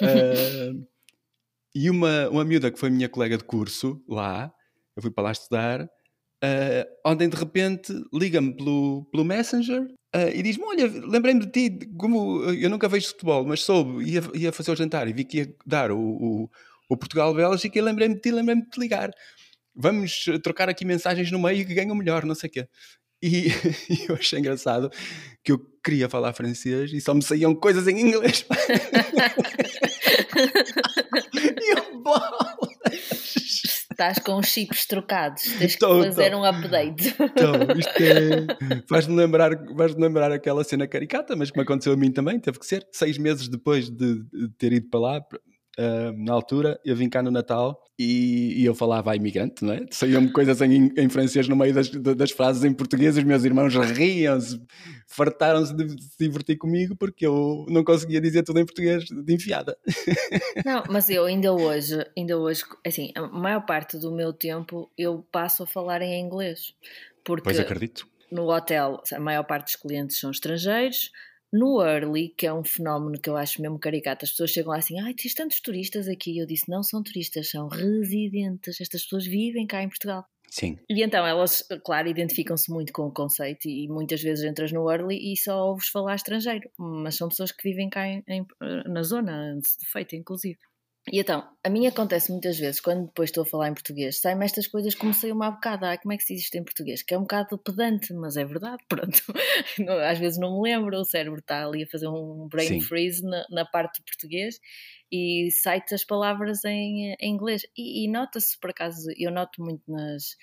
Uh, 0.00 0.86
e 1.74 1.90
uma, 1.90 2.28
uma 2.28 2.44
miúda 2.44 2.70
que 2.70 2.78
foi 2.78 2.90
minha 2.90 3.08
colega 3.08 3.36
de 3.36 3.44
curso 3.44 4.02
lá, 4.08 4.52
eu 4.96 5.02
fui 5.02 5.10
para 5.10 5.24
lá 5.24 5.32
estudar, 5.32 5.82
uh, 5.82 7.08
ontem 7.08 7.28
de 7.28 7.36
repente 7.36 7.92
liga-me 8.12 8.54
pelo, 8.54 9.04
pelo 9.10 9.24
Messenger 9.24 9.86
e 10.34 10.42
diz-me: 10.42 10.64
Olha, 10.64 10.86
lembrei-me 11.06 11.46
de 11.46 11.52
ti, 11.52 11.86
como 11.96 12.42
eu 12.44 12.68
nunca 12.68 12.88
vejo 12.88 13.10
futebol, 13.10 13.46
mas 13.46 13.62
soube, 13.62 14.02
ia, 14.04 14.20
ia 14.34 14.52
fazer 14.52 14.72
o 14.72 14.76
jantar 14.76 15.06
e 15.06 15.12
vi 15.12 15.24
que 15.24 15.38
ia 15.38 15.54
dar 15.64 15.92
o, 15.92 16.00
o, 16.00 16.50
o 16.88 16.96
Portugal-Bélgica 16.96 17.78
e 17.78 17.82
lembrei-me 17.82 18.16
de 18.16 18.20
ti, 18.20 18.32
lembrei-me 18.32 18.62
de 18.62 18.70
te 18.70 18.80
ligar. 18.80 19.12
Vamos 19.72 20.24
trocar 20.42 20.68
aqui 20.68 20.84
mensagens 20.84 21.30
no 21.30 21.38
meio 21.38 21.64
que 21.64 21.74
ganham 21.74 21.94
melhor, 21.94 22.24
não 22.24 22.34
sei 22.34 22.50
o 22.50 22.52
quê. 22.52 22.68
E, 23.22 23.48
e, 23.88 24.06
eu 24.08 24.14
achei 24.14 24.38
engraçado 24.38 24.90
que 25.44 25.52
eu 25.52 25.58
queria 25.84 26.08
falar 26.08 26.32
francês 26.32 26.92
e 26.92 27.00
só 27.00 27.14
me 27.14 27.22
saíam 27.22 27.54
coisas 27.54 27.86
em 27.86 28.00
inglês. 28.00 28.46
e 31.60 31.72
eu, 31.72 32.02
Estás 33.90 34.18
com 34.18 34.38
os 34.38 34.46
chips 34.46 34.86
trocados, 34.86 35.42
tens 35.58 35.76
que 35.76 35.86
fazer 35.86 36.34
um 36.34 36.42
update. 36.42 37.14
Então, 37.20 37.52
isto 37.76 38.02
é. 38.02 38.46
Faz-me 38.88 39.14
lembrar, 39.14 39.50
faz 39.76 39.94
lembrar 39.94 40.32
aquela 40.32 40.64
cena 40.64 40.88
caricata, 40.88 41.36
mas 41.36 41.50
que 41.50 41.58
me 41.58 41.64
aconteceu 41.64 41.92
a 41.92 41.96
mim 41.96 42.10
também, 42.10 42.40
teve 42.40 42.58
que 42.58 42.64
ser. 42.64 42.86
Seis 42.90 43.18
meses 43.18 43.46
depois 43.46 43.90
de, 43.90 44.22
de 44.32 44.48
ter 44.56 44.72
ido 44.72 44.88
para 44.88 45.00
lá, 45.00 45.20
Uh, 45.80 46.12
na 46.14 46.34
altura, 46.34 46.78
eu 46.84 46.94
vim 46.94 47.08
cá 47.08 47.22
no 47.22 47.30
Natal 47.30 47.82
e, 47.98 48.60
e 48.60 48.66
eu 48.66 48.74
falava 48.74 49.16
imigrante, 49.16 49.64
não 49.64 49.72
é? 49.72 49.86
Saíam-me 49.90 50.30
coisas 50.30 50.60
em, 50.60 50.92
em, 50.94 51.08
francês 51.08 51.48
no 51.48 51.56
meio 51.56 51.72
das, 51.72 51.88
das 51.88 52.30
frases 52.32 52.64
em 52.64 52.74
português, 52.74 53.16
os 53.16 53.24
meus 53.24 53.44
irmãos 53.44 53.74
riam-se, 53.74 54.60
fartaram-se 55.06 55.74
de 55.74 55.88
se 56.02 56.18
divertir 56.18 56.58
comigo 56.58 56.94
porque 56.94 57.26
eu 57.26 57.64
não 57.70 57.82
conseguia 57.82 58.20
dizer 58.20 58.42
tudo 58.42 58.60
em 58.60 58.66
português 58.66 59.04
de 59.04 59.32
enfiada. 59.32 59.74
Não, 60.66 60.82
mas 60.90 61.08
eu 61.08 61.24
ainda 61.24 61.50
hoje, 61.50 62.04
ainda 62.14 62.36
hoje, 62.36 62.62
assim, 62.86 63.10
a 63.14 63.22
maior 63.28 63.64
parte 63.64 63.96
do 63.96 64.12
meu 64.12 64.34
tempo 64.34 64.90
eu 64.98 65.26
passo 65.32 65.62
a 65.62 65.66
falar 65.66 66.02
em 66.02 66.20
inglês. 66.20 66.74
Porque 67.24 67.44
pois 67.44 67.58
acredito. 67.58 68.06
No 68.30 68.50
hotel, 68.50 69.02
a 69.14 69.18
maior 69.18 69.44
parte 69.44 69.64
dos 69.64 69.76
clientes 69.76 70.20
são 70.20 70.30
estrangeiros, 70.30 71.10
no 71.52 71.82
early, 71.82 72.28
que 72.36 72.46
é 72.46 72.52
um 72.52 72.64
fenómeno 72.64 73.20
que 73.20 73.28
eu 73.28 73.36
acho 73.36 73.60
mesmo 73.60 73.78
caricato, 73.78 74.24
as 74.24 74.30
pessoas 74.30 74.50
chegam 74.50 74.72
lá 74.72 74.78
assim, 74.78 74.98
ai, 75.00 75.14
tens 75.14 75.34
tantos 75.34 75.60
turistas 75.60 76.08
aqui. 76.08 76.38
Eu 76.38 76.46
disse, 76.46 76.70
não 76.70 76.82
são 76.82 77.02
turistas, 77.02 77.50
são 77.50 77.68
residentes. 77.68 78.80
Estas 78.80 79.02
pessoas 79.02 79.26
vivem 79.26 79.66
cá 79.66 79.82
em 79.82 79.88
Portugal. 79.88 80.24
Sim. 80.50 80.78
E 80.88 81.02
então 81.02 81.24
elas, 81.24 81.64
claro, 81.84 82.08
identificam-se 82.08 82.70
muito 82.72 82.92
com 82.92 83.06
o 83.06 83.12
conceito 83.12 83.68
e 83.68 83.86
muitas 83.88 84.20
vezes 84.20 84.44
entras 84.44 84.72
no 84.72 84.90
early 84.90 85.32
e 85.32 85.36
só 85.36 85.68
ouves 85.68 85.88
falar 85.88 86.16
estrangeiro, 86.16 86.68
mas 86.76 87.14
são 87.14 87.28
pessoas 87.28 87.52
que 87.52 87.62
vivem 87.62 87.88
cá 87.88 88.06
em, 88.06 88.24
em, 88.28 88.44
na 88.86 89.02
zona, 89.04 89.56
de 89.60 89.86
feito, 89.86 90.16
inclusive. 90.16 90.58
E 91.08 91.18
então, 91.18 91.48
a 91.64 91.70
mim 91.70 91.86
acontece 91.86 92.30
muitas 92.30 92.58
vezes, 92.58 92.80
quando 92.80 93.06
depois 93.06 93.30
estou 93.30 93.42
a 93.42 93.46
falar 93.46 93.68
em 93.68 93.74
português, 93.74 94.20
saem-me 94.20 94.44
estas 94.44 94.66
coisas 94.66 94.94
como 94.94 95.14
saiu 95.14 95.34
uma 95.34 95.50
bocado, 95.50 95.86
ah, 95.86 95.96
como 95.96 96.12
é 96.12 96.16
que 96.16 96.22
se 96.22 96.34
diz 96.34 96.44
isto 96.44 96.56
em 96.56 96.64
português? 96.64 97.02
Que 97.02 97.14
é 97.14 97.18
um 97.18 97.22
bocado 97.22 97.56
pedante, 97.58 98.12
mas 98.12 98.36
é 98.36 98.44
verdade, 98.44 98.82
pronto. 98.88 99.22
Às 100.06 100.18
vezes 100.18 100.38
não 100.38 100.60
me 100.60 100.70
lembro, 100.70 100.98
o 100.98 101.04
cérebro 101.04 101.40
está 101.40 101.64
ali 101.64 101.84
a 101.84 101.86
fazer 101.86 102.08
um 102.08 102.46
brain 102.48 102.68
Sim. 102.68 102.80
freeze 102.82 103.22
na, 103.22 103.46
na, 103.50 103.64
parte 103.64 104.00
do 104.00 104.04
português 104.04 104.60
e 105.10 105.50
sai-te 105.62 105.94
as 105.94 106.04
palavras 106.04 106.64
em, 106.64 107.16
em 107.18 107.32
inglês. 107.32 107.62
E, 107.76 108.04
e 108.04 108.10
nota-se, 108.10 108.58
por 108.60 108.70
acaso, 108.70 109.10
eu 109.16 109.30
noto 109.30 109.62
muito 109.62 109.90
nas, 109.90 110.36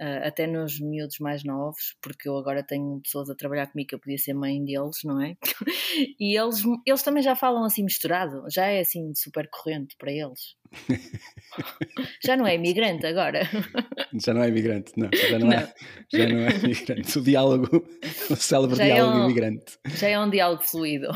uh, 0.00 0.26
até 0.26 0.46
nos 0.46 0.80
miúdos 0.80 1.18
mais 1.18 1.44
novos, 1.44 1.96
porque 2.00 2.28
eu 2.28 2.36
agora 2.36 2.62
tenho 2.62 3.00
pessoas 3.00 3.28
a 3.30 3.34
trabalhar 3.34 3.66
comigo 3.66 3.88
que 3.88 3.94
eu 3.94 3.98
podia 3.98 4.18
ser 4.18 4.34
mãe 4.34 4.64
deles, 4.64 4.98
não 5.04 5.20
é? 5.20 5.36
e 6.18 6.38
eles, 6.38 6.62
eles 6.86 7.02
também 7.02 7.22
já 7.22 7.34
falam 7.34 7.64
assim 7.64 7.82
misturado, 7.82 8.44
já 8.50 8.66
é 8.66 8.80
assim 8.80 9.12
super 9.14 9.48
corrente 9.50 9.96
para 9.98 10.12
eles. 10.12 10.56
já 12.24 12.36
não 12.36 12.46
é 12.46 12.54
imigrante 12.54 13.06
agora. 13.06 13.42
já 14.22 14.34
não 14.34 14.42
é 14.42 14.48
imigrante, 14.48 14.92
não. 14.96 15.08
Já 15.12 15.38
não, 15.38 15.46
não. 15.46 15.52
É, 15.52 15.74
já 16.12 16.28
não 16.28 16.38
é 16.40 16.50
imigrante. 16.56 17.18
O 17.18 17.22
diálogo, 17.22 17.86
o 18.30 18.36
célebre 18.36 18.76
já 18.76 18.84
diálogo 18.84 19.18
é 19.18 19.20
um, 19.20 19.24
imigrante. 19.24 19.78
Já 19.86 20.08
é 20.08 20.20
um 20.20 20.30
diálogo 20.30 20.62
fluido. 20.62 21.08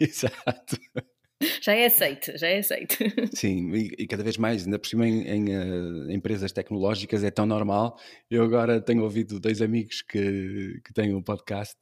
Exato. 0.00 0.78
Já 1.60 1.72
é 1.72 1.86
aceito, 1.86 2.36
já 2.36 2.48
é 2.48 2.58
aceito. 2.58 2.96
Sim, 3.32 3.72
e, 3.72 3.94
e 3.98 4.06
cada 4.06 4.24
vez 4.24 4.36
mais, 4.36 4.64
ainda 4.64 4.78
por 4.78 4.88
cima 4.88 5.06
em, 5.06 5.22
em 5.28 5.56
uh, 5.56 6.10
empresas 6.10 6.50
tecnológicas 6.50 7.22
é 7.22 7.30
tão 7.30 7.46
normal. 7.46 7.96
Eu 8.30 8.42
agora 8.42 8.80
tenho 8.80 9.02
ouvido 9.04 9.38
dois 9.38 9.62
amigos 9.62 10.02
que, 10.02 10.80
que 10.84 10.92
têm 10.92 11.14
um 11.14 11.22
podcast 11.22 11.76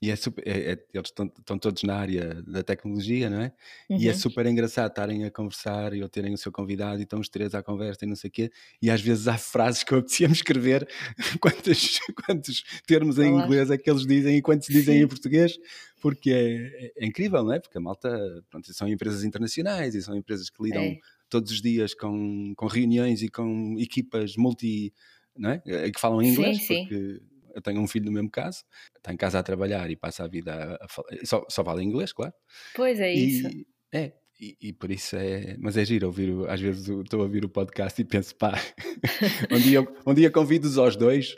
e 0.00 0.10
é 0.10 0.16
super, 0.16 0.46
é, 0.46 0.72
é, 0.72 0.78
eles 0.94 1.08
estão, 1.08 1.58
todos 1.58 1.82
na 1.82 1.96
área 1.96 2.42
da 2.46 2.62
tecnologia, 2.62 3.28
não 3.28 3.40
é? 3.40 3.52
Uhum. 3.90 3.98
E 3.98 4.08
é 4.08 4.12
uhum. 4.12 4.18
super 4.18 4.46
engraçado 4.46 4.90
estarem 4.90 5.24
a 5.24 5.30
conversar 5.30 5.92
e 5.92 6.02
ou 6.02 6.08
terem 6.08 6.32
o 6.32 6.38
seu 6.38 6.52
convidado 6.52 7.00
e 7.00 7.02
estão 7.02 7.18
os 7.18 7.28
três 7.28 7.54
à 7.54 7.62
conversa 7.62 8.04
e 8.04 8.08
não 8.08 8.14
sei 8.14 8.28
o 8.28 8.30
quê. 8.30 8.52
E 8.80 8.90
às 8.90 9.00
vezes 9.00 9.26
há 9.26 9.36
frases 9.36 9.82
que 9.82 9.92
eu 9.92 9.98
apetecia-me 9.98 10.34
escrever, 10.34 10.88
quantos, 11.40 11.98
quantos 12.24 12.62
termos 12.86 13.18
em 13.18 13.32
Olá. 13.32 13.44
inglês 13.44 13.70
é 13.70 13.76
que 13.76 13.90
eles 13.90 14.06
dizem 14.06 14.36
e 14.36 14.42
quantos 14.42 14.68
dizem 14.68 15.02
em 15.02 15.08
português, 15.08 15.58
porque 16.00 16.30
é, 16.30 16.54
é, 16.54 16.92
é, 16.98 17.06
incrível, 17.06 17.42
não 17.42 17.52
é? 17.52 17.58
Porque 17.58 17.76
a 17.76 17.80
malta, 17.80 18.44
pronto, 18.48 18.72
são 18.72 18.88
empresas 18.88 19.24
internacionais 19.24 19.96
e 19.96 20.02
são 20.02 20.16
empresas 20.16 20.48
que 20.48 20.62
lidam 20.62 20.82
é. 20.82 20.98
todos 21.28 21.50
os 21.50 21.60
dias 21.60 21.92
com, 21.92 22.52
com 22.56 22.66
reuniões 22.66 23.20
e 23.22 23.28
com 23.28 23.76
equipas 23.78 24.36
multi, 24.36 24.92
não 25.36 25.50
é? 25.50 25.58
Que 25.90 25.98
falam 25.98 26.22
inglês, 26.22 26.58
sim, 26.58 26.86
porque 26.86 26.94
sim 26.94 27.37
eu 27.58 27.62
tenho 27.62 27.80
um 27.80 27.86
filho 27.86 28.06
no 28.06 28.12
mesmo 28.12 28.30
caso, 28.30 28.64
está 28.96 29.12
em 29.12 29.16
casa 29.16 29.38
a 29.38 29.42
trabalhar 29.42 29.90
e 29.90 29.96
passa 29.96 30.24
a 30.24 30.28
vida 30.28 30.54
a, 30.54 30.84
a 30.84 30.88
falar, 30.88 31.08
só, 31.24 31.44
só 31.48 31.64
fala 31.64 31.82
inglês, 31.82 32.12
claro. 32.12 32.32
Pois 32.74 32.98
é 33.00 33.14
e, 33.14 33.28
isso. 33.28 33.48
É, 33.92 34.12
e, 34.40 34.56
e, 34.60 34.72
por 34.72 34.88
isso 34.90 35.16
é. 35.16 35.56
Mas 35.58 35.76
é 35.76 35.84
giro 35.84 36.06
ouvir. 36.06 36.32
Às 36.48 36.60
vezes 36.60 36.88
estou 36.88 37.20
a 37.20 37.24
ouvir 37.24 37.44
o 37.44 37.48
podcast 37.48 38.00
e 38.00 38.04
penso, 38.04 38.36
pá, 38.36 38.54
um, 39.50 39.58
dia, 39.58 39.84
um 40.06 40.14
dia 40.14 40.30
convido-os 40.30 40.78
aos 40.78 40.94
dois, 40.94 41.34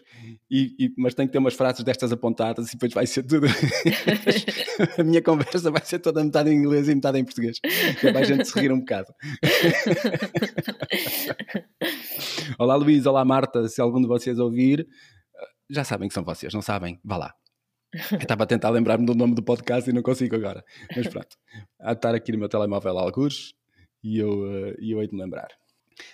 e, 0.51 0.75
e, 0.79 0.93
mas 0.99 1.14
tenho 1.14 1.27
que 1.27 1.33
ter 1.33 1.39
umas 1.39 1.55
frases 1.55 1.83
destas 1.83 2.12
apontadas 2.12 2.68
e 2.68 2.73
depois 2.73 2.93
vai 2.93 3.07
ser 3.07 3.23
tudo. 3.23 3.47
a 4.99 5.03
minha 5.03 5.23
conversa 5.23 5.71
vai 5.71 5.83
ser 5.83 6.01
toda 6.01 6.23
metade 6.23 6.51
em 6.51 6.57
inglês 6.57 6.91
e 6.91 6.95
metade 6.95 7.18
em 7.18 7.25
português. 7.25 7.59
Que 8.01 8.09
é 8.09 8.12
para 8.12 8.21
a 8.21 8.25
gente 8.25 8.45
se 8.45 8.61
rir 8.61 8.71
um 8.71 8.81
bocado. 8.81 9.14
olá 12.59 12.77
Luís, 12.77 13.07
olá 13.07 13.25
Marta, 13.25 13.66
se 13.66 13.81
algum 13.81 14.03
de 14.03 14.09
vocês 14.09 14.39
ouvir, 14.39 14.87
já 15.71 15.85
sabem 15.85 16.09
que 16.09 16.14
são 16.14 16.25
vocês, 16.25 16.53
não 16.53 16.62
sabem? 16.62 17.01
Vá 17.05 17.16
lá. 17.16 17.35
Eu 18.12 18.18
estava 18.18 18.45
a 18.45 18.47
tentar 18.47 18.71
lembrar-me 18.71 19.05
do 19.05 19.14
nome 19.14 19.35
do 19.35 19.43
podcast 19.43 19.89
e 19.89 19.93
não 19.93 20.03
consigo 20.03 20.37
agora. 20.37 20.64
Mas 20.95 21.09
pronto, 21.09 21.37
há 21.81 21.93
de 21.93 21.99
estar 21.99 22.14
aqui 22.14 22.33
no 22.33 22.39
meu 22.39 22.49
telemóvel 22.49 22.99
alguns 22.99 23.55
e 24.03 24.18
eu, 24.18 24.31
uh, 24.31 24.75
eu 24.79 25.01
hei 25.01 25.09
de 25.09 25.14
me 25.14 25.23
lembrar. 25.23 25.49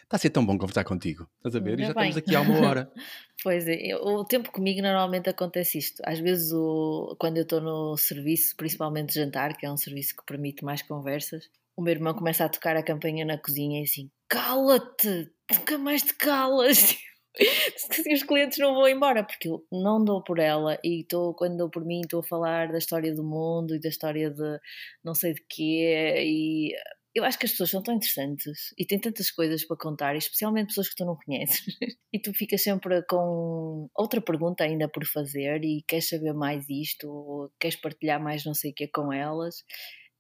Está 0.03 0.17
a 0.17 0.19
ser 0.19 0.31
tão 0.31 0.45
bom 0.45 0.59
conversar 0.59 0.85
contigo, 0.85 1.29
estás 1.37 1.55
a 1.55 1.61
ver? 1.61 1.71
Ainda 1.71 1.83
e 1.83 1.87
já 1.87 1.95
bem. 1.95 2.09
estamos 2.09 2.17
aqui 2.17 2.35
há 2.35 2.41
uma 2.41 2.67
hora. 2.67 2.93
pois 3.43 3.69
é, 3.69 3.95
o 3.97 4.25
tempo 4.25 4.51
comigo 4.51 4.83
normalmente 4.83 5.29
acontece 5.29 5.79
isto. 5.79 6.03
Às 6.05 6.19
vezes, 6.19 6.53
o, 6.53 7.15
quando 7.21 7.37
eu 7.37 7.45
estou 7.45 7.61
no 7.61 7.97
serviço, 7.97 8.57
principalmente 8.57 9.15
jantar, 9.15 9.57
que 9.57 9.65
é 9.65 9.71
um 9.71 9.77
serviço 9.77 10.17
que 10.17 10.25
permite 10.25 10.65
mais 10.65 10.83
conversas, 10.83 11.49
o 11.77 11.83
meu 11.83 11.93
irmão 11.93 12.15
começa 12.15 12.45
a 12.45 12.49
tocar 12.49 12.77
a 12.77 12.83
campanha 12.83 13.25
na 13.25 13.39
cozinha 13.39 13.81
e 13.81 13.85
assim: 13.85 14.11
cala-te, 14.29 15.31
nunca 15.53 15.79
mais 15.79 16.03
te 16.03 16.15
calas. 16.15 16.97
os 18.13 18.23
clientes 18.23 18.59
não 18.59 18.75
vão 18.75 18.89
embora, 18.89 19.25
porque 19.25 19.49
eu 19.49 19.65
não 19.71 20.05
dou 20.05 20.23
por 20.23 20.39
ela 20.39 20.79
e 20.83 21.03
estou, 21.03 21.35
quando 21.35 21.57
dou 21.57 21.71
por 21.71 21.85
mim, 21.85 22.01
estou 22.01 22.21
a 22.21 22.25
falar 22.25 22.73
da 22.73 22.79
história 22.79 23.15
do 23.15 23.25
mundo 23.25 23.75
e 23.75 23.81
da 23.81 23.89
história 23.89 24.31
de 24.31 24.59
não 25.05 25.15
sei 25.15 25.35
de 25.35 25.43
quê 25.49 26.15
e 26.19 26.73
eu 27.17 27.25
acho 27.25 27.39
que 27.39 27.47
as 27.47 27.53
pessoas 27.53 27.71
são 27.71 27.83
tão 27.83 27.95
interessantes 27.95 28.75
e 28.79 28.85
têm 28.85 29.01
tantas 29.01 29.31
coisas 29.31 29.65
para 29.67 29.79
contar, 29.79 30.15
especialmente 30.17 30.69
pessoas 30.69 30.91
que 30.91 30.97
tu 30.97 31.07
não 31.07 31.17
conheces, 31.17 31.65
e 32.13 32.21
tu 32.21 32.35
ficas 32.35 32.63
sempre 32.63 33.03
com 33.05 33.89
outra 33.97 34.21
pergunta 34.21 34.65
ainda 34.65 34.87
por 34.87 35.07
fazer 35.07 35.65
e 35.65 35.83
queres 35.89 36.11
saber 36.11 36.35
mais 36.35 36.69
isto, 36.69 37.09
ou 37.09 37.51
queres 37.59 37.77
partilhar 37.81 38.23
mais 38.23 38.45
não 38.45 38.53
sei 38.53 38.71
o 38.71 38.75
que 38.75 38.87
com 38.89 39.11
elas. 39.11 39.65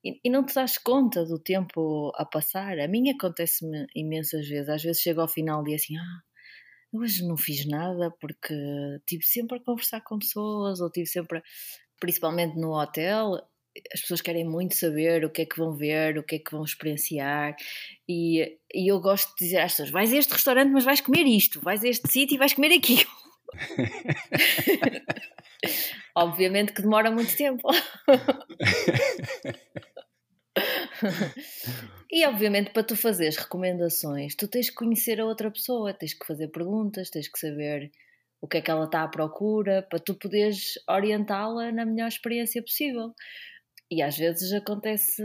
E, 0.02 0.20
e 0.24 0.30
não 0.30 0.46
te 0.46 0.54
das 0.54 0.78
conta 0.78 1.24
do 1.26 1.38
tempo 1.38 2.12
a 2.14 2.24
passar. 2.24 2.78
A 2.78 2.88
mim 2.88 3.10
acontece-me 3.10 3.86
imensas 3.94 4.48
vezes. 4.48 4.68
Às 4.68 4.82
vezes 4.82 5.02
chego 5.02 5.20
ao 5.20 5.28
final 5.28 5.66
e 5.68 5.74
assim, 5.74 5.96
ah, 5.96 6.22
hoje 6.98 7.26
não 7.26 7.36
fiz 7.36 7.66
nada 7.66 8.10
porque 8.20 8.54
tive 9.06 9.24
sempre 9.24 9.58
a 9.58 9.60
conversar 9.60 10.00
com 10.00 10.18
pessoas, 10.18 10.80
ou 10.80 10.90
tive 10.90 11.06
sempre, 11.06 11.42
principalmente 12.00 12.56
no 12.56 12.72
hotel, 12.72 13.40
as 13.92 14.00
pessoas 14.00 14.20
querem 14.20 14.44
muito 14.44 14.74
saber 14.74 15.24
o 15.24 15.30
que 15.30 15.42
é 15.42 15.46
que 15.46 15.58
vão 15.58 15.74
ver, 15.74 16.18
o 16.18 16.22
que 16.22 16.36
é 16.36 16.38
que 16.38 16.52
vão 16.52 16.64
experienciar, 16.64 17.56
e, 18.08 18.58
e 18.74 18.90
eu 18.90 19.00
gosto 19.00 19.36
de 19.36 19.44
dizer 19.44 19.58
às 19.58 19.72
pessoas: 19.72 19.90
vais 19.90 20.12
a 20.12 20.16
este 20.16 20.32
restaurante, 20.32 20.70
mas 20.70 20.84
vais 20.84 21.00
comer 21.00 21.26
isto, 21.26 21.60
vais 21.60 21.84
a 21.84 21.88
este 21.88 22.10
sítio 22.10 22.36
e 22.36 22.38
vais 22.38 22.52
comer 22.52 22.72
aquilo. 22.72 23.10
Obviamente 26.14 26.72
que 26.72 26.82
demora 26.82 27.10
muito 27.10 27.36
tempo. 27.36 27.68
E 32.10 32.24
obviamente 32.26 32.70
para 32.70 32.84
tu 32.84 32.96
fazeres 32.96 33.36
recomendações, 33.36 34.34
tu 34.34 34.46
tens 34.46 34.70
que 34.70 34.76
conhecer 34.76 35.20
a 35.20 35.24
outra 35.24 35.50
pessoa, 35.50 35.92
tens 35.92 36.14
que 36.14 36.26
fazer 36.26 36.48
perguntas, 36.48 37.10
tens 37.10 37.28
que 37.28 37.38
saber 37.38 37.90
o 38.40 38.46
que 38.46 38.58
é 38.58 38.60
que 38.60 38.70
ela 38.70 38.84
está 38.84 39.02
à 39.02 39.08
procura, 39.08 39.82
para 39.82 39.98
tu 39.98 40.14
poderes 40.14 40.74
orientá-la 40.88 41.72
na 41.72 41.84
melhor 41.84 42.08
experiência 42.08 42.62
possível. 42.62 43.12
E 43.90 44.02
às 44.02 44.16
vezes 44.16 44.52
acontece, 44.52 45.22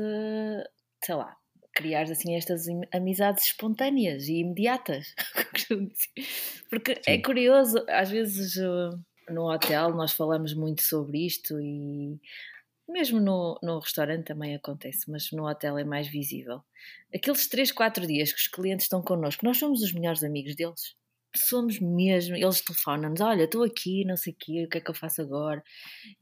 sei 1.03 1.15
lá, 1.15 1.35
criar 1.73 2.03
assim 2.03 2.35
estas 2.35 2.65
amizades 2.93 3.45
espontâneas 3.45 4.27
e 4.27 4.39
imediatas. 4.39 5.13
Porque 6.69 6.91
é 6.91 6.95
Sim. 6.95 7.01
é 7.07 7.21
curioso, 7.21 7.83
às 7.89 8.09
vezes 8.09 8.57
eh, 8.57 8.89
no 9.29 9.51
hotel 9.51 9.93
nós 9.95 10.13
falamos 10.13 10.53
muito 10.53 10.81
sobre 10.83 11.25
isto 11.25 11.59
e 11.59 12.19
mesmo 12.91 13.19
no, 13.19 13.59
no 13.63 13.79
restaurante 13.79 14.25
também 14.25 14.55
acontece, 14.55 15.09
mas 15.09 15.31
no 15.31 15.47
hotel 15.47 15.77
é 15.77 15.83
mais 15.83 16.07
visível. 16.07 16.61
Aqueles 17.13 17.47
3, 17.47 17.71
4 17.71 18.05
dias 18.05 18.31
que 18.31 18.39
os 18.39 18.47
clientes 18.47 18.85
estão 18.85 19.01
connosco, 19.01 19.45
nós 19.45 19.57
somos 19.57 19.81
os 19.81 19.93
melhores 19.93 20.23
amigos 20.23 20.55
deles. 20.55 20.95
Somos 21.33 21.79
mesmo, 21.79 22.35
eles 22.35 22.59
telefonam-nos, 22.61 23.21
olha, 23.21 23.43
estou 23.43 23.63
aqui, 23.63 24.03
não 24.03 24.17
sei 24.17 24.33
o 24.33 24.35
quê, 24.37 24.65
o 24.65 24.69
que 24.69 24.79
é 24.79 24.81
que 24.81 24.91
eu 24.91 24.95
faço 24.95 25.21
agora? 25.21 25.63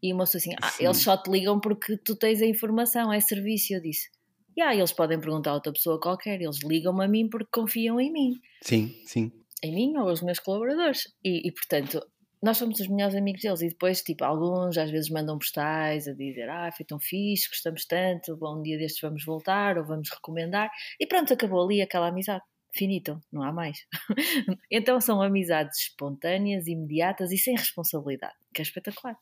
E 0.04 0.14
uma 0.14 0.26
pessoa 0.26 0.40
assim, 0.40 0.54
ah, 0.62 0.72
eles 0.80 0.98
só 0.98 1.18
te 1.18 1.32
ligam 1.32 1.60
porque 1.60 1.98
tu 1.98 2.16
tens 2.16 2.42
a 2.42 2.46
informação, 2.46 3.12
é 3.12 3.20
serviço. 3.20 3.74
Eu 3.74 3.82
disse, 3.82 4.08
e 4.56 4.62
yeah, 4.62 4.78
eles 4.78 4.92
podem 4.92 5.20
perguntar 5.20 5.52
a 5.52 5.56
outra 5.56 5.74
pessoa 5.74 6.00
qualquer, 6.00 6.40
eles 6.40 6.60
ligam-me 6.64 7.04
a 7.04 7.08
mim 7.08 7.28
porque 7.28 7.50
confiam 7.52 8.00
em 8.00 8.12
mim. 8.12 8.40
Sim, 8.62 9.02
sim. 9.06 9.32
Em 9.64 9.74
mim 9.74 9.98
ou 9.98 10.10
aos 10.10 10.22
meus 10.22 10.40
colaboradores. 10.40 11.12
E, 11.24 11.48
e 11.48 11.52
portanto, 11.52 12.06
nós 12.42 12.58
somos 12.58 12.80
os 12.80 12.88
melhores 12.88 13.16
amigos 13.16 13.42
deles 13.42 13.62
e 13.62 13.70
depois, 13.70 14.02
tipo, 14.02 14.24
alguns 14.24 14.78
às 14.78 14.90
vezes 14.90 15.10
mandam 15.10 15.38
postais 15.38 16.08
a 16.08 16.14
dizer 16.14 16.50
ah, 16.50 16.72
foi 16.72 16.86
tão 16.86 17.00
fixe, 17.00 17.50
gostamos 17.50 17.86
tanto, 17.86 18.38
bom, 18.38 18.60
um 18.60 18.62
dia 18.62 18.78
destes 18.78 19.02
vamos 19.02 19.26
voltar 19.26 19.78
ou 19.78 19.86
vamos 19.86 20.10
recomendar 20.10 20.70
e 21.00 21.06
pronto, 21.06 21.34
acabou 21.34 21.64
ali 21.64 21.82
aquela 21.82 22.08
amizade. 22.08 22.44
Finito, 22.72 23.20
não 23.32 23.42
há 23.42 23.52
mais. 23.52 23.80
então 24.72 25.02
são 25.02 25.22
amizades 25.22 25.80
espontâneas, 25.80 26.68
imediatas 26.68 27.32
e 27.32 27.38
sem 27.38 27.56
responsabilidade, 27.56 28.36
que 28.54 28.62
é 28.62 28.64
espetacular. 28.64 29.18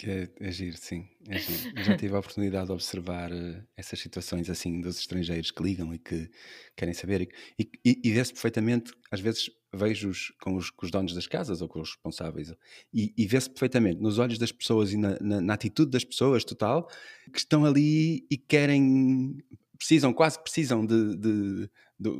Que 0.00 0.10
é, 0.10 0.28
é 0.40 0.50
giro, 0.50 0.78
sim. 0.78 1.06
É 1.28 1.38
giro. 1.38 1.76
Eu 1.76 1.84
já 1.84 1.94
tive 1.94 2.14
a 2.14 2.18
oportunidade 2.18 2.68
de 2.68 2.72
observar 2.72 3.30
uh, 3.30 3.62
essas 3.76 4.00
situações 4.00 4.48
assim 4.48 4.80
dos 4.80 4.98
estrangeiros 4.98 5.50
que 5.50 5.62
ligam 5.62 5.92
e 5.92 5.98
que 5.98 6.30
querem 6.74 6.94
saber. 6.94 7.28
E, 7.58 7.70
e, 7.84 8.00
e 8.02 8.10
vê-se 8.10 8.32
perfeitamente, 8.32 8.94
às 9.10 9.20
vezes 9.20 9.50
vejo-os 9.74 10.32
com 10.40 10.56
os, 10.56 10.70
com 10.70 10.86
os, 10.86 10.90
donos 10.90 11.12
das 11.12 11.26
casas 11.26 11.60
ou 11.60 11.68
com 11.68 11.82
os 11.82 11.90
responsáveis 11.90 12.50
e, 12.94 13.12
e 13.14 13.26
vê-se 13.26 13.50
perfeitamente 13.50 14.00
nos 14.00 14.18
olhos 14.18 14.38
das 14.38 14.50
pessoas 14.50 14.90
e 14.90 14.96
na, 14.96 15.18
na, 15.20 15.40
na, 15.42 15.52
atitude 15.52 15.90
das 15.90 16.02
pessoas 16.02 16.44
total 16.44 16.88
que 17.30 17.38
estão 17.38 17.66
ali 17.66 18.26
e 18.30 18.38
querem, 18.38 19.36
precisam, 19.76 20.14
quase 20.14 20.42
precisam 20.42 20.84
de, 20.84 21.14
de, 21.14 21.70
de 22.00 22.10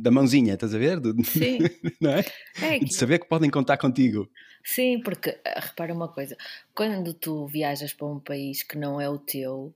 da 0.00 0.10
mãozinha, 0.10 0.54
estás 0.54 0.74
a 0.74 0.78
ver? 0.78 0.98
De, 0.98 1.24
Sim. 1.24 1.58
não 2.00 2.10
é? 2.10 2.24
é 2.62 2.78
que... 2.78 2.86
De 2.86 2.94
saber 2.94 3.18
que 3.18 3.28
podem 3.28 3.50
contar 3.50 3.76
contigo. 3.76 4.28
Sim, 4.64 5.00
porque 5.02 5.38
eh, 5.44 5.60
repara 5.60 5.92
uma 5.92 6.08
coisa, 6.08 6.36
quando 6.74 7.12
tu 7.12 7.46
viajas 7.46 7.92
para 7.92 8.06
um 8.06 8.18
país 8.18 8.62
que 8.62 8.78
não 8.78 9.00
é 9.00 9.08
o 9.08 9.18
teu, 9.18 9.74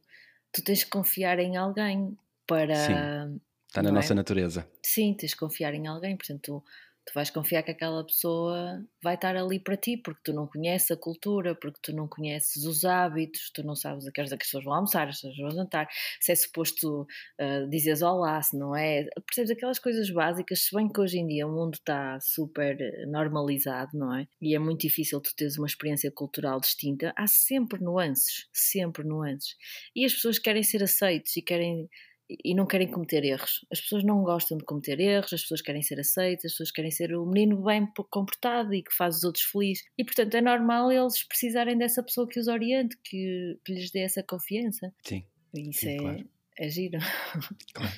tu 0.50 0.62
tens 0.62 0.82
que 0.82 0.90
confiar 0.90 1.38
em 1.38 1.56
alguém 1.56 2.16
para. 2.46 2.74
Sim. 2.74 3.40
Está 3.68 3.82
na 3.82 3.90
nossa 3.90 4.12
é? 4.12 4.16
natureza. 4.16 4.68
Sim, 4.82 5.14
tens 5.14 5.34
que 5.34 5.40
confiar 5.40 5.74
em 5.74 5.86
alguém, 5.86 6.16
portanto, 6.16 6.40
tu 6.42 6.64
vais 7.12 7.30
confiar 7.30 7.62
que 7.62 7.70
aquela 7.70 8.04
pessoa 8.04 8.82
vai 9.02 9.14
estar 9.14 9.36
ali 9.36 9.60
para 9.60 9.76
ti, 9.76 9.96
porque 9.96 10.20
tu 10.24 10.32
não 10.32 10.46
conheces 10.46 10.90
a 10.90 10.96
cultura, 10.96 11.54
porque 11.54 11.78
tu 11.82 11.92
não 11.94 12.08
conheces 12.08 12.64
os 12.64 12.84
hábitos, 12.84 13.50
tu 13.52 13.62
não 13.62 13.74
sabes 13.74 14.06
a 14.06 14.12
que 14.12 14.20
as 14.20 14.30
pessoas 14.30 14.64
vão 14.64 14.74
almoçar, 14.74 15.08
as 15.08 15.16
pessoas 15.16 15.36
vão 15.36 15.50
jantar, 15.50 15.88
se 16.20 16.32
é 16.32 16.34
suposto 16.34 17.02
uh, 17.02 17.68
dizeres 17.68 18.00
olá, 18.00 18.40
se 18.40 18.56
não 18.56 18.74
é. 18.74 19.06
Percebes 19.26 19.50
aquelas 19.50 19.78
coisas 19.78 20.08
básicas, 20.10 20.60
se 20.62 20.74
bem 20.74 20.88
que 20.88 21.00
hoje 21.00 21.18
em 21.18 21.26
dia 21.26 21.46
o 21.46 21.52
mundo 21.52 21.74
está 21.74 22.18
super 22.20 22.76
normalizado, 23.08 23.90
não 23.98 24.14
é? 24.14 24.26
E 24.40 24.54
é 24.54 24.58
muito 24.58 24.80
difícil 24.80 25.20
tu 25.20 25.34
teres 25.36 25.58
uma 25.58 25.66
experiência 25.66 26.10
cultural 26.10 26.60
distinta, 26.60 27.12
há 27.16 27.26
sempre 27.26 27.82
nuances, 27.82 28.48
sempre 28.52 29.04
nuances. 29.04 29.56
E 29.94 30.04
as 30.04 30.14
pessoas 30.14 30.38
querem 30.38 30.62
ser 30.62 30.82
aceites 30.82 31.36
e 31.36 31.42
querem 31.42 31.88
e 32.28 32.54
não 32.54 32.66
querem 32.66 32.90
cometer 32.90 33.24
erros. 33.24 33.64
As 33.70 33.80
pessoas 33.80 34.02
não 34.02 34.22
gostam 34.22 34.56
de 34.56 34.64
cometer 34.64 34.98
erros, 34.98 35.32
as 35.32 35.42
pessoas 35.42 35.60
querem 35.60 35.82
ser 35.82 36.00
aceitas, 36.00 36.46
as 36.46 36.52
pessoas 36.52 36.70
querem 36.70 36.90
ser 36.90 37.14
o 37.14 37.26
menino 37.26 37.62
bem 37.62 37.86
comportado 38.10 38.72
e 38.74 38.82
que 38.82 38.94
faz 38.94 39.18
os 39.18 39.24
outros 39.24 39.44
felizes. 39.44 39.84
E 39.98 40.04
portanto 40.04 40.34
é 40.34 40.40
normal 40.40 40.90
eles 40.90 41.22
precisarem 41.26 41.76
dessa 41.76 42.02
pessoa 42.02 42.26
que 42.26 42.40
os 42.40 42.48
oriente, 42.48 42.96
que, 43.04 43.58
que 43.64 43.74
lhes 43.74 43.90
dê 43.90 44.00
essa 44.00 44.22
confiança. 44.22 44.92
Sim. 45.04 45.24
E 45.54 45.70
isso 45.70 45.80
sim, 45.80 45.94
é, 45.94 45.96
claro. 45.98 46.28
é 46.58 46.68
giro. 46.68 46.98
Claro. 47.74 47.92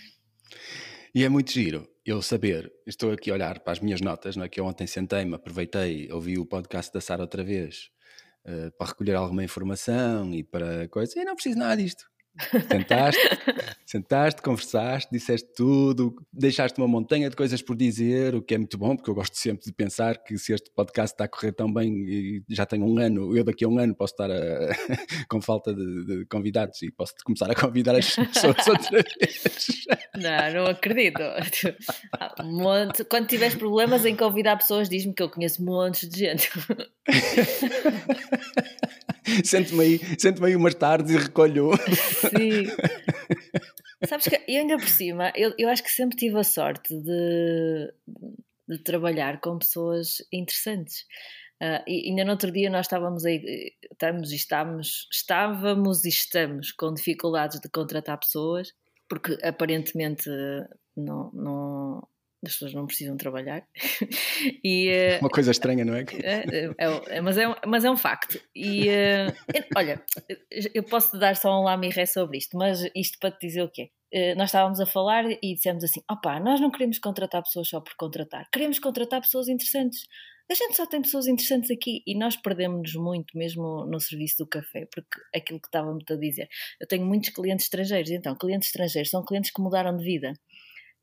E 1.14 1.24
é 1.24 1.28
muito 1.28 1.50
giro 1.50 1.88
eu 2.04 2.20
saber, 2.20 2.70
estou 2.86 3.10
aqui 3.10 3.30
a 3.30 3.34
olhar 3.34 3.60
para 3.60 3.72
as 3.72 3.80
minhas 3.80 4.00
notas, 4.00 4.36
não 4.36 4.44
é? 4.44 4.48
que 4.48 4.60
eu 4.60 4.64
ontem 4.64 4.86
sentei-me, 4.86 5.34
aproveitei, 5.34 6.10
ouvi 6.12 6.38
o 6.38 6.46
podcast 6.46 6.92
da 6.92 7.00
Sara 7.00 7.22
outra 7.22 7.42
vez 7.42 7.90
uh, 8.44 8.70
para 8.76 8.88
recolher 8.88 9.14
alguma 9.14 9.42
informação 9.42 10.32
e 10.34 10.44
para 10.44 10.86
coisas, 10.88 11.16
e 11.16 11.24
não 11.24 11.34
preciso 11.34 11.58
nada 11.58 11.82
disto 11.82 12.04
Sentaste, 12.70 13.20
sentaste, 13.84 14.42
conversaste, 14.42 15.10
disseste 15.10 15.48
tudo, 15.54 16.14
deixaste 16.32 16.78
uma 16.78 16.88
montanha 16.88 17.30
de 17.30 17.36
coisas 17.36 17.62
por 17.62 17.74
dizer, 17.76 18.34
o 18.34 18.42
que 18.42 18.54
é 18.54 18.58
muito 18.58 18.76
bom, 18.76 18.94
porque 18.94 19.10
eu 19.10 19.14
gosto 19.14 19.36
sempre 19.36 19.64
de 19.64 19.72
pensar 19.72 20.22
que 20.22 20.36
se 20.38 20.52
este 20.52 20.70
podcast 20.70 21.14
está 21.14 21.24
a 21.24 21.28
correr 21.28 21.52
tão 21.52 21.72
bem 21.72 21.92
e 22.08 22.42
já 22.48 22.66
tenho 22.66 22.84
um 22.84 22.98
ano, 22.98 23.36
eu 23.36 23.42
daqui 23.42 23.64
a 23.64 23.68
um 23.68 23.78
ano 23.78 23.94
posso 23.94 24.12
estar 24.12 24.30
a, 24.30 24.36
com 25.28 25.40
falta 25.40 25.74
de, 25.74 26.04
de, 26.04 26.26
convidados 26.26 26.82
e 26.82 26.90
posso 26.90 27.14
começar 27.24 27.50
a 27.50 27.54
convidar 27.54 27.96
as 27.96 28.14
pessoas 28.14 28.56
outra 28.68 29.02
vez. 29.02 29.86
Não, 30.14 30.52
não 30.54 30.66
acredito. 30.70 31.22
Um 32.40 32.62
monte, 32.62 33.04
quando 33.04 33.26
tiveres 33.26 33.54
problemas 33.54 34.04
em 34.04 34.14
convidar 34.14 34.56
pessoas, 34.56 34.88
diz-me 34.88 35.14
que 35.14 35.22
eu 35.22 35.30
conheço 35.30 35.64
montes 35.64 36.08
de 36.08 36.18
gente. 36.18 36.50
Sento-me 39.44 39.84
aí, 39.84 40.00
sento 40.18 40.44
aí 40.44 40.54
umas 40.54 40.74
tardes 40.74 41.12
e 41.12 41.18
recolho. 41.18 41.70
Sim. 42.30 42.66
Sabes 44.06 44.28
que 44.28 44.36
eu 44.36 44.60
ainda 44.60 44.76
por 44.76 44.88
cima, 44.88 45.32
eu, 45.34 45.54
eu 45.58 45.68
acho 45.68 45.82
que 45.82 45.90
sempre 45.90 46.16
tive 46.16 46.38
a 46.38 46.44
sorte 46.44 46.94
de, 46.94 47.92
de 48.68 48.78
trabalhar 48.78 49.40
com 49.40 49.58
pessoas 49.58 50.18
interessantes. 50.32 51.06
Uh, 51.62 51.80
e 51.86 52.10
ainda 52.10 52.24
no 52.24 52.32
outro 52.32 52.52
dia 52.52 52.68
nós 52.68 52.84
estávamos 52.84 53.24
aí, 53.24 53.72
estamos 53.90 54.30
e 54.30 54.36
estamos, 54.36 55.08
estávamos 55.10 56.04
e 56.04 56.10
estamos 56.10 56.70
com 56.72 56.92
dificuldades 56.92 57.58
de 57.58 57.68
contratar 57.70 58.18
pessoas, 58.18 58.74
porque 59.08 59.38
aparentemente 59.42 60.28
não, 60.94 61.30
não, 61.32 62.08
as 62.44 62.52
pessoas 62.52 62.74
não 62.74 62.86
precisam 62.86 63.16
trabalhar. 63.16 63.66
e, 64.64 64.90
uh, 64.90 65.20
Uma 65.24 65.30
coisa 65.30 65.50
estranha, 65.50 65.84
não 65.84 65.94
é? 65.94 66.04
é, 66.22 66.66
é, 66.78 67.16
é 67.16 67.20
mas, 67.20 67.38
é 67.38 67.48
um, 67.48 67.54
mas 67.66 67.84
é 67.84 67.90
um 67.90 67.96
facto. 67.96 68.40
E 68.54 68.88
uh, 68.88 69.32
olha, 69.76 70.02
eu 70.74 70.82
posso 70.82 71.18
dar 71.18 71.36
só 71.36 71.60
um 71.60 71.64
lamiré 71.64 72.06
sobre 72.06 72.38
isto, 72.38 72.56
mas 72.56 72.80
isto 72.94 73.18
para 73.18 73.30
te 73.30 73.46
dizer 73.46 73.62
o 73.62 73.70
quê? 73.70 73.90
Uh, 74.14 74.36
nós 74.36 74.48
estávamos 74.48 74.80
a 74.80 74.86
falar 74.86 75.24
e 75.30 75.54
dissemos 75.54 75.82
assim: 75.82 76.00
opá, 76.10 76.38
nós 76.40 76.60
não 76.60 76.70
queremos 76.70 76.98
contratar 76.98 77.42
pessoas 77.42 77.68
só 77.68 77.80
por 77.80 77.94
contratar, 77.96 78.48
queremos 78.52 78.78
contratar 78.78 79.20
pessoas 79.20 79.48
interessantes. 79.48 80.06
A 80.48 80.54
gente 80.54 80.76
só 80.76 80.86
tem 80.86 81.02
pessoas 81.02 81.26
interessantes 81.26 81.72
aqui 81.72 82.04
e 82.06 82.16
nós 82.16 82.36
perdemos-nos 82.36 82.94
muito 82.94 83.36
mesmo 83.36 83.84
no 83.84 83.98
serviço 83.98 84.36
do 84.38 84.46
café, 84.46 84.86
porque 84.94 85.20
aquilo 85.34 85.60
que 85.60 85.66
estávamos 85.66 86.04
a 86.08 86.14
dizer. 86.14 86.48
Eu 86.80 86.86
tenho 86.86 87.04
muitos 87.04 87.30
clientes 87.30 87.66
estrangeiros, 87.66 88.12
então, 88.12 88.36
clientes 88.36 88.68
estrangeiros 88.68 89.10
são 89.10 89.24
clientes 89.24 89.50
que 89.50 89.60
mudaram 89.60 89.96
de 89.96 90.04
vida 90.04 90.34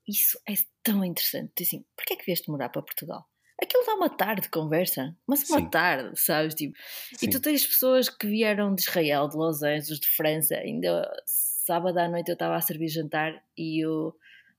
isso 0.07 0.39
é 0.47 0.53
tão 0.81 1.03
interessante. 1.03 1.63
Assim, 1.63 1.85
porquê 1.95 2.13
é 2.13 2.17
que 2.17 2.25
vieste 2.25 2.49
morar 2.49 2.69
para 2.69 2.81
Portugal? 2.81 3.25
Aquilo 3.61 3.85
dá 3.85 3.93
uma 3.95 4.09
tarde 4.09 4.41
de 4.41 4.49
conversa, 4.49 5.15
mas 5.27 5.47
uma 5.49 5.59
Sim. 5.59 5.69
tarde, 5.69 6.19
sabes? 6.19 6.55
Tipo, 6.55 6.77
e 7.21 7.29
tu 7.29 7.39
tens 7.39 7.65
pessoas 7.65 8.09
que 8.09 8.27
vieram 8.27 8.73
de 8.73 8.81
Israel, 8.81 9.29
de 9.29 9.37
Los 9.37 9.61
Angeles, 9.63 9.99
de 9.99 10.07
França. 10.07 10.55
Ainda 10.55 11.09
sábado 11.25 11.97
à 11.97 12.09
noite 12.09 12.29
eu 12.29 12.33
estava 12.33 12.55
a 12.55 12.61
servir 12.61 12.89
jantar 12.89 13.41
e 13.57 13.85
eu, 13.85 14.13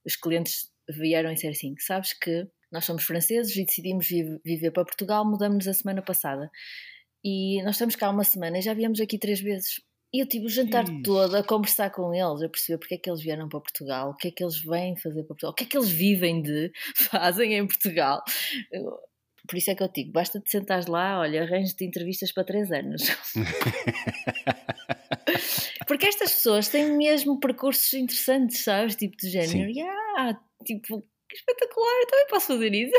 os 0.07 0.17
clientes 0.17 0.73
vieram 0.89 1.31
e 1.31 1.35
disseram 1.35 1.53
assim: 1.53 1.75
Sabes 1.79 2.13
que 2.13 2.49
nós 2.73 2.85
somos 2.85 3.05
franceses 3.05 3.55
e 3.57 3.65
decidimos 3.65 4.09
viver 4.09 4.71
para 4.71 4.85
Portugal, 4.85 5.25
mudamos-nos 5.25 5.69
a 5.69 5.75
semana 5.75 6.03
passada. 6.03 6.51
E 7.23 7.63
nós 7.63 7.77
estamos 7.77 7.97
cá 7.97 8.11
uma 8.11 8.25
semana 8.25 8.59
e 8.59 8.63
já 8.63 8.75
viemos 8.75 9.01
aqui 9.01 9.19
três 9.19 9.41
vezes. 9.41 9.81
E 10.15 10.21
eu 10.21 10.29
tive 10.29 10.47
o 10.47 10.49
jantar 10.49 10.85
Isso. 10.85 11.03
todo 11.03 11.35
a 11.35 11.43
conversar 11.43 11.91
com 11.91 12.15
eles, 12.15 12.41
a 12.41 12.49
perceber 12.49 12.79
porque 12.79 12.95
é 12.95 12.99
que 12.99 13.11
eles 13.11 13.21
vieram 13.21 13.49
para 13.49 13.59
Portugal, 13.59 14.11
o 14.11 14.15
que 14.15 14.29
é 14.29 14.31
que 14.31 14.45
eles 14.45 14.63
vêm 14.63 14.97
fazer 14.97 15.25
para 15.25 15.35
Portugal, 15.35 15.51
o 15.51 15.55
que 15.57 15.65
é 15.65 15.67
que 15.67 15.77
eles 15.77 15.91
vivem 15.91 16.41
de, 16.41 16.71
fazem 17.11 17.55
em 17.55 17.67
Portugal. 17.67 18.23
Por 19.49 19.59
isso 19.59 19.73
é 19.73 19.75
que 19.75 19.83
eu 19.83 19.91
digo, 19.93 20.13
basta 20.13 20.41
te 20.41 20.53
sentares 20.53 20.87
lá, 20.87 21.19
olha, 21.19 21.43
arranjo-te 21.43 21.85
entrevistas 21.85 22.31
para 22.31 22.45
três 22.45 22.71
anos. 22.71 23.03
Porque 25.89 26.07
estas 26.07 26.31
pessoas 26.31 26.69
têm 26.69 26.97
mesmo 26.97 27.41
percursos 27.41 27.93
interessantes, 27.95 28.63
sabes? 28.63 28.95
Tipo 28.95 29.17
de 29.17 29.29
género, 29.29 29.69
yeah, 29.69 30.41
tipo, 30.65 31.05
espetacular, 31.35 32.01
eu 32.01 32.07
também 32.07 32.27
posso 32.29 32.47
fazer 32.47 32.75
isso. 32.75 32.95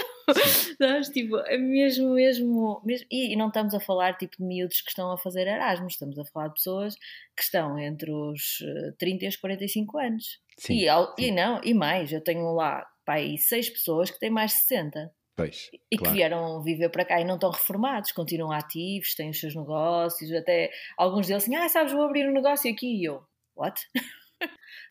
Sabes? 0.78 1.10
Tipo, 1.16 1.38
é 1.38 1.58
mesmo, 1.58 2.14
mesmo, 2.14 2.82
mesmo. 2.84 3.08
E, 3.12 3.34
e, 3.34 3.36
não 3.36 3.48
estamos 3.48 3.74
a 3.74 3.80
falar 3.80 4.18
tipo 4.18 4.38
de 4.38 4.44
miúdos 4.44 4.82
que 4.82 4.90
estão 4.90 5.12
a 5.12 5.18
fazer 5.18 5.48
Erasmus, 5.48 5.94
estamos 5.94 6.18
a 6.20 6.26
falar 6.26 6.48
de 6.50 6.56
pessoas 6.56 6.96
que 7.36 7.44
estão 7.44 7.78
entre 7.80 8.12
os 8.12 8.60
30 8.98 9.24
eh, 9.24 9.26
e 9.26 9.30
os 9.30 9.38
45 9.38 9.98
anos. 9.98 10.40
Sim, 10.58 10.76
e, 10.76 10.88
sim. 10.88 11.14
e 11.18 11.32
não, 11.32 11.62
e 11.64 11.74
mais, 11.74 12.12
eu 12.12 12.22
tenho 12.22 12.54
lá 12.54 12.86
pai, 13.06 13.38
seis 13.38 13.70
pessoas 13.70 14.10
que 14.10 14.20
têm 14.20 14.30
mais 14.30 14.52
de 14.52 14.58
60. 14.58 15.12
Pois, 15.36 15.70
e 15.92 15.98
claro. 15.98 16.14
que 16.14 16.18
vieram 16.18 16.64
viver 16.64 16.90
para 16.90 17.04
cá 17.04 17.20
e 17.20 17.26
não 17.26 17.36
estão 17.36 17.52
reformados, 17.52 18.14
continuam 18.14 18.54
ativos, 18.54 19.16
têm 19.16 19.30
os 19.30 19.40
seus 19.40 19.54
negócios, 19.54 20.32
até 20.32 20.72
alguns 20.98 21.28
deles 21.28 21.44
assim, 21.44 21.56
ah, 21.56 21.68
sabes, 21.68 21.92
vou 21.92 22.04
abrir 22.04 22.28
um 22.30 22.34
negócio 22.34 22.72
aqui 22.72 23.02
e 23.02 23.04
eu, 23.04 23.22
what? 23.54 23.80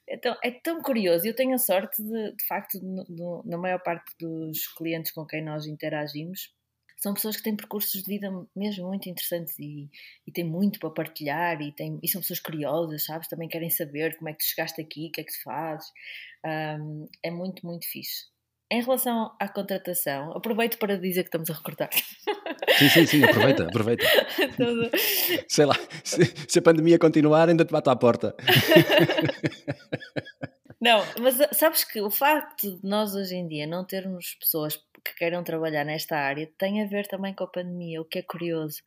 Então, 0.09 0.37
é 0.43 0.51
tão 0.51 0.83
curioso. 0.83 1.27
Eu 1.27 1.35
tenho 1.35 1.55
a 1.55 1.59
sorte 1.59 2.03
de, 2.03 2.37
de 2.37 2.47
facto, 2.47 2.79
no, 2.83 3.05
no, 3.09 3.43
na 3.45 3.59
maior 3.59 3.83
parte 3.83 4.15
dos 4.19 4.67
clientes 4.75 5.13
com 5.13 5.25
quem 5.27 5.43
nós 5.43 5.67
interagimos, 5.67 6.53
são 6.97 7.13
pessoas 7.13 7.37
que 7.37 7.43
têm 7.43 7.57
percursos 7.57 8.03
de 8.03 8.09
vida 8.09 8.31
mesmo 8.57 8.89
muito 8.89 9.09
interessantes 9.09 9.59
e, 9.59 9.91
e 10.27 10.33
têm 10.33 10.45
muito 10.45 10.79
para 10.79 10.91
partilhar 10.91 11.61
e, 11.61 11.71
têm, 11.73 11.99
e 12.03 12.09
são 12.09 12.21
pessoas 12.21 12.41
curiosas, 12.41 13.05
sabes? 13.05 13.29
Também 13.29 13.49
querem 13.49 13.69
saber 13.69 14.17
como 14.17 14.31
é 14.31 14.33
que 14.33 14.39
tu 14.39 14.45
chegaste 14.45 14.81
aqui, 14.81 15.09
o 15.09 15.13
que 15.13 15.21
é 15.21 15.25
que 15.25 15.33
tu 15.33 15.43
fazes. 15.43 15.87
Um, 16.45 17.07
é 17.23 17.31
muito, 17.31 17.67
muito 17.67 17.87
fixe. 17.87 18.34
Em 18.75 18.83
relação 18.83 19.31
à 19.39 19.47
contratação, 19.47 20.33
aproveito 20.33 20.79
para 20.79 20.99
dizer 20.99 21.23
que 21.23 21.29
estamos 21.29 21.49
a 21.49 21.55
recortar. 21.55 21.91
Sim, 22.77 22.89
sim, 22.89 23.07
sim, 23.07 23.23
aproveita, 23.23 23.63
aproveita. 23.71 24.05
Sei 25.47 25.65
lá, 25.65 25.77
se, 26.03 26.25
se, 26.49 26.59
a 26.59 26.63
pandemia 26.63 26.99
continuar, 26.99 27.49
ainda 27.49 27.65
te 27.65 27.71
bato 27.71 27.91
à 27.91 27.95
porta. 27.95 28.35
Não, 30.83 31.05
mas 31.21 31.39
sabes 31.57 31.85
que 31.85 32.01
o 32.01 32.11
facto 32.11 32.81
de 32.81 32.85
nós 32.85 33.15
hoje 33.15 33.37
em 33.37 33.47
dia 33.47 33.65
não 33.65 33.85
termos 33.85 34.37
pessoas 34.41 34.77
que 35.05 35.15
queiram 35.17 35.45
trabalhar 35.45 35.85
nesta 35.85 36.17
área 36.17 36.51
tem 36.59 36.83
a 36.83 36.87
ver 36.87 37.07
também 37.07 37.33
com 37.33 37.45
a 37.45 37.47
pandemia, 37.47 38.03
o 38.03 38.05
que 38.05 38.19
é 38.19 38.23
curioso 38.23 38.83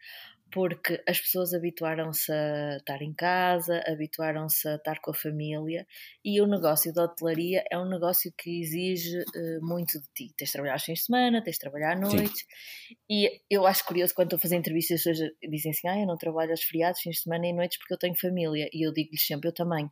porque 0.51 1.01
as 1.07 1.19
pessoas 1.19 1.53
habituaram-se 1.53 2.31
a 2.31 2.77
estar 2.77 3.01
em 3.01 3.13
casa, 3.13 3.83
habituaram-se 3.85 4.67
a 4.67 4.75
estar 4.75 4.99
com 4.99 5.11
a 5.11 5.13
família 5.13 5.85
e 6.23 6.39
o 6.41 6.47
negócio 6.47 6.93
da 6.93 7.03
hotelaria 7.03 7.63
é 7.69 7.77
um 7.77 7.87
negócio 7.89 8.33
que 8.37 8.61
exige 8.61 9.19
uh, 9.19 9.65
muito 9.65 9.99
de 9.99 10.07
ti. 10.15 10.33
Tens 10.37 10.47
de 10.47 10.53
trabalhar 10.53 10.73
aos 10.73 10.83
fins 10.83 10.99
de 10.99 11.05
semana, 11.05 11.43
tens 11.43 11.53
de 11.53 11.59
trabalhar 11.59 11.93
à 11.93 11.99
noite 11.99 12.37
Sim. 12.87 12.95
e 13.09 13.41
eu 13.49 13.67
acho 13.67 13.85
curioso 13.85 14.13
quando 14.13 14.27
estou 14.27 14.37
a 14.37 14.41
fazer 14.41 14.55
entrevistas, 14.55 14.99
as 14.99 15.03
pessoas 15.03 15.31
dizem 15.49 15.71
assim: 15.71 15.87
ah, 15.87 15.99
eu 15.99 16.07
não 16.07 16.17
trabalho 16.17 16.51
aos 16.51 16.63
feriados, 16.63 17.01
fins 17.01 17.17
de 17.17 17.21
semana 17.23 17.47
e 17.47 17.53
noites 17.53 17.77
porque 17.77 17.93
eu 17.93 17.97
tenho 17.97 18.15
família 18.15 18.69
e 18.73 18.87
eu 18.87 18.93
digo-lhes 18.93 19.25
sempre: 19.25 19.49
eu 19.49 19.53
também. 19.53 19.89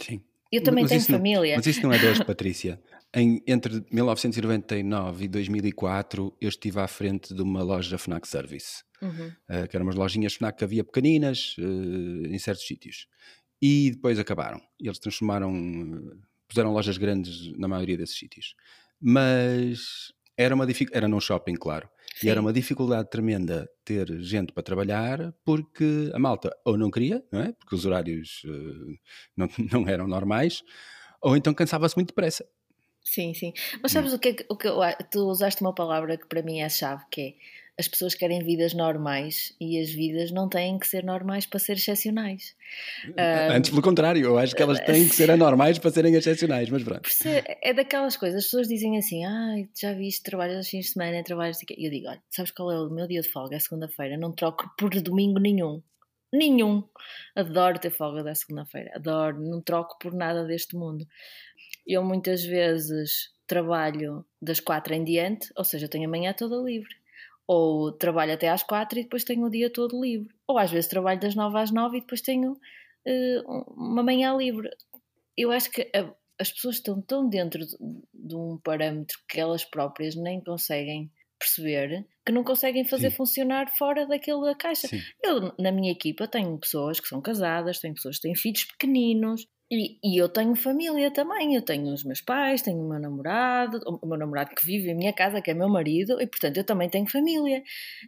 Sim. 0.00 0.22
Eu 0.52 0.62
também 0.62 0.84
mas 0.84 0.90
tenho 0.90 1.02
família. 1.02 1.50
Não, 1.50 1.56
mas 1.56 1.66
isso 1.66 1.82
não 1.82 1.92
é 1.92 1.98
de 1.98 2.06
hoje, 2.06 2.22
Patrícia. 2.24 2.80
Em, 3.12 3.42
entre 3.46 3.84
1999 3.90 5.24
e 5.24 5.28
2004, 5.28 6.36
eu 6.40 6.48
estive 6.48 6.80
à 6.80 6.86
frente 6.86 7.34
de 7.34 7.42
uma 7.42 7.62
loja 7.62 7.98
Fnac 7.98 8.26
Service, 8.26 8.84
uhum. 9.04 9.28
uh, 9.28 9.68
que 9.68 9.76
eram 9.76 9.86
umas 9.86 9.94
lojinhas 9.94 10.34
Fnac 10.34 10.58
que 10.58 10.64
havia 10.64 10.84
pequeninas 10.84 11.56
uh, 11.58 12.26
em 12.26 12.38
certos 12.38 12.66
sítios. 12.66 13.06
E 13.60 13.90
depois 13.92 14.18
acabaram. 14.18 14.60
Eles 14.80 14.98
transformaram, 14.98 15.52
puseram 16.48 16.72
lojas 16.72 16.98
grandes 16.98 17.56
na 17.56 17.68
maioria 17.68 17.96
desses 17.96 18.18
sítios. 18.18 18.54
Mas 19.00 20.12
era 20.36 20.54
uma 20.54 20.66
era 20.92 21.08
num 21.08 21.20
shopping, 21.20 21.54
claro. 21.54 21.88
Sim. 22.16 22.26
E 22.26 22.30
era 22.30 22.40
uma 22.40 22.52
dificuldade 22.52 23.10
tremenda 23.10 23.68
ter 23.84 24.06
gente 24.20 24.52
para 24.52 24.62
trabalhar 24.62 25.32
porque 25.44 26.10
a 26.12 26.18
malta 26.18 26.54
ou 26.64 26.76
não 26.76 26.90
queria, 26.90 27.24
não 27.32 27.40
é? 27.40 27.52
Porque 27.52 27.74
os 27.74 27.84
horários 27.84 28.42
uh, 28.44 28.98
não, 29.36 29.48
não 29.72 29.88
eram 29.88 30.06
normais, 30.06 30.62
ou 31.20 31.36
então 31.36 31.54
cansava-se 31.54 31.96
muito 31.96 32.08
depressa. 32.08 32.46
Sim, 33.02 33.34
sim. 33.34 33.52
Mas 33.82 33.92
sabes 33.92 34.12
hum. 34.12 34.16
o 34.16 34.18
que, 34.18 34.28
é, 34.28 34.46
o 34.48 34.56
que 34.56 34.68
tu 35.10 35.26
usaste 35.28 35.60
uma 35.60 35.74
palavra 35.74 36.16
que 36.16 36.26
para 36.26 36.42
mim 36.42 36.60
é 36.60 36.64
a 36.64 36.68
chave, 36.68 37.04
que 37.10 37.20
é 37.20 37.34
as 37.76 37.88
pessoas 37.88 38.14
querem 38.14 38.42
vidas 38.44 38.72
normais 38.72 39.54
e 39.60 39.80
as 39.80 39.90
vidas 39.90 40.30
não 40.30 40.48
têm 40.48 40.78
que 40.78 40.86
ser 40.86 41.02
normais 41.02 41.44
para 41.44 41.58
ser 41.58 41.72
excepcionais. 41.72 42.54
Antes, 43.50 43.70
pelo 43.70 43.82
contrário, 43.82 44.24
eu 44.24 44.38
acho 44.38 44.54
que 44.54 44.62
elas 44.62 44.78
têm 44.80 45.08
que 45.08 45.14
ser 45.14 45.30
anormais 45.30 45.78
para 45.78 45.90
serem 45.90 46.14
excepcionais, 46.14 46.70
mas 46.70 46.84
pronto. 46.84 47.08
É 47.60 47.74
daquelas 47.74 48.16
coisas, 48.16 48.38
as 48.38 48.44
pessoas 48.44 48.68
dizem 48.68 48.96
assim: 48.96 49.24
ah, 49.24 49.56
já 49.76 49.92
viste, 49.92 50.22
trabalhas 50.22 50.58
aos 50.58 50.68
fins 50.68 50.86
de 50.86 50.92
semana, 50.92 51.22
trabalhas. 51.24 51.58
E 51.62 51.84
eu 51.84 51.90
digo: 51.90 52.08
olha, 52.08 52.22
sabes 52.30 52.52
qual 52.52 52.70
é 52.70 52.80
o 52.80 52.90
meu 52.90 53.08
dia 53.08 53.20
de 53.20 53.28
folga? 53.28 53.56
É 53.56 53.58
segunda-feira, 53.58 54.16
não 54.16 54.32
troco 54.32 54.70
por 54.78 54.90
domingo 55.02 55.40
nenhum. 55.40 55.82
Nenhum. 56.32 56.82
Adoro 57.34 57.78
ter 57.78 57.90
folga 57.90 58.22
da 58.22 58.34
segunda-feira, 58.34 58.92
adoro, 58.94 59.40
não 59.40 59.60
troco 59.60 59.98
por 59.98 60.12
nada 60.12 60.44
deste 60.44 60.76
mundo. 60.76 61.06
Eu 61.86 62.04
muitas 62.04 62.44
vezes 62.44 63.30
trabalho 63.46 64.24
das 64.40 64.58
quatro 64.58 64.94
em 64.94 65.04
diante, 65.04 65.48
ou 65.56 65.64
seja, 65.64 65.88
tenho 65.88 66.08
a 66.08 66.10
manhã 66.10 66.32
toda 66.32 66.56
livre 66.56 66.94
ou 67.46 67.92
trabalho 67.92 68.32
até 68.32 68.48
às 68.48 68.62
quatro 68.62 68.98
e 68.98 69.02
depois 69.02 69.24
tenho 69.24 69.44
o 69.44 69.50
dia 69.50 69.70
todo 69.70 70.00
livre. 70.00 70.34
Ou 70.46 70.58
às 70.58 70.70
vezes 70.70 70.88
trabalho 70.88 71.20
das 71.20 71.34
nove 71.34 71.58
às 71.58 71.70
nove 71.70 71.98
e 71.98 72.00
depois 72.00 72.20
tenho 72.20 72.52
uh, 72.52 73.72
uma 73.76 74.02
manhã 74.02 74.36
livre. 74.36 74.70
Eu 75.36 75.50
acho 75.50 75.70
que 75.70 75.90
a, 75.94 76.12
as 76.38 76.52
pessoas 76.52 76.76
estão 76.76 77.00
tão 77.02 77.28
dentro 77.28 77.66
de, 77.66 77.76
de, 78.12 78.34
um 78.34 78.58
parâmetro 78.58 79.18
que 79.28 79.38
elas 79.38 79.64
próprias 79.64 80.14
nem 80.14 80.40
conseguem 80.40 81.10
perceber 81.38 82.06
que 82.24 82.32
não 82.32 82.42
conseguem 82.42 82.84
fazer 82.86 83.10
Sim. 83.10 83.16
funcionar 83.16 83.68
fora 83.76 84.06
daquela 84.06 84.54
caixa. 84.54 84.88
Sim. 84.88 85.00
Eu, 85.22 85.52
na 85.58 85.70
minha 85.70 85.92
equipa, 85.92 86.26
tenho 86.26 86.58
pessoas 86.58 86.98
que 86.98 87.08
são 87.08 87.20
casadas, 87.20 87.80
tenho 87.80 87.94
pessoas 87.94 88.16
que 88.16 88.22
têm 88.22 88.34
filhos 88.34 88.64
pequeninos, 88.64 89.46
e, 89.74 89.98
e, 90.02 90.16
eu 90.16 90.28
tenho 90.28 90.54
família 90.54 91.10
também, 91.10 91.54
eu 91.54 91.62
tenho 91.62 91.92
os 91.92 92.04
meus 92.04 92.20
pais, 92.20 92.62
tenho 92.62 92.78
o 92.78 92.88
meu 92.88 93.00
namorado, 93.00 93.80
o 94.02 94.06
meu 94.06 94.18
namorado 94.18 94.54
que 94.54 94.64
vive 94.64 94.90
em 94.90 94.94
minha 94.94 95.12
casa, 95.12 95.40
que 95.40 95.50
é 95.50 95.54
meu 95.54 95.68
marido, 95.68 96.20
e 96.20 96.26
portanto 96.26 96.56
eu 96.56 96.64
também 96.64 96.88
tenho 96.88 97.06
família. 97.06 97.62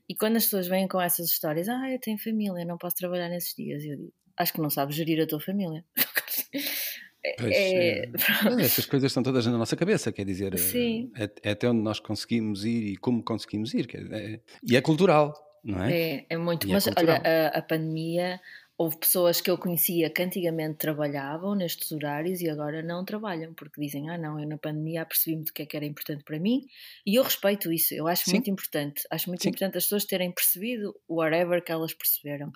E 0.09 0.15
quando 0.15 0.37
as 0.37 0.45
pessoas 0.45 0.69
vêm 0.69 0.87
com 0.87 1.01
essas 1.01 1.29
histórias, 1.29 1.69
ah, 1.69 1.91
eu 1.91 1.99
tenho 1.99 2.19
família, 2.19 2.65
não 2.65 2.79
posso 2.79 2.97
trabalhar 2.97 3.29
nesses 3.29 3.55
dias, 3.55 3.85
eu 3.85 3.97
digo, 3.97 4.13
acho 4.37 4.53
que 4.53 4.61
não 4.61 4.71
sabes 4.71 4.97
gerir 4.97 5.21
a 5.23 5.27
tua 5.27 5.41
família. 5.41 5.85
Pois, 7.39 7.53
é, 7.53 8.05
é, 8.07 8.63
essas 8.63 8.87
coisas 8.87 9.11
estão 9.11 9.21
todas 9.21 9.45
na 9.47 9.59
nossa 9.59 9.75
cabeça, 9.75 10.13
quer 10.13 10.25
dizer, 10.25 10.55
é, 10.55 11.31
é, 11.43 11.51
até 11.51 11.69
onde 11.69 11.83
nós 11.83 11.99
conseguimos 11.99 12.65
ir 12.65 12.93
e 12.93 12.97
como 12.97 13.21
conseguimos 13.21 13.75
ir, 13.75 13.89
é, 14.13 14.41
e 14.63 14.77
é 14.77 14.81
cultural, 14.81 15.35
não 15.65 15.83
é? 15.83 15.93
É, 15.93 16.27
é 16.31 16.37
muito, 16.37 16.69
é 16.69 16.73
mas 16.73 16.87
olha, 16.87 17.21
a, 17.25 17.59
a 17.59 17.63
pandemia 17.63 18.41
houve 18.79 18.99
pessoas 18.99 19.41
que 19.41 19.51
eu 19.51 19.57
conhecia 19.57 20.11
que 20.11 20.23
antigamente 20.23 20.79
trabalhavam 20.79 21.55
nestes 21.55 21.93
horários 21.93 22.41
e 22.41 22.49
agora 22.49 22.83
não 22.83 23.05
trabalham, 23.05 23.55
porque 23.55 23.81
dizem, 23.81 24.11
ah 24.11 24.19
não, 24.19 24.39
eu 24.39 24.47
na 24.47 24.59
pandemia 24.59 25.03
apercebi-me 25.03 25.45
do 25.45 25.53
que 25.53 25.63
é 25.63 25.67
que 25.67 25.77
era 25.77 25.87
importante 25.87 26.23
para 26.25 26.39
mim 26.39 26.67
e 27.07 27.15
eu 27.15 27.23
respeito 27.23 27.73
isso, 27.73 27.95
eu 27.95 28.07
acho 28.07 28.25
Sim. 28.25 28.33
muito 28.33 28.51
importante, 28.51 29.03
acho 29.11 29.29
muito 29.31 29.43
Sim. 29.43 29.49
importante 29.49 29.79
as 29.79 29.85
pessoas 29.85 30.05
terem 30.05 30.31
percebido 30.31 30.95
whatever 31.09 31.63
que 31.65 31.73
elas 31.73 31.95
perceberam. 31.95 32.53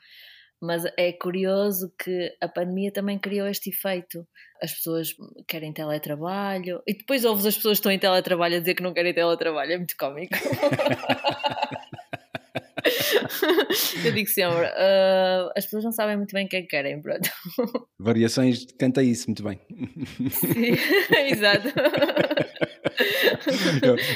Mas 0.62 0.84
é 0.98 1.10
curioso 1.10 1.90
que 1.98 2.36
a 2.38 2.46
pandemia 2.46 2.92
também 2.92 3.18
criou 3.18 3.48
este 3.48 3.70
efeito. 3.70 4.28
As 4.62 4.74
pessoas 4.74 5.16
querem 5.48 5.72
teletrabalho 5.72 6.82
e 6.86 6.92
depois 6.92 7.24
ouves 7.24 7.46
as 7.46 7.56
pessoas 7.56 7.78
que 7.78 7.80
estão 7.80 7.92
em 7.92 7.98
teletrabalho 7.98 8.56
a 8.56 8.60
dizer 8.60 8.74
que 8.74 8.82
não 8.82 8.92
querem 8.92 9.14
teletrabalho. 9.14 9.72
É 9.72 9.76
muito 9.78 9.96
cómico. 9.96 10.34
Eu 14.04 14.12
digo 14.12 14.28
sempre, 14.28 14.66
uh, 14.66 15.50
as 15.56 15.64
pessoas 15.64 15.84
não 15.84 15.92
sabem 15.92 16.16
muito 16.16 16.32
bem 16.32 16.46
o 16.46 16.48
que 16.48 16.56
é 16.56 16.62
que 16.62 16.68
querem, 16.68 17.00
pronto. 17.00 17.30
Variações 17.98 18.66
canta 18.78 19.02
isso 19.02 19.28
muito 19.28 19.42
bem. 19.42 19.60
Sim, 20.30 20.76
exato. 21.30 21.68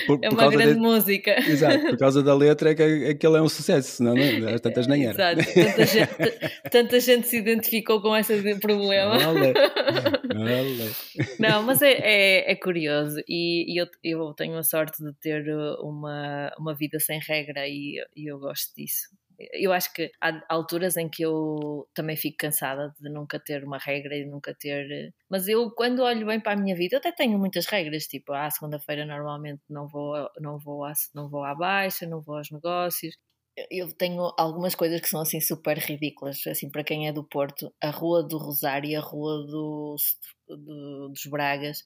por, 0.06 0.18
é 0.22 0.28
uma 0.28 0.50
grande 0.50 0.74
de... 0.74 0.80
música. 0.80 1.38
Exato, 1.38 1.80
por 1.86 1.98
causa 1.98 2.22
da 2.22 2.34
letra 2.34 2.70
é 2.70 2.74
que 2.74 2.82
aquele 2.82 3.36
é 3.36 3.42
um 3.42 3.48
sucesso, 3.48 3.96
senão 3.96 4.14
não, 4.14 4.48
às 4.48 4.60
tantas 4.60 4.86
nem 4.86 5.06
era. 5.06 5.14
Exato, 5.14 5.54
tanta 5.54 5.86
gente, 5.86 6.38
tanta 6.70 7.00
gente 7.00 7.28
se 7.28 7.38
identificou 7.38 8.00
com 8.00 8.16
esse 8.16 8.58
problema. 8.58 9.14
Olé. 9.28 9.52
Olé. 10.34 10.90
Não, 11.38 11.62
mas 11.62 11.82
é, 11.82 11.92
é, 11.92 12.52
é 12.52 12.56
curioso 12.56 13.20
e, 13.28 13.72
e, 13.72 13.80
eu, 13.80 13.86
eu 14.02 14.34
tenho 14.34 14.56
a 14.56 14.62
sorte 14.62 15.02
de 15.02 15.12
ter 15.14 15.44
uma, 15.80 16.52
uma 16.58 16.74
vida 16.74 16.98
sem 16.98 17.20
regra 17.20 17.66
e, 17.66 17.96
e 18.16 18.30
eu 18.30 18.38
gosto 18.38 18.74
disso. 18.76 19.08
Eu 19.52 19.72
acho 19.72 19.92
que 19.92 20.10
há 20.20 20.44
alturas 20.48 20.96
em 20.96 21.08
que 21.08 21.22
eu 21.22 21.88
também 21.94 22.16
fico 22.16 22.36
cansada 22.38 22.94
de 23.00 23.10
nunca 23.10 23.38
ter 23.38 23.64
uma 23.64 23.78
regra 23.78 24.16
e 24.16 24.24
nunca 24.24 24.54
ter. 24.54 25.12
Mas 25.28 25.48
eu, 25.48 25.70
quando 25.72 26.02
olho 26.02 26.26
bem 26.26 26.40
para 26.40 26.52
a 26.52 26.56
minha 26.56 26.76
vida, 26.76 26.96
eu 26.96 26.98
até 26.98 27.12
tenho 27.12 27.38
muitas 27.38 27.66
regras, 27.66 28.04
tipo, 28.04 28.32
à 28.32 28.50
segunda-feira 28.50 29.04
normalmente 29.04 29.62
não 29.68 29.88
vou, 29.88 30.28
não, 30.40 30.58
vou 30.58 30.84
à, 30.84 30.92
não 31.14 31.28
vou 31.28 31.44
à 31.44 31.54
baixa, 31.54 32.06
não 32.06 32.20
vou 32.20 32.36
aos 32.36 32.50
negócios. 32.50 33.16
Eu 33.70 33.92
tenho 33.96 34.32
algumas 34.36 34.74
coisas 34.74 35.00
que 35.00 35.08
são 35.08 35.20
assim 35.20 35.40
super 35.40 35.78
ridículas, 35.78 36.44
assim, 36.46 36.70
para 36.70 36.82
quem 36.82 37.08
é 37.08 37.12
do 37.12 37.24
Porto, 37.24 37.72
a 37.80 37.90
Rua 37.90 38.22
do 38.22 38.36
Rosário 38.36 38.90
e 38.90 38.96
a 38.96 39.00
Rua 39.00 39.46
do, 39.46 39.96
do, 40.48 41.08
dos 41.10 41.26
Bragas, 41.30 41.78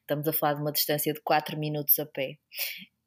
estamos 0.00 0.28
a 0.28 0.32
falar 0.32 0.54
de 0.54 0.60
uma 0.62 0.72
distância 0.72 1.12
de 1.12 1.20
4 1.22 1.58
minutos 1.58 1.98
a 1.98 2.06
pé 2.06 2.36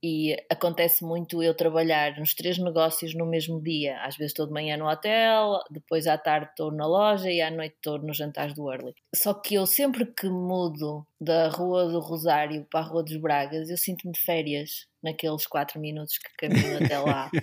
e 0.01 0.35
acontece 0.49 1.03
muito 1.03 1.43
eu 1.43 1.53
trabalhar 1.53 2.17
nos 2.17 2.33
três 2.33 2.57
negócios 2.57 3.13
no 3.13 3.25
mesmo 3.25 3.61
dia. 3.61 3.99
Às 4.01 4.15
vezes 4.15 4.31
estou 4.31 4.47
de 4.47 4.53
manhã 4.53 4.77
no 4.77 4.89
hotel, 4.89 5.59
depois 5.69 6.07
à 6.07 6.17
tarde 6.17 6.49
estou 6.51 6.71
na 6.71 6.85
loja 6.85 7.29
e 7.29 7.41
à 7.41 7.51
noite 7.51 7.75
estou 7.75 7.97
nos 7.99 8.17
jantares 8.17 8.53
do 8.53 8.71
Early. 8.71 8.95
Só 9.13 9.33
que 9.33 9.55
eu 9.55 9.65
sempre 9.65 10.05
que 10.05 10.29
mudo 10.29 11.05
da 11.19 11.49
Rua 11.49 11.87
do 11.87 11.99
Rosário 11.99 12.65
para 12.71 12.79
a 12.79 12.83
Rua 12.83 13.03
dos 13.03 13.17
Bragas, 13.17 13.69
eu 13.69 13.77
sinto-me 13.77 14.13
de 14.13 14.19
férias 14.19 14.87
naqueles 15.03 15.45
quatro 15.45 15.79
minutos 15.79 16.17
que 16.17 16.47
caminho 16.47 16.83
até 16.83 16.97
lá. 16.99 17.29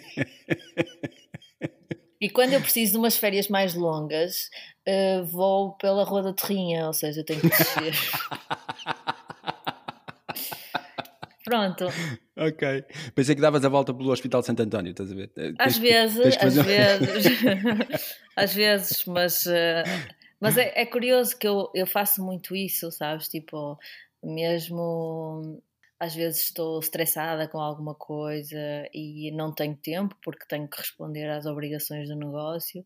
E 2.18 2.30
quando 2.30 2.54
eu 2.54 2.60
preciso 2.62 2.92
de 2.92 2.98
umas 2.98 3.16
férias 3.16 3.46
mais 3.48 3.74
longas, 3.74 4.48
uh, 4.88 5.24
vou 5.26 5.72
pela 5.72 6.02
Rua 6.02 6.22
da 6.22 6.32
Terrinha, 6.32 6.86
ou 6.86 6.92
seja, 6.94 7.22
tenho 7.22 7.40
que 7.40 7.48
descer. 7.48 7.92
Pronto. 11.46 11.86
Ok. 12.36 12.84
Pensei 13.14 13.36
que 13.36 13.40
davas 13.40 13.64
a 13.64 13.68
volta 13.68 13.94
pelo 13.94 14.10
Hospital 14.10 14.42
Santo 14.42 14.62
António, 14.62 14.90
estás 14.90 15.12
a 15.12 15.14
ver? 15.14 15.30
Eh, 15.36 15.52
às 15.60 15.78
tens, 15.78 15.78
vezes, 15.78 16.36
às 16.40 16.54
vezes. 16.56 17.26
às 18.34 18.52
vezes, 18.52 19.04
mas, 19.06 19.46
uh, 19.46 19.84
mas 20.40 20.58
é, 20.58 20.72
é, 20.74 20.84
curioso 20.84 21.38
que 21.38 21.46
eu, 21.46 21.70
eu 21.72 21.86
faço 21.86 22.20
muito 22.20 22.56
isso, 22.56 22.90
sabes? 22.90 23.28
Tipo, 23.28 23.78
mesmo 24.20 25.62
às 26.00 26.16
vezes 26.16 26.42
estou 26.42 26.80
estressada 26.80 27.46
com 27.46 27.60
alguma 27.60 27.94
coisa 27.94 28.58
e 28.92 29.30
não 29.30 29.54
tenho 29.54 29.76
tempo 29.76 30.16
porque 30.24 30.46
tenho 30.48 30.68
que 30.68 30.78
responder 30.78 31.30
às 31.30 31.46
obrigações 31.46 32.08
do 32.08 32.16
negócio. 32.16 32.84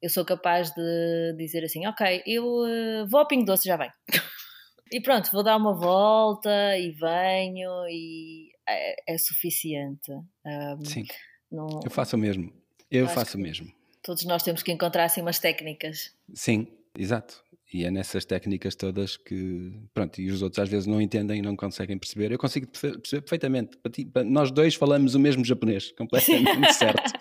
Eu 0.00 0.08
sou 0.08 0.24
capaz 0.24 0.70
de 0.70 1.34
dizer 1.36 1.64
assim: 1.64 1.88
Ok, 1.88 2.22
eu 2.24 2.44
uh, 2.44 3.08
vou 3.10 3.18
ao 3.18 3.26
Pingo 3.26 3.44
Doce, 3.44 3.68
já 3.68 3.76
vem. 3.76 3.90
E 4.90 5.00
pronto, 5.00 5.30
vou 5.32 5.42
dar 5.42 5.56
uma 5.56 5.74
volta 5.74 6.78
e 6.78 6.90
venho 6.92 7.88
e 7.88 8.52
é, 8.68 9.14
é 9.14 9.18
suficiente. 9.18 10.12
Um, 10.12 10.84
Sim. 10.84 11.04
Não... 11.50 11.80
Eu 11.84 11.90
faço 11.90 12.16
o 12.16 12.18
mesmo. 12.18 12.52
Eu 12.90 13.08
faço 13.08 13.36
o 13.36 13.40
mesmo. 13.40 13.72
Todos 14.02 14.24
nós 14.24 14.42
temos 14.42 14.62
que 14.62 14.70
encontrar 14.70 15.04
assim 15.04 15.20
umas 15.20 15.38
técnicas. 15.38 16.14
Sim, 16.32 16.68
exato. 16.96 17.42
E 17.72 17.84
é 17.84 17.90
nessas 17.90 18.24
técnicas 18.24 18.76
todas 18.76 19.16
que, 19.16 19.72
pronto, 19.92 20.20
e 20.20 20.30
os 20.30 20.40
outros 20.40 20.60
às 20.60 20.68
vezes 20.68 20.86
não 20.86 21.00
entendem 21.00 21.40
e 21.40 21.42
não 21.42 21.56
conseguem 21.56 21.98
perceber. 21.98 22.30
Eu 22.30 22.38
consigo 22.38 22.68
perceber 22.68 23.22
perfeitamente. 23.22 23.76
Nós 24.24 24.52
dois 24.52 24.76
falamos 24.76 25.16
o 25.16 25.18
mesmo 25.18 25.44
japonês, 25.44 25.90
completamente 25.90 26.72
certo. 26.74 27.12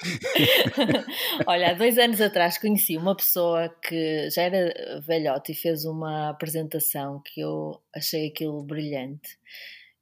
Olha, 1.47 1.71
há 1.71 1.73
dois 1.73 1.97
anos 1.97 2.21
atrás 2.21 2.59
conheci 2.59 2.95
uma 2.95 3.15
pessoa 3.15 3.69
que 3.69 4.29
já 4.29 4.43
era 4.43 5.01
velhote 5.01 5.51
e 5.51 5.55
fez 5.55 5.83
uma 5.83 6.29
apresentação 6.29 7.23
que 7.25 7.41
eu 7.41 7.81
achei 7.93 8.27
aquilo 8.27 8.61
brilhante. 8.63 9.39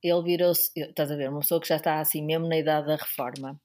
Ele 0.04 0.22
virou-se, 0.24 0.70
estás 0.76 1.10
a 1.10 1.16
ver, 1.16 1.30
uma 1.30 1.40
pessoa 1.40 1.62
que 1.62 1.70
já 1.70 1.78
está 1.78 2.02
assim 2.02 2.22
mesmo 2.22 2.50
na 2.50 2.58
idade 2.58 2.88
da 2.88 2.98
reforma. 2.98 3.58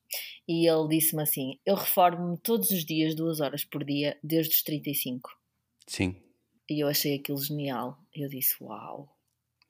E 0.47 0.71
ele 0.71 0.87
disse-me 0.87 1.25
assim: 1.25 1.59
Eu 1.67 1.75
reformo-me 1.75 2.39
todos 2.39 2.71
os 2.71 2.85
dias, 2.85 3.17
duas 3.17 3.41
horas 3.41 3.65
por 3.65 3.83
dia, 3.83 4.17
desde 4.23 4.55
os 4.55 4.63
35. 4.63 5.29
Sim 5.85 6.28
e 6.69 6.81
eu 6.83 6.89
achei 6.89 7.17
aquilo 7.17 7.43
genial. 7.43 7.99
Eu 8.15 8.29
disse, 8.29 8.57
uau, 8.63 9.17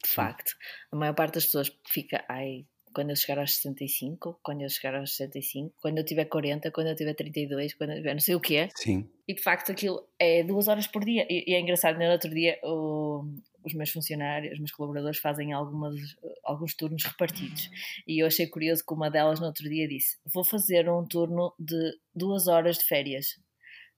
de 0.02 0.10
facto. 0.10 0.52
A 0.90 0.96
maior 0.96 1.14
parte 1.14 1.34
das 1.34 1.46
pessoas 1.46 1.70
fica, 1.86 2.24
ai, 2.28 2.66
quando 2.92 3.10
eu 3.10 3.16
chegar 3.16 3.38
aos 3.38 3.54
65, 3.56 4.40
quando 4.42 4.62
eu 4.62 4.68
chegar 4.68 4.94
aos 4.94 5.14
65, 5.14 5.74
quando 5.80 5.98
eu 5.98 6.04
tiver 6.04 6.24
40, 6.24 6.70
quando 6.70 6.88
eu 6.88 6.96
tiver 6.96 7.14
32, 7.14 7.74
quando 7.74 7.90
eu 7.90 7.96
tiver 7.96 8.14
não 8.14 8.20
sei 8.20 8.34
o 8.34 8.40
que 8.40 8.56
é. 8.56 8.68
Sim. 8.74 9.08
E 9.26 9.34
de 9.34 9.42
facto 9.42 9.72
aquilo 9.72 10.02
é 10.18 10.42
duas 10.42 10.68
horas 10.68 10.86
por 10.86 11.04
dia. 11.04 11.26
E, 11.28 11.44
e 11.50 11.54
é 11.54 11.60
engraçado, 11.60 11.98
no 11.98 12.04
outro 12.10 12.30
dia 12.30 12.58
o, 12.62 13.24
os 13.62 13.74
meus 13.74 13.90
funcionários, 13.90 14.54
os 14.54 14.58
meus 14.58 14.72
colaboradores 14.72 15.18
fazem 15.18 15.52
algumas, 15.52 16.16
alguns 16.42 16.74
turnos 16.74 17.04
repartidos. 17.04 17.70
E 18.06 18.22
eu 18.22 18.26
achei 18.26 18.46
curioso 18.46 18.84
que 18.84 18.94
uma 18.94 19.10
delas 19.10 19.40
no 19.40 19.46
outro 19.46 19.68
dia 19.68 19.86
disse: 19.86 20.18
Vou 20.24 20.44
fazer 20.44 20.88
um 20.88 21.06
turno 21.06 21.54
de 21.58 21.92
duas 22.14 22.48
horas 22.48 22.78
de 22.78 22.84
férias. 22.84 23.38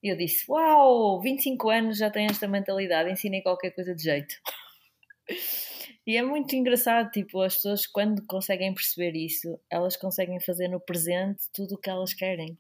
Eu 0.03 0.17
disse: 0.17 0.51
Uau, 0.51 1.21
25 1.21 1.69
anos 1.69 1.99
já 1.99 2.11
tem 2.11 2.27
esta 2.27 2.49
mentalidade, 2.49 3.11
ensinei 3.11 3.43
qualquer 3.43 3.71
coisa 3.73 3.95
de 3.95 4.03
jeito. 4.03 4.35
e 6.07 6.17
é 6.17 6.23
muito 6.23 6.57
engraçado, 6.57 7.11
tipo, 7.11 7.41
as 7.43 7.57
pessoas 7.57 7.87
quando 7.87 8.25
conseguem 8.27 8.73
perceber 8.73 9.15
isso, 9.15 9.61
elas 9.71 9.97
conseguem 9.97 10.41
fazer 10.41 10.69
no 10.69 10.81
presente 10.81 11.43
tudo 11.53 11.75
o 11.75 11.79
que 11.79 11.91
elas 11.91 12.15
querem. 12.15 12.59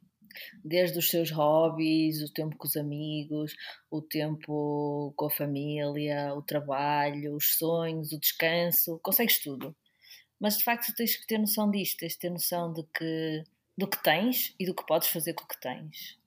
Desde 0.63 0.99
os 0.99 1.09
seus 1.09 1.31
hobbies, 1.31 2.23
o 2.23 2.33
tempo 2.33 2.57
com 2.57 2.67
os 2.67 2.77
amigos, 2.77 3.57
o 3.91 4.01
tempo 4.03 5.13
com 5.17 5.27
a 5.27 5.31
família, 5.31 6.35
o 6.35 6.43
trabalho, 6.43 7.35
os 7.35 7.57
sonhos, 7.57 8.13
o 8.13 8.21
descanso, 8.21 9.01
consegues 9.03 9.43
tudo. 9.43 9.75
Mas 10.39 10.59
de 10.59 10.65
facto 10.65 10.95
tens 10.95 11.17
que 11.17 11.27
ter 11.27 11.39
noção 11.39 11.71
disto, 11.71 11.97
tens 11.99 12.15
que 12.15 12.21
ter 12.21 12.31
noção 12.31 12.73
de 12.73 12.85
que, 12.95 13.45
do 13.77 13.89
que 13.89 14.01
tens 14.03 14.55
e 14.59 14.67
do 14.67 14.75
que 14.75 14.87
podes 14.87 15.09
fazer 15.09 15.35
com 15.35 15.45
o 15.45 15.49
que 15.49 15.61
tens 15.61 16.20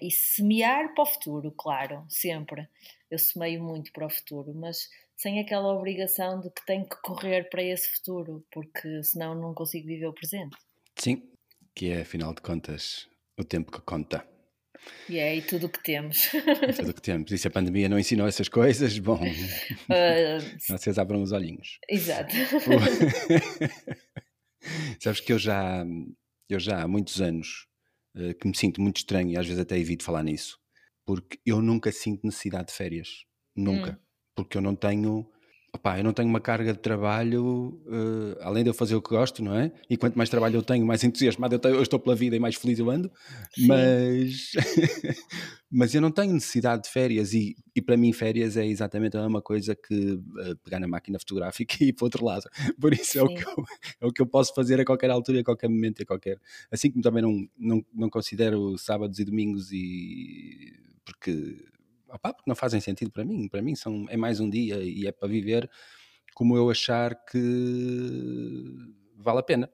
e 0.00 0.10
semear 0.10 0.94
para 0.94 1.02
o 1.02 1.06
futuro, 1.06 1.52
claro, 1.52 2.04
sempre. 2.08 2.68
Eu 3.10 3.18
semeio 3.18 3.62
muito 3.62 3.92
para 3.92 4.06
o 4.06 4.10
futuro, 4.10 4.54
mas 4.54 4.88
sem 5.16 5.40
aquela 5.40 5.72
obrigação 5.72 6.40
de 6.40 6.50
que 6.50 6.64
tenho 6.66 6.88
que 6.88 6.96
correr 7.02 7.48
para 7.48 7.62
esse 7.62 7.88
futuro, 7.96 8.44
porque 8.50 9.02
senão 9.02 9.34
não 9.34 9.54
consigo 9.54 9.86
viver 9.86 10.06
o 10.06 10.12
presente. 10.12 10.56
Sim, 10.96 11.22
que 11.74 11.90
é 11.90 12.02
afinal 12.02 12.34
de 12.34 12.42
contas 12.42 13.08
o 13.38 13.44
tempo 13.44 13.72
que 13.72 13.80
conta. 13.80 14.26
E 15.08 15.18
é 15.18 15.30
aí 15.30 15.42
tudo 15.42 15.66
o 15.66 15.68
que 15.68 15.82
temos. 15.82 16.30
É 16.34 16.72
tudo 16.72 16.90
o 16.90 16.94
que 16.94 17.00
temos. 17.02 17.30
E 17.32 17.38
se 17.38 17.48
a 17.48 17.50
pandemia 17.50 17.88
não 17.88 17.98
ensinou 17.98 18.26
essas 18.26 18.48
coisas, 18.48 18.98
bom, 18.98 19.20
uh, 19.22 20.40
vocês 20.68 20.98
abram 20.98 21.22
os 21.22 21.32
olhinhos. 21.32 21.78
Exato. 21.88 22.34
Sabes 25.00 25.20
que 25.20 25.32
eu 25.32 25.38
já, 25.38 25.84
eu 26.48 26.58
já 26.58 26.82
há 26.82 26.88
muitos 26.88 27.20
anos 27.20 27.66
eh, 28.16 28.34
que 28.34 28.46
me 28.46 28.56
sinto 28.56 28.80
muito 28.80 28.98
estranho 28.98 29.30
e 29.30 29.36
às 29.36 29.46
vezes 29.46 29.60
até 29.60 29.78
evito 29.78 30.04
falar 30.04 30.22
nisso, 30.22 30.58
porque 31.04 31.38
eu 31.44 31.60
nunca 31.60 31.90
sinto 31.92 32.24
necessidade 32.24 32.68
de 32.68 32.74
férias. 32.74 33.24
Nunca. 33.56 33.92
Hum. 33.92 34.04
Porque 34.34 34.56
eu 34.56 34.62
não 34.62 34.74
tenho. 34.74 35.30
Opá, 35.74 35.98
eu 35.98 36.04
não 36.04 36.12
tenho 36.12 36.28
uma 36.28 36.40
carga 36.40 36.72
de 36.72 36.78
trabalho, 36.78 37.82
uh, 37.84 38.38
além 38.42 38.62
de 38.62 38.70
eu 38.70 38.74
fazer 38.74 38.94
o 38.94 39.02
que 39.02 39.10
gosto, 39.10 39.42
não 39.42 39.56
é? 39.56 39.72
E 39.90 39.96
quanto 39.96 40.16
mais 40.16 40.30
trabalho 40.30 40.54
eu 40.54 40.62
tenho, 40.62 40.86
mais 40.86 41.02
entusiasmado 41.02 41.56
eu, 41.56 41.58
tenho, 41.58 41.74
eu 41.74 41.82
estou 41.82 41.98
pela 41.98 42.14
vida 42.14 42.36
e 42.36 42.38
mais 42.38 42.54
feliz 42.54 42.78
eu 42.78 42.88
ando. 42.88 43.10
Sim. 43.52 43.66
Mas, 43.66 44.52
mas 45.68 45.92
eu 45.92 46.00
não 46.00 46.12
tenho 46.12 46.32
necessidade 46.32 46.84
de 46.84 46.90
férias 46.90 47.34
e, 47.34 47.56
e 47.74 47.82
para 47.82 47.96
mim 47.96 48.12
férias 48.12 48.56
é 48.56 48.64
exatamente 48.64 49.16
a 49.16 49.22
mesma 49.22 49.42
coisa 49.42 49.74
que 49.74 50.12
uh, 50.12 50.56
pegar 50.62 50.78
na 50.78 50.86
máquina 50.86 51.18
fotográfica 51.18 51.74
e 51.82 51.88
ir 51.88 51.92
para 51.92 52.04
o 52.04 52.06
outro 52.06 52.24
lado. 52.24 52.44
Por 52.80 52.92
isso 52.92 53.18
é 53.18 53.22
o, 53.24 53.26
que 53.26 53.44
eu, 53.44 53.64
é 54.02 54.06
o 54.06 54.12
que 54.12 54.22
eu 54.22 54.26
posso 54.26 54.54
fazer 54.54 54.78
a 54.78 54.84
qualquer 54.84 55.10
altura, 55.10 55.40
a 55.40 55.44
qualquer 55.44 55.68
momento, 55.68 56.00
a 56.04 56.06
qualquer. 56.06 56.38
Assim 56.70 56.88
como 56.88 57.02
também 57.02 57.20
não, 57.20 57.48
não, 57.58 57.84
não 57.92 58.08
considero 58.08 58.78
sábados 58.78 59.18
e 59.18 59.24
domingos 59.24 59.72
e 59.72 60.72
porque 61.04 61.56
opá, 62.14 62.32
porque 62.32 62.48
não 62.48 62.56
fazem 62.56 62.80
sentido 62.80 63.10
para 63.10 63.24
mim. 63.24 63.48
Para 63.48 63.62
mim 63.62 63.74
são, 63.74 64.06
é 64.08 64.16
mais 64.16 64.40
um 64.40 64.48
dia 64.48 64.76
e 64.82 65.06
é 65.06 65.12
para 65.12 65.28
viver 65.28 65.70
como 66.34 66.56
eu 66.56 66.70
achar 66.70 67.14
que 67.24 67.38
vale 69.16 69.38
a 69.38 69.42
pena. 69.42 69.70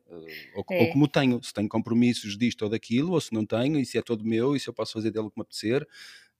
Ou, 0.54 0.64
é. 0.70 0.82
ou, 0.82 0.92
como 0.92 1.08
tenho, 1.08 1.42
se 1.42 1.52
tenho 1.52 1.68
compromissos 1.68 2.36
disto 2.36 2.62
ou 2.62 2.68
daquilo, 2.68 3.12
ou 3.12 3.20
se 3.20 3.32
não 3.32 3.44
tenho, 3.44 3.78
e 3.78 3.84
se 3.84 3.98
é 3.98 4.02
todo 4.02 4.24
meu, 4.24 4.54
e 4.54 4.60
se 4.60 4.68
eu 4.68 4.74
posso 4.74 4.92
fazer 4.92 5.10
dele 5.10 5.26
o 5.26 5.30
que 5.30 5.38
me 5.38 5.42
apetecer. 5.42 5.86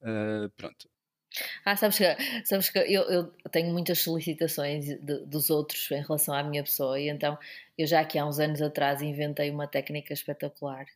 Uh, 0.00 0.48
pronto. 0.56 0.88
Ah, 1.64 1.76
sabes 1.76 1.98
que, 1.98 2.44
sabes 2.44 2.70
que 2.70 2.78
eu, 2.78 3.02
eu 3.02 3.32
tenho 3.52 3.72
muitas 3.72 4.00
solicitações 4.00 4.86
de, 4.86 5.24
dos 5.26 5.48
outros 5.48 5.88
em 5.92 6.02
relação 6.02 6.34
à 6.34 6.42
minha 6.42 6.62
pessoa, 6.62 6.98
e 6.98 7.08
então 7.08 7.38
eu 7.78 7.86
já 7.86 8.00
aqui 8.00 8.18
há 8.18 8.26
uns 8.26 8.40
anos 8.40 8.60
atrás 8.60 9.00
inventei 9.00 9.50
uma 9.50 9.66
técnica 9.68 10.12
espetacular 10.12 10.86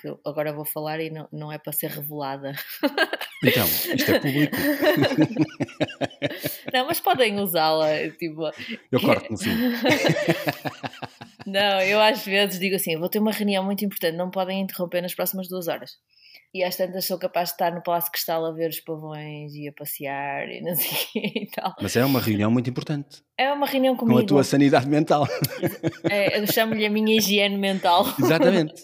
que 0.00 0.08
agora 0.24 0.52
vou 0.52 0.64
falar 0.64 1.00
e 1.00 1.10
não, 1.10 1.28
não 1.32 1.52
é 1.52 1.58
para 1.58 1.72
ser 1.72 1.90
revelada. 1.90 2.52
Então, 3.42 3.66
isto 3.66 4.10
é 4.12 4.18
público. 4.20 4.56
Não, 6.72 6.86
mas 6.86 7.00
podem 7.00 7.38
usá-la. 7.40 8.08
Tipo... 8.18 8.50
Eu 8.90 9.00
corto 9.00 9.32
no 9.32 9.38
fim. 9.38 9.50
Não, 11.46 11.80
eu 11.80 12.00
às 12.00 12.24
vezes 12.24 12.58
digo 12.58 12.76
assim: 12.76 12.98
vou 12.98 13.08
ter 13.08 13.18
uma 13.18 13.32
reunião 13.32 13.64
muito 13.64 13.84
importante, 13.84 14.16
não 14.16 14.30
podem 14.30 14.60
interromper 14.60 15.02
nas 15.02 15.14
próximas 15.14 15.48
duas 15.48 15.68
horas. 15.68 15.92
E 16.54 16.64
às 16.64 16.76
tantas 16.76 17.04
sou 17.04 17.18
capaz 17.18 17.50
de 17.50 17.54
estar 17.54 17.72
no 17.74 17.82
Palácio 17.82 18.10
Cristal 18.10 18.44
a 18.46 18.52
ver 18.52 18.70
os 18.70 18.80
pavões 18.80 19.52
e 19.54 19.68
a 19.68 19.72
passear 19.72 20.48
e 20.48 20.62
não 20.62 20.74
sei 20.74 21.22
e 21.42 21.46
tal. 21.50 21.74
Mas 21.80 21.94
é 21.94 22.04
uma 22.04 22.20
reunião 22.20 22.50
muito 22.50 22.70
importante. 22.70 23.22
É 23.36 23.52
uma 23.52 23.66
reunião 23.66 23.94
comigo. 23.94 24.18
Com 24.18 24.24
a 24.24 24.26
tua 24.26 24.44
sanidade 24.44 24.88
mental. 24.88 25.28
É, 26.10 26.40
eu 26.40 26.46
chamo-lhe 26.46 26.86
a 26.86 26.90
minha 26.90 27.18
higiene 27.18 27.56
mental. 27.56 28.06
Exatamente. 28.18 28.82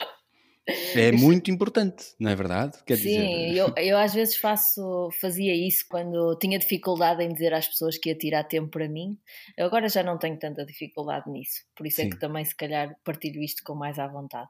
É 0.66 1.12
muito 1.12 1.51
importante, 1.51 2.15
não 2.19 2.31
é 2.31 2.35
verdade? 2.35 2.78
Quer 2.86 2.97
Sim, 2.97 3.03
dizer... 3.03 3.55
eu, 3.55 3.73
eu 3.77 3.99
às 3.99 4.15
vezes 4.15 4.36
faço, 4.36 5.11
fazia 5.20 5.55
isso 5.55 5.85
quando 5.91 6.36
tinha 6.39 6.59
dificuldade 6.59 7.23
em 7.23 7.32
dizer 7.32 7.53
às 7.53 7.69
pessoas 7.69 7.99
que 7.99 8.09
ia 8.09 8.15
tirar 8.15 8.45
tempo 8.45 8.70
para 8.70 8.89
mim. 8.89 9.19
Eu 9.59 9.66
agora 9.66 9.89
já 9.91 10.03
não 10.03 10.16
tenho 10.16 10.39
tanta 10.39 10.65
dificuldade 10.65 11.31
nisso, 11.31 11.65
por 11.77 11.86
isso 11.86 11.97
Sim. 11.97 12.07
é 12.07 12.11
que 12.11 12.19
também 12.19 12.45
se 12.45 12.57
calhar 12.57 12.97
partilho 13.05 13.43
isto 13.43 13.62
com 13.62 13.74
mais 13.74 13.99
à 13.99 14.07
vontade. 14.07 14.49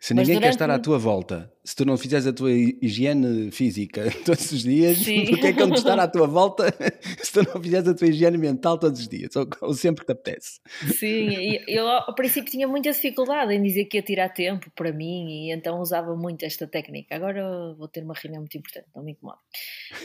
Se 0.00 0.14
Mas 0.14 0.28
ninguém 0.28 0.42
quer 0.42 0.50
estar 0.50 0.70
à 0.70 0.78
tua 0.78 0.98
volta, 0.98 1.52
se 1.64 1.74
tu 1.74 1.84
não 1.84 1.96
fizeres 1.96 2.28
a 2.28 2.32
tua 2.32 2.52
higiene 2.52 3.50
física 3.50 4.04
todos 4.24 4.52
os 4.52 4.62
dias, 4.62 4.98
porque 4.98 5.46
é 5.48 5.52
que 5.52 5.64
vão 5.64 5.74
estar 5.74 5.98
à 5.98 6.06
tua 6.06 6.28
volta 6.28 6.72
se 7.20 7.32
tu 7.32 7.42
não 7.42 7.60
fizeres 7.60 7.88
a 7.88 7.94
tua 7.94 8.06
higiene 8.06 8.38
mental 8.38 8.78
todos 8.78 9.00
os 9.00 9.08
dias, 9.08 9.34
ou, 9.34 9.48
ou 9.62 9.74
sempre 9.74 10.04
que 10.04 10.12
te 10.12 10.12
apetece? 10.12 10.60
Sim, 10.96 11.58
eu 11.66 11.88
ao 11.88 12.14
princípio 12.14 12.52
tinha 12.52 12.68
muita 12.68 12.92
dificuldade 12.92 13.52
em 13.52 13.60
dizer 13.60 13.86
que 13.86 13.96
ia 13.96 14.02
tirar 14.02 14.28
tempo 14.28 14.70
para 14.76 14.92
mim 14.92 15.48
e 15.48 15.55
então 15.56 15.80
usava 15.80 16.14
muito 16.14 16.44
esta 16.44 16.66
técnica. 16.66 17.14
Agora 17.14 17.74
vou 17.74 17.88
ter 17.88 18.04
uma 18.04 18.14
reunião 18.14 18.42
muito 18.42 18.56
importante, 18.56 18.86
não 18.94 19.02
me 19.02 19.12
incomoda. 19.12 19.38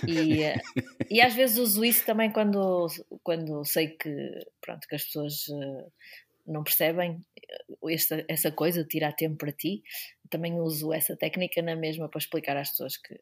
E, 0.08 0.42
e 1.10 1.22
às 1.22 1.34
vezes 1.34 1.58
uso 1.58 1.84
isso 1.86 2.06
também 2.06 2.32
quando, 2.32 2.88
quando 3.24 3.64
sei 3.66 3.90
que, 3.90 4.40
pronto, 4.62 4.88
que 4.88 4.96
as 4.96 5.04
pessoas 5.06 5.46
eh, 5.50 5.86
não 6.48 6.64
percebem 6.64 7.24
esta, 7.90 8.26
essa 8.28 8.52
coisa 8.52 8.84
tirar 8.84 9.14
tempo 9.14 9.38
para 9.38 9.52
ti. 9.52 9.84
Também 10.30 10.60
uso 10.60 10.94
essa 10.94 11.16
técnica 11.16 11.62
na 11.62 11.76
mesma 11.76 12.10
para 12.10 12.20
explicar 12.20 12.58
às 12.58 12.72
pessoas 12.72 12.98
que. 12.98 13.20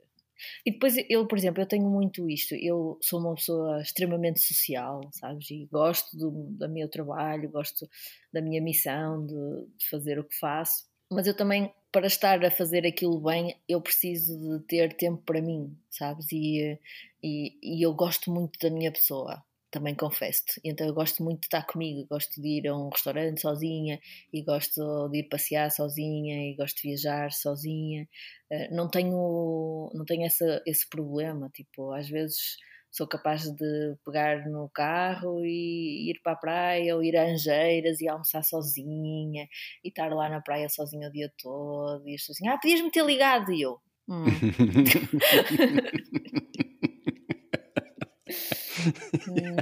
E 0.65 0.71
depois 0.71 0.95
eu, 1.09 1.27
por 1.27 1.37
exemplo, 1.37 1.61
eu 1.61 1.67
tenho 1.67 1.89
muito 1.89 2.29
isto. 2.29 2.55
Eu 2.55 2.97
sou 3.01 3.19
uma 3.19 3.35
pessoa 3.35 3.81
extremamente 3.81 4.39
social, 4.39 5.01
sabes? 5.11 5.51
E 5.51 5.65
gosto 5.65 6.15
do, 6.15 6.31
do 6.31 6.69
meu 6.69 6.87
trabalho, 6.87 7.49
gosto 7.49 7.89
da 8.31 8.41
minha 8.41 8.61
missão, 8.61 9.25
de, 9.25 9.35
de 9.77 9.89
fazer 9.89 10.17
o 10.17 10.23
que 10.23 10.37
faço 10.39 10.89
mas 11.11 11.25
eu 11.25 11.35
também, 11.35 11.73
para 11.91 12.07
estar 12.07 12.43
a 12.45 12.51
fazer 12.51 12.85
aquilo 12.85 13.19
bem, 13.19 13.55
eu 13.67 13.81
preciso 13.81 14.37
de 14.37 14.65
ter 14.65 14.93
tempo 14.95 15.21
para 15.25 15.41
mim, 15.41 15.75
sabes? 15.89 16.31
E, 16.31 16.79
e, 17.23 17.57
e 17.63 17.85
eu 17.85 17.93
gosto 17.93 18.31
muito 18.31 18.59
da 18.59 18.69
minha 18.69 18.91
pessoa, 18.91 19.43
também 19.71 19.95
confesso-te. 19.95 20.59
Então 20.63 20.87
eu 20.87 20.93
gosto 20.93 21.23
muito 21.23 21.41
de 21.41 21.47
estar 21.47 21.65
comigo, 21.65 22.07
gosto 22.09 22.41
de 22.41 22.47
ir 22.47 22.67
a 22.67 22.77
um 22.77 22.89
restaurante 22.89 23.41
sozinha 23.41 23.99
e 24.33 24.41
gosto 24.43 25.09
de 25.09 25.19
ir 25.19 25.29
passear 25.29 25.71
sozinha 25.71 26.51
e 26.51 26.55
gosto 26.55 26.77
de 26.81 26.89
viajar 26.89 27.31
sozinha. 27.31 28.07
Eh, 28.51 28.69
não 28.73 28.89
tenho, 28.89 29.91
não 29.93 30.05
tenho 30.05 30.25
essa, 30.25 30.61
esse 30.65 30.87
problema, 30.89 31.49
tipo, 31.53 31.91
às 31.93 32.07
vezes 32.09 32.57
sou 32.91 33.07
capaz 33.07 33.43
de 33.43 33.95
pegar 34.05 34.47
no 34.47 34.69
carro 34.69 35.45
e 35.45 36.09
ir 36.09 36.19
para 36.23 36.33
a 36.33 36.37
praia 36.37 36.95
ou 36.95 37.03
ir 37.03 37.15
a 37.17 37.23
Angeiras 37.23 38.01
e 38.01 38.07
almoçar 38.07 38.43
sozinha 38.43 39.47
e 39.83 39.89
estar 39.89 40.11
lá 40.13 40.29
na 40.29 40.41
praia 40.41 40.67
sozinha 40.69 41.07
o 41.07 41.11
dia 41.11 41.31
todo 41.41 42.07
e 42.07 42.15
as 42.15 42.21
pessoas 42.21 42.37
assim, 42.37 42.47
ah, 42.47 42.57
podias-me 42.57 42.91
ter 42.91 43.05
ligado 43.05 43.51
e 43.51 43.61
eu. 43.61 43.79
Hum. 44.07 44.25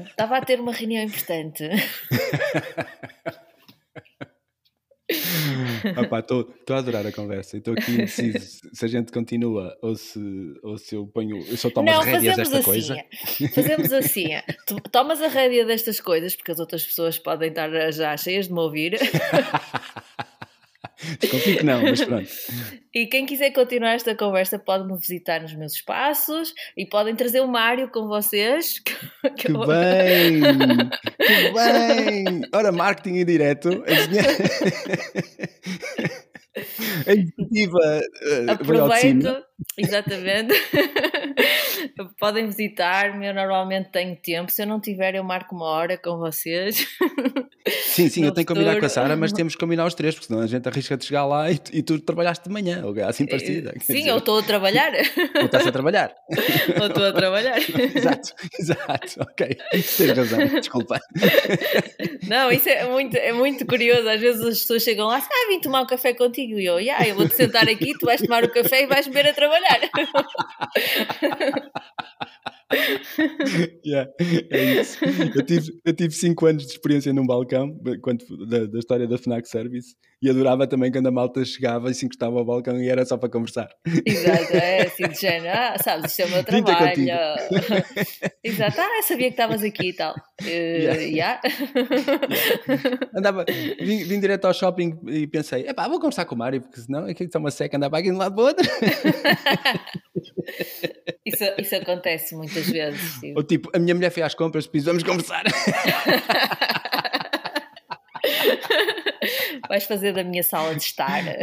Estava 0.09 0.35
hum, 0.35 0.37
a 0.37 0.41
ter 0.41 0.59
uma 0.59 0.71
reunião 0.71 1.03
importante. 1.03 1.63
Estou 6.19 6.75
a 6.75 6.77
adorar 6.77 7.05
a 7.05 7.11
conversa. 7.11 7.57
Estou 7.57 7.73
aqui 7.73 7.91
indeciso 7.91 8.61
se 8.71 8.85
a 8.85 8.87
gente 8.87 9.11
continua 9.11 9.77
ou 9.81 9.95
se, 9.95 10.19
ou 10.63 10.77
se 10.77 10.95
eu 10.95 11.07
ponho. 11.07 11.37
Eu 11.47 11.57
só 11.57 11.69
tomo 11.69 11.89
Não, 11.89 11.99
as 11.99 12.05
rédeas 12.05 12.37
desta 12.37 12.57
assim, 12.57 12.65
coisa. 12.65 12.95
Fazemos 13.53 13.91
assim: 13.93 14.29
tu 14.65 14.75
tomas 14.91 15.21
a 15.21 15.27
rédea 15.27 15.65
destas 15.65 15.99
coisas, 15.99 16.35
porque 16.35 16.51
as 16.51 16.59
outras 16.59 16.85
pessoas 16.85 17.17
podem 17.17 17.49
estar 17.49 17.69
já 17.91 18.15
cheias 18.17 18.47
de 18.47 18.53
me 18.53 18.59
ouvir. 18.59 18.97
Desconfio 21.19 21.57
que 21.57 21.63
não, 21.63 21.81
mas 21.81 22.03
pronto. 22.03 22.29
E 22.93 23.05
quem 23.05 23.25
quiser 23.25 23.51
continuar 23.51 23.93
esta 23.93 24.15
conversa 24.15 24.57
pode 24.57 24.87
me 24.87 24.97
visitar 24.97 25.41
nos 25.41 25.53
meus 25.55 25.73
espaços 25.73 26.53
e 26.75 26.85
podem 26.85 27.15
trazer 27.15 27.41
o 27.41 27.47
Mário 27.47 27.89
com 27.89 28.07
vocês. 28.07 28.81
Que, 29.37 29.47
que 29.47 29.53
bem! 29.53 30.41
que 31.17 31.51
bem! 31.53 32.41
Ora, 32.53 32.71
marketing 32.71 33.17
em 33.17 33.25
direto. 33.25 33.83
A 37.05 37.13
executiva 37.13 37.77
uh, 37.77 38.51
Aproveito, 38.51 39.43
exatamente. 39.77 40.53
Podem 42.19 42.47
visitar-me, 42.47 43.27
eu 43.27 43.33
normalmente 43.33 43.91
tenho 43.91 44.15
tempo. 44.15 44.51
Se 44.51 44.63
eu 44.63 44.67
não 44.67 44.79
tiver, 44.79 45.15
eu 45.15 45.23
marco 45.23 45.55
uma 45.55 45.65
hora 45.65 45.97
com 45.97 46.17
vocês. 46.17 46.87
Sim, 47.67 48.09
sim, 48.09 48.25
eu 48.25 48.31
tenho 48.31 48.45
que 48.45 48.53
combinar 48.53 48.79
com 48.79 48.85
a 48.85 48.89
Sara, 48.89 49.15
mas 49.15 49.33
temos 49.33 49.53
que 49.53 49.59
combinar 49.59 49.85
os 49.85 49.93
três, 49.93 50.15
porque 50.15 50.27
senão 50.27 50.41
a 50.41 50.47
gente 50.47 50.67
arrisca 50.67 50.95
de 50.95 51.05
chegar 51.05 51.25
lá 51.25 51.51
e, 51.51 51.59
e 51.73 51.81
tu 51.81 51.99
trabalhaste 51.99 52.45
de 52.45 52.51
manhã, 52.51 52.83
ou 52.85 52.93
assim 53.03 53.23
eh, 53.23 53.27
parecida. 53.27 53.73
Sim, 53.81 53.93
dizer, 53.93 54.09
eu 54.09 54.17
estou 54.17 54.39
a 54.39 54.43
trabalhar. 54.43 54.91
Ou 55.35 55.45
estás 55.45 55.67
a 55.67 55.71
trabalhar. 55.71 56.13
Ou 56.79 56.87
estou 56.87 57.05
a 57.05 57.11
trabalhar. 57.11 57.57
Exato, 57.57 58.33
exato, 58.59 59.21
ok. 59.21 59.57
Tens 59.71 60.11
razão, 60.11 60.39
desculpa. 60.59 60.99
Não, 62.27 62.51
isso 62.51 62.69
é 62.69 62.87
muito, 62.87 63.15
é 63.15 63.33
muito 63.33 63.65
curioso. 63.65 64.07
Às 64.07 64.21
vezes 64.21 64.41
as 64.41 64.59
pessoas 64.59 64.83
chegam 64.83 65.07
lá, 65.07 65.17
ah, 65.17 65.47
vim 65.49 65.59
tomar 65.59 65.81
um 65.81 65.87
café 65.87 66.13
contigo. 66.13 66.46
E 66.55 66.65
eu, 66.65 66.79
yeah, 66.79 67.07
eu 67.07 67.15
vou-te 67.15 67.35
sentar 67.35 67.67
aqui, 67.67 67.93
tu 67.97 68.05
vais 68.05 68.21
tomar 68.21 68.43
o 68.43 68.51
café 68.51 68.83
e 68.83 68.87
vais 68.87 69.07
beber 69.07 69.27
a 69.27 69.33
trabalhar. 69.33 69.79
yeah, 73.85 74.09
é 74.19 74.81
isso. 74.81 74.99
Eu 75.35 75.45
tive, 75.45 75.71
eu 75.83 75.93
tive 75.93 76.13
cinco 76.13 76.45
anos 76.45 76.65
de 76.65 76.71
experiência 76.71 77.11
num 77.11 77.25
balcão 77.25 77.77
quando, 78.01 78.47
da, 78.47 78.65
da, 78.65 78.79
história 78.79 79.07
da 79.07 79.17
FNAC 79.17 79.47
Service 79.47 79.95
e 80.21 80.29
adorava 80.29 80.65
também 80.67 80.91
quando 80.91 81.07
a 81.07 81.11
malta 81.11 81.43
chegava 81.45 81.91
e 81.91 81.93
se 81.93 82.05
encostava 82.05 82.37
ao 82.37 82.45
balcão 82.45 82.81
e 82.81 82.89
era 82.89 83.05
só 83.05 83.17
para 83.17 83.29
conversar. 83.29 83.69
Exato, 84.05 84.53
é 84.55 84.81
assim 84.83 85.07
de 85.07 85.19
género, 85.19 85.57
ah, 85.57 85.75
sabes, 85.81 86.11
isto 86.11 86.21
é 86.21 86.25
o 86.25 86.29
meu 86.29 86.43
trabalho. 86.43 87.05
Exato, 88.43 88.81
ah, 88.81 89.01
sabia 89.03 89.27
que 89.27 89.33
estavas 89.33 89.63
aqui 89.63 89.89
e 89.89 89.93
tal. 89.93 90.15
Uh, 90.41 90.47
yeah. 90.47 91.01
Yeah. 91.01 91.41
yeah. 91.47 92.99
Andava, 93.15 93.45
vim, 93.79 94.03
vim 94.03 94.19
direto 94.19 94.45
ao 94.45 94.53
shopping 94.53 94.99
e 95.07 95.27
pensei, 95.27 95.67
epá, 95.67 95.87
vou 95.87 95.99
conversar 95.99 96.25
com 96.25 96.35
o 96.35 96.37
Mário, 96.37 96.61
porque 96.61 96.81
senão 96.81 97.05
aqui 97.05 97.23
está 97.23 97.39
uma 97.39 97.51
seca, 97.51 97.77
andava 97.77 97.97
aqui 97.97 98.09
de 98.09 98.15
um 98.15 98.17
lado 98.17 98.35
para 98.35 98.43
o 98.43 98.47
outro. 98.47 98.67
Isso, 101.25 101.43
isso 101.57 101.75
acontece 101.75 102.35
muitas 102.35 102.67
vezes. 102.67 103.19
Tipo. 103.19 103.37
Ou 103.37 103.43
tipo, 103.43 103.69
a 103.75 103.79
minha 103.79 103.93
mulher 103.93 104.09
foi 104.09 104.23
às 104.23 104.33
compras, 104.33 104.65
precisamos 104.65 105.03
conversar. 105.03 105.43
Vais 109.69 109.83
fazer 109.83 110.13
da 110.13 110.23
minha 110.23 110.43
sala 110.43 110.75
de 110.75 110.83
estar. 110.83 111.23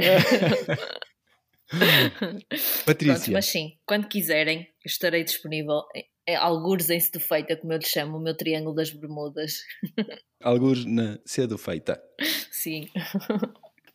Patrícia. 2.85 3.15
Pronto, 3.15 3.33
mas 3.33 3.47
sim, 3.47 3.79
quando 3.87 4.09
quiserem, 4.09 4.69
estarei 4.85 5.25
disponível. 5.25 5.83
É, 6.27 6.37
algures 6.37 6.89
em 6.89 6.99
Cedo 6.99 7.21
Feita, 7.21 7.57
como 7.57 7.73
eu 7.73 7.79
lhe 7.79 7.87
chamo, 7.87 8.17
o 8.17 8.21
meu 8.21 8.35
Triângulo 8.37 8.75
das 8.75 8.91
Bermudas. 8.91 9.61
Algures 10.43 10.85
na 10.85 11.19
Cedo 11.25 11.59
Feita. 11.59 12.03
Sim. 12.51 12.89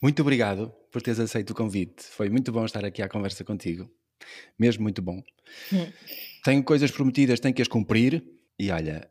Muito 0.02 0.22
obrigado 0.22 0.72
por 0.91 1.02
teres 1.02 1.20
aceito 1.20 1.52
o 1.52 1.56
convite. 1.56 2.03
Foi 2.03 2.30
muito 2.30 2.52
bom 2.52 2.66
estar 2.66 2.86
aqui 2.86 3.02
à 3.02 3.10
conversa 3.10 3.44
contigo. 3.44 3.90
Mesmo 4.57 4.84
muito 4.84 5.02
bom. 5.02 5.24
Hum. 5.74 5.91
Tenho 6.44 6.64
coisas 6.64 6.91
prometidas, 6.91 7.40
tenho 7.40 7.53
que 7.53 7.61
as 7.61 7.68
cumprir. 7.68 8.24
E 8.60 8.72
olha, 8.72 9.10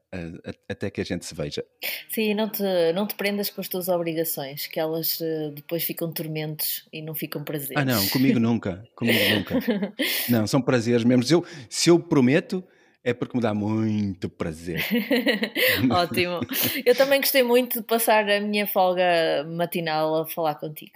até 0.69 0.91
que 0.91 1.01
a 1.01 1.05
gente 1.05 1.25
se 1.25 1.35
veja. 1.35 1.65
Sim, 2.11 2.35
não 2.35 2.51
te, 2.51 2.63
não 2.95 3.07
te 3.07 3.15
prendas 3.15 3.49
com 3.49 3.63
as 3.63 3.69
tuas 3.69 3.89
obrigações, 3.89 4.67
que 4.67 4.79
elas 4.79 5.19
eh, 5.23 5.51
depois 5.55 5.83
ficam 5.85 6.13
tormentos 6.13 6.87
e 6.93 7.01
não 7.01 7.15
ficam 7.15 7.43
prazeres. 7.43 7.77
Ah, 7.77 7.85
não, 7.85 8.07
comigo 8.09 8.39
nunca. 8.39 8.87
Comigo 8.95 9.19
nunca. 9.35 9.55
Não, 10.29 10.47
são 10.47 10.61
prazeres 10.61 11.05
mesmo. 11.05 11.23
Se 11.23 11.33
eu, 11.33 11.45
se 11.71 11.89
eu 11.89 11.99
prometo, 11.99 12.63
é 13.03 13.15
porque 13.15 13.37
me 13.37 13.43
dá 13.43 13.55
muito 13.55 14.29
prazer. 14.29 14.85
Ótimo. 15.91 16.41
Eu 16.85 16.95
também 16.95 17.21
gostei 17.21 17.43
muito 17.43 17.79
de 17.79 17.87
passar 17.87 18.29
a 18.29 18.41
minha 18.41 18.67
folga 18.67 19.47
matinal 19.49 20.23
a 20.23 20.27
falar 20.27 20.57
contigo. 20.57 20.93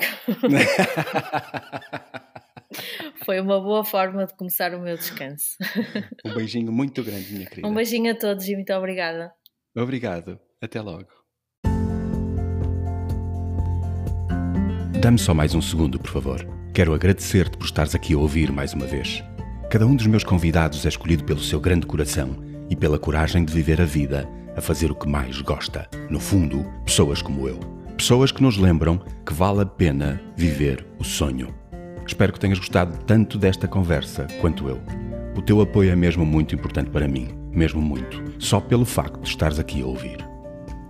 Foi 3.25 3.41
uma 3.41 3.61
boa 3.61 3.85
forma 3.85 4.27
de 4.27 4.35
começar 4.37 4.75
o 4.75 4.81
meu 4.81 4.97
descanso. 4.97 5.57
Um 6.25 6.35
beijinho 6.35 6.73
muito 6.73 7.03
grande, 7.03 7.33
minha 7.33 7.47
querida. 7.47 7.69
Um 7.69 7.75
beijinho 7.75 8.13
a 8.13 8.15
todos 8.17 8.47
e 8.49 8.55
muito 8.55 8.73
obrigada. 8.73 9.33
Obrigado. 9.77 10.39
Até 10.61 10.81
logo. 10.81 11.09
Dá-me 15.01 15.19
só 15.19 15.35
mais 15.35 15.55
um 15.55 15.61
segundo, 15.61 15.99
por 15.99 16.11
favor. 16.11 16.47
Quero 16.73 16.95
agradecer-te 16.95 17.59
por 17.59 17.65
estares 17.65 17.95
aqui 17.95 18.15
a 18.15 18.19
ouvir 18.19 18.53
mais 18.53 18.73
uma 18.73 18.87
vez. 18.87 19.23
Cada 19.69 19.87
um 19.87 19.97
dos 19.97 20.07
meus 20.07 20.23
convidados 20.23 20.87
é 20.87 20.89
escolhido 20.89 21.25
pelo 21.25 21.41
seu 21.41 21.61
grande 21.61 21.87
coração 21.87 22.37
e 22.71 22.77
pela 22.77 22.99
coragem 22.99 23.45
de 23.45 23.53
viver 23.53 23.81
a 23.81 23.85
vida 23.85 24.29
a 24.57 24.61
fazer 24.61 24.91
o 24.91 24.95
que 24.95 25.09
mais 25.09 25.41
gosta. 25.41 25.89
No 26.09 26.21
fundo, 26.21 26.65
pessoas 26.85 27.21
como 27.21 27.49
eu. 27.49 27.59
Pessoas 27.97 28.31
que 28.31 28.43
nos 28.43 28.57
lembram 28.57 28.99
que 29.27 29.33
vale 29.33 29.63
a 29.63 29.67
pena 29.67 30.23
viver 30.37 30.87
o 30.99 31.05
sonho. 31.05 31.62
Espero 32.07 32.33
que 32.33 32.41
tenhas 32.41 32.59
gostado 32.59 32.97
tanto 33.05 33.39
desta 33.39 33.69
conversa 33.69 34.27
quanto 34.41 34.69
eu. 34.69 34.81
O 35.37 35.43
teu 35.43 35.61
apoio 35.61 35.91
é 35.91 35.97
mesmo 35.97 36.27
muito 36.27 36.55
importante 36.55 36.91
para 36.91 37.09
mim, 37.09 37.29
mesmo 37.51 37.81
muito, 37.81 38.23
só 38.39 38.61
pelo 38.61 38.85
facto 38.85 39.21
de 39.21 39.29
estares 39.29 39.59
aqui 39.59 39.83
a 39.83 39.87
ouvir. 39.87 40.19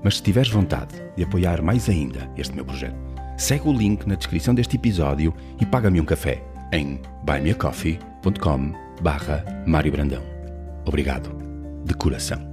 Mas 0.02 0.16
se 0.16 0.22
tiveres 0.22 0.50
vontade 0.50 0.94
de 1.16 1.22
apoiar 1.22 1.62
mais 1.62 1.88
ainda 1.88 2.28
este 2.36 2.54
meu 2.54 2.64
projeto, 2.64 2.96
segue 3.36 3.68
o 3.68 3.72
link 3.72 4.06
na 4.06 4.16
descrição 4.16 4.54
deste 4.54 4.76
episódio 4.76 5.32
e 5.60 5.66
paga-me 5.66 6.00
um 6.00 6.04
café 6.04 6.42
em 6.72 7.00
buymeacoffee.com 7.24 8.72
barra 9.00 9.44
Mário 9.66 9.92
Brandão. 9.92 10.22
Obrigado, 10.84 11.30
de 11.84 11.94
coração. 11.94 12.51